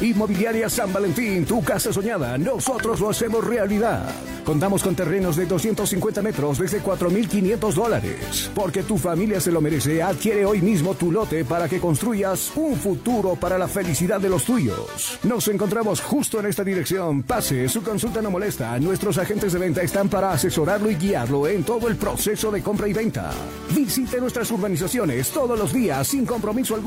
Inmobiliaria 0.00 0.68
San 0.68 0.92
Valentín, 0.92 1.44
tu 1.44 1.62
casa 1.62 1.92
soñada, 1.92 2.36
nosotros 2.38 3.00
lo 3.00 3.10
hacemos 3.10 3.44
realidad. 3.44 4.10
Contamos 4.44 4.82
con 4.82 4.94
terrenos 4.94 5.36
de 5.36 5.46
250 5.46 6.22
metros 6.22 6.58
desde 6.58 6.80
4.500 6.80 7.72
dólares. 7.72 8.50
Porque 8.54 8.82
tu 8.82 8.96
familia 8.96 9.40
se 9.40 9.50
lo 9.50 9.60
merece, 9.60 10.02
adquiere 10.02 10.44
hoy 10.46 10.62
mismo 10.62 10.94
tu 10.94 11.10
lote 11.10 11.44
para 11.44 11.68
que 11.68 11.80
construyas 11.80 12.52
un 12.54 12.76
futuro 12.76 13.34
para 13.34 13.58
la 13.58 13.66
felicidad 13.66 14.20
de 14.20 14.28
los 14.28 14.44
tuyos. 14.44 15.18
Nos 15.24 15.48
encontramos 15.48 16.00
justo 16.00 16.38
en 16.38 16.46
esta 16.46 16.62
dirección. 16.62 17.22
Pase, 17.24 17.68
su 17.68 17.82
consulta 17.82 18.22
no 18.22 18.30
molesta. 18.30 18.78
Nuestros 18.78 19.18
agentes 19.18 19.52
de 19.52 19.58
venta 19.58 19.82
están 19.82 20.08
para 20.08 20.30
asesorarlo 20.30 20.90
y 20.90 20.94
guiarlo 20.94 21.48
en 21.48 21.64
todo 21.64 21.88
el 21.88 21.96
proceso 21.96 22.52
de 22.52 22.62
compra 22.62 22.86
y 22.86 22.92
venta. 22.92 23.32
Visite 23.74 24.20
nuestras 24.20 24.50
urbanizaciones 24.50 25.30
todos 25.30 25.58
los 25.58 25.72
días 25.72 26.06
sin 26.06 26.24
compromiso 26.24 26.74
alguno. 26.74 26.85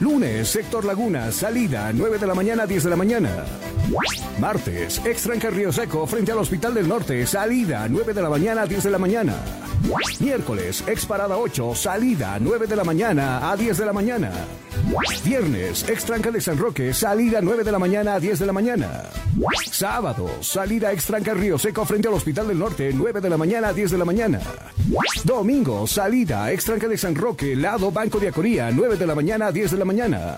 Lunes, 0.00 0.48
sector 0.48 0.84
Laguna, 0.84 1.32
salida 1.32 1.90
9 1.94 2.18
de 2.18 2.26
la 2.26 2.34
mañana 2.34 2.66
10 2.66 2.84
de 2.84 2.90
la 2.90 2.96
mañana. 2.96 3.30
Martes, 4.38 5.00
extranca 5.06 5.48
Río 5.48 5.72
Seco 5.72 6.06
frente 6.06 6.32
al 6.32 6.38
Hospital 6.38 6.74
del 6.74 6.86
Norte, 6.86 7.26
salida 7.26 7.88
9 7.88 8.12
de 8.12 8.22
la 8.22 8.28
mañana 8.28 8.66
10 8.66 8.84
de 8.84 8.90
la 8.90 8.98
mañana. 8.98 9.34
Miércoles, 10.20 10.82
ex 10.86 11.06
parada 11.06 11.36
8, 11.36 11.74
salida 11.74 12.38
9 12.40 12.66
de 12.66 12.76
la 12.76 12.84
mañana 12.84 13.50
a 13.50 13.56
10 13.56 13.78
de 13.78 13.86
la 13.86 13.92
mañana. 13.92 14.32
Viernes, 15.24 15.88
extranca 15.88 16.30
de 16.30 16.40
San 16.40 16.58
Roque, 16.58 16.92
salida 16.92 17.40
9 17.40 17.64
de 17.64 17.72
la 17.72 17.78
mañana 17.78 18.14
a 18.14 18.20
10 18.20 18.38
de 18.38 18.46
la 18.46 18.52
mañana. 18.52 19.02
Sábado, 19.70 20.28
salida 20.40 20.92
extranca 20.92 21.34
Río 21.34 21.58
Seco 21.58 21.84
frente 21.84 22.08
al 22.08 22.14
Hospital 22.14 22.48
del 22.48 22.58
Norte, 22.58 22.90
9 22.92 23.20
de 23.20 23.30
la 23.30 23.36
mañana 23.36 23.68
a 23.68 23.72
10 23.72 23.90
de 23.92 23.98
la 23.98 24.04
mañana. 24.04 24.40
Domingo, 25.24 25.86
salida 25.86 26.50
extranca 26.52 26.88
de 26.88 26.96
San 26.96 27.14
Roque, 27.14 27.56
lado 27.56 27.90
Banco 27.90 28.18
de 28.18 28.28
Acoría, 28.28 28.70
9 28.70 28.96
de 28.96 29.06
la 29.06 29.14
mañana 29.14 29.48
a 29.48 29.52
10 29.52 29.72
de 29.72 29.78
la 29.78 29.84
mañana. 29.84 30.36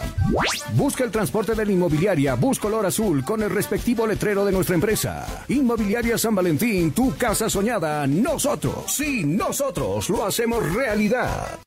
Busca 0.75 1.05
el 1.05 1.11
transporte 1.11 1.55
de 1.55 1.65
la 1.65 1.73
inmobiliaria 1.73 2.35
Bus 2.35 2.59
Color 2.59 2.87
Azul 2.87 3.25
con 3.25 3.43
el 3.43 3.51
respectivo 3.51 4.07
letrero 4.07 4.45
de 4.45 4.53
nuestra 4.53 4.75
empresa. 4.75 5.45
Inmobiliaria 5.49 6.19
San 6.19 6.35
Valentín, 6.35 6.93
tu 6.93 7.17
casa 7.17 7.49
soñada. 7.49 8.07
Nosotros, 8.07 8.85
sí, 8.89 9.25
nosotros 9.39 10.11
lo 10.11 10.27
hacemos 10.27 10.75
realidad. 10.75 11.59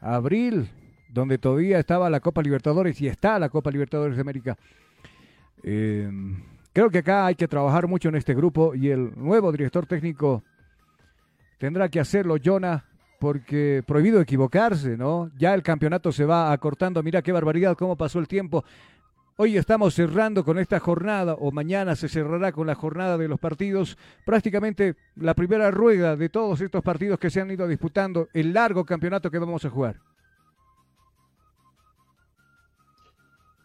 abril, 0.00 0.68
donde 1.08 1.38
todavía 1.38 1.78
estaba 1.78 2.10
la 2.10 2.20
Copa 2.20 2.42
Libertadores 2.42 3.00
y 3.00 3.08
está 3.08 3.38
la 3.38 3.48
Copa 3.48 3.70
Libertadores 3.70 4.16
de 4.16 4.20
América. 4.20 4.56
Eh, 5.62 6.10
creo 6.72 6.90
que 6.90 6.98
acá 6.98 7.26
hay 7.26 7.34
que 7.34 7.48
trabajar 7.48 7.88
mucho 7.88 8.08
en 8.08 8.16
este 8.16 8.34
grupo 8.34 8.74
y 8.74 8.90
el 8.90 9.12
nuevo 9.16 9.50
director 9.50 9.86
técnico 9.86 10.44
tendrá 11.58 11.88
que 11.88 11.98
hacerlo, 11.98 12.36
Jonah, 12.42 12.84
porque 13.18 13.82
prohibido 13.86 14.20
equivocarse, 14.20 14.96
¿no? 14.96 15.30
Ya 15.38 15.54
el 15.54 15.62
campeonato 15.62 16.12
se 16.12 16.24
va 16.24 16.52
acortando, 16.52 17.02
mira 17.02 17.22
qué 17.22 17.32
barbaridad, 17.32 17.76
cómo 17.76 17.96
pasó 17.96 18.18
el 18.18 18.28
tiempo. 18.28 18.64
Hoy 19.38 19.58
estamos 19.58 19.94
cerrando 19.94 20.46
con 20.46 20.58
esta 20.58 20.80
jornada, 20.80 21.34
o 21.34 21.52
mañana 21.52 21.94
se 21.94 22.08
cerrará 22.08 22.52
con 22.52 22.66
la 22.66 22.74
jornada 22.74 23.18
de 23.18 23.28
los 23.28 23.38
partidos, 23.38 23.98
prácticamente 24.24 24.96
la 25.14 25.34
primera 25.34 25.70
rueda 25.70 26.16
de 26.16 26.30
todos 26.30 26.62
estos 26.62 26.82
partidos 26.82 27.18
que 27.18 27.28
se 27.28 27.42
han 27.42 27.50
ido 27.50 27.68
disputando, 27.68 28.30
el 28.32 28.54
largo 28.54 28.86
campeonato 28.86 29.30
que 29.30 29.38
vamos 29.38 29.62
a 29.66 29.68
jugar. 29.68 29.96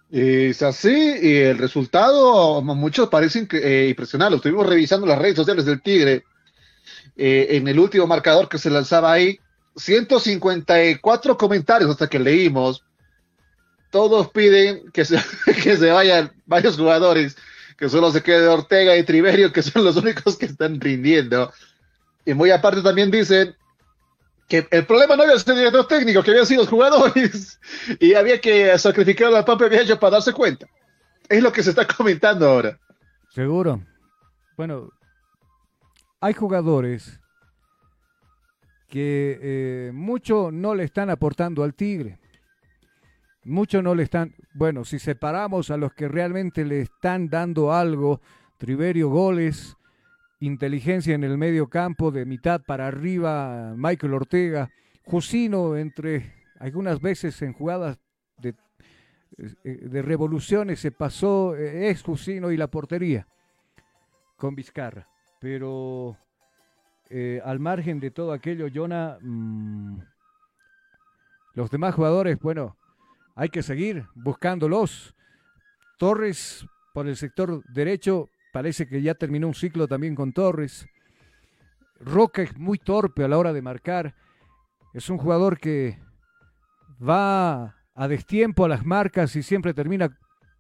Es 0.09 0.61
así, 0.61 1.15
y 1.21 1.37
el 1.37 1.57
resultado, 1.57 2.61
muchos 2.61 3.07
parecen 3.07 3.47
eh. 3.53 3.95
Estuvimos 3.97 4.67
revisando 4.67 5.07
las 5.07 5.19
redes 5.19 5.37
sociales 5.37 5.63
del 5.63 5.81
Tigre 5.81 6.25
eh, 7.15 7.47
en 7.51 7.65
el 7.69 7.79
último 7.79 8.07
marcador 8.07 8.49
que 8.49 8.57
se 8.57 8.69
lanzaba 8.69 9.13
ahí. 9.13 9.39
154 9.77 11.37
comentarios 11.37 11.91
hasta 11.91 12.09
que 12.09 12.19
leímos. 12.19 12.83
Todos 13.91 14.31
piden 14.31 14.89
que 14.91 15.05
se, 15.05 15.17
que 15.63 15.77
se 15.77 15.91
vayan 15.91 16.31
varios 16.45 16.77
jugadores, 16.77 17.37
que 17.77 17.89
solo 17.89 18.11
se 18.11 18.23
quede 18.23 18.47
Ortega 18.47 18.97
y 18.97 19.03
Triverio, 19.03 19.53
que 19.53 19.61
son 19.61 19.85
los 19.85 19.95
únicos 19.97 20.37
que 20.37 20.47
están 20.47 20.81
rindiendo. 20.81 21.53
Y 22.25 22.33
muy 22.33 22.51
aparte 22.51 22.81
también 22.81 23.11
dicen 23.11 23.55
que 24.47 24.67
el 24.69 24.85
problema 24.85 25.15
no 25.15 25.23
había 25.23 25.39
sido 25.39 25.53
el 25.53 25.59
director 25.59 25.87
técnico, 25.87 26.23
que 26.23 26.31
habían 26.31 26.45
sido 26.45 26.61
los 26.61 26.69
jugadores 26.69 27.59
y 27.99 28.15
había 28.15 28.41
que 28.41 28.77
sacrificar 28.77 29.33
al 29.33 29.45
Pampa 29.45 29.67
Viejo 29.67 29.99
para 29.99 30.13
darse 30.13 30.33
cuenta. 30.33 30.67
Es 31.29 31.41
lo 31.41 31.51
que 31.51 31.63
se 31.63 31.69
está 31.69 31.87
comentando 31.87 32.49
ahora. 32.49 32.77
Seguro. 33.29 33.81
Bueno, 34.57 34.89
hay 36.19 36.33
jugadores 36.33 37.19
que 38.89 39.39
eh, 39.41 39.91
mucho 39.93 40.51
no 40.51 40.75
le 40.75 40.83
están 40.83 41.09
aportando 41.09 41.63
al 41.63 41.73
Tigre. 41.73 42.19
Mucho 43.43 43.81
no 43.81 43.95
le 43.95 44.03
están. 44.03 44.35
Bueno, 44.53 44.85
si 44.85 44.99
separamos 44.99 45.71
a 45.71 45.77
los 45.77 45.93
que 45.93 46.07
realmente 46.07 46.63
le 46.65 46.81
están 46.81 47.29
dando 47.29 47.73
algo, 47.73 48.21
Triverio 48.57 49.09
goles, 49.09 49.75
inteligencia 50.39 51.15
en 51.15 51.23
el 51.23 51.37
medio 51.37 51.67
campo, 51.67 52.11
de 52.11 52.25
mitad 52.25 52.61
para 52.61 52.87
arriba, 52.87 53.73
Michael 53.75 54.13
Ortega, 54.13 54.69
Jusino 55.03 55.75
entre 55.75 56.33
algunas 56.59 57.01
veces 57.01 57.41
en 57.41 57.53
jugadas 57.53 57.97
de, 58.37 58.53
eh, 59.37 59.53
de 59.63 60.01
revoluciones 60.03 60.79
se 60.79 60.91
pasó, 60.91 61.55
eh, 61.55 61.89
es 61.89 62.03
Jusino 62.03 62.51
y 62.51 62.57
la 62.57 62.67
portería 62.67 63.27
con 64.35 64.55
Vizcarra. 64.55 65.07
Pero 65.39 66.17
eh, 67.09 67.41
al 67.43 67.59
margen 67.59 67.99
de 67.99 68.11
todo 68.11 68.31
aquello, 68.31 68.67
Jonah, 68.73 69.17
mmm, 69.21 69.99
los 71.55 71.71
demás 71.71 71.95
jugadores, 71.95 72.39
bueno, 72.39 72.77
hay 73.35 73.49
que 73.49 73.63
seguir 73.63 74.05
buscándolos. 74.15 75.15
Torres 75.97 76.65
por 76.93 77.07
el 77.07 77.15
sector 77.15 77.63
derecho, 77.71 78.29
parece 78.51 78.87
que 78.87 79.01
ya 79.01 79.13
terminó 79.13 79.47
un 79.47 79.53
ciclo 79.53 79.87
también 79.87 80.15
con 80.15 80.33
Torres. 80.33 80.87
Roca 81.99 82.41
es 82.41 82.57
muy 82.57 82.77
torpe 82.79 83.23
a 83.23 83.27
la 83.27 83.37
hora 83.37 83.53
de 83.53 83.61
marcar. 83.61 84.15
Es 84.93 85.09
un 85.09 85.17
jugador 85.17 85.59
que 85.59 85.99
va 87.01 87.75
a 87.93 88.07
destiempo 88.07 88.65
a 88.65 88.69
las 88.69 88.85
marcas 88.85 89.35
y 89.35 89.43
siempre 89.43 89.73
termina 89.73 90.17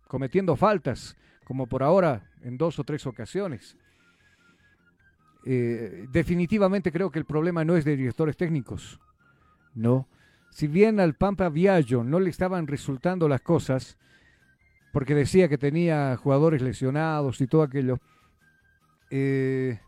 cometiendo 0.07 0.55
faltas, 0.55 1.17
como 1.43 1.67
por 1.67 1.83
ahora 1.83 2.29
en 2.43 2.57
dos 2.57 2.79
o 2.79 2.83
tres 2.83 3.05
ocasiones. 3.07 3.77
Eh, 5.45 6.05
definitivamente 6.11 6.91
creo 6.91 7.09
que 7.09 7.19
el 7.19 7.25
problema 7.25 7.65
no 7.65 7.75
es 7.75 7.83
de 7.85 7.95
directores 7.95 8.37
técnicos. 8.37 8.99
No. 9.73 10.07
Si 10.51 10.67
bien 10.67 10.99
al 10.99 11.15
Pampa 11.15 11.49
Viallo 11.49 12.03
no 12.03 12.19
le 12.19 12.29
estaban 12.29 12.67
resultando 12.67 13.27
las 13.27 13.41
cosas, 13.41 13.97
porque 14.91 15.15
decía 15.15 15.47
que 15.47 15.57
tenía 15.57 16.15
jugadores 16.17 16.61
lesionados 16.61 17.39
y 17.41 17.47
todo 17.47 17.63
aquello, 17.63 17.99
eh, 19.09 19.79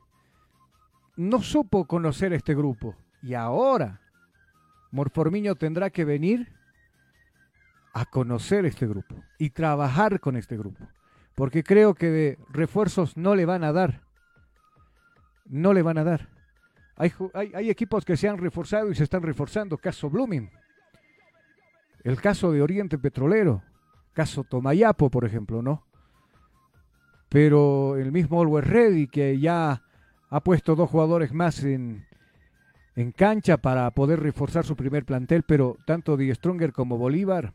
no 1.18 1.42
supo 1.42 1.86
conocer 1.86 2.34
este 2.34 2.56
grupo. 2.56 2.96
Y 3.22 3.34
ahora 3.34 4.02
Morformiño 4.92 5.56
tendrá 5.56 5.90
que 5.90 6.06
venir 6.06 6.48
a 7.94 8.06
conocer 8.06 8.66
este 8.66 8.88
grupo 8.88 9.16
y 9.38 9.50
trabajar 9.50 10.20
con 10.20 10.38
este 10.38 10.58
grupo. 10.58 10.88
Porque 11.36 11.64
creo 11.64 11.94
que 11.94 12.10
de 12.10 12.40
refuerzos 12.50 13.18
no 13.18 13.36
le 13.36 13.46
van 13.46 13.64
a 13.64 13.74
dar. 13.74 14.02
No 15.46 15.74
le 15.74 15.82
van 15.82 15.98
a 15.98 16.04
dar. 16.04 16.33
Hay, 16.96 17.12
hay- 17.34 17.52
hay 17.56 17.70
equipos 17.70 18.06
que 18.06 18.16
se 18.18 18.28
han 18.30 18.38
reforzado 18.38 18.92
y 18.92 18.96
se 18.96 19.04
están 19.04 19.24
reforzando. 19.24 19.78
Caso 19.78 20.10
Blooming. 20.10 20.50
El 22.04 22.20
caso 22.22 22.52
de 22.52 22.62
Oriente 22.62 22.98
Petrolero. 22.98 23.64
Caso 24.14 24.44
Tomayapo, 24.44 25.10
por 25.10 25.26
ejemplo, 25.26 25.62
¿no? 25.62 25.84
Pero 27.30 27.98
el 27.98 28.12
mismo 28.12 28.42
Always 28.42 28.68
Ready, 28.68 29.08
que 29.08 29.40
ya 29.40 29.82
ha 30.30 30.40
puesto 30.44 30.76
dos 30.76 30.90
jugadores 30.90 31.34
más 31.34 31.64
en, 31.64 32.06
en 32.96 33.12
cancha 33.12 33.58
para 33.58 33.90
poder 33.92 34.20
reforzar 34.20 34.66
su 34.66 34.76
primer 34.76 35.04
plantel, 35.06 35.44
pero 35.44 35.78
tanto 35.88 36.16
Die 36.16 36.34
Stronger 36.36 36.74
como 36.74 36.98
Bolívar, 36.98 37.54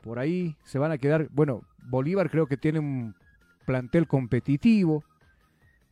por 0.00 0.18
ahí 0.18 0.56
se 0.64 0.78
van 0.80 0.90
a 0.90 0.98
quedar. 0.98 1.28
Bueno, 1.30 1.62
Bolívar 1.84 2.30
creo 2.30 2.46
que 2.46 2.56
tiene 2.56 2.80
un 2.80 3.14
plantel 3.64 4.08
competitivo. 4.08 5.04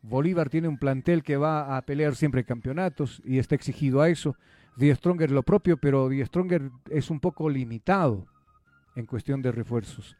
Bolívar 0.09 0.49
tiene 0.49 0.69
un 0.69 0.79
plantel 0.79 1.23
que 1.23 1.37
va 1.37 1.77
a 1.77 1.83
pelear 1.83 2.15
siempre 2.15 2.45
campeonatos 2.45 3.21
y 3.25 3.39
está 3.39 3.55
exigido 3.55 4.01
a 4.01 4.09
eso. 4.09 4.37
Die 4.77 4.95
Stronger 4.95 5.31
lo 5.31 5.43
propio, 5.43 5.79
pero 5.79 6.09
Die 6.09 6.25
Stronger 6.25 6.71
es 6.91 7.11
un 7.11 7.19
poco 7.19 7.49
limitado 7.49 8.27
en 8.95 9.07
cuestión 9.07 9.43
de 9.43 9.51
refuerzos. 9.51 10.17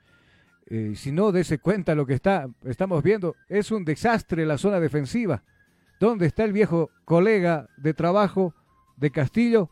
Eh, 0.67 0.95
si 0.97 1.13
no, 1.13 1.31
dese 1.31 1.59
cuenta 1.59 1.95
lo 1.95 2.05
que 2.05 2.15
está, 2.15 2.49
estamos 2.65 3.03
viendo. 3.03 3.37
Es 3.49 3.71
un 3.71 3.85
desastre 3.85 4.45
la 4.45 4.59
zona 4.59 4.81
defensiva. 4.81 5.45
¿Dónde 6.01 6.27
está 6.27 6.45
el 6.45 6.53
viejo 6.53 6.91
colega 7.05 7.69
de 7.77 7.95
trabajo 7.95 8.55
de 8.97 9.11
Castillo? 9.11 9.71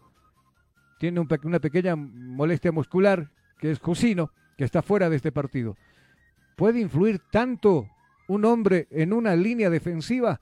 Tiene 1.00 1.20
una 1.20 1.58
pequeña 1.58 1.96
molestia 1.96 2.70
muscular, 2.70 3.30
que 3.58 3.72
es 3.72 3.80
Cusino, 3.80 4.30
que 4.56 4.64
está 4.64 4.80
fuera 4.80 5.10
de 5.10 5.16
este 5.16 5.32
partido. 5.32 5.76
¿Puede 6.56 6.80
influir 6.80 7.20
tanto 7.32 7.88
un 8.28 8.44
hombre 8.44 8.88
en 8.90 9.12
una 9.12 9.36
línea 9.36 9.70
defensiva? 9.70 10.40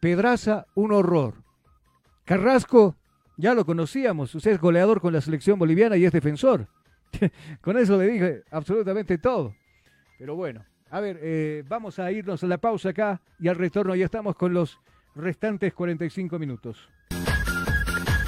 Pedraza, 0.00 0.66
un 0.74 0.92
horror. 0.92 1.34
Carrasco, 2.24 2.96
ya 3.36 3.54
lo 3.54 3.64
conocíamos. 3.64 4.34
Usted 4.34 4.52
es 4.52 4.60
goleador 4.60 5.00
con 5.00 5.12
la 5.12 5.20
selección 5.20 5.58
boliviana 5.58 5.96
y 5.96 6.04
es 6.04 6.12
defensor. 6.12 6.68
con 7.60 7.78
eso 7.78 7.96
le 7.98 8.06
dije 8.08 8.42
absolutamente 8.50 9.18
todo. 9.18 9.54
Pero 10.18 10.34
bueno, 10.36 10.64
a 10.90 11.00
ver, 11.00 11.18
eh, 11.22 11.64
vamos 11.68 11.98
a 11.98 12.10
irnos 12.10 12.42
a 12.42 12.46
la 12.46 12.58
pausa 12.58 12.90
acá 12.90 13.20
y 13.38 13.48
al 13.48 13.56
retorno 13.56 13.94
ya 13.94 14.04
estamos 14.04 14.36
con 14.36 14.52
los 14.52 14.78
restantes 15.14 15.72
45 15.74 16.38
minutos. 16.38 16.88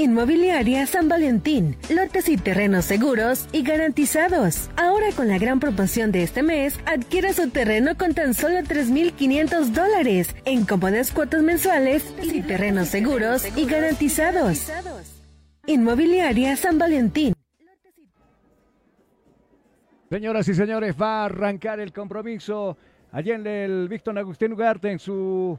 Inmobiliaria 0.00 0.86
San 0.86 1.10
Valentín, 1.10 1.76
lotes 1.90 2.30
y 2.30 2.38
terrenos 2.38 2.86
seguros 2.86 3.46
y 3.52 3.62
garantizados. 3.62 4.70
Ahora 4.78 5.08
con 5.14 5.28
la 5.28 5.36
gran 5.36 5.60
promoción 5.60 6.10
de 6.10 6.22
este 6.22 6.42
mes, 6.42 6.80
adquiera 6.86 7.34
su 7.34 7.50
terreno 7.50 7.98
con 7.98 8.14
tan 8.14 8.32
solo 8.32 8.60
3.500 8.60 9.66
dólares 9.72 10.34
en 10.46 10.64
cómodas 10.64 11.12
cuotas 11.12 11.42
mensuales 11.42 12.14
y 12.22 12.40
terrenos 12.40 12.88
seguros 12.88 13.44
y 13.58 13.66
garantizados. 13.66 14.72
Inmobiliaria 15.66 16.56
San 16.56 16.78
Valentín. 16.78 17.34
Señoras 20.08 20.48
y 20.48 20.54
señores, 20.54 20.94
va 20.98 21.20
a 21.20 21.24
arrancar 21.26 21.78
el 21.78 21.92
compromiso 21.92 22.78
allá 23.12 23.34
en 23.34 23.46
el 23.46 23.86
Víctor 23.90 24.18
Agustín 24.18 24.54
Ugarte 24.54 24.90
en 24.90 24.98
su 24.98 25.58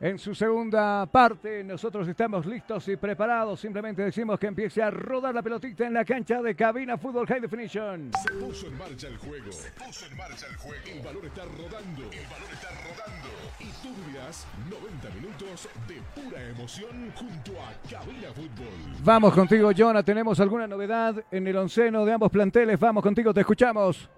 en 0.00 0.18
su 0.18 0.34
segunda 0.34 1.06
parte. 1.06 1.64
Nosotros 1.64 2.06
estamos 2.08 2.46
listos 2.46 2.86
y 2.88 2.96
preparados. 2.96 3.60
Simplemente 3.60 4.02
decimos 4.02 4.38
que 4.38 4.46
empiece 4.46 4.82
a 4.82 4.90
rodar 4.90 5.34
la 5.34 5.42
pelotita 5.42 5.86
en 5.86 5.94
la 5.94 6.04
cancha 6.04 6.40
de 6.40 6.54
Cabina 6.54 6.96
Fútbol 6.98 7.26
High 7.26 7.40
Definition. 7.40 8.10
Se 8.22 8.32
puso 8.34 8.66
en 8.68 8.78
marcha 8.78 9.08
el 9.08 9.16
juego. 9.16 9.52
Se 9.52 9.70
puso 9.72 10.06
en 10.06 10.16
marcha 10.16 10.46
el 10.46 10.56
juego. 10.56 10.82
El 10.86 11.00
balón 11.02 11.26
está 11.26 11.42
rodando. 11.44 12.02
El 12.02 12.26
balón 12.26 12.50
está 12.52 12.68
rodando. 12.68 13.28
Y 13.60 13.66
tú 13.82 13.94
vivirás 14.04 14.46
90 14.70 15.10
minutos 15.16 15.68
de 15.88 16.20
pura 16.20 16.48
emoción 16.48 17.12
junto 17.14 17.52
a 17.60 17.72
Cabina 17.90 18.32
Fútbol. 18.34 19.02
Vamos 19.02 19.34
contigo, 19.34 19.70
Jonah. 19.76 20.02
¿Tenemos 20.02 20.38
alguna 20.40 20.66
novedad 20.66 21.24
en 21.30 21.46
el 21.46 21.56
onceno 21.56 22.04
de 22.04 22.12
ambos 22.12 22.30
planteles? 22.30 22.78
Vamos 22.78 23.02
contigo, 23.02 23.34
te 23.34 23.40
escuchamos. 23.40 24.08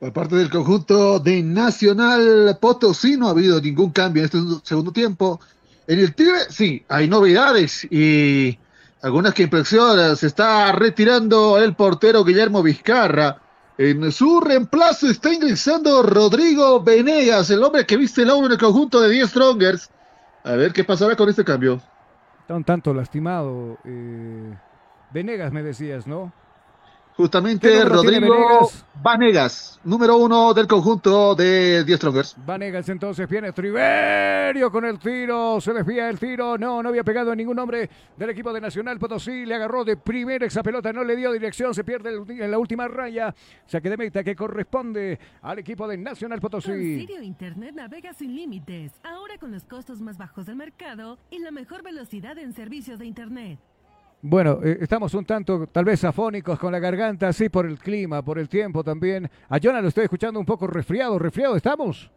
Por 0.00 0.12
parte 0.12 0.36
del 0.36 0.48
conjunto 0.48 1.18
de 1.18 1.42
Nacional 1.42 2.56
Potosí 2.60 3.16
no 3.16 3.26
ha 3.26 3.30
habido 3.30 3.60
ningún 3.60 3.90
cambio 3.90 4.22
en 4.22 4.26
este 4.26 4.38
segundo 4.62 4.92
tiempo. 4.92 5.40
En 5.88 5.98
el 5.98 6.14
Tigre, 6.14 6.38
sí, 6.50 6.84
hay 6.88 7.08
novedades 7.08 7.84
y 7.90 8.56
algunas 9.02 9.34
que 9.34 9.42
impresionan. 9.44 10.16
Se 10.16 10.28
está 10.28 10.70
retirando 10.70 11.58
el 11.58 11.74
portero 11.74 12.24
Guillermo 12.24 12.62
Vizcarra. 12.62 13.40
En 13.76 14.10
su 14.12 14.40
reemplazo 14.40 15.08
está 15.08 15.32
ingresando 15.32 16.02
Rodrigo 16.02 16.80
Venegas, 16.82 17.50
el 17.50 17.62
hombre 17.62 17.86
que 17.86 17.96
viste 17.96 18.22
el 18.22 18.30
oro 18.30 18.46
en 18.46 18.52
el 18.52 18.58
conjunto 18.58 19.00
de 19.00 19.10
10 19.10 19.30
Strongers. 19.30 19.90
A 20.44 20.52
ver 20.52 20.72
qué 20.72 20.84
pasará 20.84 21.16
con 21.16 21.28
este 21.28 21.44
cambio. 21.44 21.80
Está 22.40 22.54
un 22.54 22.64
tanto 22.64 22.94
lastimado. 22.94 23.78
eh, 23.84 24.56
Venegas, 25.12 25.52
me 25.52 25.62
decías, 25.62 26.06
¿no? 26.06 26.32
¿Qué 27.18 27.22
Justamente 27.24 27.84
Rodrigo? 27.84 28.70
Vanegas, 29.02 29.80
número 29.82 30.16
uno 30.18 30.54
del 30.54 30.68
conjunto 30.68 31.34
de 31.34 31.82
10 31.82 31.98
Strongers. 31.98 32.36
Vanegas 32.46 32.88
entonces 32.88 33.28
viene 33.28 33.50
Triverio 33.52 34.70
con 34.70 34.84
el 34.84 35.00
tiro, 35.00 35.60
se 35.60 35.72
desvía 35.72 36.08
el 36.10 36.16
tiro, 36.20 36.56
no, 36.56 36.80
no 36.80 36.88
había 36.90 37.02
pegado 37.02 37.32
a 37.32 37.34
ningún 37.34 37.58
hombre 37.58 37.90
del 38.16 38.30
equipo 38.30 38.52
de 38.52 38.60
Nacional 38.60 39.00
Potosí, 39.00 39.44
le 39.46 39.56
agarró 39.56 39.84
de 39.84 39.96
primera 39.96 40.46
esa 40.46 40.62
pelota, 40.62 40.92
no 40.92 41.02
le 41.02 41.16
dio 41.16 41.32
dirección, 41.32 41.74
se 41.74 41.82
pierde 41.82 42.10
el- 42.10 42.40
en 42.40 42.50
la 42.52 42.58
última 42.60 42.86
raya, 42.86 43.34
saque 43.66 43.90
de 43.90 43.96
meta 43.96 44.22
que 44.22 44.36
corresponde 44.36 45.18
al 45.42 45.58
equipo 45.58 45.88
de 45.88 45.96
Nacional 45.98 46.40
Con 46.40 46.50
Potosí. 46.50 47.00
Sirio 47.00 47.20
Internet 47.20 47.74
navega 47.74 48.12
sin 48.12 48.36
límites, 48.36 48.92
ahora 49.02 49.38
con 49.38 49.50
los 49.50 49.64
costos 49.64 50.00
más 50.00 50.18
bajos 50.18 50.46
del 50.46 50.54
mercado 50.54 51.18
y 51.32 51.40
la 51.40 51.50
mejor 51.50 51.82
velocidad 51.82 52.38
en 52.38 52.52
servicios 52.52 53.00
de 53.00 53.06
Internet. 53.06 53.58
Bueno, 54.20 54.60
eh, 54.64 54.78
estamos 54.80 55.14
un 55.14 55.24
tanto 55.24 55.68
tal 55.70 55.84
vez 55.84 56.02
afónicos 56.02 56.58
con 56.58 56.72
la 56.72 56.80
garganta, 56.80 57.32
sí, 57.32 57.48
por 57.48 57.66
el 57.66 57.78
clima, 57.78 58.22
por 58.22 58.38
el 58.38 58.48
tiempo 58.48 58.82
también. 58.82 59.30
A 59.48 59.58
Jonah 59.62 59.80
lo 59.80 59.88
estoy 59.88 60.04
escuchando 60.04 60.40
un 60.40 60.46
poco 60.46 60.66
resfriado, 60.66 61.18
resfriado 61.18 61.56
estamos. 61.56 62.10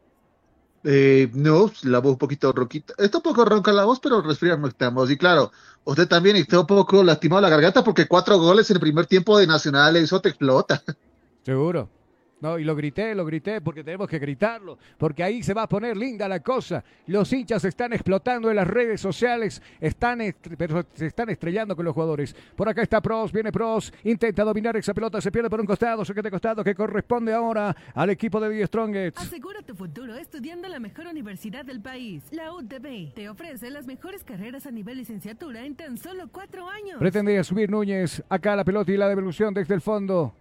Eh, 0.84 1.30
no, 1.34 1.72
la 1.84 2.00
voz 2.00 2.14
un 2.14 2.18
poquito 2.18 2.52
roquita. 2.52 2.96
Está 2.98 3.18
un 3.18 3.24
poco 3.24 3.46
ronca 3.46 3.72
la 3.72 3.86
voz, 3.86 4.00
pero 4.00 4.22
respirar 4.22 4.58
no 4.58 4.68
estamos. 4.68 5.12
Y 5.12 5.18
claro, 5.18 5.52
usted 5.84 6.08
también 6.08 6.38
está 6.38 6.60
un 6.60 6.66
poco 6.66 7.04
lastimado 7.04 7.42
la 7.42 7.50
garganta 7.50 7.84
porque 7.84 8.08
cuatro 8.08 8.40
goles 8.40 8.70
en 8.72 8.78
el 8.78 8.82
primer 8.82 9.06
tiempo 9.06 9.38
de 9.38 9.46
Nacional, 9.46 9.96
eso 9.96 10.20
te 10.20 10.30
explota. 10.30 10.82
Seguro. 11.46 11.88
No, 12.42 12.58
y 12.58 12.64
lo 12.64 12.76
grité, 12.76 13.14
lo 13.14 13.24
grité 13.26 13.62
porque 13.62 13.84
tenemos 13.84 14.10
que 14.10 14.18
gritarlo, 14.20 14.78
porque 14.98 15.24
ahí 15.24 15.44
se 15.44 15.54
va 15.54 15.64
a 15.64 15.70
poner 15.70 15.96
linda 15.96 16.28
la 16.28 16.40
cosa. 16.40 16.84
Los 17.08 17.32
hinchas 17.32 17.64
están 17.66 17.94
explotando 17.94 18.50
en 18.50 18.56
las 18.56 18.68
redes 18.68 19.00
sociales, 19.00 19.62
están 19.80 20.22
est- 20.22 20.48
pero 20.58 20.84
se 20.94 21.06
están 21.06 21.30
estrellando 21.30 21.76
con 21.76 21.86
los 21.86 21.94
jugadores. 21.94 22.36
Por 22.56 22.68
acá 22.68 22.82
está 22.82 23.00
Pros, 23.00 23.32
viene 23.32 23.52
Pros, 23.52 23.94
intenta 24.04 24.44
dominar 24.44 24.76
esa 24.76 24.94
pelota, 24.94 25.22
se 25.22 25.32
pierde 25.32 25.50
por 25.50 25.60
un 25.60 25.68
costado, 25.68 26.04
se 26.04 26.14
queda 26.14 26.24
de 26.24 26.32
costado 26.32 26.64
que 26.64 26.74
corresponde 26.76 27.32
ahora 27.34 27.76
al 27.94 28.10
equipo 28.10 28.40
de 28.40 28.50
Die 28.50 28.66
Strongets. 28.66 29.22
Asegura 29.22 29.62
tu 29.62 29.76
futuro 29.76 30.16
estudiando 30.16 30.66
en 30.66 30.72
la 30.74 30.80
mejor 30.80 31.06
universidad 31.08 31.64
del 31.64 31.80
país. 31.80 32.24
La 32.32 32.54
UTB 32.54 33.14
te 33.14 33.30
ofrece 33.30 33.70
las 33.70 33.86
mejores 33.86 34.24
carreras 34.24 34.66
a 34.66 34.72
nivel 34.72 34.98
licenciatura 34.98 35.64
en 35.64 35.76
tan 35.76 35.98
solo 35.98 36.28
cuatro 36.32 36.68
años. 36.68 36.98
Pretendía 36.98 37.44
subir 37.44 37.70
Núñez, 37.70 38.24
acá 38.30 38.56
la 38.56 38.64
pelota 38.64 38.92
y 38.92 38.98
la 38.98 39.08
devolución 39.10 39.54
desde 39.54 39.76
el 39.76 39.82
fondo. 39.82 40.34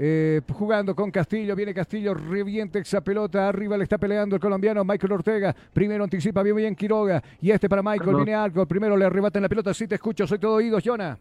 Eh, 0.00 0.42
jugando 0.52 0.94
con 0.94 1.10
Castillo, 1.10 1.56
viene 1.56 1.74
Castillo, 1.74 2.14
revienta 2.14 2.78
esa 2.78 3.00
pelota, 3.00 3.48
arriba 3.48 3.76
le 3.76 3.82
está 3.82 3.98
peleando 3.98 4.36
el 4.36 4.40
colombiano 4.40 4.84
Michael 4.84 5.14
Ortega, 5.14 5.56
primero 5.72 6.04
anticipa 6.04 6.40
bien 6.44 6.54
bien 6.54 6.76
Quiroga, 6.76 7.20
y 7.40 7.50
este 7.50 7.68
para 7.68 7.82
Michael, 7.82 8.14
viene 8.14 8.32
algo, 8.32 8.64
primero 8.64 8.96
le 8.96 9.06
arrebatan 9.06 9.42
la 9.42 9.48
pelota, 9.48 9.74
sí 9.74 9.88
te 9.88 9.96
escucho, 9.96 10.24
soy 10.24 10.38
todo 10.38 10.54
oídos, 10.54 10.84
Jonah. 10.86 11.18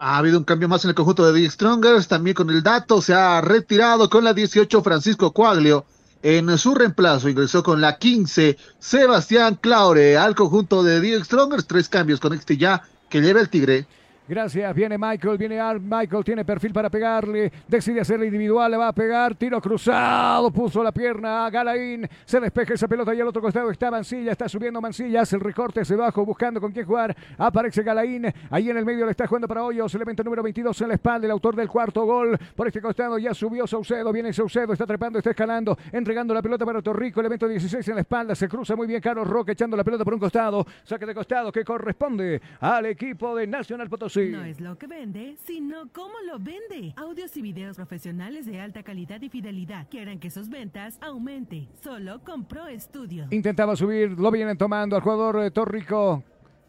Ha 0.00 0.18
habido 0.18 0.38
un 0.38 0.44
cambio 0.44 0.68
más 0.68 0.84
en 0.84 0.88
el 0.88 0.96
conjunto 0.96 1.32
de 1.32 1.40
The 1.40 1.50
Strongers, 1.50 2.08
también 2.08 2.34
con 2.34 2.50
el 2.50 2.64
dato, 2.64 3.00
se 3.00 3.14
ha 3.14 3.40
retirado 3.40 4.10
con 4.10 4.24
la 4.24 4.34
18 4.34 4.82
Francisco 4.82 5.30
Cuaglio. 5.30 5.84
En 6.20 6.58
su 6.58 6.74
reemplazo 6.74 7.28
ingresó 7.28 7.62
con 7.62 7.80
la 7.80 7.96
15 7.96 8.56
Sebastián 8.80 9.56
Claure 9.60 10.16
al 10.16 10.34
conjunto 10.34 10.82
de 10.82 11.00
The 11.00 11.22
Strongers, 11.22 11.68
tres 11.68 11.88
cambios 11.88 12.18
con 12.18 12.32
este 12.32 12.56
ya 12.56 12.82
que 13.08 13.20
lleva 13.20 13.40
el 13.40 13.48
Tigre. 13.48 13.86
Gracias, 14.28 14.74
viene 14.74 14.98
Michael, 14.98 15.38
viene 15.38 15.60
Michael, 15.78 16.24
tiene 16.24 16.44
perfil 16.44 16.72
para 16.72 16.90
pegarle, 16.90 17.52
decide 17.68 18.00
hacerle 18.00 18.26
individual, 18.26 18.72
le 18.72 18.76
va 18.76 18.88
a 18.88 18.92
pegar, 18.92 19.36
tiro 19.36 19.60
cruzado, 19.60 20.50
puso 20.50 20.82
la 20.82 20.90
pierna 20.90 21.46
a 21.46 21.50
Galaín, 21.50 22.08
se 22.24 22.40
despeja 22.40 22.74
esa 22.74 22.88
pelota 22.88 23.14
y 23.14 23.20
al 23.20 23.28
otro 23.28 23.40
costado 23.40 23.70
está 23.70 23.88
Mancilla, 23.88 24.32
está 24.32 24.48
subiendo 24.48 24.80
Mancilla, 24.80 25.20
hace 25.20 25.36
el 25.36 25.42
recorte 25.42 25.82
hacia 25.82 25.94
abajo, 25.94 26.26
buscando 26.26 26.60
con 26.60 26.72
quién 26.72 26.84
jugar, 26.84 27.16
aparece 27.38 27.84
Galaín, 27.84 28.26
ahí 28.50 28.68
en 28.68 28.76
el 28.76 28.84
medio 28.84 29.04
le 29.04 29.12
está 29.12 29.28
jugando 29.28 29.46
para 29.46 29.62
Hoyos, 29.62 29.94
elemento 29.94 30.24
número 30.24 30.42
22 30.42 30.80
en 30.80 30.88
la 30.88 30.94
espalda, 30.94 31.26
el 31.26 31.30
autor 31.30 31.54
del 31.54 31.68
cuarto 31.68 32.04
gol, 32.04 32.36
por 32.56 32.66
este 32.66 32.80
costado 32.80 33.18
ya 33.18 33.32
subió 33.32 33.64
Saucedo, 33.64 34.12
viene 34.12 34.32
Saucedo, 34.32 34.72
está 34.72 34.86
trepando, 34.86 35.18
está 35.18 35.30
escalando, 35.30 35.78
entregando 35.92 36.34
la 36.34 36.42
pelota 36.42 36.66
para 36.66 36.82
Torrico, 36.82 37.20
elemento 37.20 37.46
16 37.46 37.86
en 37.86 37.94
la 37.94 38.00
espalda, 38.00 38.34
se 38.34 38.48
cruza 38.48 38.74
muy 38.74 38.88
bien 38.88 39.00
Carlos 39.00 39.28
Roque 39.28 39.52
echando 39.52 39.76
la 39.76 39.84
pelota 39.84 40.04
por 40.04 40.14
un 40.14 40.18
costado, 40.20 40.66
saque 40.82 41.06
de 41.06 41.14
costado 41.14 41.52
que 41.52 41.64
corresponde 41.64 42.42
al 42.58 42.86
equipo 42.86 43.36
de 43.36 43.46
Nacional 43.46 43.88
Potosí. 43.88 44.15
No 44.24 44.44
es 44.44 44.60
lo 44.60 44.78
que 44.78 44.86
vende, 44.86 45.36
sino 45.44 45.92
cómo 45.92 46.14
lo 46.26 46.38
vende. 46.38 46.94
Audios 46.96 47.36
y 47.36 47.42
videos 47.42 47.76
profesionales 47.76 48.46
de 48.46 48.60
alta 48.60 48.82
calidad 48.82 49.20
y 49.20 49.28
fidelidad 49.28 49.88
que 49.88 50.00
harán 50.00 50.18
que 50.18 50.30
sus 50.30 50.48
ventas 50.48 50.98
aumente. 51.02 51.68
Solo 51.82 52.22
con 52.24 52.46
Pro 52.46 52.64
Studio. 52.78 53.26
Intentaba 53.30 53.76
subir, 53.76 54.18
lo 54.18 54.30
vienen 54.30 54.56
tomando 54.56 54.96
al 54.96 55.02
jugador 55.02 55.44
eh, 55.44 55.50
Torrico. 55.50 56.24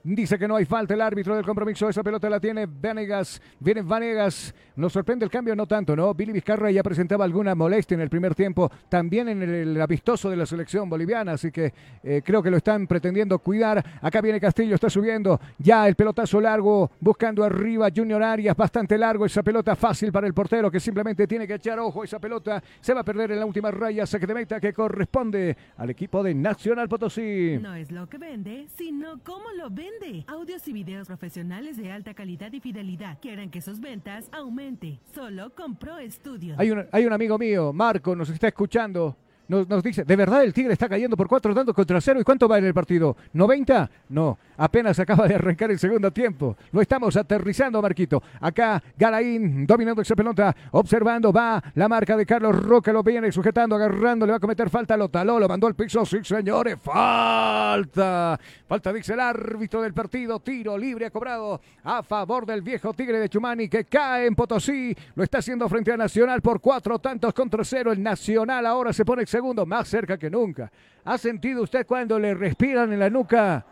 Dice 0.10 0.40
que 0.40 0.48
no 0.48 0.56
hay 0.56 0.64
falta 0.64 0.94
el 0.94 1.02
árbitro 1.02 1.36
del 1.36 1.44
compromiso. 1.44 1.90
Esa 1.90 2.02
pelota 2.02 2.30
la 2.30 2.40
tiene 2.40 2.66
Vanegas. 2.66 3.42
Viene 3.60 3.82
Vanegas. 3.82 4.56
Nos 4.78 4.94
sorprende 4.94 5.26
el 5.26 5.32
cambio, 5.32 5.54
no 5.54 5.68
tanto, 5.68 5.98
¿no? 5.98 6.14
Billy 6.14 6.32
Vizcarra 6.32 6.72
ya 6.72 6.82
presentaba 6.82 7.26
alguna 7.26 7.56
molestia 7.56 7.96
en 7.96 8.02
el 8.02 8.10
primer 8.10 8.34
tiempo, 8.34 8.72
también 8.88 9.28
en 9.28 9.44
el, 9.44 9.50
el 9.50 9.82
amistoso 9.82 10.30
de 10.30 10.38
la 10.38 10.46
selección 10.46 10.90
boliviana. 10.90 11.34
Así 11.34 11.52
que 11.52 11.74
eh, 12.04 12.22
creo 12.24 12.42
que 12.42 12.50
lo 12.50 12.56
están 12.56 12.88
pretendiendo 12.88 13.38
cuidar. 13.40 13.84
Acá 14.02 14.22
viene 14.22 14.40
Castillo, 14.40 14.76
está 14.76 14.90
subiendo. 14.90 15.42
Ya 15.58 15.86
el 15.86 15.96
pelotazo 15.96 16.40
largo, 16.40 16.90
buscando 17.02 17.44
arriba 17.44 17.90
Junior 17.94 18.24
Arias. 18.24 18.56
Bastante 18.56 18.98
largo 18.98 19.26
esa 19.26 19.44
pelota, 19.44 19.76
fácil 19.76 20.14
para 20.14 20.26
el 20.26 20.34
portero 20.34 20.72
que 20.72 20.80
simplemente 20.80 21.28
tiene 21.28 21.46
que 21.46 21.56
echar 21.56 21.80
ojo. 21.80 22.06
Esa 22.06 22.20
pelota 22.20 22.64
se 22.80 22.94
va 22.94 23.02
a 23.02 23.04
perder 23.04 23.34
en 23.34 23.40
la 23.40 23.46
última 23.46 23.72
raya. 23.72 24.06
Saque 24.06 24.26
de 24.26 24.34
meta 24.34 24.62
que 24.62 24.72
corresponde 24.72 25.58
al 25.76 25.90
equipo 25.90 26.24
de 26.24 26.34
Nacional 26.34 26.88
Potosí. 26.88 27.58
No 27.62 27.76
es 27.76 27.92
lo 27.92 28.08
que 28.08 28.18
vende, 28.18 28.68
sino 28.78 29.20
cómo 29.22 29.52
lo 29.58 29.70
vende. 29.70 29.97
Audios 30.28 30.68
y 30.68 30.74
videos 30.74 31.08
profesionales 31.08 31.76
de 31.76 31.92
alta 31.92 32.14
calidad 32.14 32.54
y 32.54 32.60
fidelidad 32.60 33.20
que 33.20 33.32
harán 33.32 33.50
que 33.50 33.62
sus 33.62 33.80
ventas 33.80 34.30
aumente. 34.32 35.00
Solo 35.14 35.56
con 35.56 35.76
Pro 35.76 35.96
Studio. 36.08 36.56
Hay 36.58 36.70
un, 36.70 36.86
hay 36.92 37.06
un 37.06 37.14
amigo 37.14 37.38
mío, 37.40 37.74
Marco, 37.74 38.16
nos 38.16 38.30
está 38.30 38.48
escuchando. 38.48 39.18
Nos, 39.48 39.68
nos 39.68 39.84
dice, 39.84 40.04
¿de 40.04 40.16
verdad 40.16 40.44
el 40.44 40.54
Tigre 40.54 40.74
está 40.74 40.90
cayendo 40.90 41.16
por 41.16 41.28
cuatro 41.28 41.54
tantos 41.54 41.74
contra 41.74 42.02
cero? 42.02 42.20
¿Y 42.20 42.24
cuánto 42.24 42.48
va 42.48 42.58
en 42.58 42.66
el 42.66 42.74
partido? 42.74 43.16
¿90? 43.34 43.90
No, 44.10 44.38
apenas 44.58 45.00
acaba 45.00 45.28
de 45.28 45.36
arrancar 45.36 45.72
el 45.72 45.80
segundo 45.80 46.12
tiempo. 46.12 46.58
Lo 46.72 46.82
estamos 46.82 47.16
aterrizando, 47.16 47.82
Marquito. 47.82 48.22
Acá, 48.42 48.82
Galaín 48.98 49.66
dominando 49.66 50.02
esa 50.02 50.16
pelota, 50.16 50.56
observando, 50.72 51.32
va 51.32 51.64
la 51.76 51.88
marca 51.88 52.18
de 52.18 52.26
Carlos 52.26 52.62
Roca, 52.62 52.92
lo 52.92 53.04
viene 53.04 53.32
sujetando, 53.32 53.76
agarrando, 53.76 54.26
le 54.26 54.32
va 54.32 54.38
a 54.38 54.42
cometer 54.42 54.70
falta, 54.70 54.98
lo 54.98 55.10
taló, 55.10 55.40
lo 55.40 55.48
mandó 55.48 55.68
al 55.68 55.76
piso, 55.76 56.06
sí 56.06 56.18
señores, 56.24 56.78
falta. 56.82 58.40
Falta, 58.68 58.92
dice 58.92 59.14
el 59.14 59.20
árbitro 59.20 59.82
del 59.82 59.94
partido, 59.94 60.40
tiro 60.40 60.78
libre 60.78 61.06
ha 61.06 61.12
cobrado 61.12 61.62
a 61.84 62.04
favor 62.04 62.46
del 62.46 62.62
viejo 62.62 62.94
Tigre 62.94 63.20
de 63.20 63.30
Chumani 63.30 63.70
que 63.70 63.86
cae 63.86 64.26
en 64.26 64.36
Potosí, 64.36 64.96
lo 65.16 65.24
está 65.24 65.38
haciendo 65.40 65.70
frente 65.70 65.92
a 65.92 65.98
Nacional 65.98 66.42
por 66.42 66.60
cuatro 66.60 67.00
tantos 67.00 67.34
contra 67.34 67.64
cero. 67.64 67.92
El 67.92 68.04
Nacional 68.04 68.66
ahora 68.66 68.94
se 68.94 69.06
pone 69.06 69.24
segundo, 69.38 69.66
más 69.66 69.88
cerca 69.88 70.18
que 70.18 70.30
nunca. 70.30 70.72
¿Ha 71.06 71.18
sentido 71.18 71.62
usted 71.62 71.86
cuando 71.86 72.18
le 72.18 72.34
respiran 72.34 72.92
en 72.92 73.00
la 73.00 73.10
nuca? 73.10 73.64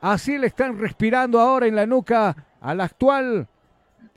Así 0.00 0.36
le 0.38 0.48
están 0.48 0.76
respirando 0.78 1.40
ahora 1.40 1.66
en 1.66 1.76
la 1.76 1.86
nuca 1.86 2.34
al 2.60 2.80
actual 2.80 3.46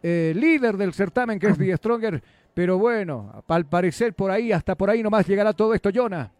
eh, 0.01 0.33
líder 0.35 0.77
del 0.77 0.93
certamen 0.93 1.39
que 1.39 1.47
es 1.47 1.57
Die 1.59 1.75
Stronger. 1.77 2.21
Pero 2.53 2.79
bueno, 2.79 3.43
al 3.47 3.65
parecer 3.65 4.13
por 4.13 4.31
ahí, 4.31 4.51
hasta 4.51 4.75
por 4.75 4.89
ahí 4.89 5.03
nomás 5.03 5.27
llegará 5.27 5.53
todo 5.53 5.73
esto, 5.73 5.89
Jonah. 5.93 6.31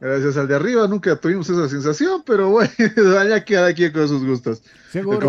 Gracias 0.00 0.36
al 0.36 0.48
de 0.48 0.56
arriba, 0.56 0.88
nunca 0.88 1.14
tuvimos 1.14 1.48
esa 1.48 1.68
sensación, 1.68 2.22
pero 2.26 2.50
bueno, 2.50 2.72
ya 3.28 3.44
cada 3.44 3.72
quien 3.72 3.92
con 3.92 4.08
sus 4.08 4.26
gustos. 4.26 4.62
Seguro. 4.90 5.20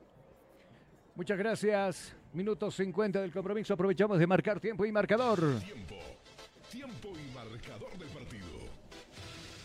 Muchas 1.16 1.38
gracias. 1.38 2.14
Minuto 2.34 2.72
50 2.72 3.22
del 3.22 3.32
compromiso. 3.32 3.74
Aprovechamos 3.74 4.18
de 4.18 4.28
marcar 4.28 4.60
tiempo 4.60 4.86
y 4.86 4.92
marcador. 4.92 5.40
Tiempo. 5.60 5.96
Tiempo 6.72 7.10
y 7.10 7.36
marcador 7.36 7.98
del 7.98 8.08
partido. 8.08 8.48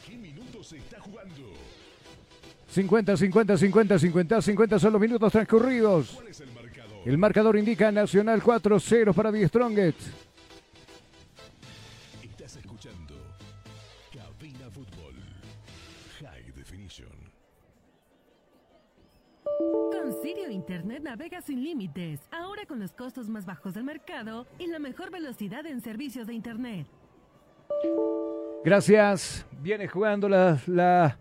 ¿Qué 0.05 0.17
minutos 0.17 0.67
se 0.69 0.79
está 0.79 1.01
jugando? 1.01 1.53
50, 2.69 3.17
50, 3.17 3.57
50, 3.57 3.99
50, 3.99 4.43
50 4.43 4.79
son 4.79 4.93
los 4.93 5.01
minutos 5.01 5.33
transcurridos. 5.33 6.11
¿Cuál 6.11 6.29
es 6.29 6.41
el 6.41 6.53
marcador? 6.53 6.99
El 7.05 7.19
marcador 7.19 7.57
indica 7.57 7.93
Nacional 7.93 8.43
4-0 8.43 9.15
para 9.15 9.31
Die 9.31 9.47
Strongest. 9.47 10.26
Sirio 20.27 20.51
Internet 20.51 21.05
navega 21.05 21.41
sin 21.41 21.63
límites. 21.63 22.19
Ahora 22.33 22.67
con 22.67 22.81
los 22.81 22.93
costos 22.93 23.29
más 23.29 23.47
bajos 23.47 23.75
del 23.75 23.85
mercado 23.85 24.45
y 24.59 24.67
la 24.67 24.81
mejor 24.81 25.13
velocidad 25.13 25.65
en 25.67 25.81
servicios 25.81 26.27
de 26.27 26.35
Internet. 26.35 26.89
Gracias. 28.65 29.47
Viene 29.63 29.87
jugando 29.87 30.29
la, 30.29 30.59
la- 30.67 31.17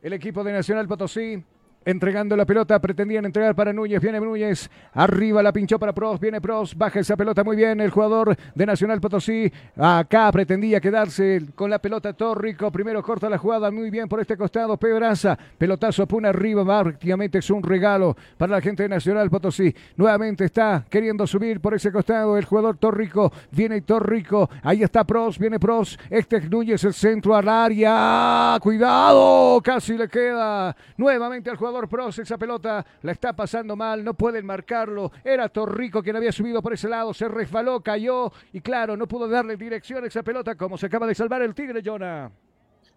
el 0.00 0.12
equipo 0.12 0.44
de 0.44 0.52
Nacional 0.52 0.86
Potosí. 0.86 1.42
Entregando 1.86 2.34
la 2.34 2.46
pelota, 2.46 2.80
pretendían 2.80 3.26
entregar 3.26 3.54
para 3.54 3.70
Núñez, 3.70 4.00
viene 4.00 4.18
Núñez, 4.18 4.70
arriba 4.94 5.42
la 5.42 5.52
pinchó 5.52 5.78
para 5.78 5.92
Pros, 5.92 6.18
viene 6.18 6.40
Pros, 6.40 6.74
baja 6.74 7.00
esa 7.00 7.14
pelota 7.14 7.44
muy 7.44 7.56
bien 7.56 7.78
el 7.78 7.90
jugador 7.90 8.34
de 8.54 8.64
Nacional 8.64 9.02
Potosí, 9.02 9.52
acá 9.76 10.32
pretendía 10.32 10.80
quedarse 10.80 11.42
con 11.54 11.68
la 11.68 11.78
pelota 11.78 12.14
Torrico, 12.14 12.72
primero 12.72 13.02
corta 13.02 13.28
la 13.28 13.36
jugada 13.36 13.70
muy 13.70 13.90
bien 13.90 14.08
por 14.08 14.18
este 14.18 14.34
costado, 14.34 14.78
Pedraza, 14.78 15.38
pelotazo 15.58 16.06
pone 16.06 16.28
arriba, 16.28 16.64
prácticamente 16.82 17.40
es 17.40 17.50
un 17.50 17.62
regalo 17.62 18.16
para 18.38 18.52
la 18.52 18.62
gente 18.62 18.84
de 18.84 18.88
Nacional 18.88 19.28
Potosí, 19.28 19.74
nuevamente 19.96 20.46
está 20.46 20.86
queriendo 20.88 21.26
subir 21.26 21.60
por 21.60 21.74
ese 21.74 21.92
costado 21.92 22.38
el 22.38 22.46
jugador 22.46 22.78
Torrico, 22.78 23.30
viene 23.50 23.82
Torrico, 23.82 24.48
ahí 24.62 24.82
está 24.82 25.04
Pros, 25.04 25.38
viene 25.38 25.60
Pros, 25.60 25.98
este 26.08 26.36
es 26.36 26.50
Núñez, 26.50 26.82
el 26.84 26.94
centro 26.94 27.36
al 27.36 27.46
área, 27.46 28.58
cuidado, 28.62 29.60
casi 29.62 29.98
le 29.98 30.08
queda 30.08 30.74
nuevamente 30.96 31.50
al 31.50 31.58
jugador 31.58 31.73
Pros, 31.88 32.18
esa 32.18 32.38
pelota 32.38 32.84
la 33.02 33.12
está 33.12 33.34
pasando 33.34 33.76
mal, 33.76 34.04
no 34.04 34.14
pueden 34.14 34.46
marcarlo, 34.46 35.12
era 35.24 35.48
Torrico 35.48 36.02
quien 36.02 36.16
había 36.16 36.32
subido 36.32 36.62
por 36.62 36.72
ese 36.72 36.88
lado, 36.88 37.12
se 37.12 37.28
resbaló, 37.28 37.80
cayó 37.80 38.32
y 38.52 38.60
claro, 38.60 38.96
no 38.96 39.06
pudo 39.08 39.28
darle 39.28 39.56
dirección 39.56 40.04
a 40.04 40.06
esa 40.06 40.22
pelota 40.22 40.54
como 40.54 40.78
se 40.78 40.86
acaba 40.86 41.06
de 41.06 41.14
salvar 41.14 41.42
el 41.42 41.54
Tigre, 41.54 41.82
Jonah. 41.84 42.30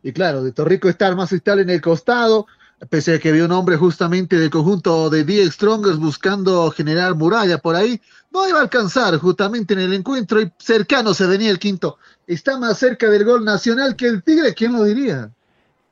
Y 0.04 0.14
claro, 0.14 0.44
de 0.44 0.52
Torrico 0.52 0.88
estar 0.88 1.16
más 1.16 1.32
estable 1.34 1.64
en 1.64 1.72
el 1.72 1.82
costado, 1.82 2.45
pese 2.90 3.16
a 3.16 3.20
que 3.20 3.30
había 3.30 3.45
un 3.45 3.52
hombre 3.52 3.76
justamente 3.76 4.38
del 4.38 4.49
conjunto 4.49 5.10
de 5.10 5.24
Die 5.24 5.52
Strongers 5.52 5.98
buscando 5.98 6.70
generar 6.72 7.16
muralla 7.16 7.58
por 7.58 7.76
ahí, 7.76 7.99
no 8.32 8.48
iba 8.48 8.60
a 8.60 8.62
alcanzar 8.62 9.18
justamente 9.18 9.74
en 9.74 9.80
el 9.80 9.94
encuentro 9.94 10.40
y 10.40 10.52
cercano 10.60 11.14
se 11.14 11.26
venía 11.26 11.49
el 11.49 11.60
quinto. 11.60 11.98
Está 12.28 12.58
más 12.58 12.78
cerca 12.78 13.10
del 13.10 13.26
gol 13.26 13.44
nacional 13.44 13.95
que 13.95 14.06
el 14.06 14.24
Tigre, 14.24 14.54
¿quién 14.54 14.74
lo 14.74 14.84
diría? 14.84 15.32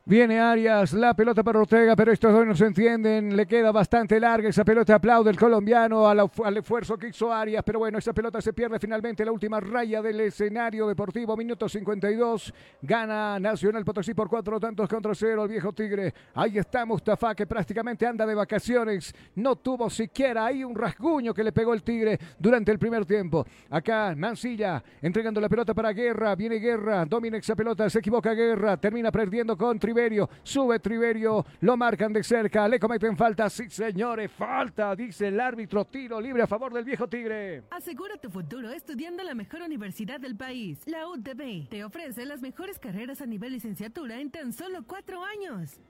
Viene 0.08 0.38
Arias, 0.38 0.92
la 0.92 1.14
pelota 1.14 1.42
para 1.42 1.58
Ortega, 1.58 1.96
pero 1.96 2.12
estos 2.12 2.32
dos 2.32 2.46
no 2.46 2.54
se 2.54 2.66
entienden. 2.66 3.36
Le 3.36 3.44
queda 3.44 3.72
bastante 3.72 4.20
larga 4.20 4.48
esa 4.48 4.64
pelota. 4.64 4.94
Aplaude 4.94 5.30
el 5.30 5.36
colombiano 5.36 6.06
al, 6.06 6.20
al 6.44 6.56
esfuerzo 6.56 6.96
que 6.96 7.08
hizo 7.08 7.32
Arias, 7.32 7.64
pero 7.66 7.80
bueno, 7.80 7.98
esa 7.98 8.12
pelota 8.12 8.40
se 8.40 8.52
pierde 8.52 8.78
finalmente 8.78 9.24
la 9.24 9.32
última 9.32 9.58
raya 9.58 10.00
del 10.00 10.20
escenario 10.20 10.86
deportivo. 10.86 11.36
Minuto 11.36 11.68
52. 11.68 12.54
Gana 12.82 13.40
Nacional 13.40 13.84
Potosí 13.84 14.14
por 14.14 14.28
cuatro 14.28 14.60
tantos 14.60 14.88
contra 14.88 15.12
cero 15.12 15.42
el 15.42 15.48
viejo 15.48 15.72
Tigre. 15.72 16.14
Ahí 16.34 16.56
está 16.56 16.86
Mustafa, 16.86 17.34
que 17.34 17.48
prácticamente 17.48 18.06
anda 18.06 18.24
de 18.24 18.36
vacaciones. 18.36 19.12
No 19.34 19.56
tuvo 19.56 19.90
siquiera 19.90 20.46
ahí 20.46 20.62
un 20.62 20.76
rasguño 20.76 21.34
que 21.34 21.42
le 21.42 21.50
pegó 21.50 21.74
el 21.74 21.82
Tigre 21.82 22.16
durante 22.38 22.70
el 22.70 22.78
primer 22.78 23.04
tiempo. 23.06 23.44
Acá 23.70 24.14
Mancilla 24.16 24.80
entregando 25.02 25.40
la 25.40 25.48
pelota 25.48 25.74
para 25.74 25.92
Guerra. 25.92 26.36
Viene 26.36 26.60
Guerra, 26.60 27.04
domina 27.06 27.38
esa 27.38 27.56
pelota, 27.56 27.90
se 27.90 27.98
equivoca 27.98 28.34
Guerra, 28.34 28.76
termina 28.76 29.10
perdiendo 29.10 29.56
con 29.56 29.80
Triverio. 29.96 30.28
Sube 30.42 30.78
Triverio, 30.78 31.46
lo 31.62 31.74
marcan 31.74 32.12
de 32.12 32.22
cerca, 32.22 32.68
le 32.68 32.78
cometen 32.78 33.16
falta. 33.16 33.48
Sí, 33.48 33.70
señores, 33.70 34.30
falta, 34.30 34.94
dice 34.94 35.28
el 35.28 35.40
árbitro. 35.40 35.86
Tiro 35.86 36.20
libre 36.20 36.42
a 36.42 36.46
favor 36.46 36.70
del 36.74 36.84
viejo 36.84 37.08
Tigre. 37.08 37.62
Asegura 37.70 38.18
tu 38.18 38.28
futuro 38.28 38.70
estudiando 38.70 39.22
la 39.22 39.34
mejor 39.34 39.62
universidad 39.62 40.20
del 40.20 40.36
país. 40.36 40.80
La 40.84 41.08
UTB 41.08 41.70
te 41.70 41.82
ofrece 41.82 42.26
las 42.26 42.42
mejores 42.42 42.78
carreras 42.78 43.22
a 43.22 43.26
nivel 43.26 43.54
licenciatura 43.54 44.20
en 44.20 44.30
tan 44.30 44.52
solo 44.52 44.84
cuatro 44.86 45.24
años. 45.24 45.80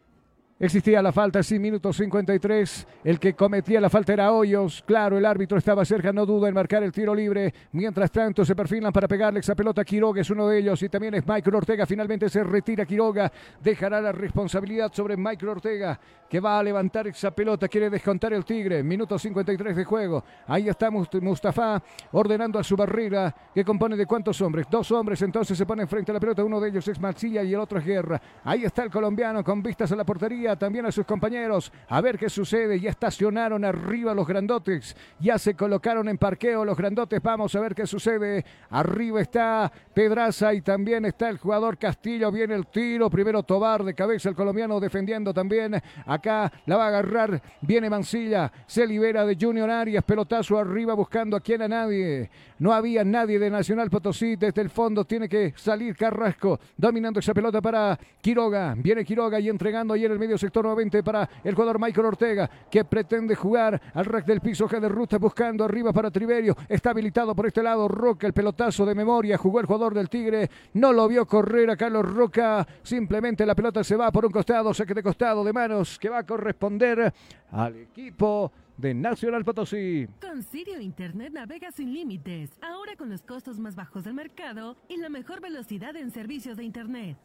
Existía 0.59 1.03
la 1.03 1.13
falta, 1.13 1.43
sí, 1.43 1.59
minuto 1.59 1.93
53. 1.93 2.87
El 3.05 3.21
que 3.21 3.35
cometía 3.35 3.79
la 3.79 3.91
falta 3.91 4.15
era 4.15 4.33
Hoyos. 4.33 4.83
Claro, 4.87 5.19
el 5.19 5.27
árbitro 5.27 5.59
estaba 5.59 5.85
cerca, 5.85 6.15
no 6.15 6.25
duda 6.25 6.49
en 6.49 6.55
marcar 6.55 6.83
el 6.83 6.93
tiro 6.93 7.15
libre. 7.15 7.53
Mientras 7.73 8.11
tanto, 8.11 8.43
se 8.43 8.57
perfilan 8.57 8.91
para 8.91 9.07
pegarle 9.07 9.41
esa 9.41 9.55
pelota 9.55 9.85
Quiroga, 9.85 10.23
es 10.23 10.31
uno 10.31 10.49
de 10.49 10.59
ellos. 10.61 10.83
Y 10.83 10.89
también 10.89 11.13
es 11.13 11.27
Michael 11.27 11.57
Ortega. 11.57 11.85
Finalmente 11.85 12.31
se 12.31 12.43
retira 12.43 12.87
Quiroga. 12.87 13.31
Dejará 13.63 14.01
la 14.01 14.13
responsabilidad 14.13 14.91
sobre 14.95 15.15
Michael 15.19 15.51
Ortega, 15.51 16.01
que 16.27 16.41
va 16.41 16.59
a 16.59 16.63
levantar 16.63 17.07
esa 17.07 17.31
pelota. 17.33 17.69
Quiere 17.69 17.91
descontar 17.91 18.33
el 18.33 18.43
Tigre. 18.47 18.83
Minuto 18.83 19.19
53 19.19 19.77
de 19.77 19.85
juego. 19.85 20.25
Ahí 20.47 20.71
está 20.71 20.91
Must- 20.91 21.21
Mustafa 21.21 21.83
ordenando 22.13 22.59
a 22.59 22.65
su 22.65 22.77
barrera, 22.79 23.35
que 23.55 23.63
compone 23.63 23.95
de 23.95 24.07
cuántos 24.07 24.41
hombres. 24.41 24.67
Dos 24.71 24.91
hombres, 24.91 25.21
entonces 25.21 25.59
se 25.59 25.67
ponen 25.67 25.87
frente 25.87 26.13
a 26.13 26.15
la 26.15 26.21
pelota. 26.21 26.43
Uno 26.43 26.59
de 26.61 26.71
ellos 26.71 26.89
es 26.89 26.99
Mancilla 26.99 27.43
y 27.43 27.53
el 27.53 27.61
otro 27.61 27.79
es 27.79 27.85
Guerra. 27.85 28.19
Ahí 28.43 28.65
está 28.65 28.85
el 28.85 28.91
colombiano 28.91 29.45
con 29.45 29.63
vistas 29.63 29.93
a 29.93 29.97
la 29.97 30.05
portería 30.05 30.46
también 30.55 30.87
a 30.87 30.93
sus 30.93 31.05
compañeros. 31.05 31.73
A 31.89 32.01
ver 32.01 32.19
qué 32.19 32.31
sucede. 32.31 32.79
Ya 32.79 32.91
estacionaron 32.91 33.65
arriba 33.65 34.15
los 34.15 34.27
grandotes. 34.27 34.95
Ya 35.19 35.39
se 35.39 35.55
colocaron 35.55 36.09
en 36.09 36.19
parqueo 36.19 36.65
los 36.65 36.77
grandotes. 36.77 37.21
Vamos 37.21 37.55
a 37.57 37.61
ver 37.61 37.75
qué 37.75 37.87
sucede. 37.87 38.45
Arriba 38.71 39.21
está 39.21 39.73
Pedraza 39.93 40.55
y 40.55 40.61
también 40.61 41.05
está 41.07 41.29
el 41.29 41.39
jugador 41.39 41.79
Castillo. 41.79 42.31
Viene 42.31 42.55
el 42.55 42.67
tiro. 42.67 43.11
Primero 43.11 43.43
Tobar 43.43 43.83
de 43.83 43.95
cabeza. 43.95 44.29
El 44.29 44.37
colombiano 44.37 44.79
defendiendo 44.79 45.35
también. 45.35 45.81
Acá 46.07 46.53
la 46.67 46.77
va 46.77 46.85
a 46.85 46.89
agarrar. 46.89 47.43
Viene 47.63 47.91
Mancilla. 47.91 48.53
Se 48.67 48.87
libera 48.87 49.25
de 49.25 49.37
Junior 49.41 49.71
Arias. 49.71 50.05
Pelotazo 50.05 50.59
arriba 50.59 50.95
buscando 50.95 51.37
a 51.37 51.41
quien 51.41 51.63
a 51.63 51.69
nadie. 51.69 52.31
No 52.59 52.73
había 52.73 53.05
nadie 53.05 53.39
de 53.39 53.51
Nacional 53.51 53.91
Potosí. 53.91 54.37
Desde 54.37 54.61
el 54.61 54.71
fondo 54.71 55.05
tiene 55.05 55.29
que 55.29 55.55
salir 55.57 55.97
Carrasco. 55.97 56.61
Dominando 56.77 57.21
esa 57.21 57.33
pelota 57.33 57.63
para 57.63 57.99
Quiroga. 58.21 58.75
Viene 58.77 59.05
Quiroga 59.05 59.41
y 59.41 59.49
entregando 59.49 59.95
ahí 59.95 60.05
en 60.05 60.13
el 60.13 60.19
medio 60.19 60.36
sector 60.39 60.65
nuevamente 60.65 61.03
para 61.03 61.29
el 61.43 61.55
jugador 61.55 61.81
Michael 61.81 62.07
Ortega, 62.07 62.51
que 62.71 62.85
pretende 62.85 63.35
jugar 63.35 63.81
al 63.95 64.05
rack 64.05 64.27
del 64.27 64.41
piso, 64.41 64.65
hoja 64.65 64.81
de 64.81 64.89
ruta 64.89 65.19
buscando 65.19 65.65
arriba 65.65 65.93
para 65.93 66.11
Triverio. 66.11 66.57
Está 66.69 66.91
habilitado 66.91 67.35
por 67.35 67.47
este 67.47 67.63
lado 67.63 67.89
Roca, 67.89 68.27
el 68.27 68.33
pelotazo 68.33 68.85
de 68.85 68.95
memoria. 68.95 69.39
Jugó 69.39 69.61
el 69.61 69.67
jugador 69.67 69.95
del 69.95 70.09
Tigre, 70.09 70.51
no 70.75 70.93
lo 70.93 71.09
vio 71.09 71.27
correr 71.27 71.71
a 71.71 71.77
Carlos 71.77 72.07
Roca. 72.13 72.67
Simplemente 72.83 73.47
la 73.47 73.55
pelota 73.55 73.83
se 73.83 73.97
va 73.97 74.13
por 74.13 74.25
un 74.25 74.33
costado, 74.33 74.73
saque 74.75 74.95
de 74.95 75.03
costado 75.03 75.45
de 75.45 75.53
manos 75.53 75.99
que 75.99 76.09
va 76.09 76.19
a 76.19 76.27
corresponder 76.27 77.13
al 77.51 77.77
equipo 77.77 78.53
de 78.77 78.95
Nacional 78.95 79.45
Potosí. 79.45 80.07
Con 80.21 80.43
Sirio 80.43 80.81
Internet 80.81 81.33
navega 81.33 81.71
sin 81.71 81.93
límites, 81.93 82.51
ahora 82.61 82.97
con 82.97 83.09
los 83.09 83.23
costos 83.23 83.59
más 83.59 83.75
bajos 83.75 84.05
del 84.05 84.15
mercado 84.15 84.77
y 84.89 84.99
la 84.99 85.09
mejor 85.09 85.41
velocidad 85.41 85.97
en 85.97 86.11
servicios 86.11 86.57
de 86.57 86.65
Internet. 86.65 87.17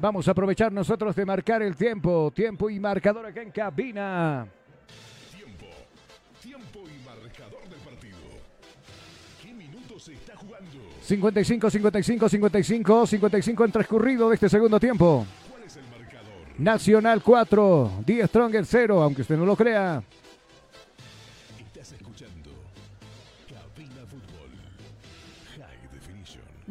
Vamos 0.00 0.26
a 0.26 0.32
aprovechar 0.32 0.72
nosotros 0.72 1.14
de 1.14 1.24
marcar 1.24 1.62
el 1.62 1.76
tiempo. 1.76 2.32
Tiempo 2.34 2.68
y 2.68 2.80
marcador 2.80 3.26
acá 3.26 3.42
en 3.42 3.50
cabina. 3.50 4.46
Tiempo. 5.34 5.66
Tiempo 6.42 6.80
y 6.88 7.04
marcador 7.04 7.68
del 7.68 7.78
partido. 7.80 8.18
¿Qué 9.42 9.52
minutos 9.52 10.02
se 10.02 10.14
está 10.14 10.36
jugando? 10.36 10.78
55, 11.02 11.70
55, 11.70 12.28
55, 12.28 13.06
55 13.06 13.64
en 13.64 13.72
transcurrido 13.72 14.28
de 14.28 14.34
este 14.34 14.48
segundo 14.48 14.80
tiempo. 14.80 15.26
¿Cuál 15.50 15.62
es 15.64 15.76
el 15.76 15.84
marcador? 15.84 16.32
Nacional 16.58 17.22
4, 17.22 17.92
10 18.04 18.28
Stronger 18.28 18.66
0, 18.66 19.02
aunque 19.02 19.22
usted 19.22 19.36
no 19.36 19.44
lo 19.44 19.56
crea. 19.56 20.02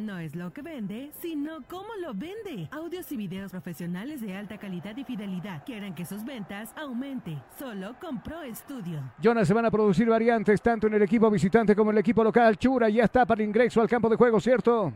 No 0.01 0.17
es 0.17 0.35
lo 0.35 0.51
que 0.51 0.63
vende, 0.63 1.11
sino 1.21 1.59
cómo 1.69 1.89
lo 2.01 2.15
vende. 2.15 2.67
Audios 2.71 3.11
y 3.11 3.17
videos 3.17 3.51
profesionales 3.51 4.19
de 4.19 4.35
alta 4.35 4.57
calidad 4.57 4.97
y 4.97 5.03
fidelidad 5.03 5.63
que 5.63 5.75
harán 5.75 5.93
que 5.93 6.05
sus 6.05 6.25
ventas 6.25 6.71
aumente. 6.75 7.37
Solo 7.59 7.93
con 8.01 8.19
Pro 8.23 8.37
Studio. 8.51 8.99
Jonas 9.21 9.47
se 9.47 9.53
van 9.53 9.65
a 9.65 9.69
producir 9.69 10.09
variantes 10.09 10.59
tanto 10.59 10.87
en 10.87 10.95
el 10.95 11.03
equipo 11.03 11.29
visitante 11.29 11.75
como 11.75 11.91
en 11.91 11.97
el 11.97 11.99
equipo 11.99 12.23
local. 12.23 12.57
Chura 12.57 12.89
ya 12.89 13.03
está 13.03 13.27
para 13.27 13.43
el 13.43 13.49
ingreso 13.49 13.79
al 13.79 13.87
campo 13.87 14.09
de 14.09 14.15
juego, 14.15 14.39
¿cierto? 14.39 14.91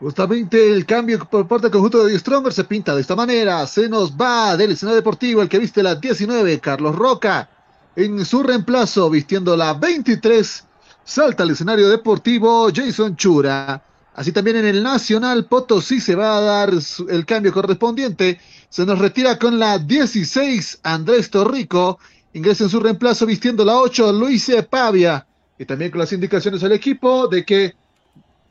Justamente 0.00 0.72
el 0.72 0.86
cambio 0.86 1.18
por 1.28 1.46
parte 1.46 1.66
del 1.66 1.72
conjunto 1.72 2.06
de 2.06 2.18
Stronger 2.18 2.52
se 2.52 2.64
pinta 2.64 2.94
de 2.94 3.02
esta 3.02 3.14
manera. 3.14 3.66
Se 3.66 3.86
nos 3.86 4.16
va 4.16 4.56
del 4.56 4.72
escenario 4.72 4.96
deportivo 4.96 5.42
el 5.42 5.50
que 5.50 5.58
viste 5.58 5.82
la 5.82 5.94
19, 5.94 6.58
Carlos 6.58 6.96
Roca. 6.96 7.50
En 7.96 8.24
su 8.24 8.42
reemplazo, 8.42 9.10
vistiendo 9.10 9.54
la 9.54 9.74
23, 9.74 10.64
salta 11.04 11.42
al 11.42 11.50
escenario 11.50 11.90
deportivo 11.90 12.68
Jason 12.74 13.14
Chura. 13.14 13.82
Así 14.18 14.32
también 14.32 14.56
en 14.56 14.66
el 14.66 14.82
Nacional 14.82 15.46
Potosí 15.46 16.00
se 16.00 16.16
va 16.16 16.36
a 16.36 16.40
dar 16.40 16.72
el 17.08 17.24
cambio 17.24 17.52
correspondiente. 17.52 18.40
Se 18.68 18.84
nos 18.84 18.98
retira 18.98 19.38
con 19.38 19.60
la 19.60 19.78
16, 19.78 20.80
Andrés 20.82 21.30
Torrico. 21.30 22.00
Ingresa 22.32 22.64
en 22.64 22.70
su 22.70 22.80
reemplazo 22.80 23.26
vistiendo 23.26 23.64
la 23.64 23.76
8, 23.78 24.10
Luis 24.12 24.50
Pavia. 24.68 25.24
Y 25.56 25.64
también 25.66 25.92
con 25.92 26.00
las 26.00 26.12
indicaciones 26.12 26.64
al 26.64 26.72
equipo 26.72 27.28
de 27.28 27.44
que 27.44 27.76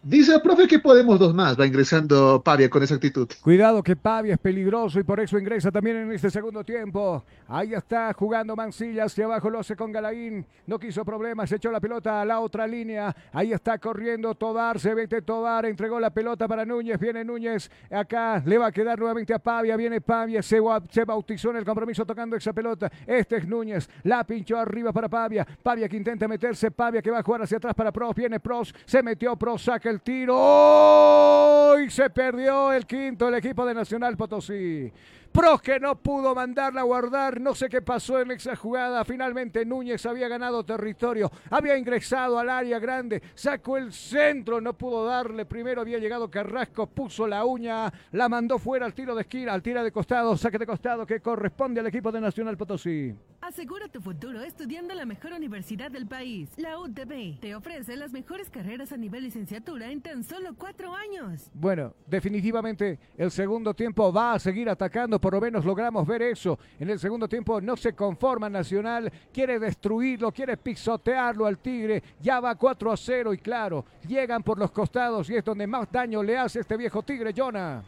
Dice 0.10 0.34
el 0.34 0.42
profe 0.42 0.70
que 0.70 0.80
podemos 0.80 1.20
dos 1.20 1.36
más, 1.36 1.60
va 1.60 1.68
ingresando 1.68 2.42
Pavia 2.42 2.70
con 2.70 2.82
esa 2.82 2.96
actitud. 2.96 3.28
Cuidado 3.42 3.84
que 3.84 3.98
Pavia 3.98 4.36
es 4.36 4.40
peligroso 4.40 5.02
y 5.02 5.04
por 5.04 5.20
eso 5.20 5.38
ingresa 5.38 5.70
también 5.70 5.98
en 5.98 6.14
este 6.14 6.30
segundo 6.30 6.64
tiempo. 6.64 7.26
Ahí 7.50 7.74
está 7.74 8.14
jugando 8.14 8.56
Mancilla 8.56 9.04
hacia 9.04 9.26
abajo, 9.26 9.50
lo 9.50 9.60
hace 9.60 9.76
con 9.76 9.92
Galaín. 9.92 10.46
No 10.66 10.80
quiso 10.80 11.04
problemas, 11.04 11.52
echó 11.52 11.72
la 11.72 11.82
pelota 11.82 12.22
a 12.22 12.26
la 12.26 12.40
otra 12.40 12.66
línea. 12.66 13.14
Ahí 13.34 13.52
está 13.52 13.80
corriendo 13.80 14.34
Tobar, 14.36 14.80
se 14.80 14.94
vete 14.94 15.22
Tobar, 15.24 15.66
entregó 15.66 16.00
la 16.00 16.10
pelota 16.10 16.48
para 16.48 16.64
Núñez. 16.64 16.98
Viene 16.98 17.26
Núñez 17.26 17.70
acá, 17.92 18.42
le 18.46 18.58
va 18.58 18.68
a 18.68 18.72
quedar 18.72 18.98
nuevamente 18.98 19.34
a 19.34 19.40
Pavia. 19.40 19.76
Viene 19.76 20.00
Pavia, 20.00 20.42
se, 20.42 20.62
se 20.90 21.04
bautizó 21.04 21.50
en 21.50 21.58
el 21.58 21.66
compromiso 21.66 22.06
tocando 22.06 22.38
esa 22.38 22.54
pelota. 22.54 22.90
Este 23.06 23.36
es 23.36 23.46
Núñez, 23.46 23.90
la 24.04 24.24
pinchó 24.24 24.58
arriba 24.58 24.94
para 24.94 25.10
Pavia. 25.10 25.46
Pavia 25.62 25.90
que 25.90 25.98
intenta 25.98 26.30
meterse, 26.30 26.72
Pavia 26.72 27.02
que 27.02 27.12
va 27.12 27.20
a 27.20 27.24
jugar 27.24 27.42
hacia 27.42 27.58
atrás 27.58 27.74
para 27.74 27.92
Pros. 27.92 28.16
Viene 28.16 28.40
Pros, 28.40 28.74
se 28.86 29.04
metió 29.04 29.36
Pros, 29.36 29.64
saca 29.64 29.90
el 29.90 29.97
tiro 30.00 31.80
y 31.82 31.90
se 31.90 32.10
perdió 32.10 32.72
el 32.72 32.86
quinto 32.86 33.28
el 33.28 33.36
equipo 33.36 33.66
de 33.66 33.74
Nacional 33.74 34.16
Potosí. 34.18 34.92
Pros 35.38 35.62
que 35.62 35.80
no 35.80 35.96
pudo 35.96 36.34
mandarla 36.34 36.82
a 36.82 36.84
guardar, 36.84 37.40
no 37.40 37.54
sé 37.54 37.70
qué 37.70 37.80
pasó 37.80 38.20
en 38.20 38.32
esa 38.32 38.56
jugada. 38.56 39.06
Finalmente 39.06 39.68
Núñez 39.68 40.04
había 40.08 40.28
ganado 40.28 40.66
territorio, 40.66 41.32
había 41.52 41.78
ingresado 41.78 42.40
al 42.40 42.50
área 42.50 42.80
grande, 42.80 43.22
sacó 43.36 43.78
el 43.78 43.94
centro, 43.94 44.60
no 44.60 44.74
pudo 44.74 45.06
darle. 45.06 45.46
Primero 45.46 45.82
había 45.82 46.00
llegado 46.00 46.32
Carrasco, 46.32 46.88
puso 46.88 47.28
la 47.28 47.46
uña, 47.46 47.94
la 48.14 48.28
mandó 48.28 48.58
fuera 48.58 48.88
al 48.88 48.96
tiro 48.96 49.14
de 49.14 49.22
esquina, 49.22 49.54
al 49.54 49.62
tiro 49.62 49.84
de 49.84 49.92
costado, 49.92 50.36
saque 50.36 50.58
de 50.58 50.66
costado 50.66 51.06
que 51.06 51.20
corresponde 51.20 51.82
al 51.82 51.86
equipo 51.86 52.12
de 52.12 52.20
Nacional 52.20 52.58
Potosí. 52.58 53.14
Asegura 53.40 53.88
tu 53.88 54.02
futuro 54.02 54.42
estudiando 54.42 54.94
en 54.94 54.98
la 54.98 55.06
mejor 55.06 55.34
universidad 55.34 55.92
del 55.92 56.08
país. 56.08 56.50
La 56.58 56.80
UTB 56.80 57.40
te 57.40 57.54
ofrece 57.54 57.96
las 57.96 58.12
mejores 58.12 58.50
carreras 58.50 58.92
a 58.92 58.98
nivel 58.98 59.24
licenciatura 59.24 59.92
en 59.92 60.02
tan 60.02 60.24
solo 60.24 60.56
cuatro 60.58 60.96
años. 60.96 61.52
Bueno, 61.54 61.94
definitivamente 62.08 63.00
el 63.16 63.30
segundo 63.30 63.76
tiempo 63.76 64.12
va 64.12 64.34
a 64.34 64.40
seguir 64.40 64.68
atacando, 64.68 65.22
por 65.28 65.34
lo 65.34 65.42
menos 65.42 65.66
logramos 65.66 66.08
ver 66.08 66.22
eso. 66.22 66.58
En 66.80 66.90
el 66.90 67.00
segundo 67.00 67.28
tiempo 67.28 67.60
no 67.60 67.76
se 67.76 67.92
conforma 67.92 68.50
Nacional, 68.50 69.12
quiere 69.34 69.60
destruirlo, 69.60 70.32
quiere 70.32 70.56
pisotearlo 70.56 71.46
al 71.46 71.58
Tigre, 71.58 72.02
ya 72.22 72.40
va 72.40 72.56
4 72.56 72.94
a 72.94 72.96
0 72.96 73.34
y 73.34 73.38
claro, 73.40 73.84
llegan 74.08 74.42
por 74.42 74.58
los 74.58 74.72
costados 74.72 75.30
y 75.30 75.36
es 75.36 75.44
donde 75.44 75.68
más 75.68 75.92
daño 75.92 76.24
le 76.24 76.38
hace 76.38 76.62
este 76.62 76.78
viejo 76.78 77.04
Tigre, 77.04 77.34
Jonah. 77.36 77.84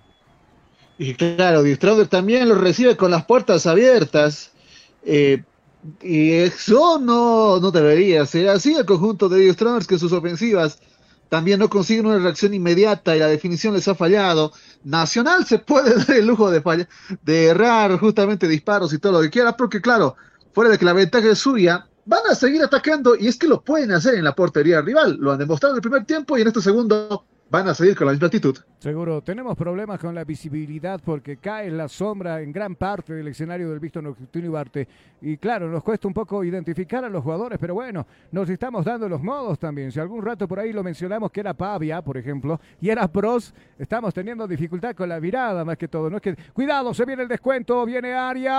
Y 0.98 1.14
claro, 1.14 1.64
Distrover 1.64 2.10
también 2.10 2.50
lo 2.50 2.56
recibe 2.56 2.98
con 2.98 3.10
las 3.10 3.24
puertas 3.24 3.66
abiertas. 3.66 4.52
Eh, 5.06 5.42
y 6.02 6.32
eso 6.34 7.00
no, 7.00 7.58
no 7.62 7.72
debería 7.72 8.26
ser 8.26 8.50
así. 8.50 8.76
El 8.76 8.86
conjunto 8.86 9.30
de 9.30 9.54
Strongers 9.54 9.88
que 9.88 9.98
sus 9.98 10.12
ofensivas 10.12 10.78
también 11.30 11.60
no 11.60 11.70
consiguen 11.70 12.08
una 12.08 12.20
reacción 12.20 12.54
inmediata 12.54 13.16
y 13.16 13.20
la 13.20 13.28
definición 13.28 13.76
les 13.76 13.88
ha 13.88 13.96
fallado. 13.96 14.52
Nacional 14.84 15.46
se 15.46 15.60
puede 15.60 15.96
dar 16.06 16.12
el 16.12 16.28
lujo 16.28 16.50
de, 16.52 16.62
falla, 16.62 16.88
de 17.24 17.48
errar 17.48 17.98
justamente 18.00 18.48
disparos 18.48 18.94
y 18.94 19.00
todo 19.00 19.14
lo 19.14 19.22
que 19.22 19.30
quiera, 19.30 19.56
porque 19.56 19.82
claro, 19.82 20.16
fuera 20.54 20.70
de 20.70 20.78
que 20.78 20.86
la 20.86 20.94
ventaja 20.94 21.30
es 21.30 21.40
suya, 21.40 21.88
van 22.06 22.22
a 22.30 22.36
seguir 22.36 22.64
atacando 22.64 23.16
y 23.16 23.28
es 23.28 23.38
que 23.38 23.48
lo 23.48 23.62
pueden 23.62 23.92
hacer 23.92 24.16
en 24.16 24.24
la 24.24 24.34
portería 24.34 24.82
rival. 24.82 25.18
Lo 25.20 25.32
han 25.32 25.40
demostrado 25.40 25.74
en 25.74 25.78
el 25.78 25.82
primer 25.82 26.06
tiempo 26.06 26.38
y 26.38 26.42
en 26.42 26.48
este 26.48 26.62
segundo 26.62 27.26
van 27.50 27.68
a 27.68 27.74
seguir 27.74 27.96
con 27.96 28.08
la 28.08 28.14
misma 28.14 28.28
actitud. 28.28 28.58
Seguro, 28.80 29.22
tenemos 29.22 29.58
problemas 29.58 30.00
con 30.00 30.16
la 30.16 30.24
visibilidad 30.24 31.02
porque 31.04 31.38
cae 31.38 31.70
la 31.70 31.88
sombra 31.88 32.42
en 32.42 32.52
gran 32.52 32.76
parte 32.76 33.14
del 33.14 33.28
escenario 33.28 33.70
del 33.70 33.80
visto 33.80 34.02
nocturno 34.02 34.64
y. 34.72 34.88
Y 35.22 35.38
claro, 35.38 35.68
nos 35.68 35.84
cuesta 35.84 36.08
un 36.08 36.14
poco 36.14 36.44
identificar 36.44 37.04
a 37.04 37.10
los 37.10 37.24
jugadores, 37.24 37.60
pero 37.60 37.74
bueno, 37.74 38.08
nos 38.32 38.50
estamos 38.50 38.86
dando 38.86 39.10
los 39.10 39.22
modos 39.22 39.60
también. 39.60 39.92
Si 39.92 40.00
algún 40.00 40.24
rato 40.24 40.48
por 40.48 40.60
ahí 40.60 40.72
lo 40.72 40.84
mencionamos 40.84 41.30
que 41.32 41.42
era 41.42 41.54
Pavia, 41.54 42.02
por 42.02 42.16
ejemplo, 42.18 42.60
y 42.80 42.90
era 42.90 43.08
Pros, 43.08 43.54
estamos 43.78 44.14
teniendo 44.14 44.48
dificultad 44.48 44.96
con 44.96 45.10
la 45.10 45.20
mirada 45.20 45.66
más 45.66 45.78
que 45.78 45.90
todo. 45.90 46.10
No 46.10 46.18
es 46.18 46.24
que, 46.24 46.38
cuidado, 46.54 46.94
se 46.94 47.04
viene 47.06 47.24
el 47.24 47.30
descuento, 47.30 47.86
viene 47.86 48.14
Arias 48.14 48.54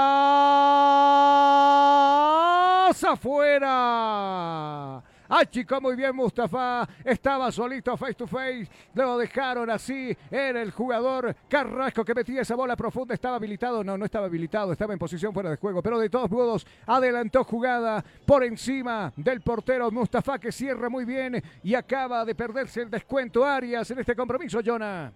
afuera. 3.05 5.03
Achicó 5.31 5.81
muy 5.81 5.95
bien 5.95 6.15
Mustafa. 6.15 6.89
Estaba 7.05 7.53
solito 7.53 7.97
face 7.97 8.15
to 8.15 8.27
face. 8.27 8.69
Lo 8.95 9.17
dejaron 9.17 9.71
así. 9.71 10.17
Era 10.29 10.61
el 10.61 10.73
jugador 10.73 11.37
Carrasco 11.49 12.05
que 12.05 12.15
metía 12.15 12.43
esa 12.43 12.57
bola 12.57 12.75
profunda. 12.75 13.15
¿Estaba 13.15 13.37
habilitado? 13.37 13.85
No, 13.85 13.97
no 13.97 14.05
estaba 14.05 14.27
habilitado. 14.27 14.73
Estaba 14.73 14.93
en 14.93 14.99
posición 14.99 15.33
fuera 15.33 15.51
de 15.51 15.57
juego. 15.57 15.83
Pero 15.83 16.01
de 16.01 16.11
todos 16.11 16.31
modos, 16.31 16.67
adelantó 16.85 17.45
jugada 17.45 18.05
por 18.27 18.43
encima 18.43 19.13
del 19.17 19.41
portero 19.41 19.91
Mustafa 19.93 20.41
que 20.41 20.51
cierra 20.51 20.89
muy 20.89 21.05
bien 21.05 21.41
y 21.63 21.75
acaba 21.75 22.25
de 22.25 22.35
perderse 22.35 22.83
el 22.83 22.91
descuento 22.91 23.45
Arias 23.45 23.89
en 23.93 24.01
este 24.01 24.17
compromiso, 24.17 24.61
Jonah. 24.65 25.13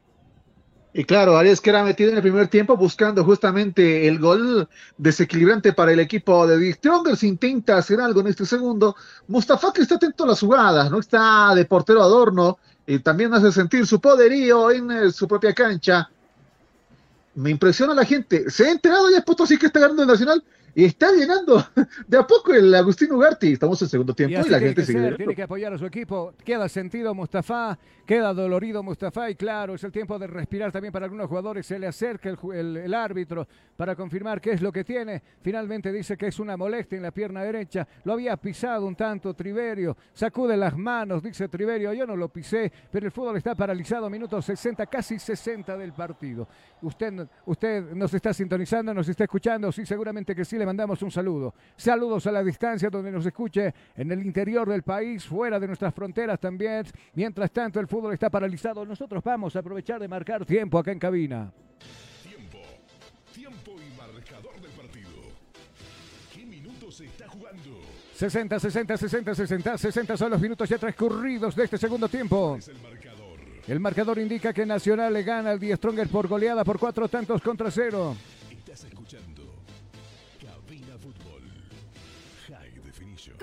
Y 0.97 1.05
claro, 1.05 1.37
Arias 1.37 1.61
que 1.61 1.71
era 1.71 1.83
metido 1.83 2.11
en 2.11 2.17
el 2.17 2.23
primer 2.23 2.47
tiempo 2.47 2.77
buscando 2.77 3.25
justamente 3.25 4.07
el 4.07 4.21
gol 4.21 4.69
desequilibrante 4.97 5.73
para 5.73 5.91
el 5.91 5.99
equipo 5.99 6.47
de 6.47 6.57
Big 6.57 6.77
Strongers. 6.77 7.25
Intenta 7.25 7.77
hacer 7.77 8.01
algo 8.01 8.21
en 8.21 8.29
este 8.29 8.47
segundo. 8.47 8.95
Mustafa 9.27 9.73
que 9.73 9.83
está 9.83 9.97
atento 9.97 10.23
a 10.23 10.29
las 10.29 10.39
jugadas, 10.39 10.93
no 10.93 11.01
está 11.01 11.53
de 11.57 11.65
portero 11.65 12.01
adorno 12.01 12.59
y 12.87 13.01
también 13.01 13.35
hace 13.35 13.51
sentir 13.51 13.89
su 13.89 14.01
poderío 14.01 14.71
en 14.71 14.89
eh, 14.93 15.11
su 15.11 15.27
propia 15.27 15.53
cancha. 15.53 16.09
Me 17.35 17.51
impresiona 17.51 17.93
la 17.93 18.05
gente. 18.05 18.49
Se 18.49 18.69
ha 18.69 18.71
enterado 18.71 19.11
ya 19.11 19.21
Potosí 19.23 19.59
que 19.59 19.67
está 19.67 19.81
ganando 19.81 20.03
el 20.03 20.09
Nacional 20.09 20.45
y 20.75 20.85
está 20.85 21.13
llenando 21.13 21.65
de 22.07 22.19
a 22.19 22.27
poco 22.27 22.53
el 22.53 22.75
Agustín 22.75 23.13
Ugarte. 23.13 23.53
Estamos 23.53 23.81
en 23.83 23.89
segundo 23.89 24.15
tiempo 24.15 24.33
y, 24.33 24.35
y 24.35 24.37
la 24.39 24.43
tiene 24.59 24.61
gente 24.61 24.81
que 24.83 24.87
sigue. 24.87 24.93
ser, 24.93 25.03
llenando. 25.03 25.17
tiene 25.19 25.35
que 25.35 25.43
apoyar 25.43 25.73
a 25.75 25.79
su 25.79 25.87
equipo. 25.87 26.35
Queda 26.45 26.69
sentido 26.69 27.15
Mustafa, 27.15 27.79
queda 28.07 28.33
dolorido 28.35 28.83
Mustafa 28.83 29.31
y 29.31 29.35
claro, 29.37 29.75
es 29.75 29.85
el 29.85 29.93
tiempo 29.93 30.19
de 30.19 30.27
respirar 30.27 30.73
también 30.73 30.93
para 30.93 31.05
algunos 31.07 31.29
jugadores. 31.29 31.67
Se 31.67 31.79
le 31.79 31.87
acerca 31.87 32.29
el, 32.29 32.37
ju- 32.37 32.55
el- 32.55 32.77
el 32.77 32.95
árbitro 32.95 33.47
para 33.77 33.95
confirmar 33.95 34.41
qué 34.41 34.53
es 34.53 34.63
lo 34.63 34.73
que 34.73 34.85
tiene. 34.85 35.23
Finalmente 35.43 35.93
dice 35.93 36.17
que 36.17 36.27
es 36.29 36.39
una 36.41 36.57
molestia 36.57 36.97
en 36.97 37.03
la 37.03 37.11
pierna 37.11 37.43
derecha. 37.43 37.87
Lo 38.05 38.13
había 38.15 38.37
pisado 38.37 38.87
un 38.87 38.97
tanto 38.97 39.35
Triverio. 39.35 39.97
Sacude 40.13 40.57
las 40.57 40.77
manos, 40.77 41.23
dice 41.23 41.49
Triverio. 41.49 41.93
Yo 41.93 42.07
no 42.07 42.17
lo 42.17 42.29
pisé, 42.29 42.73
pero 42.91 43.07
el 43.07 43.13
fútbol 43.13 43.37
está 43.37 43.55
paralizado. 43.55 44.09
Minutos 44.11 44.45
60, 44.45 44.87
casi 44.87 45.19
60 45.19 45.77
del 45.77 45.93
partido. 45.93 46.49
Usted, 46.83 47.27
usted 47.47 47.93
nos 47.95 48.13
está 48.15 48.33
sintonizando, 48.35 48.93
nos 48.93 49.09
está 49.09 49.25
escuchando. 49.25 49.71
Sí, 49.73 49.87
seguramente 49.87 50.35
que 50.35 50.45
sí. 50.45 50.57
Le 50.59 50.64
mandamos 50.67 51.03
un 51.03 51.11
saludo. 51.11 51.55
Saludos 51.77 52.27
a 52.27 52.33
la 52.33 52.43
distancia 52.43 52.91
donde 52.91 53.11
nos 53.11 53.25
escuche 53.27 53.75
en 53.97 54.11
el 54.11 54.25
interior 54.25 54.69
del 54.69 54.83
país, 54.83 55.25
fuera 55.25 55.59
de 55.59 55.67
nuestras 55.67 55.95
fronteras 55.95 56.39
también. 56.41 56.85
Mientras 57.15 57.51
tanto, 57.51 57.81
el 57.81 57.87
fútbol 57.87 58.13
está 58.13 58.31
paralizado. 58.31 58.85
Nosotros 58.85 59.23
vamos 59.23 59.55
a 59.57 59.61
aprovechar 59.61 60.01
de 60.01 60.09
marcar 60.09 60.45
tiempo 60.45 60.79
acá 60.79 60.93
en 60.93 60.99
cabina. 60.99 61.53
Tiempo. 62.23 62.59
Tiempo 63.33 63.73
y 63.73 63.97
marcador 63.97 64.61
del 64.61 64.71
partido. 64.73 65.11
¿Qué 66.33 66.45
minutos 66.47 66.97
se 66.97 67.07
está 67.07 67.29
jugando? 67.29 67.81
60, 68.15 68.61
60, 68.61 68.97
60, 68.97 69.35
60, 69.35 69.79
60 69.79 70.17
son 70.17 70.31
los 70.31 70.41
minutos 70.41 70.69
ya 70.69 70.79
transcurridos 70.79 71.57
de 71.57 71.65
este 71.65 71.79
segundo 71.79 72.09
tiempo. 72.09 72.57
Es 72.59 72.69
el 72.69 72.79
marcador. 72.81 73.25
El 73.67 73.81
marcador 73.81 74.19
indica 74.19 74.53
que 74.53 74.67
Nacional 74.67 75.13
le 75.13 75.23
gana 75.23 75.51
al 75.51 75.59
Die 75.59 75.75
Stronger 75.75 76.09
por 76.09 76.29
goleada 76.29 76.65
por 76.65 76.79
cuatro 76.79 77.09
tantos 77.09 77.41
contra 77.41 77.71
cero. 77.71 78.15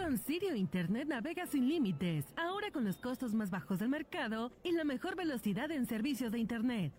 Con 0.02 0.18
Sirio 0.18 0.56
Internet 0.56 1.07
navega 1.07 1.45
sin 1.45 1.69
límites, 1.69 2.26
ahora 2.36 2.72
con 2.72 2.84
los 2.84 2.98
costos 2.98 3.36
más 3.36 3.52
bajos 3.52 3.78
del 3.78 3.90
mercado 3.90 4.52
y 4.64 4.72
la 4.72 4.84
mejor 4.84 5.15
velocidad 5.15 5.69
en 5.69 5.86
servicios 5.86 6.32
de 6.32 6.40
Internet. 6.40 6.91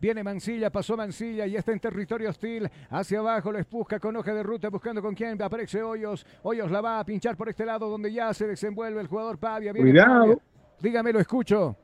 Viene 0.00 0.24
Mancilla, 0.24 0.70
pasó 0.70 0.96
Mancilla 0.96 1.46
y 1.46 1.54
está 1.54 1.70
en 1.70 1.78
territorio 1.78 2.30
hostil. 2.30 2.68
Hacia 2.90 3.20
abajo 3.20 3.52
lo 3.52 3.60
busca 3.70 4.00
con 4.00 4.16
hoja 4.16 4.34
de 4.34 4.42
ruta 4.42 4.68
buscando 4.68 5.00
con 5.00 5.14
quién. 5.14 5.40
Aparece 5.40 5.80
Hoyos. 5.80 6.26
Hoyos 6.42 6.72
la 6.72 6.80
va 6.80 6.98
a 6.98 7.04
pinchar 7.04 7.36
por 7.36 7.48
este 7.48 7.64
lado 7.64 7.88
donde 7.88 8.12
ya 8.12 8.34
se 8.34 8.48
desenvuelve 8.48 9.00
el 9.00 9.06
jugador 9.06 9.38
Pavia. 9.38 9.72
Viene 9.72 9.92
Cuidado. 9.92 10.20
Pavia. 10.22 10.38
Dígame, 10.80 11.12
lo 11.12 11.20
escucho. 11.20 11.76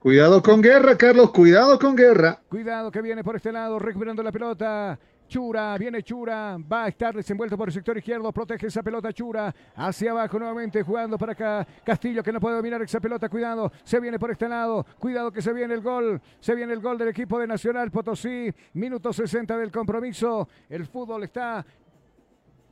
Cuidado 0.00 0.42
con 0.42 0.60
guerra, 0.60 0.98
Carlos, 0.98 1.30
cuidado 1.30 1.78
con 1.78 1.96
guerra. 1.96 2.42
Cuidado 2.48 2.90
que 2.90 3.00
viene 3.00 3.24
por 3.24 3.36
este 3.36 3.50
lado, 3.50 3.78
recuperando 3.78 4.22
la 4.22 4.32
pelota. 4.32 4.98
Chura, 5.32 5.78
viene 5.78 6.02
Chura, 6.02 6.58
va 6.58 6.84
a 6.84 6.88
estar 6.88 7.14
desenvuelto 7.14 7.56
por 7.56 7.66
el 7.66 7.72
sector 7.72 7.96
izquierdo, 7.96 8.30
protege 8.32 8.66
esa 8.66 8.82
pelota 8.82 9.10
Chura, 9.14 9.50
hacia 9.74 10.10
abajo 10.10 10.38
nuevamente 10.38 10.82
jugando 10.82 11.16
para 11.16 11.32
acá, 11.32 11.66
Castillo 11.82 12.22
que 12.22 12.30
no 12.30 12.38
puede 12.38 12.56
dominar 12.56 12.82
esa 12.82 13.00
pelota, 13.00 13.30
cuidado, 13.30 13.72
se 13.82 13.98
viene 13.98 14.18
por 14.18 14.30
este 14.30 14.46
lado, 14.46 14.84
cuidado 14.98 15.32
que 15.32 15.40
se 15.40 15.54
viene 15.54 15.72
el 15.72 15.80
gol, 15.80 16.20
se 16.38 16.54
viene 16.54 16.74
el 16.74 16.80
gol 16.80 16.98
del 16.98 17.08
equipo 17.08 17.38
de 17.38 17.46
Nacional 17.46 17.90
Potosí, 17.90 18.52
minuto 18.74 19.10
60 19.10 19.56
del 19.56 19.72
compromiso, 19.72 20.50
el 20.68 20.84
fútbol 20.84 21.22
está 21.22 21.64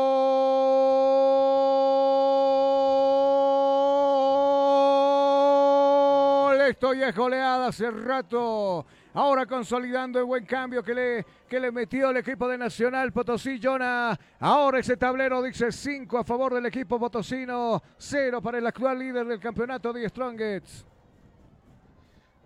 Esto 6.69 6.95
ya 6.95 7.09
es 7.09 7.17
goleada 7.17 7.69
hace 7.69 7.91
rato. 7.91 8.87
Ahora 9.15 9.47
consolidando 9.47 10.19
el 10.19 10.25
buen 10.25 10.47
cambio 10.47 10.83
que 10.83 10.95
le, 10.95 11.27
que 11.49 11.61
le 11.61 11.71
metió 11.71 12.11
el 12.11 12.17
equipo 12.19 12.49
de 12.49 12.57
Nacional 12.57 13.13
Potosí, 13.13 13.61
Jonah. 13.63 14.19
Ahora 14.41 14.79
ese 14.79 14.97
tablero 14.97 15.43
dice 15.43 15.73
5 15.73 16.19
a 16.19 16.25
favor 16.25 16.55
del 16.55 16.67
equipo 16.67 16.99
potosino, 16.99 17.83
0 17.99 18.41
para 18.41 18.59
el 18.59 18.67
actual 18.67 18.99
líder 18.99 19.27
del 19.27 19.41
campeonato 19.41 19.93
de 19.93 20.09
Strongets. 20.09 20.87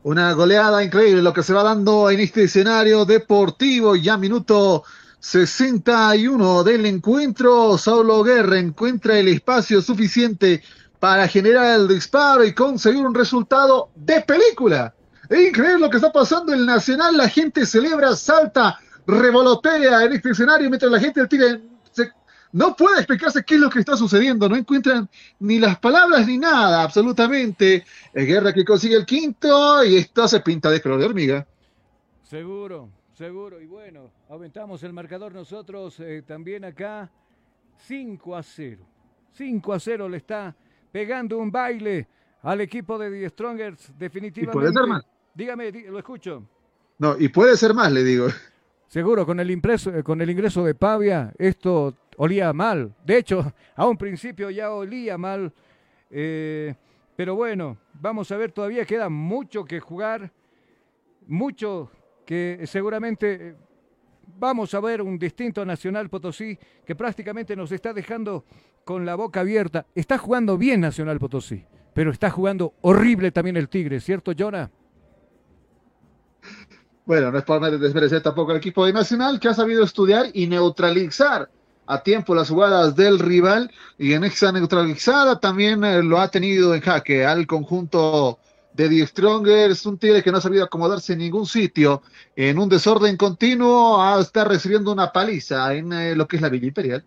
Una 0.03 0.33
goleada 0.33 0.83
increíble 0.83 1.23
lo 1.23 1.33
que 1.33 1.43
se 1.43 1.53
va 1.53 1.63
dando 1.63 2.11
en 2.11 2.21
este 2.21 2.45
escenario 2.45 3.05
deportivo. 3.05 3.95
Ya 3.97 4.17
minuto 4.17 4.85
61 5.21 6.65
del 6.65 6.87
encuentro. 6.87 7.77
Saulo 7.77 8.23
Guerra 8.23 8.59
encuentra 8.59 9.19
el 9.19 9.29
espacio 9.29 9.83
suficiente 9.83 10.63
para 11.07 11.29
generar 11.29 11.79
el 11.79 11.87
disparo 11.87 12.45
y 12.45 12.53
conseguir 12.53 13.07
un 13.07 13.15
resultado 13.15 13.91
de 13.95 14.23
película. 14.23 14.93
Es 15.31 15.51
increíble 15.51 15.79
lo 15.79 15.89
que 15.89 15.99
está 15.99 16.11
pasando 16.11 16.53
en 16.53 16.59
el 16.59 16.67
Nacional. 16.67 17.17
La 17.17 17.29
gente 17.29 17.65
celebra, 17.65 18.17
salta, 18.17 18.81
revolotea 19.07 20.03
en 20.03 20.15
este 20.15 20.31
escenario 20.31 20.69
mientras 20.69 20.91
la 20.91 20.99
gente 20.99 21.25
tira. 21.29 21.61
se- 21.93 22.11
no 22.51 22.75
puede 22.75 22.97
explicarse 22.97 23.45
qué 23.45 23.55
es 23.55 23.61
lo 23.61 23.71
que 23.71 23.79
está 23.79 23.97
sucediendo. 23.97 24.49
No 24.49 24.57
encuentran 24.57 25.09
ni 25.39 25.61
las 25.61 25.79
palabras 25.79 26.27
ni 26.27 26.39
nada, 26.39 26.83
absolutamente. 26.83 27.85
Es 28.13 28.27
Guerra 28.27 28.53
que 28.53 28.65
consigue 28.65 28.97
el 28.97 29.07
quinto 29.07 29.85
y 29.85 29.99
esto 29.99 30.27
se 30.27 30.41
pinta 30.41 30.71
de 30.71 30.81
color 30.83 30.99
de 30.99 31.05
hormiga. 31.07 31.47
Seguro, 32.25 32.89
seguro. 33.15 33.61
Y 33.61 33.67
bueno, 33.67 34.11
aumentamos 34.29 34.83
el 34.83 34.93
marcador 34.93 35.33
nosotros 35.33 36.01
eh, 36.01 36.25
también 36.27 36.65
acá. 36.65 37.09
5 37.87 38.35
a 38.35 38.43
0. 38.43 38.83
5 39.35 39.73
a 39.73 39.79
0 39.79 40.09
le 40.09 40.17
está 40.17 40.57
pegando 40.91 41.39
un 41.39 41.51
baile 41.51 42.09
al 42.43 42.61
equipo 42.61 42.99
de 42.99 43.11
The 43.11 43.29
Strongers. 43.31 43.93
Definitivamente. 43.99 44.59
puede 44.59 44.73
ser 44.73 44.87
más. 44.87 45.07
Dígame, 45.35 45.71
lo 45.71 45.99
escucho. 45.99 46.43
No, 46.99 47.17
y 47.19 47.29
puede 47.29 47.57
ser 47.57 47.75
más, 47.75 47.93
le 47.93 48.03
digo. 48.03 48.29
Seguro, 48.89 49.27
con 49.27 49.41
el, 49.41 49.51
impreso, 49.51 49.95
eh, 49.95 50.03
con 50.03 50.21
el 50.21 50.31
ingreso 50.31 50.65
de 50.65 50.75
Pavia, 50.75 51.33
esto 51.39 51.95
olía 52.17 52.53
mal. 52.53 52.95
De 53.05 53.19
hecho, 53.19 53.53
a 53.75 53.87
un 53.87 53.97
principio 53.97 54.49
ya 54.51 54.71
olía 54.71 55.19
mal. 55.19 55.53
eh, 56.11 56.75
pero 57.17 57.35
bueno, 57.35 57.79
vamos 57.95 58.31
a 58.31 58.37
ver, 58.37 58.53
todavía 58.53 58.85
queda 58.85 59.09
mucho 59.09 59.65
que 59.65 59.81
jugar. 59.81 60.31
Mucho 61.27 61.91
que 62.25 62.63
seguramente 62.67 63.49
eh, 63.49 63.57
vamos 64.27 64.75
a 64.75 64.81
ver 64.81 65.03
un 65.03 65.19
distinto 65.19 65.65
Nacional 65.65 66.09
Potosí 66.09 66.59
que 66.85 66.95
prácticamente 66.95 67.57
nos 67.57 67.73
está 67.73 67.93
dejando 67.93 68.45
con 68.85 69.07
la 69.07 69.15
boca 69.15 69.41
abierta. 69.41 69.87
Está 69.95 70.19
jugando 70.19 70.59
bien 70.59 70.81
Nacional 70.81 71.19
Potosí, 71.19 71.65
pero 71.95 72.11
está 72.11 72.31
jugando 72.31 72.75
horrible 72.83 73.31
también 73.31 73.57
el 73.57 73.69
Tigre, 73.69 74.01
¿cierto, 74.01 74.33
Jonah? 74.37 74.71
Bueno, 77.05 77.31
no 77.31 77.39
es 77.39 77.45
para 77.45 77.71
desmerecer 77.71 78.23
tampoco 78.23 78.51
al 78.51 78.59
equipo 78.59 78.85
de 78.85 78.93
Nacional 78.93 79.39
que 79.39 79.49
ha 79.49 79.55
sabido 79.55 79.85
estudiar 79.85 80.27
y 80.33 80.49
neutralizar 80.49 81.49
a 81.87 82.03
tiempo 82.03 82.35
las 82.35 82.49
jugadas 82.51 82.97
del 82.97 83.21
rival 83.21 83.71
y 83.97 84.13
en 84.13 84.25
esa 84.25 84.51
neutralizada 84.51 85.39
también 85.39 85.85
eh, 85.85 86.03
lo 86.03 86.19
ha 86.19 86.29
tenido 86.29 86.75
en 86.75 86.81
jaque 86.81 87.25
al 87.25 87.47
conjunto 87.47 88.41
de 88.77 88.89
The 88.91 89.07
Strongers, 89.07 89.87
un 89.87 89.99
tigre 89.99 90.23
que 90.23 90.31
no 90.31 90.39
ha 90.39 90.41
sabido 90.41 90.65
acomodarse 90.65 91.15
en 91.15 91.21
ningún 91.21 91.47
sitio, 91.47 92.03
en 92.37 92.59
un 92.59 92.69
desorden 92.69 93.17
continuo, 93.17 94.03
a 94.03 94.21
estar 94.21 94.47
recibiendo 94.47 94.93
una 94.93 95.11
paliza 95.11 95.73
en 95.75 95.93
eh, 95.93 96.15
lo 96.15 96.29
que 96.29 96.37
es 96.37 96.43
la 96.43 96.51
Villa 96.51 96.67
Imperial. 96.67 97.05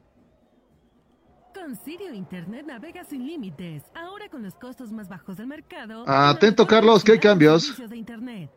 Con 1.54 1.76
Sirio 1.76 2.12
Internet 2.12 2.66
navega 2.66 3.04
sin 3.04 3.26
límites. 3.26 3.84
Ahora 3.94 4.28
con 4.30 4.42
los 4.42 4.56
costos 4.56 4.92
más 4.92 5.08
bajos 5.08 5.38
del 5.38 5.46
mercado. 5.46 6.04
Atento, 6.08 6.66
Carlos, 6.66 7.04
que 7.04 7.14
hay 7.14 7.20
cambios. 7.20 7.78
de. 7.78 8.50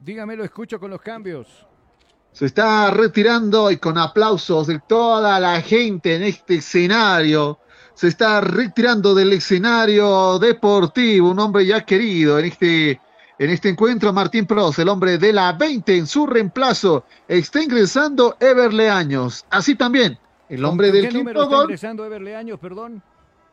Dígame, 0.00 0.36
lo 0.36 0.44
escucho 0.44 0.78
con 0.78 0.90
los 0.90 1.00
cambios. 1.00 1.46
Se 2.32 2.46
está 2.46 2.90
retirando 2.90 3.70
y 3.70 3.78
con 3.78 3.96
aplausos 3.96 4.66
de 4.66 4.80
toda 4.80 5.40
la 5.40 5.60
gente 5.62 6.16
en 6.16 6.24
este 6.24 6.56
escenario. 6.56 7.58
Se 8.00 8.08
está 8.08 8.40
retirando 8.40 9.14
del 9.14 9.30
escenario 9.34 10.38
deportivo, 10.38 11.28
un 11.32 11.38
hombre 11.38 11.66
ya 11.66 11.84
querido 11.84 12.38
en 12.38 12.46
este, 12.46 12.98
en 13.38 13.50
este 13.50 13.68
encuentro, 13.68 14.10
Martín 14.10 14.46
Pros, 14.46 14.78
el 14.78 14.88
hombre 14.88 15.18
de 15.18 15.34
la 15.34 15.52
20 15.52 15.98
en 15.98 16.06
su 16.06 16.26
reemplazo. 16.26 17.04
Está 17.28 17.62
ingresando 17.62 18.38
Everle 18.40 18.88
Años. 18.88 19.44
Así 19.50 19.74
también, 19.74 20.18
el 20.48 20.64
hombre 20.64 20.86
¿Con 20.88 20.96
del 20.96 21.08
¿Qué 21.08 21.18
número 21.18 21.40
quinto 21.40 21.42
está 21.42 21.56
gol, 21.56 21.64
ingresando 21.64 22.06
Everle 22.06 22.36
Años, 22.36 22.58
perdón? 22.58 23.02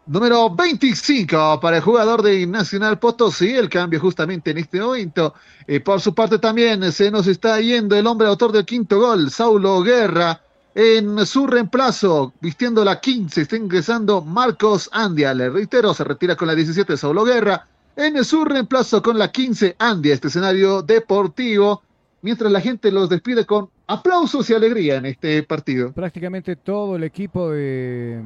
número 0.05 0.49
25 0.55 1.59
para 1.59 1.75
el 1.75 1.83
jugador 1.83 2.21
de 2.21 2.47
Nacional 2.47 2.99
Potosí. 2.99 3.49
El 3.49 3.67
cambio 3.67 3.99
justamente 3.99 4.51
en 4.51 4.59
este 4.59 4.79
momento. 4.79 5.33
Eh, 5.67 5.81
por 5.81 5.99
su 5.99 6.15
parte 6.15 6.39
también 6.39 6.89
se 6.93 7.11
nos 7.11 7.27
está 7.27 7.59
yendo 7.59 7.97
el 7.97 8.07
hombre 8.07 8.29
autor 8.29 8.53
del 8.53 8.63
quinto 8.63 8.97
gol, 9.01 9.29
Saulo 9.29 9.81
Guerra. 9.81 10.39
En 10.79 11.25
su 11.25 11.47
reemplazo, 11.47 12.35
vistiendo 12.39 12.85
la 12.85 13.01
15, 13.01 13.41
está 13.41 13.55
ingresando 13.55 14.21
Marcos 14.21 14.91
Andia. 14.93 15.33
Le 15.33 15.49
reitero, 15.49 15.91
se 15.91 16.03
retira 16.03 16.35
con 16.35 16.47
la 16.47 16.53
17 16.53 16.95
Saulo 16.95 17.23
Guerra. 17.23 17.65
En 17.95 18.23
su 18.23 18.45
reemplazo 18.45 19.01
con 19.01 19.17
la 19.17 19.31
15 19.31 19.75
Andia, 19.79 20.13
este 20.13 20.27
escenario 20.27 20.83
deportivo. 20.83 21.81
Mientras 22.21 22.51
la 22.51 22.61
gente 22.61 22.91
los 22.91 23.09
despide 23.09 23.43
con 23.43 23.71
aplausos 23.87 24.47
y 24.51 24.53
alegría 24.53 24.97
en 24.97 25.07
este 25.07 25.41
partido. 25.41 25.93
Prácticamente 25.93 26.55
todo 26.55 26.95
el 26.95 27.05
equipo 27.05 27.49
de, 27.49 28.21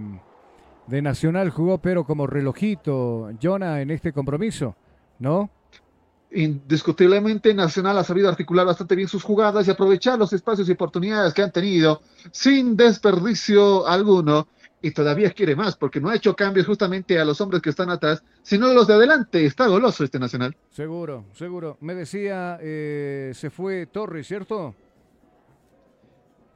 de 0.87 1.01
Nacional 1.01 1.51
jugó, 1.51 1.77
pero 1.77 2.03
como 2.03 2.27
relojito, 2.27 3.29
Jonah, 3.41 3.81
en 3.81 3.91
este 3.91 4.11
compromiso, 4.11 4.75
¿no? 5.19 5.49
Indiscutiblemente 6.33 7.53
Nacional 7.53 7.97
ha 7.97 8.03
sabido 8.03 8.29
articular 8.29 8.65
bastante 8.65 8.95
bien 8.95 9.07
sus 9.07 9.23
jugadas 9.23 9.67
y 9.67 9.71
aprovechar 9.71 10.17
los 10.17 10.33
espacios 10.33 10.69
y 10.69 10.71
oportunidades 10.71 11.33
que 11.33 11.41
han 11.41 11.51
tenido 11.51 12.01
sin 12.31 12.77
desperdicio 12.77 13.87
alguno 13.87 14.47
y 14.81 14.91
todavía 14.91 15.31
quiere 15.31 15.55
más 15.55 15.75
porque 15.75 15.99
no 15.99 16.09
ha 16.09 16.15
hecho 16.15 16.35
cambios 16.35 16.65
justamente 16.65 17.19
a 17.19 17.25
los 17.25 17.39
hombres 17.39 17.61
que 17.61 17.69
están 17.69 17.89
atrás, 17.89 18.23
sino 18.41 18.67
a 18.67 18.73
los 18.73 18.87
de 18.87 18.95
adelante. 18.95 19.45
Está 19.45 19.67
goloso 19.67 20.03
este 20.03 20.19
Nacional. 20.19 20.55
Seguro, 20.71 21.25
seguro. 21.33 21.77
Me 21.81 21.93
decía, 21.93 22.57
eh, 22.61 23.31
se 23.35 23.49
fue 23.49 23.85
Torres, 23.85 24.27
¿cierto? 24.27 24.73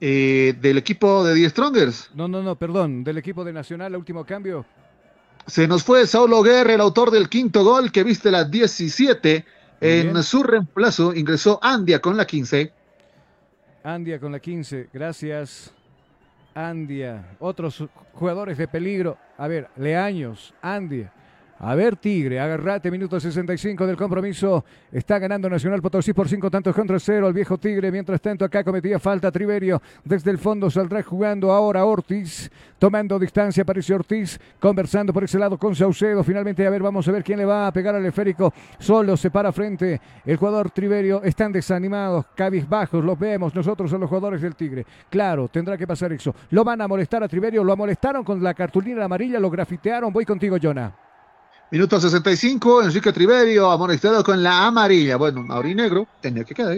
Eh, 0.02 0.56
del 0.60 0.78
equipo 0.78 1.24
de 1.24 1.36
Die 1.36 1.50
Strongers. 1.50 2.12
No, 2.16 2.28
no, 2.28 2.42
no, 2.42 2.56
perdón, 2.56 3.04
del 3.04 3.18
equipo 3.18 3.44
de 3.44 3.54
Nacional, 3.54 3.94
el 3.94 4.00
último 4.00 4.26
cambio. 4.26 4.66
Se 5.48 5.68
nos 5.68 5.84
fue 5.84 6.08
Saulo 6.08 6.42
Guerra, 6.42 6.74
el 6.74 6.82
autor 6.82 7.12
del 7.12 7.30
quinto 7.30 7.64
gol 7.64 7.92
que 7.92 8.04
viste 8.04 8.32
la 8.32 8.44
17. 8.44 9.46
En 9.86 10.14
bien. 10.14 10.24
su 10.24 10.42
reemplazo 10.42 11.14
ingresó 11.14 11.60
Andia 11.62 12.00
con 12.00 12.18
la 12.18 12.26
15. 12.26 12.72
Andia 13.84 14.20
con 14.20 14.32
la 14.32 14.40
15, 14.40 14.90
gracias. 14.92 15.72
Andia, 16.56 17.36
otros 17.40 17.84
jugadores 18.14 18.58
de 18.58 18.68
peligro. 18.68 19.18
A 19.38 19.48
ver, 19.48 19.70
Leaños, 19.76 20.56
Andia. 20.62 21.14
A 21.58 21.74
ver, 21.74 21.96
Tigre, 21.96 22.38
agarrate, 22.38 22.92
minuto 22.92 23.18
65 23.18 23.88
del 23.88 23.96
compromiso. 23.96 24.66
Está 24.92 25.20
ganando 25.20 25.50
Nacional 25.50 25.82
Potosí 25.82 26.12
por 26.12 26.28
cinco 26.28 26.52
tantos 26.52 26.76
contra 26.76 27.00
cero. 27.00 27.30
El 27.30 27.34
viejo 27.34 27.58
Tigre, 27.58 27.94
mientras 27.94 28.20
tanto, 28.20 28.44
acá 28.44 28.62
cometía 28.62 29.00
falta 29.00 29.32
Triverio. 29.32 29.82
Desde 30.04 30.32
el 30.32 30.38
fondo 30.38 30.70
saldrá 30.70 31.02
jugando 31.02 31.54
ahora 31.54 31.86
Ortiz. 31.86 32.52
Tomando 32.78 33.18
distancia, 33.18 33.64
aparece 33.64 33.94
Ortiz. 33.94 34.38
Conversando 34.60 35.14
por 35.14 35.24
ese 35.24 35.40
lado 35.40 35.58
con 35.58 35.74
Saucedo. 35.74 36.26
Finalmente, 36.26 36.68
a 36.68 36.70
ver, 36.70 36.84
vamos 36.84 37.08
a 37.08 37.12
ver 37.14 37.24
quién 37.24 37.40
le 37.40 37.46
va 37.46 37.68
a 37.68 37.72
pegar 37.72 37.96
al 37.96 38.06
esférico. 38.06 38.54
Solo 38.78 39.16
se 39.16 39.32
para 39.32 39.54
frente 39.54 40.02
el 40.26 40.36
jugador 40.36 40.72
Triverio. 40.72 41.24
Están 41.24 41.54
desanimados, 41.54 42.26
cabizbajos. 42.36 43.02
Los 43.02 43.18
vemos 43.18 43.56
nosotros 43.56 43.90
son 43.90 44.02
los 44.02 44.10
jugadores 44.10 44.42
del 44.42 44.58
Tigre. 44.58 44.86
Claro, 45.10 45.48
tendrá 45.48 45.78
que 45.78 45.88
pasar 45.88 46.12
eso. 46.12 46.36
Lo 46.50 46.66
van 46.66 46.82
a 46.82 46.88
molestar 46.90 47.24
a 47.24 47.30
Triverio. 47.30 47.64
Lo 47.64 47.78
molestaron 47.78 48.26
con 48.26 48.44
la 48.44 48.54
cartulina 48.54 49.06
amarilla. 49.06 49.40
Lo 49.40 49.50
grafitearon. 49.50 50.12
Voy 50.12 50.26
contigo, 50.26 50.58
Jonah. 50.62 51.05
Minuto 51.72 52.00
65, 52.00 52.84
Enrique 52.84 53.12
Triverio 53.12 53.72
amonestado 53.72 54.24
con 54.24 54.42
la 54.42 54.68
amarilla. 54.68 55.18
Bueno, 55.18 55.46
aurinegro, 55.50 56.08
tenía 56.22 56.44
que 56.44 56.54
quedar. 56.54 56.78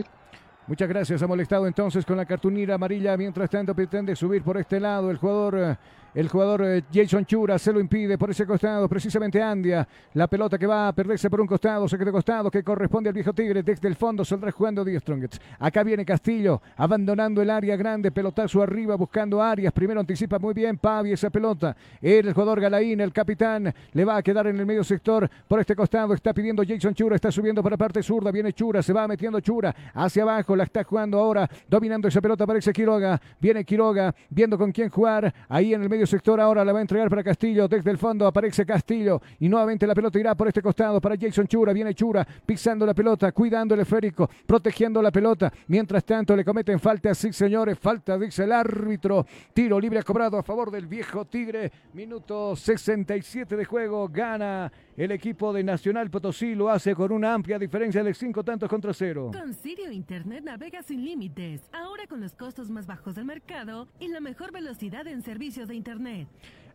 Muchas 0.66 0.88
gracias. 0.88 1.22
Ha 1.22 1.28
molestado 1.28 1.68
entonces 1.68 2.06
con 2.06 2.16
la 2.18 2.26
cartulina 2.26 2.76
amarilla. 2.76 3.16
Mientras 3.18 3.50
tanto, 3.50 3.76
pretende 3.76 4.16
subir 4.16 4.44
por 4.44 4.58
este 4.58 4.80
lado 4.80 5.12
el 5.12 5.18
jugador 5.18 5.78
El 6.14 6.30
jugador 6.30 6.64
eh, 6.66 6.84
Jason 6.92 7.26
Chura 7.26 7.60
se 7.60 7.72
lo 7.72 7.80
impide 7.80 8.18
por 8.18 8.32
ese 8.32 8.46
costado, 8.46 8.88
precisamente 8.90 9.42
Andia. 9.42 9.88
La 10.14 10.28
pelota 10.28 10.58
que 10.58 10.66
va 10.66 10.88
a 10.88 10.94
perderse 10.94 11.30
por 11.30 11.42
un 11.42 11.48
costado, 11.48 11.88
se 11.88 11.98
queda 11.98 12.12
costado, 12.12 12.50
que 12.50 12.64
corresponde 12.64 13.10
al 13.10 13.14
viejo 13.14 13.34
Tigre. 13.34 13.62
Desde 13.64 13.88
el 13.88 13.96
fondo 13.96 14.26
saldrá 14.26 14.52
jugando 14.52 14.84
Díaz 14.84 15.02
Strongets. 15.02 15.40
Acá 15.60 15.84
viene 15.84 16.06
Castillo, 16.06 16.62
abandonando 16.76 17.42
el 17.42 17.50
área 17.50 17.76
grande, 17.76 18.12
pelotazo 18.12 18.62
arriba, 18.62 18.96
buscando 18.96 19.42
Arias. 19.42 19.72
Primero 19.74 20.00
anticipa 20.00 20.40
muy 20.40 20.54
bien 20.54 20.78
Pavi 20.78 21.12
esa 21.12 21.30
pelota. 21.30 21.76
El 22.02 22.34
jugador 22.34 22.62
Galaín, 22.62 23.02
el 23.02 23.14
capitán, 23.14 23.74
le 23.94 24.06
va 24.06 24.18
a 24.18 24.24
quedar 24.24 24.48
en 24.48 24.58
el 24.60 24.66
medio 24.66 24.84
sector. 24.84 25.30
Por 25.48 25.60
este 25.60 25.76
costado 25.76 26.14
está 26.14 26.34
pidiendo 26.34 26.64
Jason 26.68 26.94
Chura, 26.94 27.16
está 27.16 27.32
subiendo 27.32 27.62
para 27.62 27.74
la 27.74 27.78
parte 27.78 28.02
zurda. 28.02 28.32
Viene 28.32 28.54
Chura, 28.54 28.82
se 28.82 28.94
va 28.94 29.08
metiendo 29.08 29.40
Chura 29.40 29.76
hacia 29.94 30.24
abajo, 30.24 30.56
la 30.56 30.64
está 30.64 30.84
jugando 30.84 31.20
ahora, 31.20 31.50
dominando 31.68 32.08
esa 32.08 32.22
pelota. 32.22 32.46
Parece 32.48 32.74
Quiroga, 32.74 33.20
viene 33.40 33.64
Quiroga, 33.64 34.14
viendo 34.30 34.58
con 34.58 34.72
quién 34.72 34.90
jugar. 34.90 35.34
Ahí 35.50 35.74
en 35.74 35.84
el 35.84 35.90
medio 35.90 35.97
sector 36.06 36.40
ahora 36.40 36.64
la 36.64 36.74
va 36.74 36.80
a 36.80 36.82
entregar 36.82 37.10
para 37.10 37.24
Castillo. 37.24 37.68
Desde 37.68 37.90
el 37.90 37.98
fondo 37.98 38.28
aparece 38.28 38.66
Castillo 38.66 39.22
y 39.40 39.50
nuevamente 39.50 39.88
la 39.88 39.96
pelota 39.96 40.20
irá 40.20 40.36
por 40.36 40.48
este 40.48 40.62
costado 40.62 41.00
para 41.00 41.16
Jason 41.20 41.48
Chura. 41.48 41.74
Viene 41.74 41.96
Chura 41.96 42.28
pisando 42.46 42.86
la 42.86 42.94
pelota, 42.94 43.32
cuidando 43.32 43.74
el 43.74 43.82
esférico, 43.82 44.30
protegiendo 44.46 45.02
la 45.02 45.12
pelota. 45.12 45.52
Mientras 45.68 46.04
tanto 46.04 46.36
le 46.36 46.44
cometen 46.44 46.80
falta, 46.80 47.16
sí 47.16 47.34
señores, 47.34 47.80
falta, 47.80 48.18
dice 48.18 48.44
el 48.44 48.52
árbitro. 48.52 49.26
Tiro 49.54 49.80
libre 49.80 50.04
cobrado 50.04 50.38
a 50.38 50.44
favor 50.44 50.70
del 50.70 50.86
viejo 50.86 51.26
Tigre. 51.26 51.72
Minuto 51.94 52.56
67 52.56 53.56
de 53.56 53.66
juego. 53.66 54.10
Gana 54.10 54.72
el 54.96 55.12
equipo 55.12 55.54
de 55.54 55.64
Nacional 55.64 56.10
Potosí. 56.10 56.56
Lo 56.56 56.70
hace 56.70 56.94
con 56.96 57.12
una 57.12 57.34
amplia 57.34 57.58
diferencia 57.58 58.04
de 58.04 58.14
cinco 58.14 58.44
tantos 58.44 58.70
contra 58.70 58.94
cero. 58.94 59.32
Con 59.34 59.54
Sirio 59.54 59.92
Internet 59.92 60.44
navega 60.44 60.82
sin 60.82 61.06
límites, 61.06 61.62
ahora 61.72 62.08
con 62.08 62.20
los 62.20 62.36
costos 62.36 62.70
más 62.70 62.88
bajos 62.88 63.16
del 63.16 63.26
mercado 63.26 63.88
y 64.00 64.08
la 64.08 64.20
mejor 64.20 64.52
velocidad 64.52 65.08
en 65.08 65.22
servicios 65.22 65.68
de 65.68 65.76
Internet. 65.88 66.28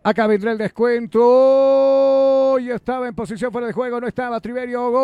Acá 0.03 0.27
vendrá 0.27 0.53
el 0.53 0.59
descuento. 0.59 2.59
Y 2.59 2.71
estaba 2.71 3.07
en 3.07 3.15
posición 3.15 3.53
fuera 3.53 3.67
de 3.67 3.75
juego. 3.75 4.01
No 4.01 4.07
estaba 4.07 4.41
Triverio. 4.41 4.91
Gol. 4.91 5.03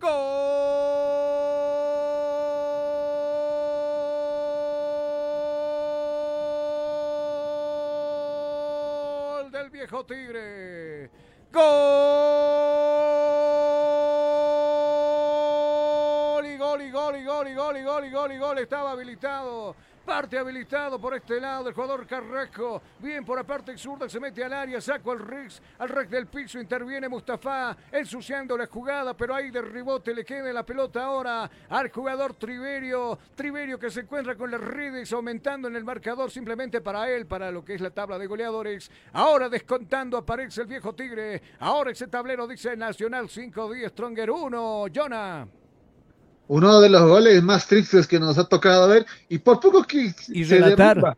Gol 0.00 0.12
del 9.52 9.68
viejo 9.68 10.06
Tigre. 10.06 11.10
Gol 11.52 12.71
gol 18.22 18.32
y 18.32 18.38
gol. 18.38 18.58
Estaba 18.58 18.92
habilitado. 18.92 19.74
Parte 20.04 20.36
habilitado 20.36 21.00
por 21.00 21.14
este 21.14 21.40
lado 21.40 21.68
el 21.68 21.74
jugador 21.74 22.06
Carrasco. 22.08 22.82
Bien 22.98 23.24
por 23.24 23.38
la 23.38 23.44
parte 23.44 23.78
zurda, 23.78 24.08
se 24.08 24.18
mete 24.18 24.42
al 24.42 24.52
área, 24.52 24.80
saco 24.80 25.12
al 25.12 25.20
Rix, 25.20 25.62
al 25.78 25.88
Rex 25.88 26.10
del 26.10 26.26
piso, 26.26 26.58
interviene 26.58 27.08
Mustafa, 27.08 27.76
ensuciando 27.92 28.58
la 28.58 28.66
jugada, 28.66 29.16
pero 29.16 29.32
ahí 29.32 29.52
de 29.52 29.62
rebote 29.62 30.12
le 30.12 30.24
queda 30.24 30.52
la 30.52 30.66
pelota 30.66 31.04
ahora 31.04 31.48
al 31.68 31.92
jugador 31.92 32.34
Triverio. 32.34 33.16
Triverio 33.36 33.78
que 33.78 33.90
se 33.90 34.00
encuentra 34.00 34.34
con 34.34 34.50
las 34.50 34.60
redes 34.60 35.12
aumentando 35.12 35.68
en 35.68 35.76
el 35.76 35.84
marcador 35.84 36.32
simplemente 36.32 36.80
para 36.80 37.08
él, 37.08 37.26
para 37.26 37.52
lo 37.52 37.64
que 37.64 37.74
es 37.74 37.80
la 37.80 37.90
tabla 37.90 38.18
de 38.18 38.26
goleadores. 38.26 38.90
Ahora 39.12 39.48
descontando 39.48 40.16
aparece 40.16 40.62
el 40.62 40.66
viejo 40.66 40.96
Tigre. 40.96 41.40
Ahora 41.60 41.92
ese 41.92 42.08
tablero 42.08 42.48
dice 42.48 42.76
Nacional 42.76 43.28
5-10, 43.28 43.90
Stronger 43.90 44.32
1. 44.32 44.86
Jonah. 44.92 45.61
Uno 46.48 46.80
de 46.80 46.90
los 46.90 47.02
goles 47.02 47.42
más 47.42 47.66
tristes 47.66 48.06
que 48.06 48.20
nos 48.20 48.36
ha 48.38 48.44
tocado 48.44 48.88
ver 48.88 49.06
y 49.28 49.38
por 49.38 49.60
poco 49.60 49.84
que 49.84 50.14
Y 50.28 50.44
se 50.44 50.58
relatar. 50.58 51.16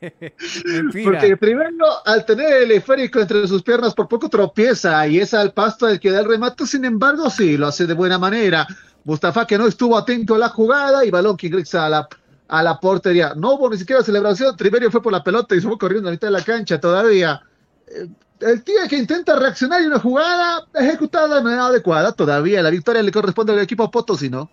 Porque 1.04 1.36
primero, 1.36 1.86
al 2.04 2.24
tener 2.24 2.62
el 2.62 2.70
esférico 2.72 3.20
entre 3.20 3.46
sus 3.48 3.62
piernas, 3.62 3.94
por 3.94 4.08
poco 4.08 4.28
tropieza 4.28 5.06
y 5.08 5.18
es 5.18 5.32
al 5.34 5.52
pasto 5.52 5.88
el 5.88 5.98
que 5.98 6.10
da 6.10 6.20
el 6.20 6.28
remate. 6.28 6.66
Sin 6.66 6.84
embargo, 6.84 7.30
sí, 7.30 7.56
lo 7.56 7.68
hace 7.68 7.86
de 7.86 7.94
buena 7.94 8.18
manera. 8.18 8.66
Mustafa 9.04 9.46
que 9.46 9.56
no 9.56 9.66
estuvo 9.66 9.96
atento 9.96 10.34
a 10.34 10.38
la 10.38 10.48
jugada 10.48 11.04
y 11.04 11.10
balón 11.10 11.36
que 11.36 11.46
ingresa 11.46 11.86
a 11.86 11.88
la, 11.88 12.08
a 12.48 12.62
la 12.62 12.78
portería. 12.78 13.34
No 13.34 13.54
hubo 13.54 13.70
ni 13.70 13.78
siquiera 13.78 14.02
celebración. 14.02 14.56
Triverio 14.56 14.90
fue 14.90 15.02
por 15.02 15.12
la 15.12 15.22
pelota 15.22 15.54
y 15.54 15.60
se 15.60 15.68
fue 15.68 15.78
corriendo 15.78 16.08
a 16.08 16.10
la 16.10 16.14
mitad 16.14 16.28
de 16.28 16.32
la 16.32 16.42
cancha 16.42 16.80
todavía. 16.80 17.40
Eh, 17.88 18.06
El 18.40 18.62
tío 18.62 18.76
que 18.88 18.96
intenta 18.98 19.38
reaccionar 19.38 19.80
y 19.82 19.86
una 19.86 19.98
jugada 19.98 20.66
ejecutada 20.74 21.36
de 21.36 21.42
manera 21.42 21.66
adecuada. 21.66 22.12
Todavía 22.12 22.60
la 22.62 22.70
victoria 22.70 23.02
le 23.02 23.10
corresponde 23.10 23.52
al 23.54 23.60
equipo 23.60 23.90
Potosí, 23.90 24.28
¿no? 24.28 24.50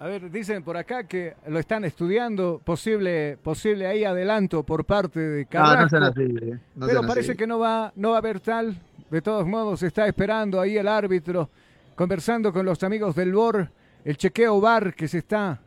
A 0.00 0.06
ver, 0.06 0.28
dicen 0.30 0.62
por 0.64 0.76
acá 0.76 1.04
que 1.04 1.34
lo 1.46 1.58
están 1.60 1.84
estudiando, 1.84 2.60
posible, 2.64 3.38
posible 3.42 3.86
ahí 3.86 4.04
adelanto 4.04 4.64
por 4.64 4.84
parte 4.84 5.20
de 5.20 5.46
Ah, 5.54 5.78
no 5.82 5.88
Carrasco. 5.88 6.20
así, 6.20 6.22
eh, 6.42 6.58
no 6.74 6.86
pero 6.86 7.00
parece 7.02 7.30
así. 7.30 7.38
que 7.38 7.46
no 7.46 7.58
va, 7.60 7.92
no 7.94 8.10
va 8.10 8.16
a 8.16 8.18
haber 8.18 8.40
tal. 8.40 8.76
De 9.10 9.22
todos 9.22 9.46
modos, 9.46 9.82
está 9.84 10.06
esperando 10.08 10.60
ahí 10.60 10.76
el 10.76 10.88
árbitro, 10.88 11.48
conversando 11.94 12.52
con 12.52 12.66
los 12.66 12.82
amigos 12.82 13.14
del 13.14 13.32
BOR, 13.32 13.70
el 14.04 14.16
chequeo 14.16 14.60
VAR 14.60 14.94
que 14.94 15.06
se 15.06 15.18
está 15.18 15.60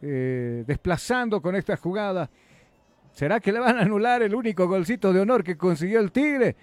eh, 0.00 0.64
desplazando 0.66 1.42
con 1.42 1.54
esta 1.54 1.76
jugada. 1.76 2.30
¿Será 3.18 3.40
que 3.40 3.50
le 3.50 3.58
van 3.58 3.76
a 3.76 3.80
anular 3.80 4.22
el 4.22 4.32
único 4.32 4.68
golcito 4.68 5.12
de 5.12 5.18
honor 5.18 5.42
que 5.42 5.56
consiguió 5.56 5.98
el 5.98 6.12
Tigre? 6.12 6.54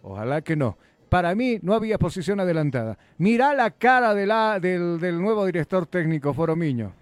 Ojalá 0.00 0.42
que 0.42 0.54
no. 0.54 0.78
Para 1.08 1.34
mí 1.34 1.58
no 1.60 1.74
había 1.74 1.98
posición 1.98 2.38
adelantada. 2.38 2.96
Mirá 3.18 3.52
la 3.52 3.72
cara 3.72 4.14
del, 4.14 5.00
del 5.00 5.20
nuevo 5.20 5.44
director 5.44 5.86
técnico, 5.86 6.32
Foromiño. 6.32 6.92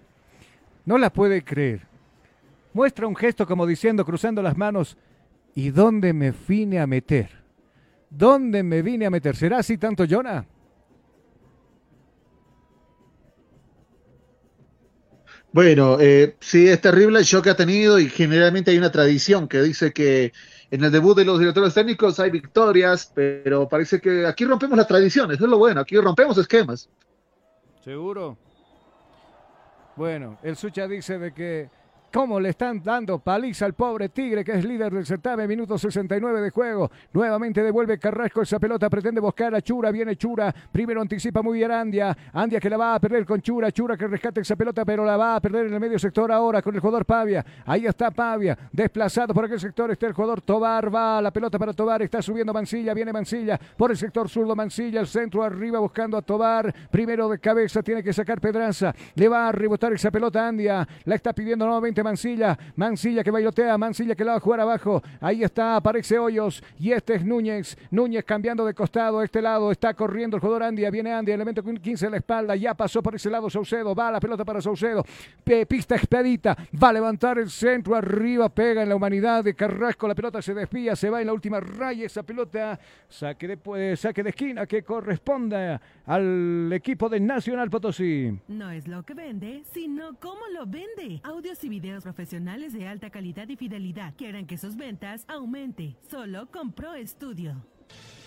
No 0.85 0.97
la 0.97 1.13
puede 1.13 1.43
creer. 1.43 1.81
Muestra 2.73 3.05
un 3.05 3.15
gesto 3.15 3.45
como 3.45 3.67
diciendo, 3.67 4.03
cruzando 4.03 4.41
las 4.41 4.57
manos, 4.57 4.97
¿y 5.53 5.69
dónde 5.69 6.11
me 6.11 6.33
vine 6.47 6.79
a 6.79 6.87
meter? 6.87 7.29
¿Dónde 8.09 8.63
me 8.63 8.81
vine 8.81 9.05
a 9.05 9.11
meter? 9.11 9.35
¿Será 9.35 9.59
así 9.59 9.77
tanto, 9.77 10.05
Jonah? 10.09 10.43
Bueno, 15.53 15.99
eh, 15.99 16.35
sí, 16.39 16.67
es 16.67 16.81
terrible 16.81 17.19
el 17.19 17.25
shock 17.25 17.43
que 17.43 17.49
ha 17.51 17.55
tenido 17.55 17.99
y 17.99 18.09
generalmente 18.09 18.71
hay 18.71 18.77
una 18.79 18.91
tradición 18.91 19.47
que 19.47 19.61
dice 19.61 19.93
que 19.93 20.33
en 20.71 20.83
el 20.83 20.91
debut 20.91 21.15
de 21.15 21.25
los 21.25 21.37
directores 21.37 21.75
técnicos 21.75 22.19
hay 22.19 22.31
victorias, 22.31 23.11
pero 23.13 23.69
parece 23.69 24.01
que 24.01 24.25
aquí 24.25 24.45
rompemos 24.45 24.75
las 24.75 24.87
tradiciones, 24.87 25.35
eso 25.35 25.45
es 25.45 25.51
lo 25.51 25.59
bueno, 25.59 25.81
aquí 25.81 25.95
rompemos 25.97 26.39
esquemas. 26.39 26.89
¿Seguro? 27.83 28.35
Bueno, 29.95 30.39
el 30.41 30.55
Sucha 30.55 30.87
dice 30.87 31.19
de 31.19 31.31
que 31.35 31.69
cómo 32.13 32.39
le 32.39 32.49
están 32.49 32.83
dando 32.83 33.17
paliza 33.17 33.65
al 33.65 33.73
pobre 33.73 34.09
Tigre, 34.09 34.45
que 34.45 34.51
es 34.51 34.63
líder 34.63 34.93
del 34.93 35.03
certamen, 35.03 35.47
minuto 35.47 35.79
69 35.79 36.41
de 36.41 36.51
juego. 36.51 36.91
Nuevamente 37.11 37.63
devuelve 37.63 37.97
Carrasco 37.97 38.43
esa 38.43 38.59
pelota, 38.59 38.87
pretende 38.87 39.19
buscar 39.19 39.55
a 39.55 39.61
Chura, 39.61 39.89
viene 39.89 40.15
Chura, 40.15 40.53
primero 40.71 41.01
anticipa 41.01 41.41
muy 41.41 41.57
bien 41.57 41.71
Andia, 41.71 42.15
Andia 42.33 42.59
que 42.59 42.69
la 42.69 42.77
va 42.77 42.93
a 42.93 42.99
perder 42.99 43.25
con 43.25 43.41
Chura, 43.41 43.71
Chura 43.71 43.97
que 43.97 44.07
rescate 44.07 44.41
esa 44.41 44.55
pelota, 44.55 44.85
pero 44.85 45.03
la 45.03 45.17
va 45.17 45.37
a 45.37 45.41
perder 45.41 45.65
en 45.65 45.73
el 45.73 45.79
medio 45.79 45.97
sector 45.97 46.31
ahora 46.31 46.61
con 46.61 46.75
el 46.75 46.81
jugador 46.81 47.03
Pavia. 47.03 47.43
Ahí 47.65 47.87
está 47.87 48.11
Pavia, 48.11 48.55
desplazado 48.71 49.33
por 49.33 49.45
aquel 49.45 49.59
sector 49.59 49.89
está 49.89 50.05
el 50.05 50.13
jugador 50.13 50.41
Tobar, 50.41 50.93
va 50.93 51.19
la 51.19 51.31
pelota 51.31 51.57
para 51.57 51.73
Tobar, 51.73 52.03
está 52.03 52.21
subiendo 52.21 52.53
Mancilla, 52.53 52.93
viene 52.93 53.11
Mancilla. 53.11 53.59
Por 53.75 53.89
el 53.89 53.97
sector 53.97 54.29
zurdo 54.29 54.55
Mancilla, 54.55 54.99
el 54.99 55.07
centro 55.07 55.41
arriba 55.41 55.79
buscando 55.79 56.15
a 56.15 56.21
Tobar, 56.21 56.71
primero 56.91 57.27
de 57.27 57.39
cabeza 57.39 57.81
tiene 57.81 58.03
que 58.03 58.13
sacar 58.13 58.39
Pedraza, 58.39 58.93
le 59.15 59.27
va 59.27 59.47
a 59.47 59.51
rebotar 59.51 59.91
esa 59.93 60.11
pelota 60.11 60.47
Andia, 60.47 60.87
la 61.05 61.15
está 61.15 61.33
pidiendo 61.33 61.65
nuevamente 61.65 62.02
Mancilla, 62.03 62.57
Mancilla 62.75 63.23
que 63.23 63.31
bailotea, 63.31 63.77
Mancilla 63.77 64.15
que 64.15 64.23
la 64.23 64.33
va 64.33 64.37
a 64.37 64.41
jugar 64.41 64.59
abajo, 64.59 65.01
ahí 65.21 65.43
está, 65.43 65.75
aparece 65.75 66.19
Hoyos 66.19 66.63
y 66.79 66.91
este 66.91 67.15
es 67.15 67.25
Núñez, 67.25 67.77
Núñez 67.91 68.23
cambiando 68.23 68.65
de 68.65 68.73
costado 68.73 69.19
a 69.19 69.25
este 69.25 69.41
lado, 69.41 69.71
está 69.71 69.93
corriendo 69.93 70.37
el 70.37 70.41
jugador 70.41 70.63
Andia, 70.63 70.89
viene 70.89 71.13
Andia, 71.13 71.35
elemento 71.35 71.63
15 71.63 72.05
en 72.05 72.11
la 72.11 72.17
espalda, 72.17 72.55
ya 72.55 72.73
pasó 72.73 73.01
por 73.01 73.15
ese 73.15 73.29
lado 73.29 73.49
Saucedo, 73.49 73.95
va 73.95 74.11
la 74.11 74.19
pelota 74.19 74.45
para 74.45 74.61
Saucedo, 74.61 75.03
pista 75.67 75.95
expedita, 75.95 76.55
va 76.81 76.89
a 76.89 76.93
levantar 76.93 77.39
el 77.39 77.49
centro 77.49 77.95
arriba, 77.95 78.49
pega 78.49 78.83
en 78.83 78.89
la 78.89 78.95
humanidad 78.95 79.43
de 79.43 79.53
Carrasco, 79.53 80.07
la 80.07 80.15
pelota 80.15 80.41
se 80.41 80.53
desvía, 80.53 80.95
se 80.95 81.09
va 81.09 81.21
en 81.21 81.27
la 81.27 81.33
última 81.33 81.59
raya, 81.59 82.05
esa 82.05 82.23
pelota, 82.23 82.79
saque 83.07 83.47
de, 83.47 83.57
pues, 83.57 83.99
saque 83.99 84.23
de 84.23 84.29
esquina 84.29 84.65
que 84.65 84.83
corresponde 84.83 85.79
al 86.05 86.71
equipo 86.73 87.09
de 87.09 87.19
Nacional 87.19 87.69
Potosí. 87.69 88.37
No 88.47 88.71
es 88.71 88.87
lo 88.87 89.03
que 89.03 89.13
vende, 89.13 89.63
sino 89.71 90.15
cómo 90.19 90.41
lo 90.53 90.65
vende. 90.65 91.21
Audios 91.23 91.63
y 91.63 91.69
videos 91.69 91.92
profesionales 92.01 92.73
de 92.73 92.87
alta 92.87 93.09
calidad 93.09 93.47
y 93.49 93.55
fidelidad 93.55 94.15
que 94.15 94.27
harán 94.27 94.47
que 94.47 94.57
sus 94.57 94.75
ventas 94.75 95.25
aumente. 95.27 95.95
Solo 96.09 96.49
con 96.49 96.71
Pro 96.71 96.93
Studio. 97.05 97.55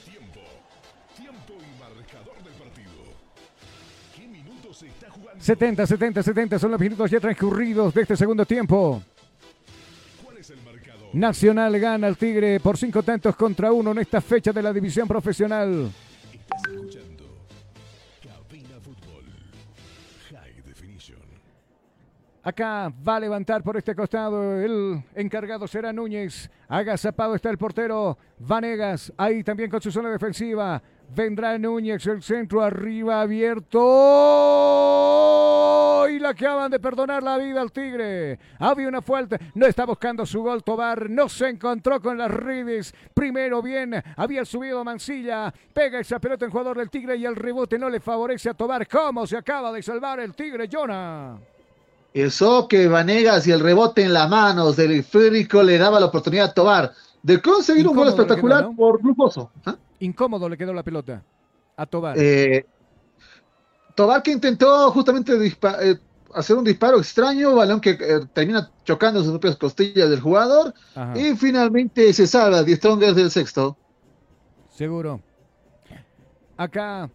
Tiempo. 0.05 0.40
Tiempo 1.16 1.55
y 1.59 1.80
marcador 1.80 2.36
del 2.44 2.52
partido. 2.52 2.93
¿Qué 4.14 4.28
minutos 4.28 4.78
se 4.78 4.86
está 4.88 5.10
jugando? 5.10 5.43
70, 5.43 5.86
70, 5.86 6.22
70 6.22 6.59
son 6.59 6.70
los 6.70 6.80
minutos 6.80 7.10
ya 7.10 7.18
transcurridos 7.18 7.93
de 7.94 8.02
este 8.02 8.16
segundo 8.16 8.44
tiempo. 8.44 9.02
¿Cuál 10.22 10.38
es 10.38 10.51
el 10.51 10.62
marcador? 10.62 11.09
Nacional 11.12 11.80
gana 11.80 12.06
al 12.06 12.16
Tigre 12.16 12.60
por 12.60 12.76
cinco 12.76 13.02
tantos 13.02 13.34
contra 13.34 13.72
uno 13.72 13.90
en 13.93 13.98
esta 13.98 14.20
fecha 14.20 14.52
de 14.52 14.62
la 14.62 14.72
división 14.72 15.09
profesional. 15.09 15.90
Acá 22.47 22.93
va 23.02 23.16
a 23.16 23.20
levantar 23.20 23.60
por 23.64 23.77
este 23.77 23.93
costado. 23.93 24.60
El 24.60 25.02
encargado 25.16 25.66
será 25.66 25.93
Núñez. 25.93 26.48
Agazapado 26.68 27.35
está 27.35 27.51
el 27.51 27.59
portero 27.59 28.16
Vanegas. 28.39 29.12
Ahí 29.16 29.43
también 29.43 29.68
con 29.68 29.82
su 29.82 29.90
zona 29.90 30.10
defensiva. 30.10 30.81
Vendrá 31.12 31.59
Núñez, 31.59 32.06
el 32.06 32.23
centro 32.23 32.62
arriba 32.62 33.20
abierto. 33.20 33.81
Y 36.09 36.20
le 36.20 36.28
acaban 36.28 36.70
de 36.70 36.78
perdonar 36.78 37.20
la 37.20 37.36
vida 37.36 37.60
al 37.60 37.73
Tigre. 37.73 38.39
Había 38.60 38.86
una 38.86 39.02
fuerte. 39.02 39.40
No 39.56 39.66
está 39.66 39.85
buscando 39.85 40.24
su 40.24 40.40
gol 40.40 40.62
Tobar. 40.62 41.10
No 41.10 41.28
se 41.28 41.48
encontró 41.48 42.01
con 42.01 42.16
las 42.16 42.31
redes. 42.31 42.94
Primero 43.12 43.60
bien. 43.60 44.01
Había 44.14 44.44
subido 44.44 44.85
Mancilla. 44.85 45.52
Pega 45.74 45.98
esa 45.98 46.20
pelota 46.20 46.44
en 46.44 46.52
jugador 46.52 46.78
del 46.78 46.90
Tigre 46.90 47.16
y 47.16 47.24
el 47.27 47.35
rebote 47.35 47.77
no 47.77 47.90
le 47.90 47.98
favorece 47.98 48.51
a 48.51 48.55
Tobar. 48.55 48.86
¿Cómo 48.86 49.27
se 49.27 49.36
acaba 49.36 49.73
de 49.73 49.82
salvar 49.82 50.20
el 50.20 50.36
Tigre, 50.36 50.68
Jonah? 50.73 51.55
Eso 52.16 52.66
que 52.66 52.88
Vanegas 52.88 53.47
y 53.47 53.52
el 53.52 53.60
rebote 53.60 54.02
en 54.02 54.14
las 54.14 54.26
manos 54.30 54.74
del 54.74 54.93
esférico 54.93 55.62
le 55.62 55.76
daba 55.76 56.01
la 56.01 56.06
oportunidad 56.06 56.47
a 56.47 56.55
Tobar 56.55 56.93
de 57.22 57.43
conseguir 57.43 57.86
un 57.86 57.94
gol 57.94 58.09
espectacular 58.09 58.60
quedó, 58.60 58.70
¿no? 58.70 58.76
por 58.76 59.02
Gruposo. 59.02 59.51
¿Ah? 59.66 59.76
Incómodo 60.01 60.48
le 60.48 60.56
quedó 60.56 60.72
la 60.72 60.82
pelota 60.82 61.22
a 61.76 61.84
Tobar. 61.84 62.16
Eh, 62.18 62.64
Tobar 63.94 64.22
que 64.22 64.32
intentó 64.32 64.90
justamente 64.93 65.34
eh, 65.34 65.98
hacer 66.34 66.56
un 66.56 66.64
disparo 66.64 66.97
extraño, 66.97 67.55
balón 67.55 67.82
que 67.82 67.90
eh, 67.90 68.20
termina 68.32 68.70
chocando 68.82 69.20
sus 69.22 69.32
propias 69.32 69.56
costillas 69.56 70.09
del 70.09 70.20
jugador 70.20 70.72
Ajá. 70.94 71.18
y 71.18 71.36
finalmente 71.36 72.10
se 72.14 72.26
salva 72.26 72.62
Die 72.62 72.76
Strongers 72.76 73.14
del 73.14 73.30
sexto. 73.30 73.76
Seguro. 74.70 75.20
Acá 76.56 77.10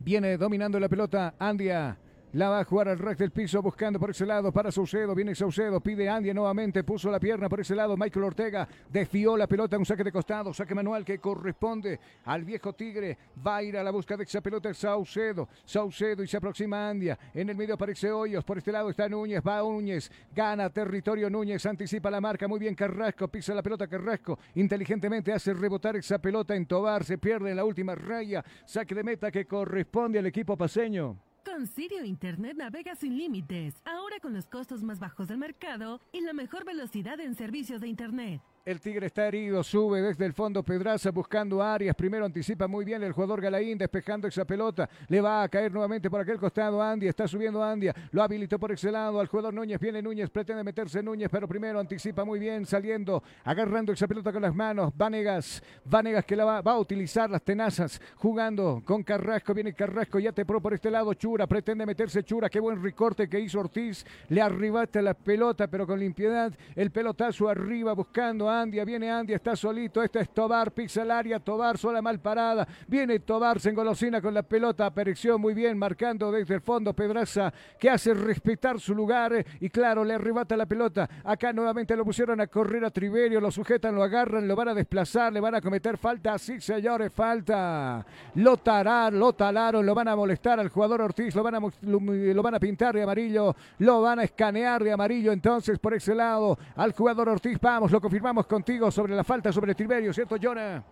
viene 0.00 0.36
dominando 0.36 0.80
la 0.80 0.88
pelota 0.88 1.32
Andia. 1.38 1.96
La 2.34 2.48
va 2.48 2.60
a 2.60 2.64
jugar 2.64 2.88
al 2.88 2.98
rack 3.00 3.18
del 3.18 3.32
piso 3.32 3.60
buscando 3.60 3.98
por 3.98 4.10
ese 4.10 4.24
lado 4.24 4.52
para 4.52 4.70
Saucedo. 4.70 5.16
Viene 5.16 5.34
Saucedo, 5.34 5.80
pide 5.80 6.08
Andia 6.08 6.32
nuevamente, 6.32 6.84
puso 6.84 7.10
la 7.10 7.18
pierna 7.18 7.48
por 7.48 7.58
ese 7.58 7.74
lado. 7.74 7.96
Michael 7.96 8.24
Ortega 8.24 8.68
desfió 8.88 9.36
la 9.36 9.48
pelota, 9.48 9.76
un 9.76 9.84
saque 9.84 10.04
de 10.04 10.12
costado, 10.12 10.54
saque 10.54 10.72
manual 10.72 11.04
que 11.04 11.18
corresponde 11.18 11.98
al 12.26 12.44
viejo 12.44 12.72
Tigre. 12.72 13.18
Va 13.44 13.56
a 13.56 13.62
ir 13.64 13.76
a 13.76 13.82
la 13.82 13.90
busca 13.90 14.16
de 14.16 14.22
esa 14.22 14.40
pelota 14.40 14.72
Saucedo. 14.72 15.48
Saucedo 15.64 16.22
y 16.22 16.28
se 16.28 16.36
aproxima 16.36 16.88
Andia. 16.88 17.18
En 17.34 17.50
el 17.50 17.56
medio 17.56 17.74
aparece 17.74 18.12
Hoyos, 18.12 18.44
por 18.44 18.58
este 18.58 18.70
lado 18.70 18.90
está 18.90 19.08
Núñez, 19.08 19.42
va 19.44 19.58
Núñez, 19.58 20.08
gana 20.32 20.70
territorio 20.70 21.28
Núñez, 21.28 21.66
anticipa 21.66 22.12
la 22.12 22.20
marca. 22.20 22.46
Muy 22.46 22.60
bien 22.60 22.76
Carrasco, 22.76 23.26
pisa 23.26 23.54
la 23.54 23.62
pelota 23.62 23.88
Carrasco. 23.88 24.38
Inteligentemente 24.54 25.32
hace 25.32 25.52
rebotar 25.52 25.96
esa 25.96 26.20
pelota 26.20 26.54
en 26.54 26.66
Tobar, 26.66 27.02
se 27.02 27.18
pierde 27.18 27.50
en 27.50 27.56
la 27.56 27.64
última 27.64 27.96
raya. 27.96 28.44
Saque 28.66 28.94
de 28.94 29.02
meta 29.02 29.32
que 29.32 29.46
corresponde 29.46 30.20
al 30.20 30.26
equipo 30.26 30.56
paseño. 30.56 31.18
Con 31.44 31.66
Sirio 31.66 32.04
Internet 32.04 32.56
navega 32.56 32.94
sin 32.94 33.16
límites, 33.16 33.74
ahora 33.86 34.20
con 34.20 34.34
los 34.34 34.46
costos 34.46 34.82
más 34.82 34.98
bajos 34.98 35.28
del 35.28 35.38
mercado 35.38 36.00
y 36.12 36.20
la 36.20 36.34
mejor 36.34 36.66
velocidad 36.66 37.18
en 37.18 37.34
servicios 37.34 37.80
de 37.80 37.88
Internet. 37.88 38.42
El 38.70 38.80
Tigre 38.80 39.06
está 39.06 39.26
herido, 39.26 39.64
sube 39.64 40.00
desde 40.00 40.24
el 40.24 40.32
fondo 40.32 40.62
Pedraza 40.62 41.10
buscando 41.10 41.60
a 41.60 41.74
Arias. 41.74 41.96
Primero 41.96 42.24
anticipa 42.24 42.68
muy 42.68 42.84
bien 42.84 43.02
el 43.02 43.10
jugador 43.10 43.40
Galaín 43.40 43.76
despejando 43.76 44.28
esa 44.28 44.44
pelota. 44.44 44.88
Le 45.08 45.20
va 45.20 45.42
a 45.42 45.48
caer 45.48 45.72
nuevamente 45.72 46.08
por 46.08 46.20
aquel 46.20 46.38
costado 46.38 46.80
Andy. 46.80 47.08
Está 47.08 47.26
subiendo 47.26 47.64
Andia. 47.64 47.92
Lo 48.12 48.22
habilitó 48.22 48.60
por 48.60 48.70
ese 48.70 48.92
lado 48.92 49.18
al 49.18 49.26
jugador 49.26 49.54
Núñez. 49.54 49.80
Viene 49.80 50.00
Núñez, 50.00 50.30
pretende 50.30 50.62
meterse 50.62 51.02
Núñez, 51.02 51.28
pero 51.32 51.48
primero 51.48 51.80
anticipa 51.80 52.24
muy 52.24 52.38
bien 52.38 52.64
saliendo, 52.64 53.24
agarrando 53.42 53.92
esa 53.92 54.06
pelota 54.06 54.32
con 54.32 54.42
las 54.42 54.54
manos. 54.54 54.92
Vanegas, 54.96 55.60
Vanegas 55.84 56.24
que 56.24 56.36
la 56.36 56.44
va, 56.44 56.60
va 56.60 56.72
a 56.74 56.78
utilizar 56.78 57.28
las 57.28 57.42
tenazas, 57.42 58.00
jugando 58.18 58.82
con 58.84 59.02
Carrasco. 59.02 59.52
Viene 59.52 59.74
Carrasco, 59.74 60.20
ya 60.20 60.30
te 60.30 60.44
pro 60.44 60.60
por 60.60 60.74
este 60.74 60.92
lado. 60.92 61.12
Chura, 61.14 61.48
pretende 61.48 61.84
meterse 61.84 62.22
Chura. 62.22 62.48
Qué 62.48 62.60
buen 62.60 62.80
recorte 62.80 63.28
que 63.28 63.40
hizo 63.40 63.58
Ortiz. 63.58 64.06
Le 64.28 64.40
arribata 64.40 65.02
la 65.02 65.14
pelota, 65.14 65.66
pero 65.66 65.88
con 65.88 65.98
limpiedad. 65.98 66.56
El 66.76 66.92
pelotazo 66.92 67.48
arriba 67.48 67.94
buscando 67.94 68.48
a 68.48 68.59
Andia. 68.60 68.84
Viene 68.84 69.10
Andia, 69.10 69.36
está 69.36 69.56
solito. 69.56 70.02
Este 70.02 70.20
es 70.20 70.30
Tobar, 70.30 70.72
pisa 70.72 71.02
el 71.02 71.10
área. 71.10 71.40
Tobar, 71.40 71.78
sola 71.78 72.00
mal 72.02 72.18
parada. 72.20 72.66
Viene 72.86 73.18
Tobar, 73.20 73.60
se 73.60 73.70
engolosina 73.70 74.20
con 74.20 74.34
la 74.34 74.42
pelota. 74.42 74.86
Apareció 74.86 75.38
muy 75.38 75.54
bien, 75.54 75.78
marcando 75.78 76.30
desde 76.30 76.54
el 76.54 76.60
fondo 76.60 76.92
Pedraza, 76.94 77.52
que 77.78 77.90
hace 77.90 78.14
respetar 78.14 78.78
su 78.80 78.94
lugar. 78.94 79.32
eh, 79.32 79.44
Y 79.60 79.70
claro, 79.70 80.04
le 80.04 80.14
arrebata 80.14 80.56
la 80.56 80.66
pelota. 80.66 81.08
Acá 81.24 81.52
nuevamente 81.52 81.96
lo 81.96 82.04
pusieron 82.04 82.40
a 82.40 82.46
correr 82.46 82.84
a 82.84 82.90
Triverio. 82.90 83.40
Lo 83.40 83.50
sujetan, 83.50 83.94
lo 83.94 84.02
agarran, 84.02 84.46
lo 84.46 84.56
van 84.56 84.68
a 84.68 84.74
desplazar, 84.74 85.32
le 85.32 85.40
van 85.40 85.54
a 85.54 85.60
cometer 85.60 85.96
falta. 85.96 86.38
Sí, 86.38 86.60
señores, 86.60 87.12
falta. 87.12 88.04
Lo 88.34 88.56
tararon, 88.56 89.18
lo 89.18 89.32
talaron, 89.32 89.84
lo 89.84 89.94
van 89.94 90.08
a 90.08 90.16
molestar 90.16 90.60
al 90.60 90.68
jugador 90.68 91.00
Ortiz. 91.02 91.34
Lo 91.34 91.42
van 91.42 91.54
a, 91.56 91.60
lo 91.82 92.42
van 92.42 92.54
a 92.54 92.60
pintar 92.60 92.94
de 92.94 93.02
amarillo. 93.02 93.54
Lo 93.78 94.00
van 94.02 94.18
a 94.20 94.24
escanear 94.24 94.82
de 94.84 94.92
amarillo. 94.92 95.32
Entonces, 95.32 95.78
por 95.78 95.94
ese 95.94 96.14
lado, 96.14 96.58
al 96.76 96.92
jugador 96.92 97.28
Ortiz. 97.28 97.58
Vamos, 97.60 97.90
lo 97.90 98.00
confirmamos 98.00 98.39
contigo 98.46 98.90
sobre 98.90 99.14
la 99.14 99.24
falta 99.24 99.52
sobre 99.52 99.74
Triverio, 99.74 100.12
¿cierto, 100.12 100.36
Jonah? 100.40 100.82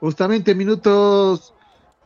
Justamente 0.00 0.54
minutos, 0.54 1.54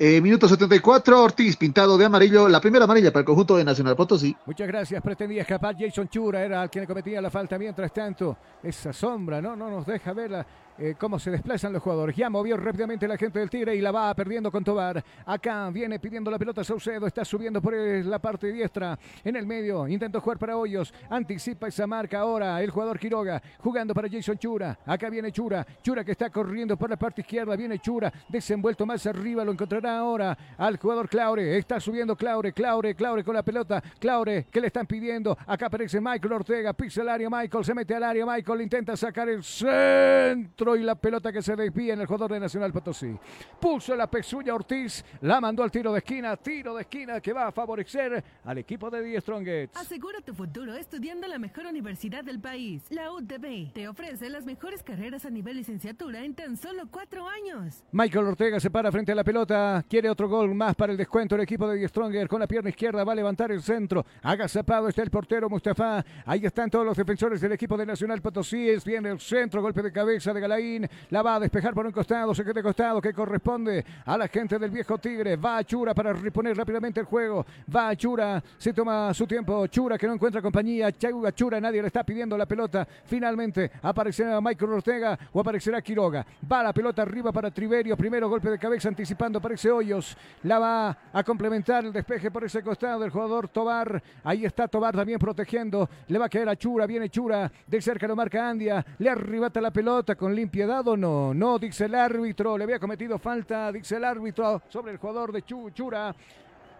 eh, 0.02 0.18
minuto 0.22 0.48
74, 0.48 1.22
Ortiz 1.22 1.56
pintado 1.58 1.98
de 1.98 2.06
amarillo, 2.06 2.48
la 2.48 2.58
primera 2.58 2.84
amarilla 2.84 3.10
para 3.12 3.20
el 3.20 3.26
conjunto 3.26 3.54
de 3.58 3.64
Nacional 3.64 3.94
Potosí. 3.96 4.34
Muchas 4.46 4.66
gracias. 4.66 5.02
Pretendía 5.02 5.42
escapar 5.42 5.76
Jason 5.78 6.08
Chura, 6.08 6.42
era 6.42 6.66
quien 6.68 6.86
cometía 6.86 7.20
la 7.20 7.28
falta. 7.30 7.58
Mientras 7.58 7.92
tanto, 7.92 8.34
esa 8.62 8.94
sombra 8.94 9.42
no, 9.42 9.54
no 9.54 9.68
nos 9.68 9.84
deja 9.84 10.14
ver 10.14 10.30
la- 10.30 10.46
eh, 10.82 10.94
cómo 10.98 11.18
se 11.18 11.30
desplazan 11.30 11.74
los 11.74 11.82
jugadores. 11.82 12.16
Ya 12.16 12.30
movió 12.30 12.56
rápidamente 12.56 13.06
la 13.06 13.18
gente 13.18 13.38
del 13.38 13.50
Tigre 13.50 13.76
y 13.76 13.82
la 13.82 13.90
va 13.92 14.14
perdiendo 14.14 14.50
con 14.50 14.64
Tobar. 14.64 15.04
Acá 15.26 15.68
viene 15.68 15.98
pidiendo 15.98 16.30
la 16.30 16.38
pelota 16.38 16.64
Saucedo, 16.64 17.06
está 17.06 17.22
subiendo 17.22 17.60
por 17.60 17.74
la 17.76 18.18
parte 18.18 18.50
diestra. 18.50 18.98
En 19.22 19.36
el 19.36 19.46
medio, 19.46 19.86
intentó 19.86 20.22
jugar 20.22 20.38
para 20.38 20.56
Hoyos. 20.56 20.94
Anticipa 21.10 21.68
esa 21.68 21.86
marca 21.86 22.20
ahora 22.20 22.62
el 22.62 22.70
jugador 22.70 22.98
Quiroga, 22.98 23.42
jugando 23.58 23.92
para 23.92 24.08
Jason 24.08 24.38
Chura. 24.38 24.78
Acá 24.86 25.10
viene 25.10 25.30
Chura, 25.30 25.66
Chura 25.82 26.02
que 26.02 26.12
está 26.12 26.30
corriendo 26.30 26.78
por 26.78 26.88
la 26.88 26.96
parte 26.96 27.20
izquierda. 27.20 27.54
Viene 27.56 27.78
Chura, 27.80 28.10
desenvuelto 28.30 28.86
más 28.86 29.04
arriba, 29.04 29.44
lo 29.44 29.52
encontrará 29.52 29.89
ahora 29.98 30.36
al 30.56 30.78
jugador 30.78 31.08
Claure. 31.08 31.58
Está 31.58 31.80
subiendo 31.80 32.16
Claure, 32.16 32.52
Claure, 32.52 32.94
Claure 32.94 33.24
con 33.24 33.34
la 33.34 33.42
pelota. 33.42 33.82
Claure, 33.98 34.46
que 34.50 34.60
le 34.60 34.68
están 34.68 34.86
pidiendo? 34.86 35.36
Acá 35.46 35.66
aparece 35.66 36.00
Michael 36.00 36.32
Ortega, 36.32 36.72
pisa 36.72 37.02
el 37.02 37.08
área 37.08 37.28
Michael, 37.30 37.64
se 37.64 37.74
mete 37.74 37.94
al 37.94 38.04
área 38.04 38.26
Michael, 38.26 38.60
intenta 38.62 38.96
sacar 38.96 39.28
el 39.28 39.42
centro 39.42 40.76
y 40.76 40.82
la 40.82 40.94
pelota 40.94 41.32
que 41.32 41.42
se 41.42 41.56
desvía 41.56 41.94
en 41.94 42.00
el 42.00 42.06
jugador 42.06 42.32
de 42.32 42.40
Nacional 42.40 42.72
Potosí. 42.72 43.16
Puso 43.60 43.94
la 43.94 44.10
pezuña 44.10 44.54
Ortiz, 44.54 45.04
la 45.20 45.40
mandó 45.40 45.62
al 45.62 45.70
tiro 45.70 45.92
de 45.92 45.98
esquina, 45.98 46.36
tiro 46.36 46.74
de 46.74 46.82
esquina 46.82 47.20
que 47.20 47.32
va 47.32 47.48
a 47.48 47.52
favorecer 47.52 48.22
al 48.44 48.58
equipo 48.58 48.90
de 48.90 49.02
Die 49.02 49.20
Strongets. 49.20 49.76
Asegura 49.76 50.20
tu 50.20 50.34
futuro 50.34 50.74
estudiando 50.74 51.26
en 51.26 51.32
la 51.32 51.38
mejor 51.38 51.66
universidad 51.66 52.24
del 52.24 52.40
país. 52.40 52.82
La 52.90 53.12
UTB 53.12 53.72
te 53.72 53.88
ofrece 53.88 54.28
las 54.28 54.44
mejores 54.44 54.82
carreras 54.82 55.24
a 55.24 55.30
nivel 55.30 55.56
licenciatura 55.56 56.24
en 56.24 56.34
tan 56.34 56.56
solo 56.56 56.88
cuatro 56.90 57.28
años. 57.28 57.82
Michael 57.92 58.26
Ortega 58.26 58.60
se 58.60 58.70
para 58.70 58.90
frente 58.90 59.12
a 59.12 59.14
la 59.14 59.24
pelota, 59.24 59.79
quiere 59.88 60.10
otro 60.10 60.28
gol 60.28 60.54
más 60.54 60.74
para 60.74 60.92
el 60.92 60.98
descuento. 60.98 61.34
El 61.34 61.42
equipo 61.42 61.68
de 61.68 61.86
Stronger 61.88 62.28
con 62.28 62.40
la 62.40 62.46
pierna 62.46 62.70
izquierda 62.70 63.04
va 63.04 63.12
a 63.12 63.16
levantar 63.16 63.50
el 63.52 63.62
centro. 63.62 64.04
Agazapado 64.22 64.88
está 64.88 65.02
el 65.02 65.10
portero 65.10 65.48
Mustafa. 65.48 66.04
Ahí 66.26 66.44
están 66.44 66.70
todos 66.70 66.84
los 66.84 66.96
defensores 66.96 67.40
del 67.40 67.52
equipo 67.52 67.76
de 67.76 67.86
Nacional 67.86 68.20
Potosí. 68.20 68.70
Bien 68.84 69.06
el 69.06 69.20
centro, 69.20 69.62
golpe 69.62 69.82
de 69.82 69.92
cabeza 69.92 70.32
de 70.32 70.40
Galaín. 70.40 70.88
La 71.10 71.22
va 71.22 71.36
a 71.36 71.40
despejar 71.40 71.74
por 71.74 71.86
un 71.86 71.92
costado, 71.92 72.34
se 72.34 72.42
queda 72.42 72.54
de 72.54 72.62
costado 72.62 73.00
que 73.00 73.12
corresponde 73.12 73.84
a 74.04 74.18
la 74.18 74.28
gente 74.28 74.58
del 74.58 74.70
viejo 74.70 74.98
Tigre. 74.98 75.36
Va 75.36 75.58
a 75.58 75.64
Chura 75.64 75.94
para 75.94 76.12
reponer 76.12 76.56
rápidamente 76.56 77.00
el 77.00 77.06
juego. 77.06 77.46
Va 77.74 77.88
a 77.88 77.96
Chura, 77.96 78.42
se 78.58 78.72
toma 78.72 79.12
su 79.14 79.26
tiempo. 79.26 79.66
Chura 79.68 79.96
que 79.96 80.06
no 80.06 80.14
encuentra 80.14 80.42
compañía. 80.42 80.92
Chauga 80.92 81.32
Chura, 81.32 81.60
nadie 81.60 81.80
le 81.80 81.86
está 81.86 82.04
pidiendo 82.04 82.36
la 82.36 82.46
pelota. 82.46 82.86
Finalmente 83.04 83.70
aparecerá 83.82 84.40
Michael 84.40 84.72
Ortega 84.72 85.18
o 85.32 85.40
aparecerá 85.40 85.80
Quiroga. 85.80 86.26
Va 86.50 86.62
la 86.62 86.72
pelota 86.72 87.02
arriba 87.02 87.32
para 87.32 87.50
Triverio. 87.50 87.96
Primero 87.96 88.28
golpe 88.28 88.50
de 88.50 88.58
cabeza 88.58 88.88
anticipando, 88.88 89.40
parece 89.40 89.69
Hoyos. 89.70 90.16
La 90.42 90.58
va 90.58 90.96
a 91.12 91.22
complementar 91.24 91.84
el 91.84 91.92
despeje 91.92 92.30
por 92.30 92.44
ese 92.44 92.62
costado 92.62 93.00
del 93.00 93.10
jugador 93.10 93.48
Tobar. 93.48 94.02
Ahí 94.24 94.44
está 94.44 94.68
Tobar 94.68 94.94
también 94.96 95.18
protegiendo. 95.18 95.88
Le 96.08 96.18
va 96.18 96.26
a 96.26 96.28
caer 96.28 96.48
a 96.48 96.56
Chura. 96.56 96.86
Viene 96.86 97.08
Chura. 97.08 97.50
De 97.66 97.80
cerca 97.80 98.06
lo 98.06 98.16
marca 98.16 98.48
Andia. 98.48 98.84
Le 98.98 99.10
arrebata 99.10 99.60
la 99.60 99.70
pelota 99.70 100.14
con 100.14 100.34
limpiedad 100.34 100.86
o 100.88 100.96
no. 100.96 101.32
No, 101.34 101.58
dice 101.58 101.84
el 101.86 101.94
árbitro. 101.94 102.56
Le 102.58 102.64
había 102.64 102.78
cometido 102.78 103.18
falta, 103.18 103.70
dice 103.72 103.96
el 103.96 104.04
árbitro, 104.04 104.62
sobre 104.68 104.92
el 104.92 104.98
jugador 104.98 105.32
de 105.32 105.42
Chu- 105.44 105.70
Chura. 105.72 106.14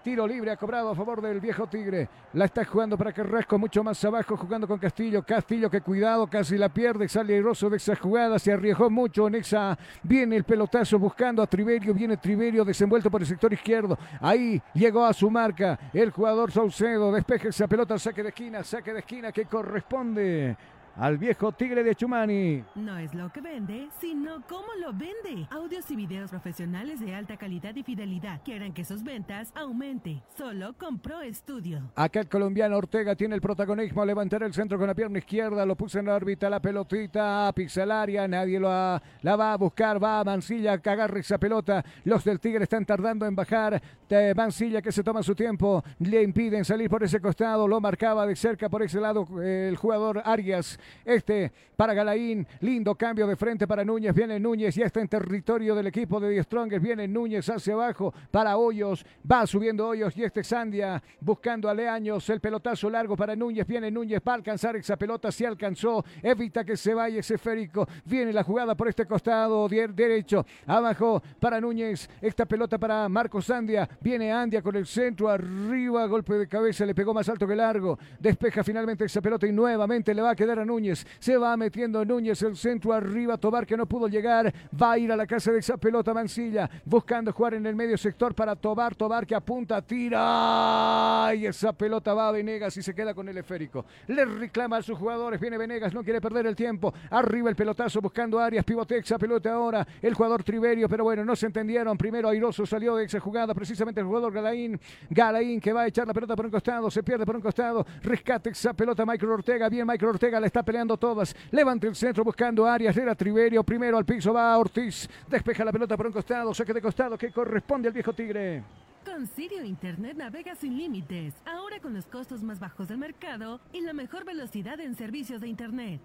Tiro 0.03 0.27
libre 0.27 0.51
ha 0.51 0.57
cobrado 0.57 0.89
a 0.89 0.95
favor 0.95 1.21
del 1.21 1.41
viejo 1.41 1.67
Tigre. 1.67 2.09
La 2.33 2.47
está 2.47 2.65
jugando 2.65 2.97
para 2.97 3.13
Carrasco, 3.13 3.59
mucho 3.59 3.85
más 3.85 4.03
abajo, 4.03 4.35
jugando 4.35 4.67
con 4.67 4.79
Castillo. 4.79 5.23
Castillo 5.23 5.69
que 5.69 5.83
cuidado, 5.83 6.27
casi 6.27 6.57
la 6.57 6.71
pierde. 6.71 7.07
Sale 7.07 7.35
airoso 7.35 7.69
de 7.69 7.77
esa 7.77 7.95
jugada, 7.97 8.39
se 8.39 8.51
arriesgó 8.51 8.89
mucho 8.89 9.29
en 9.29 9.35
esa. 9.35 9.77
Viene 10.03 10.37
el 10.37 10.45
pelotazo 10.45 10.99
buscando 10.99 11.43
a 11.43 11.47
Triverio. 11.47 11.93
Viene 11.93 12.17
Triverio 12.17 12.65
desenvuelto 12.65 13.11
por 13.11 13.21
el 13.21 13.27
sector 13.27 13.53
izquierdo. 13.53 13.99
Ahí 14.23 14.63
llegó 14.73 15.05
a 15.05 15.13
su 15.13 15.31
marca 15.31 15.79
el 15.93 16.11
jugador 16.11 16.51
Saucedo. 16.51 17.13
Despeja 17.13 17.49
esa 17.49 17.69
pelota, 17.69 17.99
saque 17.99 18.23
de 18.23 18.31
esquina, 18.31 18.65
saque 18.65 18.95
de 18.95 19.01
esquina 19.01 19.33
que 19.33 19.45
corresponde 19.45 20.57
al 20.97 21.19
viejo 21.19 21.53
tigre 21.53 21.83
de 21.83 21.95
Chumani. 21.95 22.63
No 22.75 22.99
es 22.99 23.15
lo 23.15 23.31
que 23.33 23.41
vende, 23.41 23.89
sino 24.01 24.43
cómo 24.49 24.69
lo 24.81 24.93
vende. 24.93 25.47
Audios 25.51 25.91
y 25.91 25.97
videos 25.97 26.31
profesionales 26.31 27.01
de 27.01 27.15
alta 27.15 27.37
calidad 27.37 27.75
y 27.75 27.83
fidelidad. 27.83 28.41
Quieren 28.45 28.73
que 28.73 28.85
sus 28.85 29.03
ventas 29.03 29.53
aumente. 29.55 30.23
Solo 30.37 30.75
con 30.77 30.99
Pro 30.99 31.19
Studio. 31.33 31.81
Acá 31.95 32.21
el 32.21 32.29
colombiano 32.29 32.77
Ortega 32.77 33.15
tiene 33.15 33.35
el 33.35 33.41
protagonismo. 33.41 34.05
Levantar 34.05 34.43
el 34.43 34.53
centro 34.53 34.79
con 34.79 34.87
la 34.89 34.95
pierna 34.95 35.19
izquierda. 35.19 35.65
Lo 35.65 35.77
puso 35.77 35.99
en 35.99 36.07
la 36.07 36.15
órbita 36.17 36.51
la 36.51 36.61
pelotita. 36.61 37.51
Pixelaria. 37.55 38.29
Nadie 38.29 38.61
lo 38.61 38.71
ha- 38.71 39.01
la 39.23 39.37
va 39.37 39.53
a 39.53 39.57
buscar. 39.57 40.03
Va 40.03 40.21
a 40.21 40.25
Mancilla 40.25 40.79
que 40.79 40.91
esa 41.21 41.39
pelota. 41.39 41.85
Los 42.05 42.25
del 42.25 42.41
Tigre 42.41 42.65
están 42.65 42.85
tardando 42.85 43.27
en 43.27 43.35
bajar. 43.35 43.81
De 44.09 44.35
Mancilla 44.35 44.83
que 44.83 44.93
se 44.93 45.03
toma 45.03 45.23
su 45.23 45.35
tiempo. 45.35 45.83
Le 46.01 46.23
impiden 46.23 46.65
salir 46.65 46.91
por 46.91 47.03
ese 47.03 47.21
costado. 47.21 47.67
Lo 47.67 47.81
marcaba 47.81 48.27
de 48.27 48.37
cerca 48.37 48.69
por 48.69 48.83
ese 48.83 49.01
lado 49.01 49.27
eh, 49.43 49.69
el 49.69 49.77
jugador 49.77 50.21
Arias. 50.25 50.79
Este 51.05 51.53
para 51.77 51.95
Galaín. 51.95 52.47
Lindo 52.61 52.95
cambio 52.95 53.27
de 53.27 53.37
frente 53.37 53.67
para 53.67 53.85
Núñez. 53.85 54.15
Viene 54.15 54.39
Núñez. 54.39 54.75
Ya 54.75 54.87
está 54.87 55.01
en 55.01 55.09
territorio 55.09 55.75
del 55.75 55.87
equipo 55.87 56.21
de 56.21 56.31
Die 56.31 56.43
Strongest. 56.43 56.83
Viene 56.83 57.09
Núñez 57.09 57.49
hacia 57.49 57.75
abajo 57.75 58.13
para 58.31 58.57
Hoyos. 58.57 59.05
Va 59.31 59.47
subiendo 59.47 59.89
Hoyos 59.89 60.17
y 60.17 60.25
este 60.25 60.45
Sandia 60.45 61.03
buscando 61.21 61.69
a 61.69 61.75
Leaños. 61.75 62.29
El 62.31 62.41
pelotazo 62.41 62.91
largo 62.91 63.17
para 63.17 63.35
Núñez. 63.35 63.67
Viene 63.67 63.91
Núñez. 63.91 64.21
Va 64.27 64.33
a 64.33 64.37
alcanzar 64.37 64.77
esa 64.77 64.97
pelota. 64.97 65.33
Si 65.33 65.45
alcanzó. 65.45 66.05
Evita 66.23 66.65
que 66.65 66.77
se 66.77 66.93
vaya 66.95 67.21
ese 67.21 67.35
esférico. 67.35 67.87
Viene 68.05 68.33
la 68.33 68.43
jugada 68.43 68.75
por 68.75 68.89
este 68.89 69.07
costado 69.07 69.69
de- 69.69 69.89
derecho. 69.89 70.45
Abajo 70.67 71.23
para 71.39 71.61
Núñez. 71.61 72.09
Esta 72.21 72.45
pelota 72.47 72.79
para 72.79 73.09
Marcos 73.09 73.47
Sandia. 73.47 73.89
Viene 74.01 74.31
Andia 74.33 74.61
con 74.63 74.77
el 74.77 74.87
centro 74.87 75.29
arriba. 75.29 76.07
Golpe 76.07 76.35
de 76.35 76.47
cabeza. 76.47 76.85
Le 76.85 76.95
pegó 76.95 77.15
más 77.15 77.29
alto 77.29 77.47
que 77.47 77.57
largo. 77.57 77.99
Despeja 78.19 78.63
finalmente 78.63 79.05
esa 79.07 79.21
pelota 79.21 79.47
y 79.47 79.53
nuevamente 79.53 80.15
le 80.15 80.23
va 80.23 80.31
a 80.31 80.37
quedar 80.37 80.59
a 80.59 80.65
Núñez. 80.71 81.05
Se 81.19 81.37
va 81.37 81.57
metiendo 81.57 82.05
Núñez 82.05 82.41
el 82.43 82.57
centro 82.57 82.93
arriba. 82.93 83.37
Tobar 83.37 83.67
que 83.67 83.77
no 83.77 83.87
pudo 83.87 84.07
llegar. 84.07 84.55
Va 84.81 84.93
a 84.93 84.99
ir 84.99 85.11
a 85.11 85.17
la 85.17 85.27
casa 85.27 85.51
de 85.51 85.59
esa 85.59 85.77
pelota 85.77 86.15
Mancilla. 86.15 86.71
Buscando 86.85 87.33
jugar 87.33 87.55
en 87.55 87.67
el 87.67 87.75
medio 87.75 87.99
sector 87.99 88.37
para 88.37 88.55
Tobar. 88.55 88.95
Tobar 88.95 89.27
que 89.27 89.35
apunta, 89.35 89.83
tira. 89.83 91.33
Y 91.35 91.47
esa 91.47 91.73
pelota 91.73 92.15
va 92.15 92.29
a 92.29 92.33
Venegas 92.33 92.77
y 92.77 92.83
se 92.83 92.95
queda 92.95 93.15
con 93.15 93.29
el 93.29 93.37
esférico. 93.37 93.85
Le 94.07 94.25
reclama 94.25 94.77
a 94.77 94.83
sus 94.83 94.97
jugadores. 94.97 95.41
Viene 95.41 95.59
Venegas. 95.59 95.93
No 95.93 96.05
quiere 96.05 96.21
perder 96.21 96.47
el 96.47 96.55
tiempo. 96.55 96.95
Arriba 97.11 97.51
el 97.51 97.57
pelotazo 97.57 98.01
buscando 98.01 98.39
Arias. 98.39 98.65
Pivotea 98.65 98.99
esa 98.99 99.19
pelota 99.19 99.53
ahora. 99.53 99.85
El 100.01 100.15
jugador 100.15 100.45
Triverio. 100.45 100.89
Pero 100.89 101.03
bueno, 101.03 101.25
no 101.25 101.35
se 101.35 101.47
entendieron. 101.47 101.99
Primero 101.99 102.29
Airoso 102.29 102.65
salió 102.65 102.95
de 102.95 103.07
esa 103.07 103.19
jugada. 103.19 103.55
Precisamente 103.55 104.01
el 104.01 104.07
jugador 104.07 104.33
Galaín. 104.33 104.81
Galaín 105.09 105.61
que 105.61 105.73
va 105.73 105.83
a 105.83 105.87
echar 105.89 106.07
la 106.07 106.15
pelota 106.15 106.37
por 106.37 106.45
un 106.45 106.53
costado. 106.53 106.89
Se 106.93 107.03
pierde 107.03 107.27
por 107.27 107.35
un 107.35 107.43
costado. 107.43 107.85
Rescate 108.03 108.51
esa 108.51 108.73
pelota 108.73 109.05
Michael 109.05 109.33
Ortega. 109.33 109.69
Bien, 109.69 109.87
Michael 109.87 110.11
Ortega 110.11 110.39
la 110.39 110.47
está 110.47 110.60
peleando 110.63 110.97
todas. 110.97 111.35
Levanta 111.51 111.87
el 111.87 111.95
centro 111.95 112.25
buscando 112.25 112.67
a 112.67 112.75
Arias. 112.75 112.97
Era 112.97 113.15
Triverio. 113.15 113.63
Primero 113.65 113.97
al 113.99 114.05
piso 114.05 114.33
va 114.33 114.57
Ortiz. 114.59 115.09
Despeja 115.29 115.65
la 115.65 115.73
pelota 115.73 115.97
por 115.97 116.07
un 116.07 116.13
costado. 116.13 116.53
Saque 116.55 116.73
de 116.73 116.81
costado 116.83 117.17
que 117.19 117.31
corresponde 117.33 117.89
al 117.89 117.95
viejo 117.95 118.13
Tigre. 118.13 118.63
Con 119.05 119.27
Sirio 119.27 119.65
Internet 119.65 120.17
navega 120.17 120.55
sin 120.55 120.77
límites. 120.77 121.35
Ahora 121.47 121.81
con 121.81 121.95
los 121.95 122.07
costos 122.07 122.43
más 122.43 122.61
bajos 122.61 122.89
del 122.89 122.99
mercado 122.99 123.59
y 123.73 123.81
la 123.81 123.93
mejor 123.95 124.25
velocidad 124.25 124.79
en 124.81 124.95
servicios 124.95 125.41
de 125.41 125.49
Internet. 125.49 126.01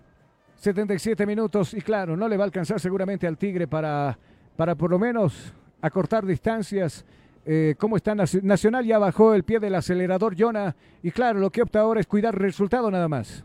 77 0.58 1.26
minutos 1.26 1.74
y 1.74 1.82
claro, 1.82 2.16
no 2.16 2.28
le 2.30 2.38
va 2.38 2.44
a 2.44 2.46
alcanzar 2.46 2.80
seguramente 2.80 3.28
al 3.28 3.38
Tigre 3.38 3.68
para, 3.68 4.18
para 4.56 4.76
por 4.76 4.90
lo 4.90 4.98
menos 4.98 5.54
acortar 5.82 6.26
distancias. 6.26 7.06
Eh, 7.46 7.76
¿Cómo 7.78 7.98
está 7.98 8.16
Naci- 8.16 8.42
Nacional? 8.42 8.86
Ya 8.86 8.98
bajó 8.98 9.34
el 9.34 9.44
pie 9.44 9.60
del 9.60 9.76
acelerador 9.76 10.34
Jonah 10.40 10.74
y 11.04 11.12
claro, 11.12 11.40
lo 11.40 11.52
que 11.52 11.62
opta 11.62 11.82
ahora 11.82 12.00
es 12.00 12.08
cuidar 12.08 12.34
el 12.36 12.40
resultado 12.40 12.90
nada 12.90 13.08
más. 13.08 13.44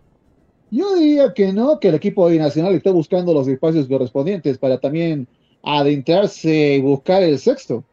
Yo 0.70 0.94
diría 0.94 1.32
que 1.34 1.52
no, 1.52 1.80
que 1.80 1.88
el 1.88 1.96
equipo 1.96 2.28
de 2.28 2.38
nacional 2.38 2.74
está 2.74 2.90
buscando 2.90 3.34
los 3.34 3.48
espacios 3.48 3.88
correspondientes 3.88 4.56
para 4.58 4.78
también 4.78 5.26
adentrarse 5.62 6.74
y 6.76 6.80
buscar 6.80 7.22
el 7.22 7.38
sexto. 7.38 7.84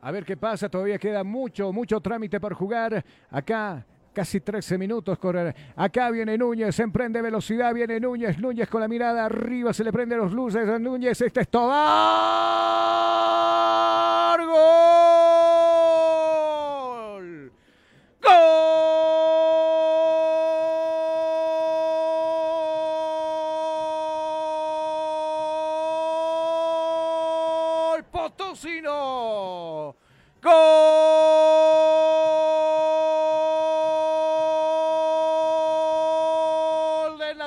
A 0.00 0.10
ver 0.10 0.24
qué 0.24 0.36
pasa, 0.36 0.68
todavía 0.68 0.98
queda 0.98 1.24
mucho, 1.24 1.72
mucho 1.72 2.00
trámite 2.00 2.38
por 2.38 2.54
jugar. 2.54 3.04
Acá 3.30 3.84
casi 4.12 4.40
13 4.40 4.78
minutos 4.78 5.16
correr. 5.18 5.54
Acá 5.76 6.10
viene 6.10 6.36
Núñez, 6.36 6.78
emprende 6.80 7.22
velocidad, 7.22 7.72
viene 7.72 8.00
Núñez, 8.00 8.38
Núñez 8.38 8.68
con 8.68 8.80
la 8.80 8.88
mirada 8.88 9.24
arriba, 9.24 9.72
se 9.72 9.84
le 9.84 9.92
prende 9.92 10.16
los 10.16 10.32
luces 10.32 10.68
a 10.68 10.76
Núñez, 10.78 11.20
este 11.20 11.40
es 11.42 11.48
Tobar. 11.48 12.58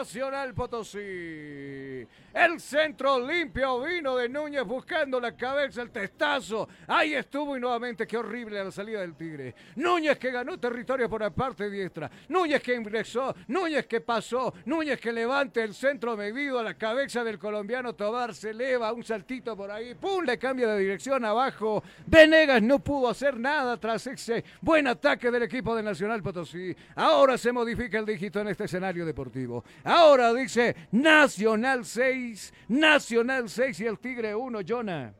Nacional 0.01 0.55
Potosí. 0.55 2.07
El 2.33 2.59
centro 2.59 3.19
limpio 3.19 3.81
vino 3.83 4.15
de 4.15 4.27
Núñez 4.27 4.63
buscando 4.63 5.19
la 5.19 5.37
cabeza, 5.37 5.83
el 5.83 5.91
testazo. 5.91 6.67
Ahí 6.87 7.13
estuvo 7.13 7.55
y 7.55 7.59
nuevamente 7.59 8.07
qué 8.07 8.17
horrible 8.17 8.63
la 8.63 8.71
salida 8.71 9.01
del 9.01 9.15
Tigre. 9.15 9.53
Núñez 9.75 10.17
que 10.17 10.31
ganó 10.31 10.57
territorio 10.57 11.07
por 11.07 11.21
la 11.21 11.29
parte 11.29 11.69
diestra. 11.69 12.09
Núñez 12.29 12.63
que 12.63 12.73
ingresó. 12.73 13.35
Núñez 13.47 13.85
que 13.85 14.01
pasó. 14.01 14.51
Núñez 14.65 14.99
que 14.99 15.13
levante 15.13 15.61
el 15.61 15.75
centro 15.75 16.17
medido 16.17 16.57
a 16.57 16.63
la 16.63 16.73
cabeza 16.73 17.23
del 17.23 17.37
colombiano 17.37 17.93
Tobar. 17.93 18.33
Se 18.33 18.49
eleva 18.49 18.93
un 18.93 19.03
saltito 19.03 19.55
por 19.55 19.69
ahí. 19.69 19.93
¡Pum! 19.93 20.23
Le 20.23 20.39
cambia 20.39 20.69
de 20.69 20.79
dirección 20.79 21.23
abajo. 21.25 21.83
Venegas 22.07 22.63
no 22.63 22.79
pudo 22.79 23.07
hacer 23.09 23.39
nada 23.39 23.77
tras 23.77 24.07
ese 24.07 24.43
buen 24.61 24.87
ataque 24.87 25.29
del 25.29 25.43
equipo 25.43 25.75
de 25.75 25.83
Nacional 25.83 26.23
Potosí. 26.23 26.75
Ahora 26.95 27.37
se 27.37 27.51
modifica 27.51 27.99
el 27.99 28.05
dígito 28.07 28.39
en 28.39 28.47
este 28.47 28.63
escenario 28.63 29.05
deportivo. 29.05 29.63
Ahora 29.91 30.33
dice 30.33 30.73
Nacional 30.91 31.83
6, 31.85 32.53
Nacional 32.69 33.49
6 33.49 33.77
y 33.81 33.85
el 33.85 33.99
Tigre 33.99 34.33
1, 34.33 34.59
Jonah. 34.65 35.13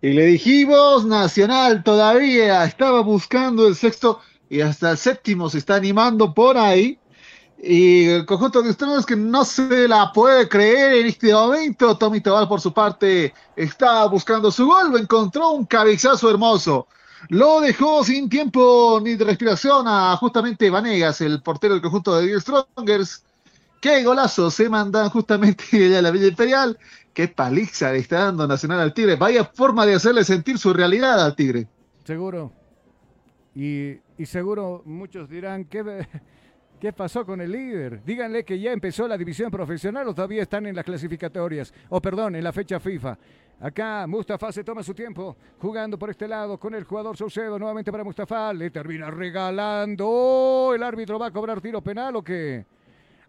Y 0.00 0.14
le 0.14 0.24
dijimos, 0.24 1.04
Nacional 1.04 1.84
todavía 1.84 2.64
estaba 2.64 3.02
buscando 3.02 3.68
el 3.68 3.74
sexto 3.74 4.22
y 4.48 4.62
hasta 4.62 4.92
el 4.92 4.96
séptimo 4.96 5.50
se 5.50 5.58
está 5.58 5.74
animando 5.74 6.32
por 6.32 6.56
ahí. 6.56 6.98
Y 7.62 8.06
el 8.06 8.24
conjunto 8.24 8.62
de 8.62 8.70
ustedes 8.70 9.04
que 9.04 9.16
no 9.16 9.44
se 9.44 9.86
la 9.86 10.10
puede 10.10 10.48
creer 10.48 10.94
en 10.94 11.08
este 11.08 11.30
momento. 11.30 11.98
Tommy 11.98 12.22
Tobal, 12.22 12.48
por 12.48 12.62
su 12.62 12.72
parte, 12.72 13.34
está 13.54 14.06
buscando 14.06 14.50
su 14.50 14.64
gol. 14.64 14.98
Encontró 14.98 15.50
un 15.50 15.66
cabezazo 15.66 16.30
hermoso. 16.30 16.86
Lo 17.28 17.60
dejó 17.60 18.04
sin 18.04 18.28
tiempo 18.28 19.00
ni 19.02 19.16
de 19.16 19.24
respiración 19.24 19.86
a 19.86 20.16
justamente 20.16 20.70
Vanegas, 20.70 21.20
el 21.20 21.42
portero 21.42 21.74
del 21.74 21.82
conjunto 21.82 22.16
de 22.16 22.26
Die 22.26 22.40
Strongers. 22.40 23.24
Qué 23.80 24.02
golazo 24.02 24.50
se 24.50 24.68
mandan 24.68 25.08
justamente 25.10 25.64
de 25.72 26.02
la 26.02 26.10
Villa 26.10 26.28
Imperial. 26.28 26.78
Qué 27.12 27.28
paliza 27.28 27.92
le 27.92 27.98
está 27.98 28.24
dando 28.24 28.46
Nacional 28.46 28.80
al 28.80 28.94
Tigre. 28.94 29.16
Vaya 29.16 29.44
forma 29.44 29.84
de 29.84 29.94
hacerle 29.94 30.24
sentir 30.24 30.58
su 30.58 30.72
realidad 30.72 31.24
al 31.24 31.34
Tigre. 31.34 31.66
Seguro. 32.04 32.52
Y, 33.54 33.98
y 34.16 34.26
seguro 34.26 34.82
muchos 34.84 35.28
dirán, 35.28 35.64
¿qué, 35.64 36.06
¿qué 36.80 36.92
pasó 36.92 37.26
con 37.26 37.40
el 37.40 37.50
líder? 37.50 38.04
Díganle 38.04 38.44
que 38.44 38.58
ya 38.60 38.72
empezó 38.72 39.08
la 39.08 39.18
división 39.18 39.50
profesional 39.50 40.06
o 40.06 40.14
todavía 40.14 40.42
están 40.42 40.66
en 40.66 40.76
las 40.76 40.84
clasificatorias. 40.84 41.74
O 41.88 42.00
perdón, 42.00 42.36
en 42.36 42.44
la 42.44 42.52
fecha 42.52 42.78
FIFA. 42.78 43.18
Acá 43.60 44.06
Mustafa 44.06 44.52
se 44.52 44.62
toma 44.62 44.84
su 44.84 44.94
tiempo 44.94 45.36
jugando 45.58 45.98
por 45.98 46.10
este 46.10 46.28
lado 46.28 46.58
con 46.58 46.74
el 46.74 46.84
jugador 46.84 47.16
Saucedo. 47.16 47.58
Nuevamente 47.58 47.90
para 47.90 48.04
Mustafa. 48.04 48.52
Le 48.52 48.70
termina 48.70 49.10
regalando. 49.10 50.06
Oh, 50.08 50.74
¿El 50.74 50.82
árbitro 50.82 51.18
va 51.18 51.26
a 51.26 51.30
cobrar 51.32 51.60
tiro 51.60 51.80
penal 51.80 52.16
o 52.16 52.22
qué? 52.22 52.64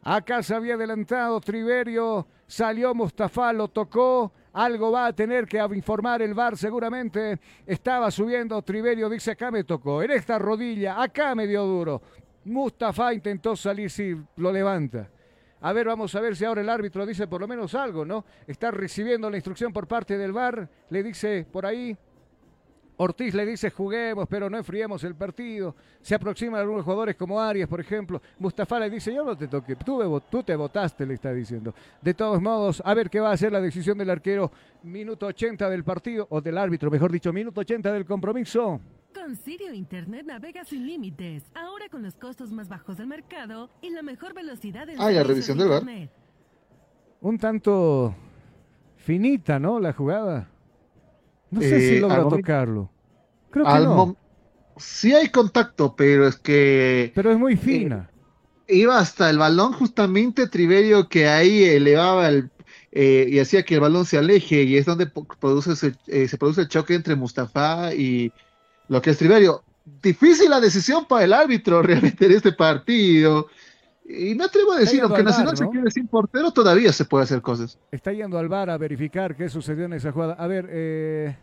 Acá 0.03 0.41
se 0.41 0.55
había 0.55 0.75
adelantado 0.75 1.41
Triverio, 1.41 2.25
salió 2.47 2.95
Mustafa, 2.95 3.51
lo 3.51 3.67
tocó, 3.67 4.31
algo 4.53 4.91
va 4.91 5.07
a 5.07 5.13
tener 5.13 5.45
que 5.45 5.57
informar 5.75 6.21
el 6.21 6.33
VAR 6.33 6.55
seguramente. 6.55 7.37
Estaba 7.65 8.09
subiendo 8.09 8.61
Triverio, 8.61 9.09
dice 9.09 9.31
acá 9.31 9.51
me 9.51 9.65
tocó, 9.65 10.01
en 10.01 10.11
esta 10.11 10.39
rodilla, 10.39 11.01
acá 11.01 11.35
me 11.35 11.47
dio 11.47 11.65
duro. 11.65 12.01
Mustafa 12.45 13.13
intentó 13.13 13.57
salir, 13.57 13.89
sí, 13.91 14.15
lo 14.37 14.51
levanta. 14.53 15.09
A 15.61 15.73
ver, 15.73 15.87
vamos 15.87 16.15
a 16.15 16.21
ver 16.21 16.35
si 16.35 16.45
ahora 16.45 16.61
el 16.61 16.69
árbitro 16.69 17.05
dice 17.05 17.27
por 17.27 17.41
lo 17.41 17.47
menos 17.47 17.75
algo, 17.75 18.05
¿no? 18.05 18.23
Está 18.47 18.71
recibiendo 18.71 19.29
la 19.29 19.37
instrucción 19.37 19.73
por 19.73 19.87
parte 19.87 20.17
del 20.17 20.31
VAR, 20.31 20.69
le 20.89 21.03
dice 21.03 21.45
por 21.51 21.65
ahí, 21.65 21.97
Ortiz 23.01 23.33
le 23.33 23.45
dice 23.45 23.69
juguemos, 23.69 24.27
pero 24.29 24.49
no 24.49 24.57
enfriemos 24.57 25.01
el 25.05 25.15
partido. 25.15 25.73
Se 26.01 26.15
aproximan 26.15 26.59
algunos 26.59 26.83
jugadores 26.83 27.15
como 27.15 27.39
Arias, 27.39 27.69
por 27.69 27.79
ejemplo. 27.79 28.21
Mustafa 28.39 28.77
le 28.77 28.89
dice, 28.89 29.13
yo 29.13 29.23
no 29.23 29.37
te 29.37 29.47
toqué, 29.47 29.77
tú, 29.77 30.21
tú 30.29 30.43
te 30.43 30.53
votaste, 30.53 31.05
le 31.05 31.13
está 31.13 31.31
diciendo. 31.31 31.73
De 32.01 32.13
todos 32.13 32.41
modos, 32.41 32.81
a 32.83 32.93
ver 32.93 33.09
qué 33.09 33.21
va 33.21 33.29
a 33.29 33.33
hacer 33.33 33.53
la 33.53 33.61
decisión 33.61 33.97
del 33.97 34.09
arquero. 34.09 34.51
Minuto 34.83 35.27
80 35.27 35.69
del 35.69 35.85
partido, 35.85 36.27
o 36.29 36.41
del 36.41 36.57
árbitro, 36.57 36.91
mejor 36.91 37.09
dicho, 37.09 37.31
minuto 37.31 37.61
80 37.61 37.93
del 37.93 38.05
compromiso. 38.05 38.81
Con 39.13 39.35
Sirio 39.35 39.73
Internet 39.73 40.25
navega 40.25 40.63
sin 40.63 40.85
límites, 40.85 41.43
ahora 41.55 41.89
con 41.89 42.03
los 42.03 42.15
costos 42.15 42.51
más 42.51 42.69
bajos 42.69 42.97
del 42.97 43.07
mercado 43.07 43.69
y 43.81 43.89
la 43.89 44.01
mejor 44.03 44.33
velocidad 44.33 44.87
en 44.87 45.01
Ah, 45.01 45.09
la 45.11 45.23
revisión 45.23 45.57
de 45.57 45.63
del. 45.65 45.73
Internet. 45.73 46.11
Un 47.21 47.37
tanto 47.39 48.15
finita, 48.97 49.59
¿no? 49.59 49.79
La 49.79 49.93
jugada. 49.93 50.47
No 51.49 51.59
sé 51.61 51.75
Eh, 51.77 51.89
si 51.95 51.99
logra 51.99 52.17
al 52.17 52.23
momento- 52.25 52.37
tocarlo. 52.37 52.91
Creo 53.49 53.65
que 53.65 53.71
no, 53.71 54.15
sí 54.77 55.13
hay 55.13 55.29
contacto, 55.29 55.95
pero 55.95 56.27
es 56.27 56.37
que 56.37 57.11
pero 57.15 57.31
es 57.31 57.39
muy 57.39 57.57
fina. 57.57 58.09
iba 58.67 58.99
hasta 58.99 59.29
el 59.31 59.39
balón 59.39 59.73
justamente 59.73 60.47
Triverio 60.47 61.09
que 61.09 61.27
ahí 61.27 61.63
elevaba 61.63 62.29
el 62.29 62.51
eh, 62.91 63.25
y 63.29 63.39
hacía 63.39 63.63
que 63.63 63.75
el 63.75 63.81
balón 63.81 64.05
se 64.05 64.17
aleje 64.19 64.63
y 64.63 64.77
es 64.77 64.85
donde 64.85 65.07
produce 65.07 65.71
ese- 65.73 65.95
eh, 66.07 66.27
se 66.27 66.37
produce 66.37 66.61
el 66.61 66.67
choque 66.67 66.93
entre 66.95 67.15
Mustafa 67.15 67.93
y 67.95 68.31
lo 68.89 69.01
que 69.01 69.11
es 69.11 69.17
Triverio. 69.17 69.63
Difícil 70.03 70.49
la 70.49 70.59
decisión 70.59 71.05
para 71.05 71.23
el 71.23 71.33
árbitro 71.33 71.81
realmente 71.83 72.25
en 72.25 72.33
este 72.33 72.51
partido. 72.51 73.47
Y 74.05 74.33
me 74.33 74.45
atrevo 74.45 74.73
a 74.73 74.79
decir, 74.79 75.01
aunque 75.03 75.23
Nacional 75.23 75.55
se 75.55 75.69
quede 75.69 75.91
sin 75.91 76.07
portero, 76.07 76.51
todavía 76.51 76.91
se 76.91 77.05
puede 77.05 77.23
hacer 77.23 77.41
cosas. 77.41 77.77
Está 77.91 78.11
yendo 78.11 78.39
al 78.39 78.49
bar 78.49 78.71
a 78.71 78.77
verificar 78.77 79.35
qué 79.35 79.49
sucedió 79.49 79.85
en 79.85 79.93
esa 79.93 80.11
jugada. 80.11 80.33
A 80.33 80.47
ver, 80.47 80.67
eh, 80.71 81.37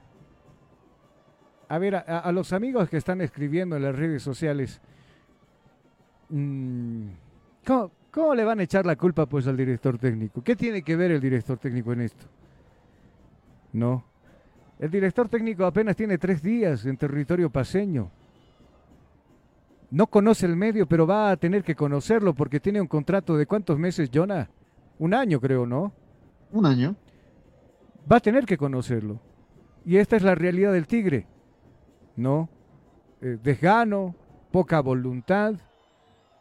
a 1.68 1.78
ver, 1.78 1.94
a, 1.94 2.01
a 2.01 2.32
los 2.32 2.52
amigos 2.52 2.89
que 2.89 2.97
están 2.97 3.20
escribiendo 3.20 3.77
en 3.77 3.82
las 3.85 3.94
redes 3.94 4.20
sociales, 4.20 4.81
mm, 6.28 7.06
¿cómo, 7.64 7.93
cómo 8.10 8.35
le 8.35 8.44
van 8.44 8.59
a 8.59 8.64
echar 8.64 8.85
la 8.85 8.97
culpa 8.97 9.27
pues 9.27 9.47
al 9.47 9.56
director 9.56 9.97
técnico? 9.97 10.43
¿Qué 10.43 10.56
tiene 10.56 10.82
que 10.82 10.97
ver 10.97 11.12
el 11.12 11.20
director 11.20 11.59
técnico 11.59 11.93
en 11.93 12.01
esto? 12.01 12.27
No. 13.73 14.05
El 14.78 14.90
director 14.90 15.28
técnico 15.28 15.65
apenas 15.65 15.97
tiene 15.97 16.19
tres 16.19 16.43
días 16.43 16.85
en 16.85 16.97
territorio 16.97 17.51
paseño. 17.51 18.11
No 19.90 20.07
conoce 20.09 20.47
el 20.47 20.57
medio, 20.57 20.86
pero 20.86 21.07
va 21.07 21.31
a 21.31 21.36
tener 21.36 21.62
que 21.62 21.74
conocerlo 21.74 22.35
porque 22.35 22.61
tiene 22.61 22.81
un 22.81 22.86
contrato 22.86 23.36
de 23.36 23.47
cuántos 23.47 23.78
meses, 23.78 24.11
Jonah? 24.12 24.48
Un 24.98 25.15
año 25.15 25.40
creo, 25.40 25.66
¿no? 25.66 25.93
Un 26.53 26.66
año. 26.66 26.97
va 28.11 28.16
a 28.16 28.20
tener 28.20 28.44
que 28.44 28.57
conocerlo. 28.57 29.20
Y 29.85 29.97
esta 29.97 30.16
es 30.16 30.23
la 30.23 30.35
realidad 30.35 30.73
del 30.73 30.86
Tigre. 30.86 31.27
¿No? 32.16 32.48
Eh, 33.20 33.39
desgano, 33.43 34.15
poca 34.51 34.81
voluntad. 34.81 35.55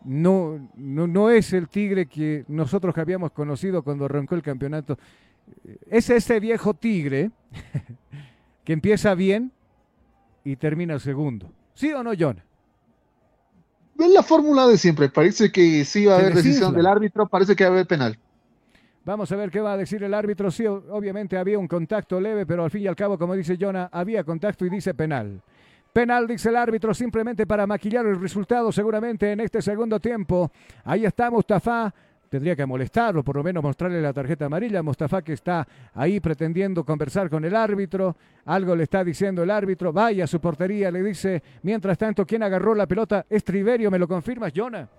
No, 0.04 0.70
no, 0.76 1.08
no 1.08 1.30
es 1.30 1.54
el 1.54 1.68
Tigre 1.68 2.08
que 2.08 2.46
nosotros 2.48 2.98
habíamos 2.98 3.32
conocido 3.32 3.84
cuando 3.84 4.06
arrancó 4.06 4.36
el 4.36 4.42
campeonato. 4.42 4.98
Es 5.90 6.10
ese 6.10 6.40
viejo 6.40 6.74
Tigre 6.74 7.32
que 8.64 8.74
empieza 8.74 9.14
bien 9.16 9.52
y 10.44 10.56
termina 10.56 11.00
segundo. 11.00 11.52
¿Sí 11.74 11.92
o 11.92 12.04
no, 12.04 12.12
John? 12.18 12.42
Es 13.98 14.10
la 14.10 14.24
fórmula 14.24 14.68
de 14.68 14.78
siempre. 14.78 15.10
Parece 15.10 15.52
que 15.52 15.86
sí 15.86 16.06
va 16.06 16.16
a 16.16 16.20
haber 16.20 16.36
decisión 16.36 16.74
del 16.74 16.86
árbitro, 16.86 17.28
parece 17.28 17.56
que 17.56 17.64
va 17.64 17.70
a 17.70 17.74
haber 17.74 17.88
penal. 17.88 18.18
Vamos 19.06 19.32
a 19.32 19.36
ver 19.36 19.52
qué 19.52 19.60
va 19.62 19.74
a 19.74 19.78
decir 19.78 20.04
el 20.04 20.14
árbitro. 20.14 20.50
Sí, 20.50 20.66
obviamente 20.66 21.38
había 21.38 21.60
un 21.60 21.68
contacto 21.68 22.20
leve, 22.20 22.46
pero 22.46 22.64
al 22.64 22.72
fin 22.72 22.82
y 22.82 22.88
al 22.88 22.96
cabo, 22.96 23.18
como 23.18 23.36
dice 23.36 23.58
Jonah, 23.60 23.90
había 23.92 24.24
contacto 24.24 24.66
y 24.66 24.70
dice 24.70 24.94
penal. 24.94 25.42
Penal, 25.94 26.28
dice 26.28 26.50
el 26.50 26.58
árbitro, 26.58 26.94
simplemente 26.94 27.48
para 27.48 27.66
maquillar 27.66 28.06
el 28.06 28.20
resultado, 28.20 28.72
seguramente 28.72 29.32
en 29.32 29.40
este 29.40 29.62
segundo 29.62 30.00
tiempo. 30.00 30.52
Ahí 30.84 31.06
está 31.06 31.32
Mustafa. 31.32 31.94
Tendría 32.30 32.56
que 32.56 32.66
molestarlo, 32.66 33.24
por 33.24 33.36
lo 33.36 33.44
menos 33.44 33.64
mostrarle 33.64 34.02
la 34.02 34.14
tarjeta 34.14 34.46
amarilla. 34.46 34.82
Mustafa 34.82 35.22
que 35.22 35.34
está 35.34 35.68
ahí 35.94 36.20
pretendiendo 36.20 36.84
conversar 36.84 37.30
con 37.30 37.46
el 37.46 37.56
árbitro. 37.56 38.16
Algo 38.46 38.76
le 38.76 38.84
está 38.84 39.04
diciendo 39.04 39.44
el 39.44 39.52
árbitro. 39.52 39.94
Vaya 39.94 40.24
a 40.24 40.28
su 40.28 40.40
portería, 40.40 40.92
le 40.92 41.04
dice. 41.04 41.42
Mientras 41.64 41.98
tanto, 41.98 42.26
¿quién 42.26 42.44
agarró 42.44 42.76
la 42.76 42.88
pelota? 42.88 43.26
Es 43.30 43.44
Triverio, 43.44 43.92
¿me 43.92 44.00
lo 44.00 44.08
confirmas, 44.08 44.52
Jonah? 44.56 44.90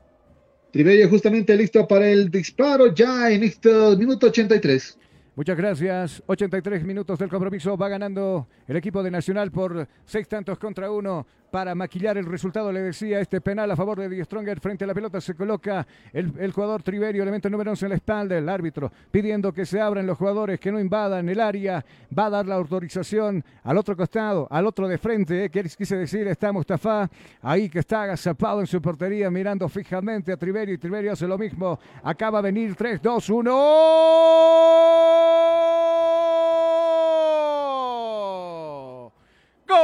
Triverio 0.70 1.08
justamente 1.08 1.56
listo 1.56 1.86
para 1.86 2.08
el 2.08 2.30
disparo 2.30 2.92
ya 2.94 3.30
en 3.30 3.44
este 3.44 3.70
minuto 3.96 4.26
83. 4.26 4.98
Muchas 5.36 5.56
gracias. 5.56 6.22
83 6.26 6.82
minutos 6.84 7.18
del 7.18 7.28
compromiso. 7.28 7.76
Va 7.76 7.88
ganando 7.88 8.48
el 8.66 8.76
equipo 8.76 9.02
de 9.02 9.10
Nacional 9.10 9.50
por 9.50 9.86
seis 10.06 10.26
tantos 10.26 10.58
contra 10.58 10.90
uno. 10.90 11.26
Para 11.50 11.74
maquillar 11.74 12.18
el 12.18 12.26
resultado, 12.26 12.72
le 12.72 12.80
decía 12.80 13.20
este 13.20 13.40
penal 13.40 13.70
a 13.70 13.76
favor 13.76 13.98
de 13.98 14.08
Die 14.08 14.24
Stronger. 14.24 14.60
Frente 14.60 14.84
a 14.84 14.86
la 14.86 14.94
pelota 14.94 15.20
se 15.20 15.34
coloca 15.34 15.86
el, 16.12 16.52
jugador 16.52 16.82
Triverio, 16.82 17.22
elemento 17.22 17.48
número 17.48 17.70
11 17.70 17.86
en 17.86 17.90
la 17.90 17.96
espalda. 17.96 18.36
El 18.36 18.48
árbitro 18.48 18.90
pidiendo 19.10 19.52
que 19.52 19.64
se 19.64 19.80
abran 19.80 20.06
los 20.06 20.18
jugadores, 20.18 20.58
que 20.58 20.72
no 20.72 20.80
invadan 20.80 21.28
el 21.28 21.40
área. 21.40 21.84
Va 22.16 22.26
a 22.26 22.30
dar 22.30 22.46
la 22.46 22.56
autorización 22.56 23.44
al 23.62 23.78
otro 23.78 23.96
costado, 23.96 24.48
al 24.50 24.66
otro 24.66 24.88
de 24.88 24.98
frente. 24.98 25.44
¿eh? 25.44 25.50
¿Qué 25.50 25.62
quise 25.64 25.96
decir? 25.96 26.26
Está 26.28 26.52
Mustafa 26.52 27.08
ahí 27.42 27.68
que 27.68 27.80
está 27.80 28.02
agazapado 28.02 28.60
en 28.60 28.66
su 28.66 28.80
portería, 28.82 29.30
mirando 29.30 29.68
fijamente 29.68 30.32
a 30.32 30.36
Triverio. 30.36 30.74
Y 30.74 30.78
Triverio 30.78 31.12
hace 31.12 31.26
lo 31.26 31.38
mismo. 31.38 31.78
Acaba 32.02 32.42
de 32.42 32.46
venir 32.46 32.74
3, 32.74 33.02
2, 33.02 33.30
1. 33.30 33.52
¡Gol 39.68 39.76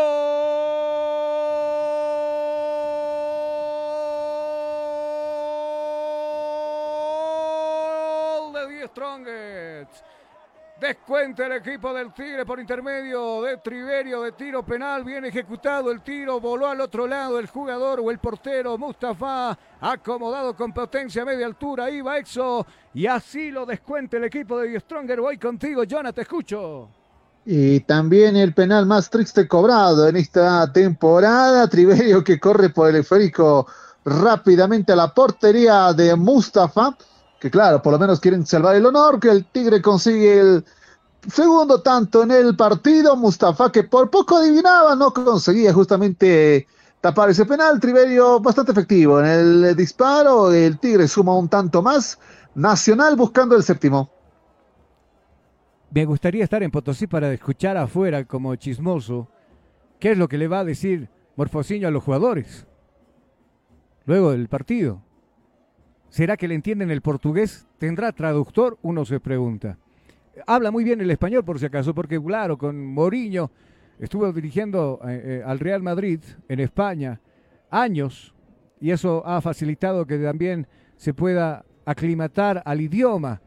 de 8.53 8.69
Die 8.69 8.87
Strongest! 8.87 10.05
Descuenta 11.13 11.45
el 11.45 11.53
equipo 11.53 11.93
del 11.93 12.15
Tigre 12.15 12.47
por 12.47 12.59
intermedio 12.59 13.43
de 13.43 13.59
Triverio 13.59 14.23
de 14.23 14.33
tiro 14.33 14.65
penal. 14.65 15.05
Bien 15.05 15.23
ejecutado 15.27 15.91
el 15.91 16.01
tiro. 16.01 16.41
Voló 16.41 16.69
al 16.69 16.81
otro 16.81 17.07
lado 17.07 17.39
el 17.39 17.49
jugador 17.49 18.01
o 18.01 18.11
el 18.11 18.19
portero 18.19 18.79
Mustafa. 18.79 19.59
Acomodado 19.79 20.57
con 20.57 20.73
potencia 20.73 21.21
a 21.21 21.27
media 21.27 21.45
altura. 21.45 21.91
Iba 21.91 22.17
Exo. 22.17 22.67
Y 22.95 23.05
así 23.05 23.51
lo 23.51 23.67
descuenta 23.67 24.17
el 24.17 24.25
equipo 24.25 24.59
de 24.59 24.81
Stronger. 24.81 25.21
Voy 25.21 25.37
contigo, 25.37 25.83
Jonah, 25.89 26.15
te 26.15 26.23
escucho. 26.23 26.89
Y 27.45 27.81
también 27.81 28.35
el 28.35 28.55
penal 28.55 28.87
más 28.87 29.11
triste 29.11 29.47
cobrado 29.47 30.09
en 30.09 30.17
esta 30.17 30.73
temporada. 30.73 31.69
Triverio 31.69 32.25
que 32.25 32.41
corre 32.41 32.71
por 32.71 32.89
el 32.89 32.97
esférico 32.97 33.67
rápidamente 34.03 34.93
a 34.93 34.97
la 34.97 35.13
portería 35.13 35.93
de 35.93 36.17
Mustafa. 36.17 36.97
Que 37.39 37.51
claro, 37.51 37.83
por 37.83 37.93
lo 37.93 37.99
menos 37.99 38.19
quieren 38.19 38.47
salvar 38.47 38.77
el 38.77 38.87
honor. 38.87 39.21
Que 39.21 39.29
el 39.29 39.45
Tigre 39.45 39.83
consigue 39.83 40.41
el 40.41 40.65
segundo 41.29 41.83
tanto 41.83 42.23
en 42.23 42.31
el 42.31 42.57
partido. 42.57 43.17
Mustafa 43.17 43.71
que 43.71 43.85
por 43.85 44.11
poco 44.11 44.37
adivinaba, 44.37 44.95
no 44.95 45.13
conseguía 45.13 45.73
justamente 45.73 46.67
tapar 47.01 47.31
ese 47.31 47.47
penal. 47.47 47.81
Triverio 47.81 48.41
bastante 48.41 48.73
efectivo 48.73 49.21
en 49.21 49.27
el 49.27 49.77
disparo. 49.77 50.53
El 50.53 50.79
Tigre 50.79 51.09
suma 51.09 51.37
un 51.37 51.49
tanto 51.49 51.83
más. 51.83 52.19
Nacional 52.55 53.17
buscando 53.17 53.57
el 53.57 53.63
séptimo. 53.63 54.11
Me 55.91 56.05
gustaría 56.05 56.45
estar 56.45 56.63
en 56.63 56.71
Potosí 56.71 57.07
para 57.07 57.33
escuchar 57.33 57.77
afuera 57.77 58.25
como 58.25 58.57
chismoso 58.57 59.29
qué 60.01 60.13
es 60.13 60.19
lo 60.19 60.27
que 60.27 60.39
le 60.39 60.49
va 60.49 60.61
a 60.61 60.65
decir 60.65 61.11
Morfosiño 61.37 61.87
a 61.87 61.91
los 61.91 62.03
jugadores. 62.03 62.67
Luego 64.05 64.33
del 64.33 64.49
partido. 64.49 65.03
¿Será 66.09 66.37
que 66.37 66.49
le 66.49 66.55
entienden 66.55 66.91
el 66.91 67.03
portugués? 67.03 67.67
¿Tendrá 67.79 68.13
traductor? 68.13 68.79
Uno 68.83 69.05
se 69.05 69.21
pregunta. 69.21 69.79
Habla 70.47 70.71
muy 70.71 70.85
bien 70.85 71.01
el 71.01 71.11
español 71.11 71.45
por 71.45 71.59
si 71.59 71.67
acaso, 71.67 71.95
porque 71.95 72.21
claro, 72.21 72.57
con 72.57 72.85
Mourinho 72.87 73.51
estuvo 73.99 74.33
dirigiendo 74.33 75.01
eh, 75.07 75.23
eh, 75.25 75.43
al 75.45 75.59
Real 75.59 75.83
Madrid 75.83 76.21
en 76.49 76.61
España 76.61 77.21
años 77.71 78.35
y 78.81 78.91
eso 78.91 79.23
ha 79.27 79.41
facilitado 79.41 80.07
que 80.07 80.19
también 80.19 80.67
se 80.97 81.15
pueda 81.15 81.65
aclimatar 81.85 82.63
al 82.65 82.81
idioma 82.81 83.41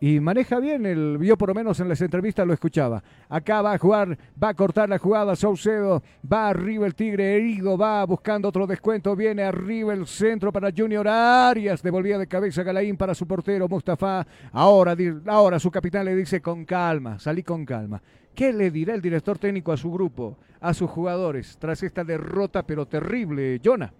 y 0.00 0.20
maneja 0.20 0.60
bien 0.60 0.86
el 0.86 1.18
yo 1.20 1.36
por 1.36 1.48
lo 1.48 1.54
menos 1.54 1.80
en 1.80 1.88
las 1.88 2.00
entrevistas 2.00 2.46
lo 2.46 2.52
escuchaba. 2.52 3.02
Acá 3.28 3.62
va 3.62 3.72
a 3.72 3.78
jugar 3.78 4.16
va 4.42 4.50
a 4.50 4.54
cortar 4.54 4.88
la 4.88 4.98
jugada 4.98 5.36
Saucedo 5.36 6.02
va 6.30 6.48
arriba 6.48 6.86
el 6.86 6.94
Tigre 6.94 7.36
herido 7.36 7.76
va 7.76 8.04
buscando 8.04 8.48
otro 8.48 8.66
descuento 8.66 9.16
viene 9.16 9.42
arriba 9.42 9.92
el 9.92 10.06
centro 10.06 10.52
para 10.52 10.72
Junior 10.76 11.06
Arias 11.08 11.82
devolvía 11.82 12.18
de 12.18 12.26
cabeza 12.26 12.62
Galaín 12.62 12.96
para 12.96 13.14
su 13.14 13.26
portero 13.26 13.68
Mustafa. 13.68 14.26
Ahora 14.52 14.96
ahora 15.26 15.58
su 15.58 15.70
capitán 15.70 16.04
le 16.04 16.14
dice 16.14 16.40
con 16.40 16.64
calma 16.64 17.18
salí 17.18 17.42
con 17.42 17.64
calma 17.64 18.00
¿Qué 18.38 18.52
le 18.52 18.70
dirá 18.70 18.94
el 18.94 19.02
director 19.02 19.36
técnico 19.36 19.72
a 19.72 19.76
su 19.76 19.90
grupo, 19.90 20.38
a 20.60 20.72
sus 20.72 20.88
jugadores, 20.88 21.56
tras 21.58 21.82
esta 21.82 22.04
derrota 22.04 22.64
pero 22.64 22.86
terrible, 22.86 23.60
Jonah? 23.64 23.92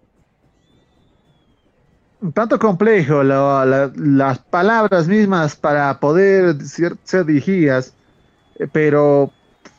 Tanto 2.35 2.59
complejo 2.59 3.23
la- 3.23 3.65
la- 3.65 3.93
las 3.97 4.39
palabras 4.39 5.07
mismas 5.07 5.57
para 5.57 5.99
poder 6.01 6.61
ser, 6.63 6.97
ser 7.05 7.25
dirigidas, 7.25 7.95
eh, 8.59 8.67
pero 8.73 9.31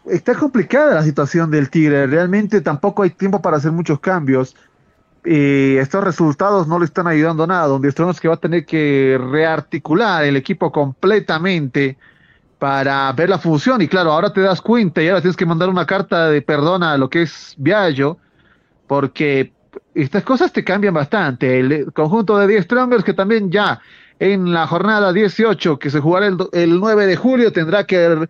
está 0.06 0.36
complicada 0.36 0.96
la 0.96 1.04
situación 1.04 1.52
del 1.52 1.70
Tigre. 1.70 2.08
Realmente 2.08 2.62
tampoco 2.62 3.04
hay 3.04 3.10
tiempo 3.12 3.42
para 3.42 3.58
hacer 3.58 3.72
muchos 3.72 4.00
cambios. 4.00 4.56
Y 5.26 5.76
estos 5.76 6.02
resultados 6.04 6.66
no 6.68 6.80
le 6.80 6.86
están 6.86 7.06
ayudando 7.08 7.46
nada. 7.46 7.68
Donde 7.68 7.90
estamos 7.90 8.20
que 8.22 8.30
va 8.30 8.36
a 8.36 8.38
tener 8.38 8.66
que 8.66 9.20
rearticular 9.32 10.24
el 10.24 10.38
equipo 10.38 10.72
completamente 10.72 11.98
para 12.58 13.12
ver 13.14 13.30
la 13.30 13.38
función. 13.38 13.82
Y 13.82 13.88
claro, 13.90 14.12
ahora 14.14 14.32
te 14.32 14.42
das 14.42 14.62
cuenta 14.62 15.02
y 15.04 15.10
ahora 15.10 15.22
tienes 15.22 15.36
que 15.36 15.46
mandar 15.46 15.70
una 15.70 15.86
carta 15.86 16.30
de 16.30 16.42
perdón 16.42 16.84
a 16.84 16.98
lo 16.98 17.10
que 17.10 17.24
es 17.24 17.54
Viallo 17.58 18.18
porque 18.88 19.52
estas 20.02 20.24
cosas 20.24 20.52
te 20.54 20.64
cambian 20.64 20.94
bastante. 20.94 21.60
El 21.60 21.92
conjunto 21.94 22.38
de 22.38 22.48
10 22.48 22.64
Strongers 22.66 23.04
que 23.04 23.14
también 23.14 23.52
ya 23.52 23.80
en 24.20 24.52
la 24.54 24.68
jornada 24.68 25.14
18 25.14 25.80
que 25.80 25.90
se 25.90 26.00
jugará 26.00 26.28
el, 26.28 26.38
do- 26.38 26.50
el 26.54 26.80
9 26.80 27.06
de 27.06 27.16
julio 27.16 27.52
tendrá 27.54 27.86
que 27.86 28.28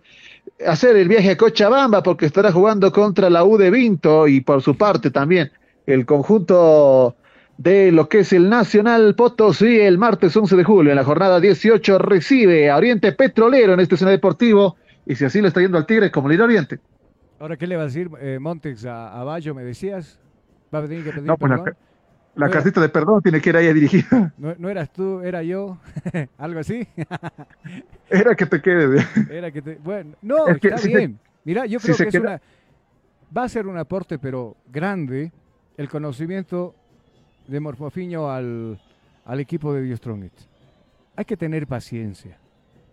hacer 0.66 0.96
el 0.96 1.08
viaje 1.08 1.30
a 1.32 1.36
Cochabamba 1.36 2.02
porque 2.02 2.26
estará 2.26 2.52
jugando 2.52 2.92
contra 2.92 3.28
la 3.30 3.44
U 3.44 3.56
de 3.56 3.70
Vinto 3.70 4.28
y 4.28 4.40
por 4.40 4.62
su 4.62 4.76
parte 4.76 5.10
también 5.10 5.50
el 5.86 6.06
conjunto 6.06 7.16
de 7.58 7.92
lo 7.92 8.08
que 8.08 8.20
es 8.20 8.32
el 8.32 8.48
Nacional 8.48 9.14
Potosí 9.14 9.80
el 9.80 9.98
martes 9.98 10.36
11 10.36 10.56
de 10.56 10.64
julio 10.64 10.92
en 10.92 10.96
la 10.96 11.04
jornada 11.04 11.40
18 11.40 11.98
recibe 11.98 12.70
a 12.70 12.76
Oriente 12.76 13.12
Petrolero 13.12 13.74
en 13.74 13.80
este 13.80 13.96
escenario 13.96 14.18
deportivo 14.18 14.76
y 15.06 15.16
si 15.16 15.24
así 15.24 15.40
le 15.40 15.48
está 15.48 15.60
yendo 15.60 15.76
al 15.78 15.86
Tigre 15.86 16.10
como 16.10 16.28
a 16.28 16.44
Oriente. 16.44 16.78
Ahora, 17.40 17.56
¿qué 17.56 17.66
le 17.66 17.76
va 17.76 17.82
a 17.82 17.86
decir 17.86 18.08
eh, 18.20 18.38
Montes 18.40 18.84
a, 18.84 19.18
a 19.18 19.24
Bayo, 19.24 19.54
me 19.54 19.64
decías? 19.64 20.20
¿Va 20.72 20.78
a 20.78 20.82
tener 20.82 21.04
que 21.04 21.10
pedir 21.10 21.24
No, 21.24 21.36
pues 21.36 21.50
la, 22.36 22.48
la 22.48 22.60
de 22.62 22.88
perdón 22.88 23.22
tiene 23.22 23.40
que 23.40 23.50
ir 23.50 23.56
ahí 23.56 23.66
a 23.66 23.74
dirigida. 23.74 24.32
¿No, 24.38 24.54
no 24.56 24.68
eras 24.68 24.92
tú, 24.92 25.20
era 25.20 25.42
yo? 25.42 25.78
¿Algo 26.38 26.60
así? 26.60 26.86
Era 28.10 28.34
que 28.34 28.46
te 28.46 28.60
quede. 28.60 29.04
Era 29.30 29.50
que 29.50 29.62
te... 29.62 29.76
Bueno, 29.76 30.16
no, 30.22 30.48
Es 30.48 30.58
que 30.58 30.68
está 30.68 30.78
si 30.78 30.88
bien. 30.88 31.18
Mira, 31.44 31.66
yo 31.66 31.78
creo 31.78 31.96
que 31.96 32.08
es 32.08 32.14
una... 32.14 32.40
Va 33.36 33.44
a 33.44 33.48
ser 33.48 33.66
un 33.68 33.78
aporte, 33.78 34.18
pero 34.18 34.56
grande, 34.72 35.30
el 35.76 35.88
conocimiento 35.88 36.74
de 37.46 37.60
Morfofiño 37.60 38.30
al, 38.30 38.80
al 39.24 39.40
equipo 39.40 39.72
de 39.72 39.88
The 39.88 39.96
Strongest. 39.96 40.40
Hay 41.16 41.24
que 41.24 41.36
tener 41.36 41.66
paciencia. 41.66 42.38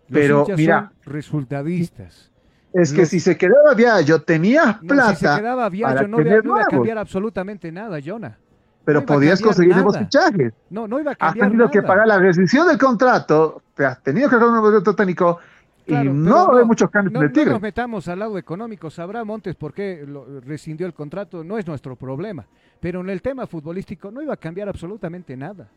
Los 0.07 0.19
Pero, 0.21 0.45
mira. 0.55 0.91
son 1.03 1.13
resultadistas. 1.13 2.31
Es 2.73 2.91
que 2.91 2.99
Los- 3.02 3.10
si 3.10 3.19
se 3.19 3.38
quedaba 3.38 3.73
Viallo, 3.76 4.22
tenías 4.22 4.81
No, 4.81 4.88
plata 4.89 5.15
si 5.15 5.26
se 5.26 5.35
quedaba 5.38 5.69
para 5.69 6.07
no, 6.07 6.22
iba- 6.22 6.41
no 6.44 6.56
a 6.57 6.65
cambiar 6.65 6.98
absolutamente 6.98 7.72
nada, 7.72 7.98
Jonah. 8.03 8.38
pero 8.85 8.99
no 9.02 9.06
podías 9.06 9.41
conseguir 9.41 9.73
nuevos 9.73 9.98
fichajes. 9.98 10.53
No, 10.69 10.88
no 10.88 10.99
iba 10.99 11.11
a 11.11 11.14
Has 11.14 11.18
cambiar 11.34 11.48
tenido 11.49 11.72
que 11.72 11.81
pagar 11.81 12.07
la 12.07 12.19
rescisión 12.19 12.68
del 12.68 12.77
contrato, 12.77 13.61
te 13.73 13.85
has 13.85 14.02
tenido 14.03 14.30
que 14.30 14.35
pagar 14.35 14.48
un 14.49 14.53
nuevo 14.56 14.68
contrato 14.72 14.95
técnico 14.95 15.39
Claro, 15.85 16.03
y 16.03 16.07
pero 16.10 16.14
no 16.14 16.57
hay 16.57 16.65
muchos 16.65 16.89
cambios 16.89 17.14
no, 17.14 17.19
en 17.19 17.23
el 17.26 17.30
no 17.30 17.34
Tigre. 17.34 17.52
nos 17.52 17.61
metamos 17.61 18.07
al 18.10 18.19
lado 18.19 18.38
económico. 18.38 18.89
Sabrá 18.89 19.23
Montes 19.23 19.56
por 19.56 19.73
qué 19.73 20.03
lo- 20.06 20.41
rescindió 20.41 20.85
el 20.85 20.94
contrato. 20.94 21.45
No 21.45 21.57
es 21.57 21.65
nuestro 21.65 21.95
problema. 21.95 22.45
Pero 22.81 22.99
en 22.99 23.10
el 23.10 23.22
tema 23.22 23.48
futbolístico 23.48 24.11
no 24.11 24.22
iba 24.22 24.34
a 24.34 24.38
cambiar 24.38 24.68
absolutamente 24.68 25.38
nada. 25.38 25.69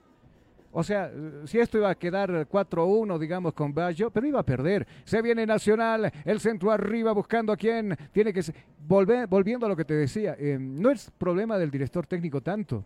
O 0.73 0.85
sea, 0.85 1.11
si 1.47 1.59
esto 1.59 1.79
iba 1.79 1.91
a 1.91 1.97
quedar 1.97 2.31
4-1, 2.49 3.19
digamos, 3.19 3.55
con 3.55 3.75
Bayo, 3.75 4.11
pero 4.11 4.27
iba 4.27 4.41
a 4.41 4.45
perder. 4.45 4.87
Se 5.05 5.21
viene 5.21 5.45
Nacional, 5.45 6.13
el 6.25 6.39
centro 6.39 6.71
arriba 6.71 7.13
buscando 7.13 7.53
a 7.53 7.57
quién. 7.57 7.97
Tiene 8.13 8.33
que... 8.33 8.41
Volver, 8.87 9.27
volviendo 9.27 9.67
a 9.67 9.69
lo 9.69 9.77
que 9.77 9.85
te 9.85 9.95
decía, 9.95 10.37
eh, 10.39 10.59
no 10.61 10.91
es 10.91 11.11
problema 11.11 11.59
del 11.59 11.71
director 11.71 12.07
técnico 12.07 12.41
tanto. 12.41 12.85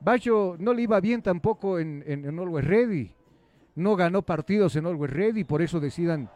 Bayo 0.00 0.56
no 0.58 0.72
le 0.72 0.82
iba 0.82 1.00
bien 1.00 1.20
tampoco 1.20 1.78
en, 1.78 2.04
en, 2.06 2.24
en 2.24 2.38
Always 2.38 2.64
Ready. 2.64 3.12
No 3.74 3.96
ganó 3.96 4.22
partidos 4.22 4.76
en 4.76 4.86
Always 4.86 5.12
Ready, 5.12 5.44
por 5.44 5.62
eso 5.62 5.80
decidan 5.80 6.30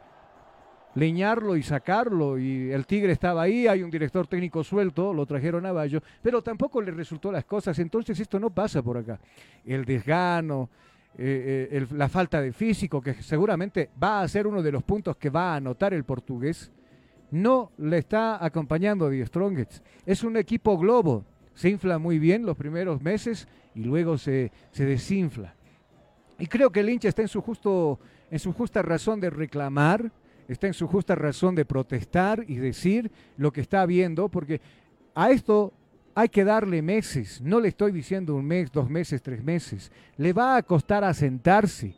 leñarlo 0.95 1.57
y 1.57 1.63
sacarlo 1.63 2.39
y 2.39 2.71
el 2.71 2.87
Tigre 2.87 3.13
estaba 3.13 3.43
ahí, 3.43 3.67
hay 3.67 3.83
un 3.83 3.91
director 3.91 4.27
técnico 4.27 4.65
suelto, 4.65 5.15
lo 5.15 5.27
trajeron 5.27 5.67
a 5.67 5.73
Bayo, 5.73 6.03
pero 6.23 6.43
tampoco 6.43 6.83
le 6.83 6.91
resultó 6.91 7.31
las 7.31 7.45
cosas, 7.45 7.79
entonces 7.79 8.19
esto 8.19 8.41
no 8.41 8.51
pasa 8.51 8.83
por 8.83 8.99
acá. 8.99 9.19
El 9.65 9.85
desgano, 9.85 10.69
eh, 11.17 11.69
eh, 11.71 11.87
la 11.93 12.09
falta 12.09 12.41
de 12.41 12.53
físico, 12.53 13.01
que 13.01 13.15
seguramente 13.15 13.91
va 14.03 14.23
a 14.23 14.29
ser 14.29 14.47
uno 14.47 14.63
de 14.63 14.73
los 14.73 14.83
puntos 14.83 15.17
que 15.17 15.31
va 15.31 15.53
a 15.53 15.57
anotar 15.57 15.95
el 15.95 16.05
portugués, 16.05 16.73
no 17.31 17.71
le 17.79 17.99
está 17.99 18.45
acompañando 18.45 19.07
a 19.07 19.11
The 19.11 19.27
Strongest. 19.27 19.85
Es 20.05 20.25
un 20.25 20.37
equipo 20.37 20.77
globo, 20.77 21.25
se 21.55 21.69
infla 21.69 21.99
muy 21.99 22.19
bien 22.19 22.45
los 22.45 22.57
primeros 22.57 23.01
meses 23.01 23.47
y 23.75 23.85
luego 23.85 24.19
se, 24.19 24.51
se 24.73 24.85
desinfla. 24.85 25.55
Y 26.39 26.47
creo 26.47 26.71
que 26.71 26.81
el 26.81 26.89
hincha 26.89 27.09
está 27.09 27.23
en 27.23 27.29
su 27.29 27.43
justo, 27.43 28.01
en 28.31 28.39
su 28.39 28.53
justa 28.53 28.83
razón 28.83 29.21
de 29.21 29.31
reclamar, 29.31 30.11
está 30.53 30.67
en 30.67 30.75
su 30.75 30.87
justa 30.87 31.15
razón 31.15 31.55
de 31.55 31.65
protestar 31.65 32.45
y 32.49 32.57
decir 32.57 33.11
lo 33.37 33.53
que 33.53 33.61
está 33.61 33.87
viendo, 33.87 34.29
porque 34.29 34.61
a 35.15 35.31
esto 35.31 35.73
hay 36.15 36.29
que 36.29 36.45
darle 36.45 36.83
meses. 36.83 37.41
No 37.41 37.61
le 37.61 37.69
estoy 37.69 37.93
diciendo 37.93 38.35
un 38.35 38.45
mes, 38.45 38.73
dos 38.73 38.91
meses, 38.91 39.23
tres 39.23 39.43
meses. 39.43 39.93
Le 40.17 40.33
va 40.33 40.57
a 40.57 40.63
costar 40.63 41.05
asentarse 41.05 41.95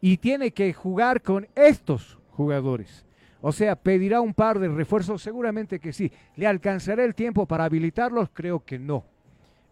y 0.00 0.18
tiene 0.18 0.52
que 0.52 0.72
jugar 0.72 1.20
con 1.22 1.48
estos 1.54 2.18
jugadores. 2.30 3.04
O 3.40 3.52
sea, 3.52 3.76
pedirá 3.76 4.20
un 4.20 4.34
par 4.34 4.58
de 4.58 4.68
refuerzos, 4.68 5.22
seguramente 5.22 5.78
que 5.78 5.92
sí. 5.92 6.10
¿Le 6.36 6.46
alcanzará 6.46 7.04
el 7.04 7.14
tiempo 7.14 7.46
para 7.46 7.64
habilitarlos? 7.64 8.30
Creo 8.32 8.64
que 8.64 8.78
no. 8.78 9.04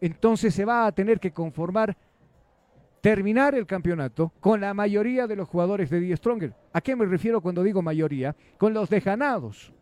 Entonces 0.01 0.55
se 0.55 0.65
va 0.65 0.86
a 0.86 0.93
tener 0.93 1.20
que 1.20 1.31
conformar 1.31 1.97
terminar 3.05 3.55
el 3.55 3.66
campeonato 3.66 4.32
con 4.40 4.62
la 4.62 4.72
mayoría 4.72 5.26
de 5.26 5.36
los 5.36 5.47
jugadores 5.47 5.90
de 5.90 6.01
Die 6.01 6.16
Stronger. 6.16 6.55
¿A 6.72 6.81
qué 6.81 6.97
me 6.97 7.05
refiero 7.05 7.43
cuando 7.43 7.62
digo 7.62 7.82
mayoría? 7.82 8.35
Con 8.56 8.72
los 8.72 8.89
dejanados. 8.89 9.74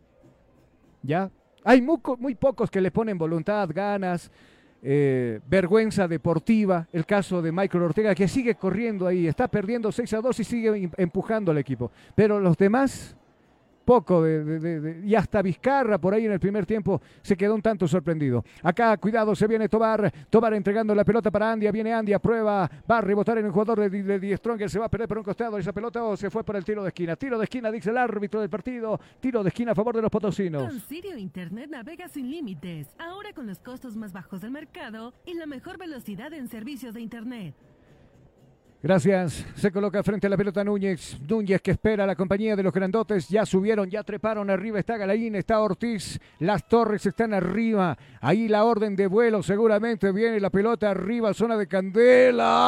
¿Ya? 1.01 1.31
Hay 1.63 1.81
muy, 1.81 1.99
muy 2.19 2.35
pocos 2.35 2.69
que 2.69 2.81
le 2.81 2.91
ponen 2.91 3.17
voluntad, 3.17 3.69
ganas, 3.73 4.29
eh, 4.81 5.39
vergüenza 5.47 6.05
deportiva. 6.05 6.85
El 6.91 7.05
caso 7.05 7.41
de 7.41 7.53
Michael 7.53 7.85
Ortega, 7.85 8.13
que 8.13 8.27
sigue 8.27 8.55
corriendo 8.55 9.07
ahí, 9.07 9.25
está 9.25 9.47
perdiendo 9.47 9.89
6 9.89 10.13
a 10.15 10.19
2 10.19 10.39
y 10.41 10.43
sigue 10.43 10.69
im- 10.71 10.93
empujando 10.97 11.51
al 11.53 11.59
equipo. 11.59 11.91
Pero 12.15 12.41
los 12.41 12.57
demás, 12.57 13.15
poco 13.83 14.23
de, 14.23 14.43
de- 14.43 14.59
de- 14.59 14.79
de- 14.79 15.07
y 15.07 15.15
hasta 15.15 15.41
Vizcarra 15.41 15.97
por 15.97 16.13
ahí 16.13 16.25
en 16.25 16.31
el 16.31 16.39
primer 16.39 16.65
tiempo 16.65 17.01
se 17.21 17.35
quedó 17.35 17.55
un 17.55 17.61
tanto 17.61 17.87
sorprendido. 17.87 18.43
Acá, 18.61 18.95
cuidado, 18.97 19.35
se 19.35 19.47
viene 19.47 19.67
Tobar, 19.69 20.11
Tobar 20.29 20.53
entregando 20.53 20.95
la 20.95 21.03
pelota 21.03 21.29
para 21.31 21.51
Andia, 21.51 21.71
viene 21.71 21.93
Andia, 21.93 22.19
prueba, 22.19 22.69
va 22.89 22.97
a 22.97 23.01
rebotar 23.01 23.37
en 23.37 23.45
el 23.45 23.51
jugador 23.51 23.79
de, 23.89 24.03
de, 24.03 24.19
Die 24.19 24.37
Stronger, 24.37 24.69
se 24.69 24.79
va 24.79 24.85
a 24.85 24.89
perder 24.89 25.07
por 25.07 25.17
un 25.17 25.23
costado 25.23 25.57
esa 25.57 25.73
pelota 25.73 26.03
o 26.03 26.15
se 26.17 26.29
fue 26.29 26.43
por 26.43 26.55
el 26.55 26.63
tiro 26.63 26.81
de 26.83 26.89
esquina. 26.89 27.15
Tiro 27.15 27.37
de 27.37 27.43
esquina, 27.43 27.71
dice 27.71 27.89
el 27.89 27.97
árbitro 27.97 28.39
del 28.39 28.49
partido, 28.49 28.99
tiro 29.19 29.43
de 29.43 29.49
esquina 29.49 29.73
a 29.73 29.75
favor 29.75 29.95
de 29.95 30.01
los 30.01 30.11
potosinos. 30.11 30.63
Con 30.67 30.79
Sirio 30.79 31.17
Internet 31.17 31.69
navega 31.69 32.07
sin 32.07 32.29
límites, 32.29 32.87
ahora 32.99 33.33
con 33.33 33.47
los 33.47 33.59
costos 33.59 33.95
más 33.95 34.13
bajos 34.13 34.41
del 34.41 34.51
mercado 34.51 35.13
y 35.25 35.33
la 35.33 35.45
mejor 35.45 35.77
velocidad 35.77 36.31
en 36.33 36.47
servicios 36.47 36.93
de 36.93 37.01
Internet. 37.01 37.55
Gracias. 38.83 39.45
Se 39.55 39.71
coloca 39.71 40.03
frente 40.03 40.27
a 40.27 40.29
la 40.29 40.35
pelota 40.35 40.61
Núñez. 40.61 41.17
Núñez 41.21 41.61
que 41.61 41.71
espera 41.71 42.05
la 42.05 42.17
compañía 42.17 42.53
de 42.57 42.63
los 42.63 42.73
grandotes. 42.73 43.29
Ya 43.29 43.45
subieron, 43.45 43.89
ya 43.89 44.03
treparon 44.03 44.49
arriba. 44.49 44.77
Está 44.77 44.97
Galaín, 44.97 45.35
está 45.35 45.61
Ortiz. 45.61 46.19
Las 46.39 46.67
torres 46.67 47.05
están 47.05 47.33
arriba. 47.33 47.97
Ahí 48.19 48.49
la 48.49 48.65
orden 48.65 48.97
de 48.97 49.07
vuelo 49.07 49.41
seguramente 49.41 50.11
viene 50.11 50.37
la 50.41 50.49
pelota 50.49 50.91
arriba. 50.91 51.33
Zona 51.33 51.55
de 51.55 51.65
candela. 51.65 52.61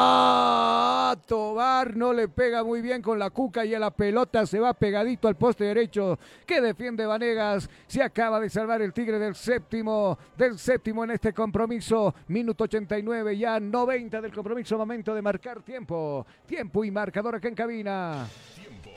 Tobar 1.26 1.94
no 1.94 2.14
le 2.14 2.28
pega 2.28 2.64
muy 2.64 2.80
bien 2.80 3.02
con 3.02 3.18
la 3.18 3.28
cuca 3.28 3.66
y 3.66 3.74
a 3.74 3.78
la 3.78 3.90
pelota 3.90 4.46
se 4.46 4.58
va 4.58 4.72
pegadito 4.72 5.28
al 5.28 5.36
poste 5.36 5.64
derecho. 5.64 6.18
Que 6.46 6.62
defiende 6.62 7.04
Vanegas. 7.04 7.68
Se 7.86 8.02
acaba 8.02 8.40
de 8.40 8.48
salvar 8.48 8.80
el 8.80 8.94
Tigre 8.94 9.18
del 9.18 9.34
séptimo. 9.34 10.16
Del 10.34 10.58
séptimo 10.58 11.04
en 11.04 11.10
este 11.10 11.34
compromiso. 11.34 12.14
Minuto 12.28 12.64
89, 12.64 13.36
ya 13.36 13.60
90 13.60 14.22
del 14.22 14.32
compromiso. 14.32 14.78
Momento 14.78 15.14
de 15.14 15.20
marcar 15.20 15.60
tiempo. 15.60 16.05
Tiempo 16.46 16.84
y 16.84 16.90
marcador 16.90 17.34
acá 17.34 17.48
en 17.48 17.54
cabina. 17.54 18.26
Tiempo. 18.54 18.90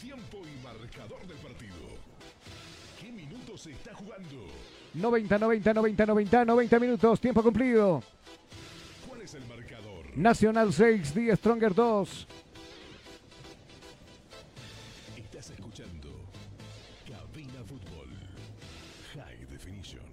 Tiempo 0.00 0.38
y 0.46 0.64
marcador 0.64 1.26
del 1.26 1.36
partido. 1.38 1.76
¿Qué 3.00 3.12
minutos 3.12 3.62
se 3.62 3.72
está 3.72 3.94
jugando? 3.94 4.46
90, 4.94 5.38
90, 5.38 5.74
90, 5.74 6.06
90, 6.06 6.44
90 6.44 6.78
minutos. 6.80 7.20
Tiempo 7.20 7.42
cumplido. 7.42 8.02
¿Cuál 9.08 9.22
es 9.22 9.34
el 9.34 9.46
marcador? 9.46 10.16
Nacional 10.16 10.72
6, 10.72 11.14
Die 11.14 11.36
Stronger 11.36 11.74
2. 11.74 12.26
Estás 15.16 15.50
escuchando 15.50 16.08
Cabina 17.06 17.62
Fútbol. 17.64 18.08
High 19.14 19.46
Definition. 19.46 20.10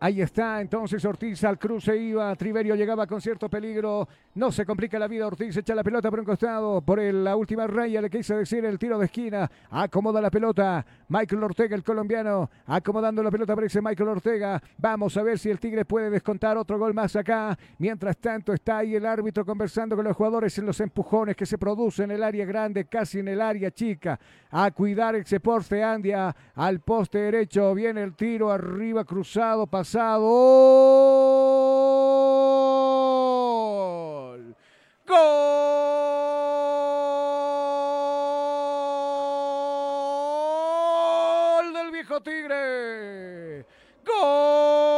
Ahí 0.00 0.22
está, 0.22 0.60
entonces 0.60 1.04
Ortiz 1.04 1.42
al 1.42 1.58
cruce 1.58 1.96
iba, 1.96 2.34
Triverio 2.36 2.76
llegaba 2.76 3.06
con 3.06 3.20
cierto 3.20 3.48
peligro, 3.48 4.08
no 4.38 4.52
se 4.52 4.64
complica 4.64 5.00
la 5.00 5.08
vida, 5.08 5.26
Ortiz 5.26 5.56
echa 5.56 5.74
la 5.74 5.82
pelota 5.82 6.10
por 6.10 6.20
un 6.20 6.24
costado, 6.24 6.80
por 6.80 7.00
el- 7.00 7.24
la 7.24 7.34
última 7.34 7.66
raya 7.66 8.00
le 8.00 8.08
quise 8.08 8.36
decir 8.36 8.64
el 8.64 8.78
tiro 8.78 8.96
de 8.96 9.06
esquina, 9.06 9.50
acomoda 9.68 10.20
la 10.20 10.30
pelota, 10.30 10.86
Michael 11.08 11.42
Ortega 11.42 11.74
el 11.74 11.82
colombiano, 11.82 12.48
acomodando 12.66 13.20
la 13.20 13.32
pelota 13.32 13.54
aparece 13.54 13.82
Michael 13.82 14.10
Ortega, 14.10 14.62
vamos 14.76 15.16
a 15.16 15.24
ver 15.24 15.40
si 15.40 15.50
el 15.50 15.58
Tigre 15.58 15.84
puede 15.84 16.08
descontar 16.08 16.56
otro 16.56 16.78
gol 16.78 16.94
más 16.94 17.16
acá, 17.16 17.58
mientras 17.78 18.16
tanto 18.18 18.52
está 18.52 18.78
ahí 18.78 18.94
el 18.94 19.06
árbitro 19.06 19.44
conversando 19.44 19.96
con 19.96 20.04
los 20.04 20.16
jugadores 20.16 20.56
en 20.56 20.66
los 20.66 20.80
empujones 20.80 21.34
que 21.34 21.44
se 21.44 21.58
producen 21.58 22.12
en 22.12 22.12
el 22.12 22.22
área 22.22 22.46
grande, 22.46 22.84
casi 22.84 23.18
en 23.18 23.26
el 23.26 23.40
área 23.40 23.72
chica, 23.72 24.20
a 24.52 24.70
cuidar 24.70 25.16
ese 25.16 25.40
poste 25.40 25.82
Andia, 25.82 26.36
al 26.54 26.78
poste 26.78 27.18
derecho, 27.18 27.74
viene 27.74 28.04
el 28.04 28.14
tiro 28.14 28.52
arriba 28.52 29.04
cruzado, 29.04 29.66
pasado. 29.66 30.28
¡Gol 35.08 35.16
del 41.72 41.90
viejo 41.90 42.20
Tigre! 42.22 43.64
¡Gol! 44.04 44.88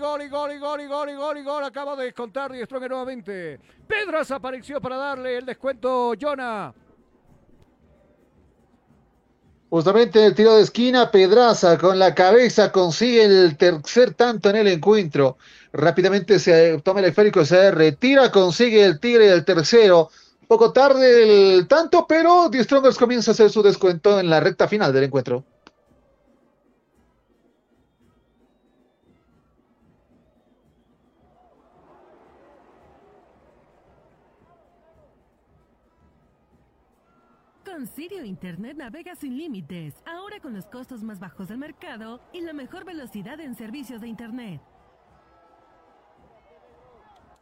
gol 0.00 0.22
y 0.22 0.28
gol 0.28 0.52
y 0.52 0.58
gol 0.58 0.80
y 0.80 0.86
gol 0.86 1.10
y 1.10 1.14
gol 1.14 1.38
y 1.38 1.42
gol. 1.42 1.64
Acaba 1.64 1.96
de 1.96 2.04
descontar 2.04 2.52
Die 2.52 2.64
Stronger 2.64 2.90
nuevamente. 2.90 3.58
Pedras 3.86 4.30
apareció 4.30 4.80
para 4.80 4.96
darle 4.96 5.38
el 5.38 5.46
descuento, 5.46 6.12
Jonah. 6.20 6.74
Justamente 9.70 10.26
el 10.26 10.34
tiro 10.34 10.56
de 10.56 10.62
esquina, 10.62 11.12
Pedraza 11.12 11.78
con 11.78 11.96
la 11.96 12.12
cabeza 12.12 12.72
consigue 12.72 13.24
el 13.24 13.56
tercer 13.56 14.14
tanto 14.14 14.50
en 14.50 14.56
el 14.56 14.66
encuentro. 14.66 15.38
Rápidamente 15.72 16.40
se 16.40 16.80
toma 16.82 16.98
el 16.98 17.06
esférico, 17.06 17.44
se 17.44 17.70
retira, 17.70 18.32
consigue 18.32 18.84
el 18.84 18.98
tigre 18.98 19.30
el 19.30 19.44
tercero. 19.44 20.10
Poco 20.48 20.72
tarde 20.72 21.54
el 21.54 21.68
tanto, 21.68 22.04
pero 22.08 22.48
Die 22.48 22.64
Strongers 22.64 22.98
comienza 22.98 23.30
a 23.30 23.34
hacer 23.34 23.48
su 23.50 23.62
descuento 23.62 24.18
en 24.18 24.28
la 24.28 24.40
recta 24.40 24.66
final 24.66 24.92
del 24.92 25.04
encuentro. 25.04 25.44
Con 37.80 37.88
Sirio 37.88 38.24
Internet 38.26 38.76
navega 38.76 39.16
sin 39.16 39.38
límites, 39.38 39.94
ahora 40.04 40.38
con 40.38 40.52
los 40.52 40.66
costos 40.66 41.02
más 41.02 41.18
bajos 41.18 41.48
del 41.48 41.56
mercado 41.56 42.20
y 42.30 42.42
la 42.42 42.52
mejor 42.52 42.84
velocidad 42.84 43.40
en 43.40 43.54
servicios 43.54 44.02
de 44.02 44.08
Internet. 44.08 44.60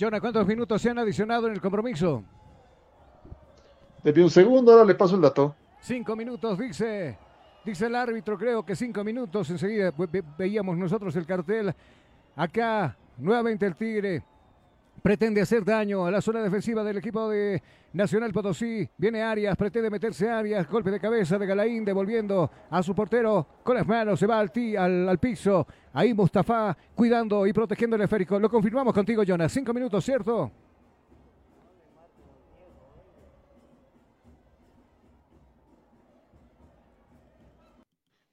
Jonah, 0.00 0.18
¿cuántos 0.20 0.46
minutos 0.46 0.80
se 0.80 0.88
han 0.88 0.98
adicionado 0.98 1.46
en 1.46 1.52
el 1.52 1.60
compromiso? 1.60 2.24
Pido 4.02 4.24
un 4.24 4.30
segundo, 4.30 4.72
ahora 4.72 4.84
le 4.86 4.94
paso 4.94 5.14
el 5.14 5.20
dato. 5.20 5.54
Cinco 5.82 6.16
minutos, 6.16 6.58
dice. 6.58 7.18
Dice 7.64 7.86
el 7.86 7.94
árbitro, 7.94 8.38
creo 8.38 8.64
que 8.64 8.74
cinco 8.74 9.04
minutos. 9.04 9.50
Enseguida 9.50 9.90
ve- 9.90 10.06
ve- 10.10 10.24
veíamos 10.38 10.78
nosotros 10.78 11.14
el 11.16 11.26
cartel. 11.26 11.74
Acá, 12.34 12.96
nuevamente 13.18 13.66
el 13.66 13.76
Tigre 13.76 14.22
pretende 15.02 15.40
hacer 15.40 15.64
daño 15.64 16.06
a 16.06 16.10
la 16.10 16.20
zona 16.20 16.42
defensiva 16.42 16.84
del 16.84 16.98
equipo 16.98 17.28
de 17.28 17.62
Nacional 17.92 18.32
Potosí. 18.32 18.88
Viene 18.96 19.22
Arias, 19.22 19.56
pretende 19.56 19.90
meterse 19.90 20.28
Arias. 20.28 20.68
Golpe 20.68 20.90
de 20.90 21.00
cabeza 21.00 21.38
de 21.38 21.46
Galaín, 21.46 21.84
devolviendo 21.84 22.50
a 22.70 22.82
su 22.82 22.94
portero 22.94 23.46
con 23.62 23.76
las 23.76 23.86
manos. 23.86 24.18
Se 24.20 24.26
va 24.26 24.38
al, 24.38 24.52
ti- 24.52 24.76
al, 24.76 25.08
al 25.08 25.18
piso. 25.18 25.66
Ahí 25.92 26.14
Mustafa 26.14 26.76
cuidando 26.94 27.46
y 27.46 27.52
protegiendo 27.52 27.96
el 27.96 28.02
esférico. 28.02 28.38
Lo 28.38 28.48
confirmamos 28.48 28.94
contigo, 28.94 29.22
Jonas. 29.22 29.52
Cinco 29.52 29.72
minutos, 29.74 30.04
¿cierto? 30.04 30.50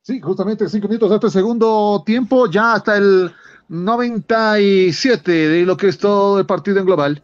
Sí, 0.02 0.22
justamente 0.22 0.70
cinco 0.70 0.88
minutos 0.88 1.12
hasta 1.12 1.28
el 1.28 1.34
segundo 1.34 2.02
tiempo, 2.06 2.50
ya 2.50 2.76
hasta 2.76 2.96
el 2.96 3.30
97 3.70 5.32
de 5.32 5.66
lo 5.66 5.78
que 5.78 5.88
es 5.88 5.98
todo 5.98 6.40
el 6.40 6.46
partido 6.46 6.80
en 6.80 6.86
global. 6.86 7.22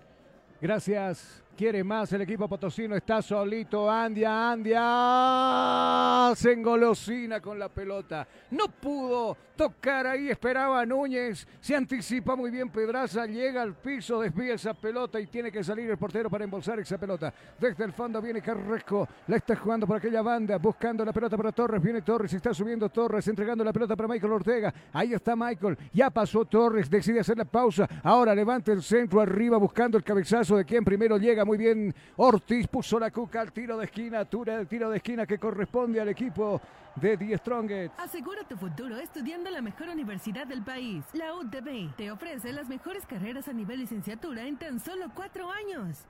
Gracias. 0.62 1.43
Quiere 1.56 1.84
más 1.84 2.12
el 2.14 2.22
equipo 2.22 2.48
potosino. 2.48 2.96
Está 2.96 3.22
solito. 3.22 3.90
Andia, 3.90 4.52
Andia. 4.52 6.34
Se 6.36 6.52
engolosina 6.54 7.40
con 7.40 7.60
la 7.60 7.70
pelota. 7.70 8.28
No 8.50 8.66
pudo 8.70 9.38
tocar 9.56 10.08
ahí. 10.08 10.30
Esperaba 10.30 10.84
Núñez. 10.84 11.48
Se 11.60 11.76
anticipa 11.76 12.36
muy 12.36 12.50
bien 12.50 12.70
Pedraza. 12.70 13.28
Llega 13.28 13.62
al 13.62 13.76
piso. 13.76 14.20
Desvía 14.20 14.56
esa 14.56 14.74
pelota 14.74 15.20
y 15.20 15.28
tiene 15.28 15.52
que 15.52 15.64
salir 15.64 15.92
el 15.92 15.98
portero 15.98 16.28
para 16.28 16.44
embolsar 16.44 16.80
esa 16.80 16.98
pelota. 16.98 17.32
Desde 17.60 17.84
el 17.84 17.94
fondo 17.94 18.20
viene 18.20 18.42
Carresco. 18.42 19.08
La 19.28 19.36
está 19.36 19.56
jugando 19.56 19.86
por 19.86 19.98
aquella 19.98 20.24
banda. 20.24 20.58
Buscando 20.58 21.06
la 21.06 21.14
pelota 21.14 21.38
para 21.38 21.52
Torres. 21.52 21.84
Viene 21.84 22.02
Torres. 22.02 22.34
Está 22.34 22.52
subiendo 22.52 22.90
Torres. 22.90 23.28
Entregando 23.28 23.64
la 23.64 23.72
pelota 23.72 23.96
para 23.96 24.08
Michael 24.10 24.34
Ortega. 24.34 24.74
Ahí 24.92 25.14
está 25.14 25.36
Michael. 25.36 25.78
Ya 25.94 26.10
pasó 26.10 26.46
Torres. 26.46 26.90
Decide 26.90 27.20
hacer 27.20 27.38
la 27.38 27.46
pausa. 27.46 27.88
Ahora 28.02 28.34
levanta 28.34 28.72
el 28.72 28.82
centro 28.82 29.22
arriba 29.22 29.58
buscando 29.58 30.00
el 30.00 30.04
cabezazo 30.04 30.58
de 30.58 30.66
quien 30.66 30.84
primero 30.84 31.20
llega 31.20 31.43
muy 31.46 31.58
bien. 31.58 31.94
Ortiz 32.18 32.68
puso 32.68 33.00
la 33.00 33.12
cuca 33.12 33.42
al 33.42 33.52
tiro 33.52 33.78
de 33.78 33.86
esquina. 33.86 34.26
Tura 34.26 34.60
el 34.60 34.68
tiro 34.68 34.90
de 34.90 34.98
esquina 34.98 35.26
que 35.26 35.38
corresponde 35.38 36.00
al 36.02 36.10
equipo 36.10 36.62
de 36.96 37.18
Die 37.18 37.38
Strongest. 37.38 38.00
Asegura 38.00 38.44
tu 38.48 38.56
futuro 38.56 38.98
estudiando 38.98 39.50
en 39.50 39.56
la 39.56 39.62
mejor 39.62 39.90
universidad 39.90 40.46
del 40.46 40.62
país. 40.62 41.04
La 41.14 41.34
UTB 41.36 41.96
te 41.96 42.12
ofrece 42.12 42.52
las 42.54 42.68
mejores 42.68 43.06
carreras 43.06 43.48
a 43.48 43.54
nivel 43.54 43.80
licenciatura 43.80 44.46
en 44.46 44.58
tan 44.58 44.80
solo 44.80 45.10
cuatro 45.14 45.50
años. 45.52 46.06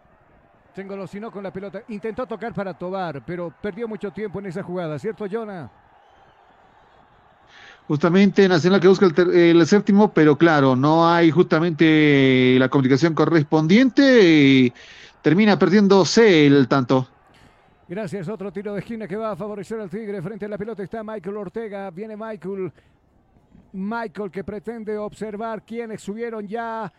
Se 0.75 0.81
engolosinó 0.81 1.31
con 1.31 1.43
la 1.43 1.53
pelota. 1.53 1.83
Intentó 1.89 2.25
tocar 2.25 2.53
para 2.53 2.73
Tobar, 2.73 3.23
pero 3.25 3.53
perdió 3.61 3.87
mucho 3.87 4.11
tiempo 4.11 4.39
en 4.39 4.47
esa 4.47 4.63
jugada, 4.63 4.97
¿cierto, 4.97 5.25
Jonah? 5.31 5.69
Justamente 7.87 8.47
Nacional 8.47 8.79
que 8.79 8.87
busca 8.87 9.05
el, 9.05 9.13
ter- 9.13 9.29
el 9.29 9.67
séptimo, 9.67 10.11
pero 10.13 10.37
claro, 10.37 10.75
no 10.75 11.07
hay 11.07 11.31
justamente 11.31 12.55
la 12.57 12.69
comunicación 12.69 13.13
correspondiente 13.13 14.21
y 14.23 14.73
termina 15.23 15.57
perdiéndose 15.57 16.45
el 16.45 16.67
tanto. 16.67 17.07
Gracias, 17.87 18.27
otro 18.27 18.51
tiro 18.51 18.73
de 18.73 18.79
esquina 18.79 19.07
que 19.07 19.15
va 19.15 19.31
a 19.31 19.35
favorecer 19.35 19.79
al 19.79 19.89
Tigre. 19.89 20.21
Frente 20.21 20.45
a 20.45 20.49
la 20.49 20.57
pelota 20.57 20.83
está 20.83 21.03
Michael 21.03 21.37
Ortega. 21.37 21.89
Viene 21.89 22.15
Michael. 22.15 22.71
Michael 23.71 24.29
que 24.29 24.43
pretende 24.43 24.97
observar 24.97 25.63
quiénes 25.63 26.01
subieron 26.01 26.47
ya 26.47 26.91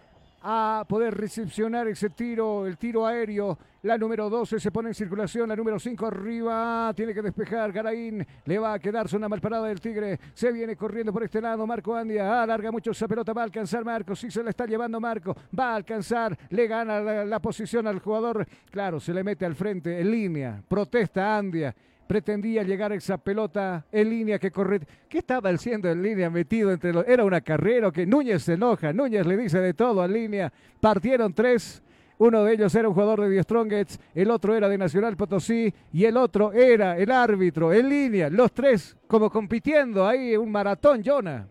a 0.46 0.84
poder 0.86 1.14
recepcionar 1.14 1.88
ese 1.88 2.10
tiro, 2.10 2.66
el 2.66 2.76
tiro 2.76 3.06
aéreo. 3.06 3.58
La 3.82 3.96
número 3.96 4.28
12 4.28 4.60
se 4.60 4.70
pone 4.70 4.90
en 4.90 4.94
circulación, 4.94 5.48
la 5.48 5.56
número 5.56 5.78
5 5.78 6.06
arriba, 6.06 6.92
tiene 6.94 7.14
que 7.14 7.22
despejar 7.22 7.72
Garaín, 7.72 8.26
le 8.44 8.58
va 8.58 8.74
a 8.74 8.78
quedarse 8.78 9.16
una 9.16 9.28
mal 9.28 9.40
parada 9.40 9.68
del 9.68 9.80
Tigre, 9.80 10.18
se 10.32 10.52
viene 10.52 10.74
corriendo 10.74 11.12
por 11.12 11.22
este 11.22 11.40
lado 11.40 11.66
Marco 11.66 11.94
Andia, 11.94 12.42
alarga 12.42 12.70
mucho 12.70 12.92
esa 12.92 13.06
pelota, 13.06 13.34
va 13.34 13.42
a 13.42 13.44
alcanzar 13.44 13.84
Marco, 13.84 14.16
sí 14.16 14.30
se 14.30 14.42
la 14.42 14.50
está 14.50 14.64
llevando 14.64 15.00
Marco, 15.00 15.36
va 15.58 15.72
a 15.72 15.76
alcanzar, 15.76 16.36
le 16.48 16.66
gana 16.66 17.00
la, 17.00 17.24
la 17.26 17.40
posición 17.40 17.86
al 17.86 17.98
jugador, 17.98 18.46
claro, 18.70 19.00
se 19.00 19.12
le 19.12 19.22
mete 19.22 19.44
al 19.44 19.54
frente, 19.54 20.00
en 20.00 20.10
línea, 20.10 20.62
protesta 20.66 21.36
Andia, 21.36 21.74
pretendía 22.06 22.62
llegar 22.62 22.92
a 22.92 22.94
esa 22.94 23.18
pelota 23.18 23.84
en 23.90 24.10
línea 24.10 24.38
que 24.38 24.50
corre. 24.50 24.80
¿Qué 25.08 25.18
estaba 25.18 25.50
haciendo 25.50 25.88
en 25.90 26.02
línea 26.02 26.30
metido 26.30 26.70
entre 26.70 26.92
los... 26.92 27.06
Era 27.06 27.24
una 27.24 27.40
carrera 27.40 27.90
que 27.90 28.06
Núñez 28.06 28.42
se 28.42 28.54
enoja, 28.54 28.92
Núñez 28.92 29.26
le 29.26 29.36
dice 29.36 29.58
de 29.58 29.74
todo 29.74 30.04
en 30.04 30.12
línea. 30.12 30.52
Partieron 30.80 31.32
tres. 31.32 31.82
Uno 32.18 32.44
de 32.44 32.54
ellos 32.54 32.74
era 32.74 32.88
un 32.88 32.94
jugador 32.94 33.22
de 33.22 33.28
Die 33.28 33.42
Strongets, 33.42 33.98
el 34.14 34.30
otro 34.30 34.54
era 34.54 34.68
de 34.68 34.78
Nacional 34.78 35.16
Potosí 35.16 35.74
y 35.92 36.04
el 36.04 36.16
otro 36.16 36.52
era 36.52 36.96
el 36.96 37.10
árbitro 37.10 37.72
en 37.72 37.88
línea. 37.88 38.30
Los 38.30 38.52
tres 38.52 38.96
como 39.08 39.28
compitiendo 39.28 40.06
ahí, 40.06 40.36
un 40.36 40.50
maratón, 40.52 41.02
Jonah. 41.04 41.48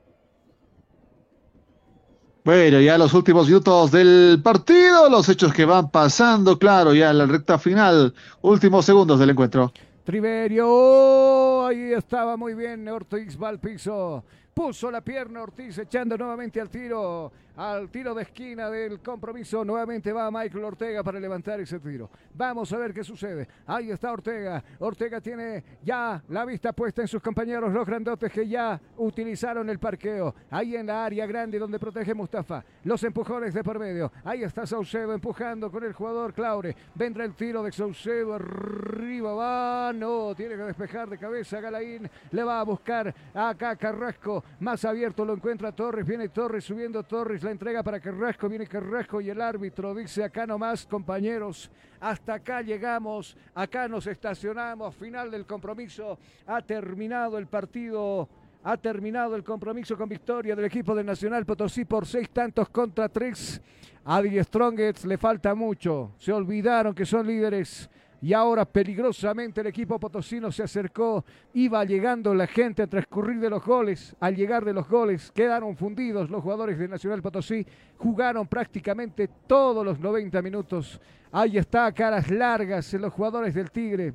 Bueno, 2.46 2.82
ya 2.82 2.98
los 2.98 3.14
últimos 3.14 3.48
minutos 3.48 3.92
del 3.92 4.42
partido, 4.44 5.10
los 5.10 5.30
hechos 5.30 5.54
que 5.54 5.64
van 5.64 5.90
pasando, 5.90 6.60
claro, 6.60 6.94
ya 6.94 7.12
en 7.12 7.18
la 7.18 7.26
recta 7.26 7.58
final, 7.58 8.14
últimos 8.42 8.84
segundos 8.84 9.18
del 9.18 9.30
encuentro. 9.30 9.72
Triverio, 10.04 11.66
ahí 11.66 11.94
estaba 11.94 12.36
muy 12.36 12.54
bien 12.54 12.86
Ortiz 12.90 13.42
va 13.42 13.48
al 13.48 13.60
piso, 13.60 14.22
puso 14.54 14.92
la 14.92 15.00
pierna 15.00 15.42
Ortiz 15.42 15.78
echando 15.78 16.18
nuevamente 16.18 16.60
al 16.60 16.70
tiro, 16.70 17.32
al 17.56 17.90
tiro 17.90 18.14
de 18.14 18.24
esquina 18.24 18.70
del 18.70 19.00
compromiso, 19.00 19.64
nuevamente 19.64 20.12
va 20.12 20.32
Michael 20.32 20.64
Ortega 20.64 21.04
para 21.04 21.20
levantar 21.20 21.60
ese 21.60 21.80
tiro. 21.80 22.10
Vamos 22.34 22.72
a 22.74 22.78
ver 22.78 22.94
qué 22.94 23.04
sucede. 23.04 23.48
Ahí 23.68 23.92
está 23.92 24.12
Ortega, 24.12 24.64
Ortega 24.80 25.22
tiene 25.22 25.64
ya 25.84 26.24
la 26.30 26.46
vista 26.46 26.74
puesta 26.74 27.02
en 27.02 27.08
sus 27.08 27.22
compañeros, 27.22 27.72
los 27.72 27.86
grandotes 27.86 28.32
que 28.32 28.48
ya 28.48 28.80
utilizaron 28.98 29.70
el 29.70 29.80
parqueo, 29.80 30.34
ahí 30.50 30.76
en 30.76 30.88
la 30.88 31.06
área 31.06 31.26
grande 31.26 31.60
donde 31.60 31.80
protege 31.80 32.14
Mustafa, 32.14 32.64
los 32.84 33.04
empujones 33.04 33.54
de 33.54 33.64
por 33.64 33.80
medio, 33.80 34.12
ahí 34.24 34.44
está 34.44 34.66
Saucedo 34.66 35.14
empujando 35.14 35.72
con 35.72 35.84
el 35.84 35.94
jugador 35.94 36.34
Claure, 36.34 36.76
vendrá 36.96 37.26
el 37.26 37.34
tiro 37.36 37.64
de 37.64 37.72
Saucedo, 37.72 38.34
arriba. 38.34 39.34
Va, 39.34 39.94
no, 39.94 40.34
tiene 40.36 40.56
que 40.56 40.64
despejar 40.64 41.10
de 41.10 41.18
cabeza 41.18 41.62
Galaín, 41.62 42.10
le 42.32 42.44
va 42.44 42.60
a 42.60 42.64
buscar 42.64 43.14
acá 43.34 43.76
Carrasco, 43.76 44.44
más 44.60 44.84
abierto 44.86 45.26
lo 45.26 45.34
encuentra 45.34 45.72
Torres, 45.72 46.06
viene 46.06 46.30
Torres 46.30 46.64
subiendo 46.64 47.04
Torres, 47.04 47.43
la 47.44 47.52
entrega 47.52 47.84
para 47.84 48.00
Carrasco, 48.00 48.48
viene 48.48 48.68
Carrasco 48.68 49.20
y 49.22 49.30
el 49.30 49.42
árbitro 49.42 49.94
dice 49.94 50.24
acá 50.24 50.48
nomás 50.48 50.86
compañeros, 50.86 51.70
hasta 52.00 52.36
acá 52.36 52.62
llegamos, 52.62 53.38
acá 53.54 53.88
nos 53.88 54.08
estacionamos, 54.08 54.96
final 54.96 55.30
del 55.30 55.46
compromiso, 55.46 56.18
ha 56.48 56.62
terminado 56.62 57.38
el 57.38 57.48
partido. 57.48 58.30
Ha 58.66 58.78
terminado 58.78 59.36
el 59.36 59.44
compromiso 59.44 59.98
con 59.98 60.08
victoria 60.08 60.56
del 60.56 60.64
equipo 60.64 60.96
de 60.96 61.04
Nacional 61.04 61.46
Potosí 61.46 61.84
por 61.84 62.06
seis 62.06 62.30
tantos 62.30 62.70
contra 62.70 63.10
tres. 63.10 63.62
A 64.06 64.22
Die 64.22 64.42
Strongets 64.42 65.04
le 65.04 65.18
falta 65.18 65.54
mucho. 65.54 66.12
Se 66.18 66.32
olvidaron 66.32 66.96
que 66.96 67.06
son 67.06 67.28
líderes 67.28 67.90
Y 68.24 68.32
ahora 68.32 68.64
peligrosamente 68.64 69.60
el 69.60 69.68
equipo 69.68 70.00
potosino 70.00 70.50
se 70.50 70.64
acercó, 70.64 71.26
iba 71.56 71.84
llegando 71.84 72.34
la 72.34 72.48
gente 72.48 72.82
a 72.82 72.88
transcurrir 72.88 73.38
de 73.42 73.50
los 73.50 73.66
goles, 73.66 74.16
al 74.18 74.34
llegar 74.34 74.64
de 74.64 74.72
los 74.72 74.88
goles 74.88 75.30
quedaron 75.34 75.76
fundidos 75.76 76.30
los 76.30 76.42
jugadores 76.42 76.80
de 76.80 76.88
Nacional 76.88 77.22
Potosí, 77.22 77.68
jugaron 77.98 78.48
prácticamente 78.48 79.30
todos 79.46 79.86
los 79.86 80.00
90 80.00 80.42
minutos. 80.42 81.02
Ahí 81.34 81.58
está, 81.58 81.92
caras 81.92 82.32
largas 82.32 82.94
en 82.94 83.02
los 83.02 83.12
jugadores 83.12 83.54
del 83.54 83.70
Tigre. 83.72 84.14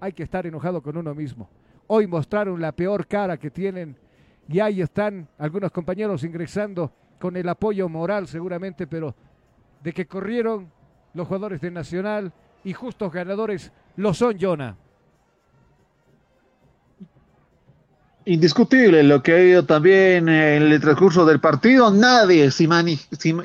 Hay 0.00 0.14
que 0.14 0.22
estar 0.22 0.46
enojado 0.46 0.80
con 0.80 0.96
uno 0.96 1.14
mismo. 1.14 1.50
Hoy 1.86 2.06
mostraron 2.06 2.62
la 2.62 2.72
peor 2.72 3.06
cara 3.06 3.36
que 3.36 3.50
tienen 3.50 3.94
y 4.48 4.58
ahí 4.58 4.80
están 4.80 5.28
algunos 5.36 5.70
compañeros 5.70 6.24
ingresando 6.24 6.90
con 7.18 7.36
el 7.36 7.46
apoyo 7.46 7.90
moral 7.90 8.26
seguramente, 8.26 8.86
pero 8.86 9.14
de 9.82 9.92
que 9.92 10.06
corrieron 10.06 10.72
los 11.12 11.28
jugadores 11.28 11.60
de 11.60 11.70
Nacional 11.70 12.32
y 12.64 12.72
justos 12.72 13.12
ganadores 13.12 13.70
lo 13.96 14.14
son, 14.14 14.36
Jonah. 14.38 14.76
Indiscutible 18.26 19.02
lo 19.02 19.22
que 19.22 19.32
ha 19.32 19.42
ido 19.42 19.64
también 19.64 20.28
en 20.28 20.62
el 20.62 20.80
transcurso 20.80 21.24
del 21.24 21.40
partido. 21.40 21.90
Nadie 21.90 22.50
se, 22.50 22.64
imani- 22.64 22.98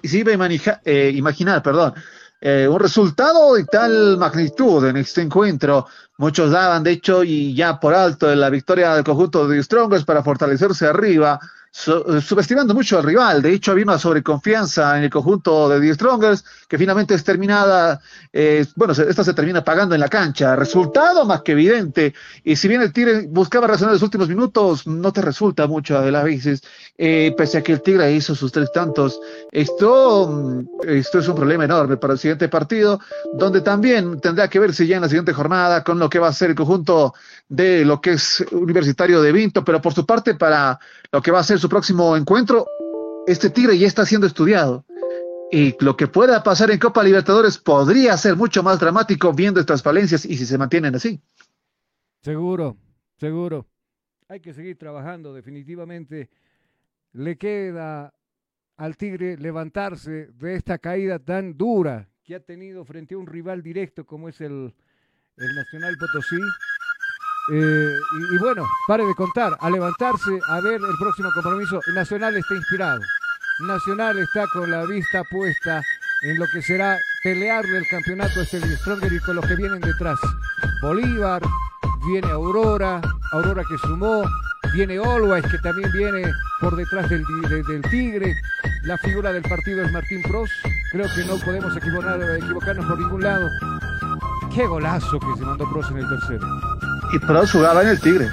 se 0.04 0.18
iba 0.18 0.34
a 0.34 0.80
eh, 0.84 1.12
imaginar 1.16 1.64
perdón, 1.64 1.94
eh, 2.42 2.68
un 2.70 2.80
resultado 2.80 3.56
de 3.56 3.64
tal 3.64 4.18
magnitud 4.18 4.86
en 4.86 4.98
este 4.98 5.22
encuentro. 5.22 5.88
Muchos 6.18 6.52
daban, 6.52 6.84
de 6.84 6.92
hecho, 6.92 7.24
y 7.24 7.56
ya 7.56 7.80
por 7.80 7.94
alto, 7.94 8.34
la 8.36 8.50
victoria 8.50 8.94
del 8.94 9.04
conjunto 9.04 9.48
de 9.48 9.64
Strongers 9.64 10.04
para 10.04 10.24
fortalecerse 10.24 10.86
arriba, 10.86 11.40
su- 11.78 12.22
subestimando 12.22 12.74
mucho 12.74 12.98
al 12.98 13.04
rival. 13.04 13.42
De 13.42 13.52
hecho, 13.52 13.72
había 13.72 13.84
una 13.84 14.00
sobreconfianza 14.00 14.98
en 14.98 15.04
el 15.04 15.10
conjunto 15.10 15.68
de 15.68 15.82
The 15.82 15.94
Strongers 15.94 16.46
que 16.70 16.78
finalmente 16.78 17.14
es 17.14 17.24
terminada, 17.26 18.00
eh, 18.32 18.66
bueno, 18.78 18.94
esta 18.94 19.26
se 19.26 19.34
termina 19.34 19.62
pagando 19.62 19.94
en 19.94 20.00
la 20.00 20.08
cancha. 20.08 20.56
Resultado 20.56 21.26
más 21.26 21.42
que 21.42 21.52
evidente. 21.52 22.14
Y 22.46 22.56
si 22.56 22.70
bien 22.70 22.82
el 22.82 22.94
Tigre 22.94 23.28
buscaba 23.30 23.68
reaccionar 23.68 23.92
en 23.92 23.96
los 23.96 24.04
últimos 24.04 24.30
minutos, 24.30 24.88
no 24.88 25.12
te 25.12 25.22
resulta 25.22 25.68
mucho 25.68 26.02
de 26.02 26.12
las 26.14 26.24
veces, 26.24 26.62
eh, 26.98 27.34
pese 27.38 27.58
a 27.58 27.62
que 27.62 27.74
el 27.74 27.82
Tigre 27.82 28.10
hizo 28.14 28.36
sus 28.36 28.54
tres 28.54 28.72
tantos. 28.72 29.20
Esto, 29.52 30.30
mm, 30.30 30.88
esto 30.88 31.20
es 31.20 31.28
un 31.28 31.36
problema 31.36 31.66
enorme 31.66 31.98
para 31.98 32.14
el 32.14 32.20
siguiente 32.20 32.48
partido, 32.48 33.02
donde 33.34 33.60
también 33.60 34.22
tendrá 34.22 34.48
que 34.48 34.60
verse 34.60 34.88
ya 34.88 34.96
en 34.96 35.02
la 35.02 35.10
siguiente 35.10 35.34
jornada 35.34 35.84
con 35.84 36.00
lo 36.00 36.10
que 36.10 36.20
va 36.20 36.30
a 36.30 36.34
ser 36.34 36.52
el 36.52 36.56
conjunto 36.56 37.14
de 37.50 37.84
lo 37.84 38.00
que 38.00 38.14
es 38.14 38.44
Universitario 38.52 39.22
de 39.22 39.32
Vinto, 39.34 39.64
pero 39.66 39.82
por 39.82 39.94
su 39.94 40.06
parte 40.06 40.36
para 40.36 40.80
lo 41.16 41.22
que 41.22 41.32
va 41.32 41.40
a 41.40 41.44
ser 41.44 41.60
su 41.60 41.70
próximo 41.70 42.18
encuentro, 42.18 42.68
este 43.26 43.50
Tigre 43.50 43.78
ya 43.78 43.88
está 43.88 44.06
siendo 44.06 44.28
estudiado. 44.28 44.86
Y 45.50 45.82
lo 45.82 45.96
que 45.96 46.08
pueda 46.08 46.44
pasar 46.44 46.72
en 46.72 46.78
Copa 46.78 47.02
Libertadores 47.06 47.58
podría 47.58 48.18
ser 48.18 48.36
mucho 48.36 48.64
más 48.64 48.82
dramático 48.82 49.32
viendo 49.32 49.62
estas 49.62 49.82
falencias 49.82 50.26
y 50.26 50.36
si 50.36 50.46
se 50.46 50.58
mantienen 50.58 50.94
así. 50.94 51.22
Seguro, 52.22 52.76
seguro. 53.18 53.66
Hay 54.28 54.42
que 54.42 54.54
seguir 54.54 54.78
trabajando, 54.78 55.34
definitivamente. 55.34 56.30
Le 57.14 57.38
queda 57.38 58.14
al 58.76 58.98
Tigre 58.98 59.38
levantarse 59.38 60.34
de 60.34 60.56
esta 60.56 60.80
caída 60.80 61.18
tan 61.18 61.56
dura 61.56 62.10
que 62.26 62.36
ha 62.36 62.42
tenido 62.42 62.84
frente 62.84 63.16
a 63.16 63.20
un 63.20 63.28
rival 63.28 63.64
directo 63.64 64.06
como 64.06 64.28
es 64.28 64.42
el, 64.42 64.76
el 65.38 65.56
Nacional 65.56 65.96
Potosí. 65.98 66.42
Eh, 67.52 67.96
y, 68.34 68.38
bueno, 68.40 68.66
pare 68.88 69.06
de 69.06 69.14
contar, 69.16 69.56
a 69.60 69.70
levantarse, 69.70 70.40
a 70.50 70.62
ver 70.62 70.82
el 70.82 70.98
próximo 71.00 71.30
compromiso. 71.34 71.80
Nacional 71.94 72.36
está 72.36 72.56
inspirado. 72.56 73.00
Nacional 73.68 74.18
está 74.18 74.46
con 74.52 74.70
la 74.70 74.84
vista 74.86 75.24
puesta 75.30 75.82
en 76.24 76.40
lo 76.40 76.46
que 76.52 76.62
será 76.62 76.98
pelearle 77.24 77.78
el 77.78 77.88
campeonato 77.88 78.40
a 78.40 78.44
este 78.44 78.60
Stronger 78.78 79.14
y 79.14 79.20
con 79.20 79.36
los 79.36 79.46
que 79.46 79.56
vienen 79.56 79.80
detrás. 79.80 80.18
Bolívar, 80.82 81.42
viene 82.08 82.32
Aurora, 82.32 83.00
Aurora 83.32 83.64
que 83.70 83.78
sumó, 83.78 84.24
viene 84.74 84.98
Always 84.98 85.46
que 85.46 85.58
también 85.60 85.92
viene 85.94 86.32
por 86.60 86.76
detrás 86.76 87.10
del, 87.10 87.24
de- 87.48 87.64
del 87.64 87.82
Tigre. 87.84 88.36
La 88.84 88.98
figura 88.98 89.32
del 89.32 89.44
partido 89.44 89.84
es 89.84 89.92
Martín 89.92 90.22
Pros. 90.24 90.50
Creo 90.92 91.06
que 91.16 91.24
no 91.26 91.38
podemos 91.46 91.76
equivocar- 91.78 92.22
equivocarnos 92.38 92.86
por 92.88 93.00
ningún 93.00 93.22
lado. 93.24 93.48
Qué 94.54 94.66
golazo 94.66 95.20
que 95.20 95.38
se 95.38 95.46
mandó 95.46 95.70
Pros 95.72 95.90
en 95.92 95.98
el 96.00 96.10
tercero. 96.10 96.75
Y 97.14 97.20
Pros 97.20 97.52
jugaba 97.52 97.82
en 97.84 97.90
el 97.90 98.00
Tigre. 98.00 98.28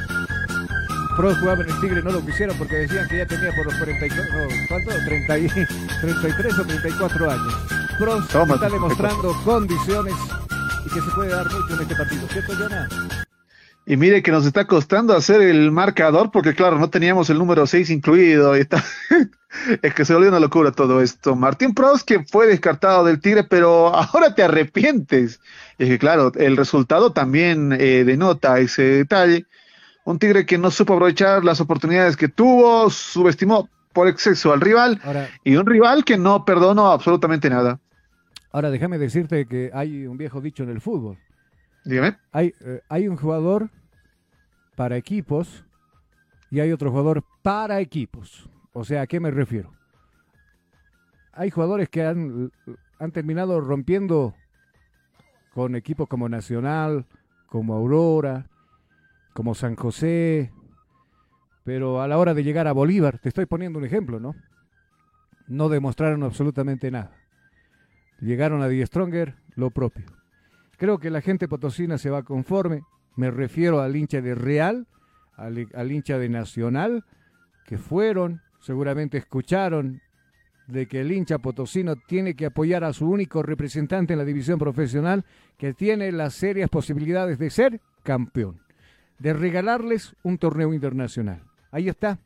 Pros 1.16 1.38
jugaba 1.38 1.62
en 1.62 1.70
el 1.70 1.80
Tigre, 1.80 2.02
no 2.02 2.10
lo 2.10 2.24
quisieron 2.24 2.56
porque 2.56 2.76
decían 2.76 3.06
que 3.08 3.18
ya 3.18 3.26
tenía 3.26 3.50
por 3.54 3.66
los 3.66 3.74
44, 3.74 4.24
no, 4.32 4.48
¿cuánto? 4.68 4.90
30 5.06 5.38
y- 5.38 5.48
33 6.00 6.58
o 6.58 6.64
34 6.64 7.30
años. 7.30 7.54
Pros 7.98 8.28
Toma, 8.28 8.54
está 8.54 8.68
demostrando 8.70 9.32
condiciones 9.44 10.14
y 10.86 10.88
que 10.88 11.00
se 11.00 11.10
puede 11.14 11.30
dar 11.30 11.46
mucho 11.52 11.74
en 11.74 11.80
este 11.82 11.94
partido. 11.96 12.26
¿Cierto, 12.32 12.52
Jonah? 12.58 12.88
Y 13.84 13.96
mire 13.96 14.22
que 14.22 14.30
nos 14.30 14.46
está 14.46 14.66
costando 14.66 15.14
hacer 15.14 15.42
el 15.42 15.72
marcador 15.72 16.30
porque 16.30 16.54
claro, 16.54 16.78
no 16.78 16.88
teníamos 16.88 17.30
el 17.30 17.38
número 17.38 17.66
6 17.66 17.90
incluido. 17.90 18.56
Y 18.56 18.60
está... 18.60 18.82
es 19.82 19.94
que 19.94 20.04
se 20.04 20.14
volvió 20.14 20.28
una 20.28 20.38
locura 20.38 20.70
todo 20.70 21.00
esto. 21.00 21.34
Martín 21.34 21.74
Pros 21.74 22.04
que 22.04 22.22
fue 22.24 22.46
descartado 22.46 23.04
del 23.04 23.20
Tigre, 23.20 23.44
pero 23.44 23.88
ahora 23.94 24.34
te 24.34 24.42
arrepientes. 24.44 25.40
Y 25.78 25.84
es 25.84 25.88
que 25.88 25.98
claro, 25.98 26.32
el 26.36 26.56
resultado 26.56 27.12
también 27.12 27.72
eh, 27.72 28.04
denota 28.04 28.60
ese 28.60 28.82
detalle. 28.82 29.46
Un 30.04 30.18
Tigre 30.18 30.46
que 30.46 30.58
no 30.58 30.70
supo 30.70 30.94
aprovechar 30.94 31.44
las 31.44 31.60
oportunidades 31.60 32.16
que 32.16 32.28
tuvo, 32.28 32.88
subestimó 32.90 33.68
por 33.92 34.08
exceso 34.08 34.52
al 34.52 34.60
rival 34.60 35.00
Ahora, 35.04 35.28
y 35.44 35.56
un 35.56 35.66
rival 35.66 36.04
que 36.04 36.16
no 36.16 36.44
perdonó 36.44 36.90
absolutamente 36.90 37.50
nada. 37.50 37.78
ahora 38.50 38.70
déjame 38.70 38.98
decirte 38.98 39.46
que 39.46 39.70
hay 39.74 40.06
un 40.06 40.16
viejo 40.16 40.40
dicho 40.40 40.62
en 40.62 40.70
el 40.70 40.80
fútbol. 40.80 41.18
Dígame. 41.84 42.16
Hay, 42.32 42.54
eh, 42.60 42.80
hay 42.88 43.08
un 43.08 43.16
jugador 43.16 43.70
para 44.76 44.96
equipos 44.96 45.64
y 46.50 46.60
hay 46.60 46.72
otro 46.72 46.90
jugador 46.90 47.24
para 47.42 47.80
equipos. 47.80 48.48
O 48.72 48.84
sea, 48.84 49.02
¿a 49.02 49.06
qué 49.06 49.20
me 49.20 49.30
refiero? 49.30 49.72
Hay 51.32 51.50
jugadores 51.50 51.88
que 51.88 52.04
han, 52.04 52.52
han 52.98 53.10
terminado 53.10 53.60
rompiendo 53.60 54.34
con 55.54 55.74
equipos 55.76 56.08
como 56.08 56.28
Nacional, 56.28 57.06
como 57.46 57.74
Aurora, 57.74 58.46
como 59.34 59.54
San 59.54 59.76
José, 59.76 60.52
pero 61.64 62.00
a 62.00 62.08
la 62.08 62.18
hora 62.18 62.34
de 62.34 62.42
llegar 62.44 62.66
a 62.66 62.72
Bolívar, 62.72 63.18
te 63.18 63.28
estoy 63.28 63.46
poniendo 63.46 63.78
un 63.78 63.84
ejemplo, 63.84 64.18
¿no? 64.18 64.34
No 65.46 65.68
demostraron 65.68 66.22
absolutamente 66.22 66.90
nada. 66.90 67.12
Llegaron 68.20 68.62
a 68.62 68.68
Die 68.68 68.84
Stronger, 68.86 69.36
lo 69.54 69.70
propio. 69.70 70.06
Creo 70.82 70.98
que 70.98 71.10
la 71.10 71.20
gente 71.20 71.46
potosina 71.46 71.96
se 71.96 72.10
va 72.10 72.24
conforme. 72.24 72.82
Me 73.14 73.30
refiero 73.30 73.80
al 73.80 73.94
hincha 73.94 74.20
de 74.20 74.34
Real, 74.34 74.88
al, 75.36 75.92
hincha 75.92 76.18
de 76.18 76.28
Nacional, 76.28 77.04
que 77.64 77.78
fueron, 77.78 78.42
seguramente 78.58 79.16
escucharon 79.16 80.00
de 80.66 80.88
que 80.88 81.02
el 81.02 81.12
hincha 81.12 81.38
potosino 81.38 81.94
tiene 81.94 82.34
que 82.34 82.46
apoyar 82.46 82.82
a 82.82 82.92
su 82.92 83.08
único 83.08 83.44
representante 83.44 84.14
en 84.14 84.18
la 84.18 84.24
división 84.24 84.58
profesional, 84.58 85.24
que 85.56 85.72
tiene 85.72 86.10
las 86.10 86.34
serias 86.34 86.68
posibilidades 86.68 87.38
de 87.38 87.50
ser 87.50 87.80
campeón, 88.02 88.60
de 89.20 89.34
regalarles 89.34 90.16
un 90.24 90.36
torneo 90.36 90.74
internacional. 90.74 91.44
Ahí 91.70 91.88
está. 91.88 92.18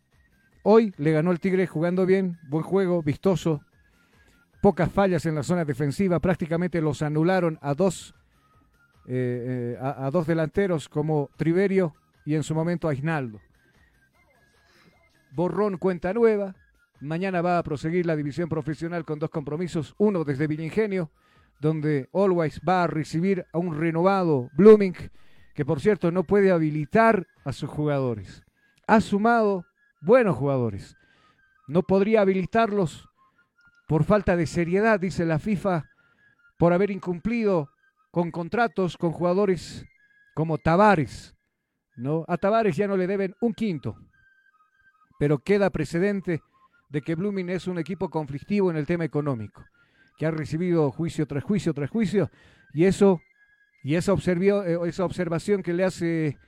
Hoy 0.62 0.94
le 0.96 1.12
ganó 1.12 1.30
el 1.30 1.40
Tigre 1.40 1.66
jugando 1.66 2.06
bien, 2.06 2.38
buen 2.48 2.64
juego, 2.64 3.02
vistoso, 3.02 3.60
pocas 4.62 4.90
fallas 4.90 5.26
en 5.26 5.34
la 5.34 5.42
zona 5.42 5.66
defensiva, 5.66 6.20
prácticamente 6.20 6.80
los 6.80 7.02
anularon 7.02 7.58
a 7.60 7.74
dos 7.74 8.15
eh, 9.08 9.76
eh, 9.76 9.78
a, 9.80 10.10
dos 10.10 10.26
delanteros 10.26 10.88
como 10.88 11.30
Triverio 11.36 11.94
y 12.24 12.34
en 12.34 12.42
su 12.42 12.54
momento 12.54 12.88
a 12.88 12.94
Isnaldo. 12.94 13.40
Borrón 15.30 15.76
cuenta 15.78 16.12
nueva. 16.12 16.56
Mañana 17.00 17.40
va 17.40 17.58
a 17.58 17.62
proseguir 17.62 18.04
la 18.04 18.16
división 18.16 18.48
profesional 18.48 19.04
con 19.04 19.18
dos 19.18 19.30
compromisos. 19.30 19.94
Uno 19.98 20.24
desde 20.24 20.48
Villingenio, 20.48 21.10
donde 21.60 22.08
Always 22.12 22.60
va 22.66 22.82
a 22.82 22.86
recibir 22.88 23.46
a 23.52 23.58
un 23.58 23.78
renovado 23.78 24.50
Blooming, 24.54 24.96
que 25.54 25.64
por 25.64 25.80
cierto 25.80 26.10
no 26.10 26.24
puede 26.24 26.50
habilitar 26.50 27.28
a 27.44 27.52
sus 27.52 27.70
jugadores. 27.70 28.42
Ha 28.88 29.00
sumado 29.00 29.66
buenos 30.00 30.36
jugadores. 30.36 30.96
No 31.68 31.82
podría 31.82 32.22
habilitarlos 32.22 33.08
por 33.86 34.02
falta 34.02 34.36
de 34.36 34.46
seriedad, 34.46 34.98
dice 34.98 35.24
la 35.24 35.38
FIFA, 35.38 35.84
por 36.58 36.72
haber 36.72 36.90
incumplido 36.90 37.70
con 38.16 38.30
contratos 38.30 38.96
con 38.96 39.12
jugadores 39.12 39.84
como 40.34 40.56
Tavares. 40.56 41.36
¿no? 41.96 42.24
A 42.26 42.38
Tavares 42.38 42.74
ya 42.74 42.88
no 42.88 42.96
le 42.96 43.06
deben 43.06 43.34
un 43.42 43.52
quinto, 43.52 43.94
pero 45.18 45.38
queda 45.38 45.68
precedente 45.68 46.40
de 46.88 47.02
que 47.02 47.14
Blooming 47.14 47.50
es 47.50 47.66
un 47.66 47.76
equipo 47.78 48.08
conflictivo 48.08 48.70
en 48.70 48.78
el 48.78 48.86
tema 48.86 49.04
económico, 49.04 49.66
que 50.16 50.24
ha 50.24 50.30
recibido 50.30 50.90
juicio 50.92 51.26
tras 51.26 51.44
juicio 51.44 51.74
tras 51.74 51.90
juicio, 51.90 52.30
y 52.72 52.84
eso 52.84 53.20
y 53.84 53.96
esa, 53.96 54.14
observio- 54.14 54.64
eh, 54.64 54.88
esa 54.88 55.04
observación 55.04 55.62
que 55.62 55.74
le 55.74 55.84
hace 55.84 56.38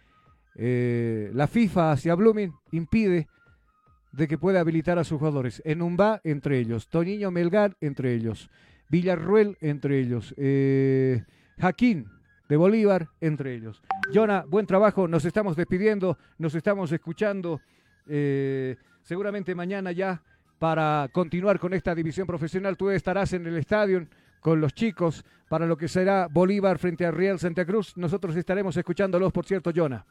eh, 0.54 1.30
la 1.34 1.48
FIFA 1.48 1.92
hacia 1.92 2.14
Blooming 2.14 2.54
impide 2.72 3.28
de 4.12 4.26
que 4.26 4.38
pueda 4.38 4.60
habilitar 4.60 4.98
a 4.98 5.04
sus 5.04 5.18
jugadores. 5.18 5.60
Enumba 5.66 6.22
entre 6.24 6.60
ellos, 6.60 6.88
Toniño 6.88 7.30
Melgar 7.30 7.76
entre 7.82 8.14
ellos, 8.14 8.48
Villarruel 8.88 9.58
entre 9.60 10.00
ellos, 10.00 10.34
eh, 10.38 11.24
Jaquín 11.60 12.08
de 12.48 12.56
Bolívar 12.56 13.08
entre 13.20 13.54
ellos. 13.54 13.82
Jonah, 14.12 14.44
buen 14.48 14.66
trabajo, 14.66 15.06
nos 15.06 15.24
estamos 15.24 15.56
despidiendo, 15.56 16.18
nos 16.38 16.54
estamos 16.54 16.90
escuchando. 16.92 17.60
eh, 18.06 18.76
seguramente 19.02 19.54
mañana 19.54 19.92
ya 19.92 20.22
para 20.58 21.08
continuar 21.12 21.58
con 21.58 21.72
esta 21.72 21.94
división 21.94 22.26
profesional. 22.26 22.76
Tú 22.76 22.90
estarás 22.90 23.32
en 23.32 23.46
el 23.46 23.56
estadio 23.56 24.06
con 24.40 24.60
los 24.60 24.74
chicos 24.74 25.24
para 25.48 25.66
lo 25.66 25.76
que 25.76 25.88
será 25.88 26.28
Bolívar 26.30 26.78
frente 26.78 27.06
a 27.06 27.10
Real 27.10 27.38
Santa 27.38 27.64
Cruz. 27.64 27.96
Nosotros 27.96 28.36
estaremos 28.36 28.76
escuchándolos, 28.76 29.32
por 29.32 29.44
cierto, 29.46 29.70
Jonah. 29.74 30.04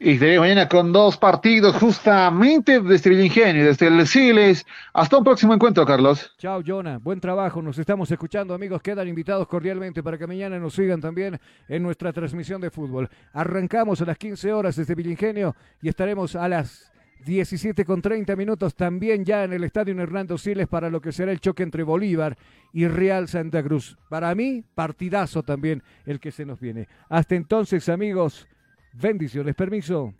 Y 0.00 0.12
estaré 0.12 0.38
mañana 0.38 0.68
con 0.68 0.92
dos 0.92 1.16
partidos 1.16 1.74
justamente 1.74 2.80
desde 2.80 3.10
el 3.10 3.20
Ingenio, 3.24 3.64
desde 3.64 3.88
el 3.88 4.06
Siles. 4.06 4.64
Hasta 4.92 5.18
un 5.18 5.24
próximo 5.24 5.54
encuentro, 5.54 5.84
Carlos. 5.84 6.32
Chao, 6.38 6.62
Jonah. 6.64 6.98
Buen 6.98 7.18
trabajo. 7.18 7.60
Nos 7.60 7.78
estamos 7.78 8.08
escuchando, 8.08 8.54
amigos. 8.54 8.80
Quedan 8.80 9.08
invitados 9.08 9.48
cordialmente 9.48 10.00
para 10.00 10.16
que 10.16 10.28
mañana 10.28 10.56
nos 10.60 10.74
sigan 10.74 11.00
también 11.00 11.40
en 11.68 11.82
nuestra 11.82 12.12
transmisión 12.12 12.60
de 12.60 12.70
fútbol. 12.70 13.08
Arrancamos 13.32 14.00
a 14.00 14.04
las 14.04 14.16
15 14.18 14.52
horas 14.52 14.76
desde 14.76 14.94
Villingenio 14.94 15.56
y 15.82 15.88
estaremos 15.88 16.36
a 16.36 16.48
las 16.48 16.92
17 17.26 17.84
con 17.84 18.00
30 18.00 18.36
minutos 18.36 18.76
también 18.76 19.24
ya 19.24 19.42
en 19.42 19.52
el 19.52 19.64
estadio 19.64 20.00
Hernando 20.00 20.38
Siles 20.38 20.68
para 20.68 20.90
lo 20.90 21.00
que 21.00 21.10
será 21.10 21.32
el 21.32 21.40
choque 21.40 21.64
entre 21.64 21.82
Bolívar 21.82 22.38
y 22.72 22.86
Real 22.86 23.26
Santa 23.26 23.64
Cruz. 23.64 23.98
Para 24.08 24.32
mí, 24.36 24.62
partidazo 24.76 25.42
también 25.42 25.82
el 26.06 26.20
que 26.20 26.30
se 26.30 26.46
nos 26.46 26.60
viene. 26.60 26.86
Hasta 27.08 27.34
entonces, 27.34 27.88
amigos, 27.88 28.46
bendiciones. 28.92 29.54
Permiso. 29.54 30.14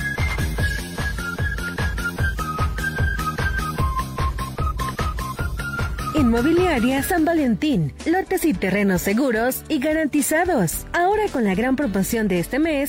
Inmobiliaria 6.18 7.00
San 7.04 7.24
Valentín. 7.24 7.92
Lotes 8.04 8.44
y 8.44 8.52
terrenos 8.52 9.02
seguros 9.02 9.62
y 9.68 9.78
garantizados. 9.78 10.84
Ahora 10.92 11.22
con 11.32 11.44
la 11.44 11.54
gran 11.54 11.76
promoción 11.76 12.26
de 12.26 12.40
este 12.40 12.58
mes. 12.58 12.86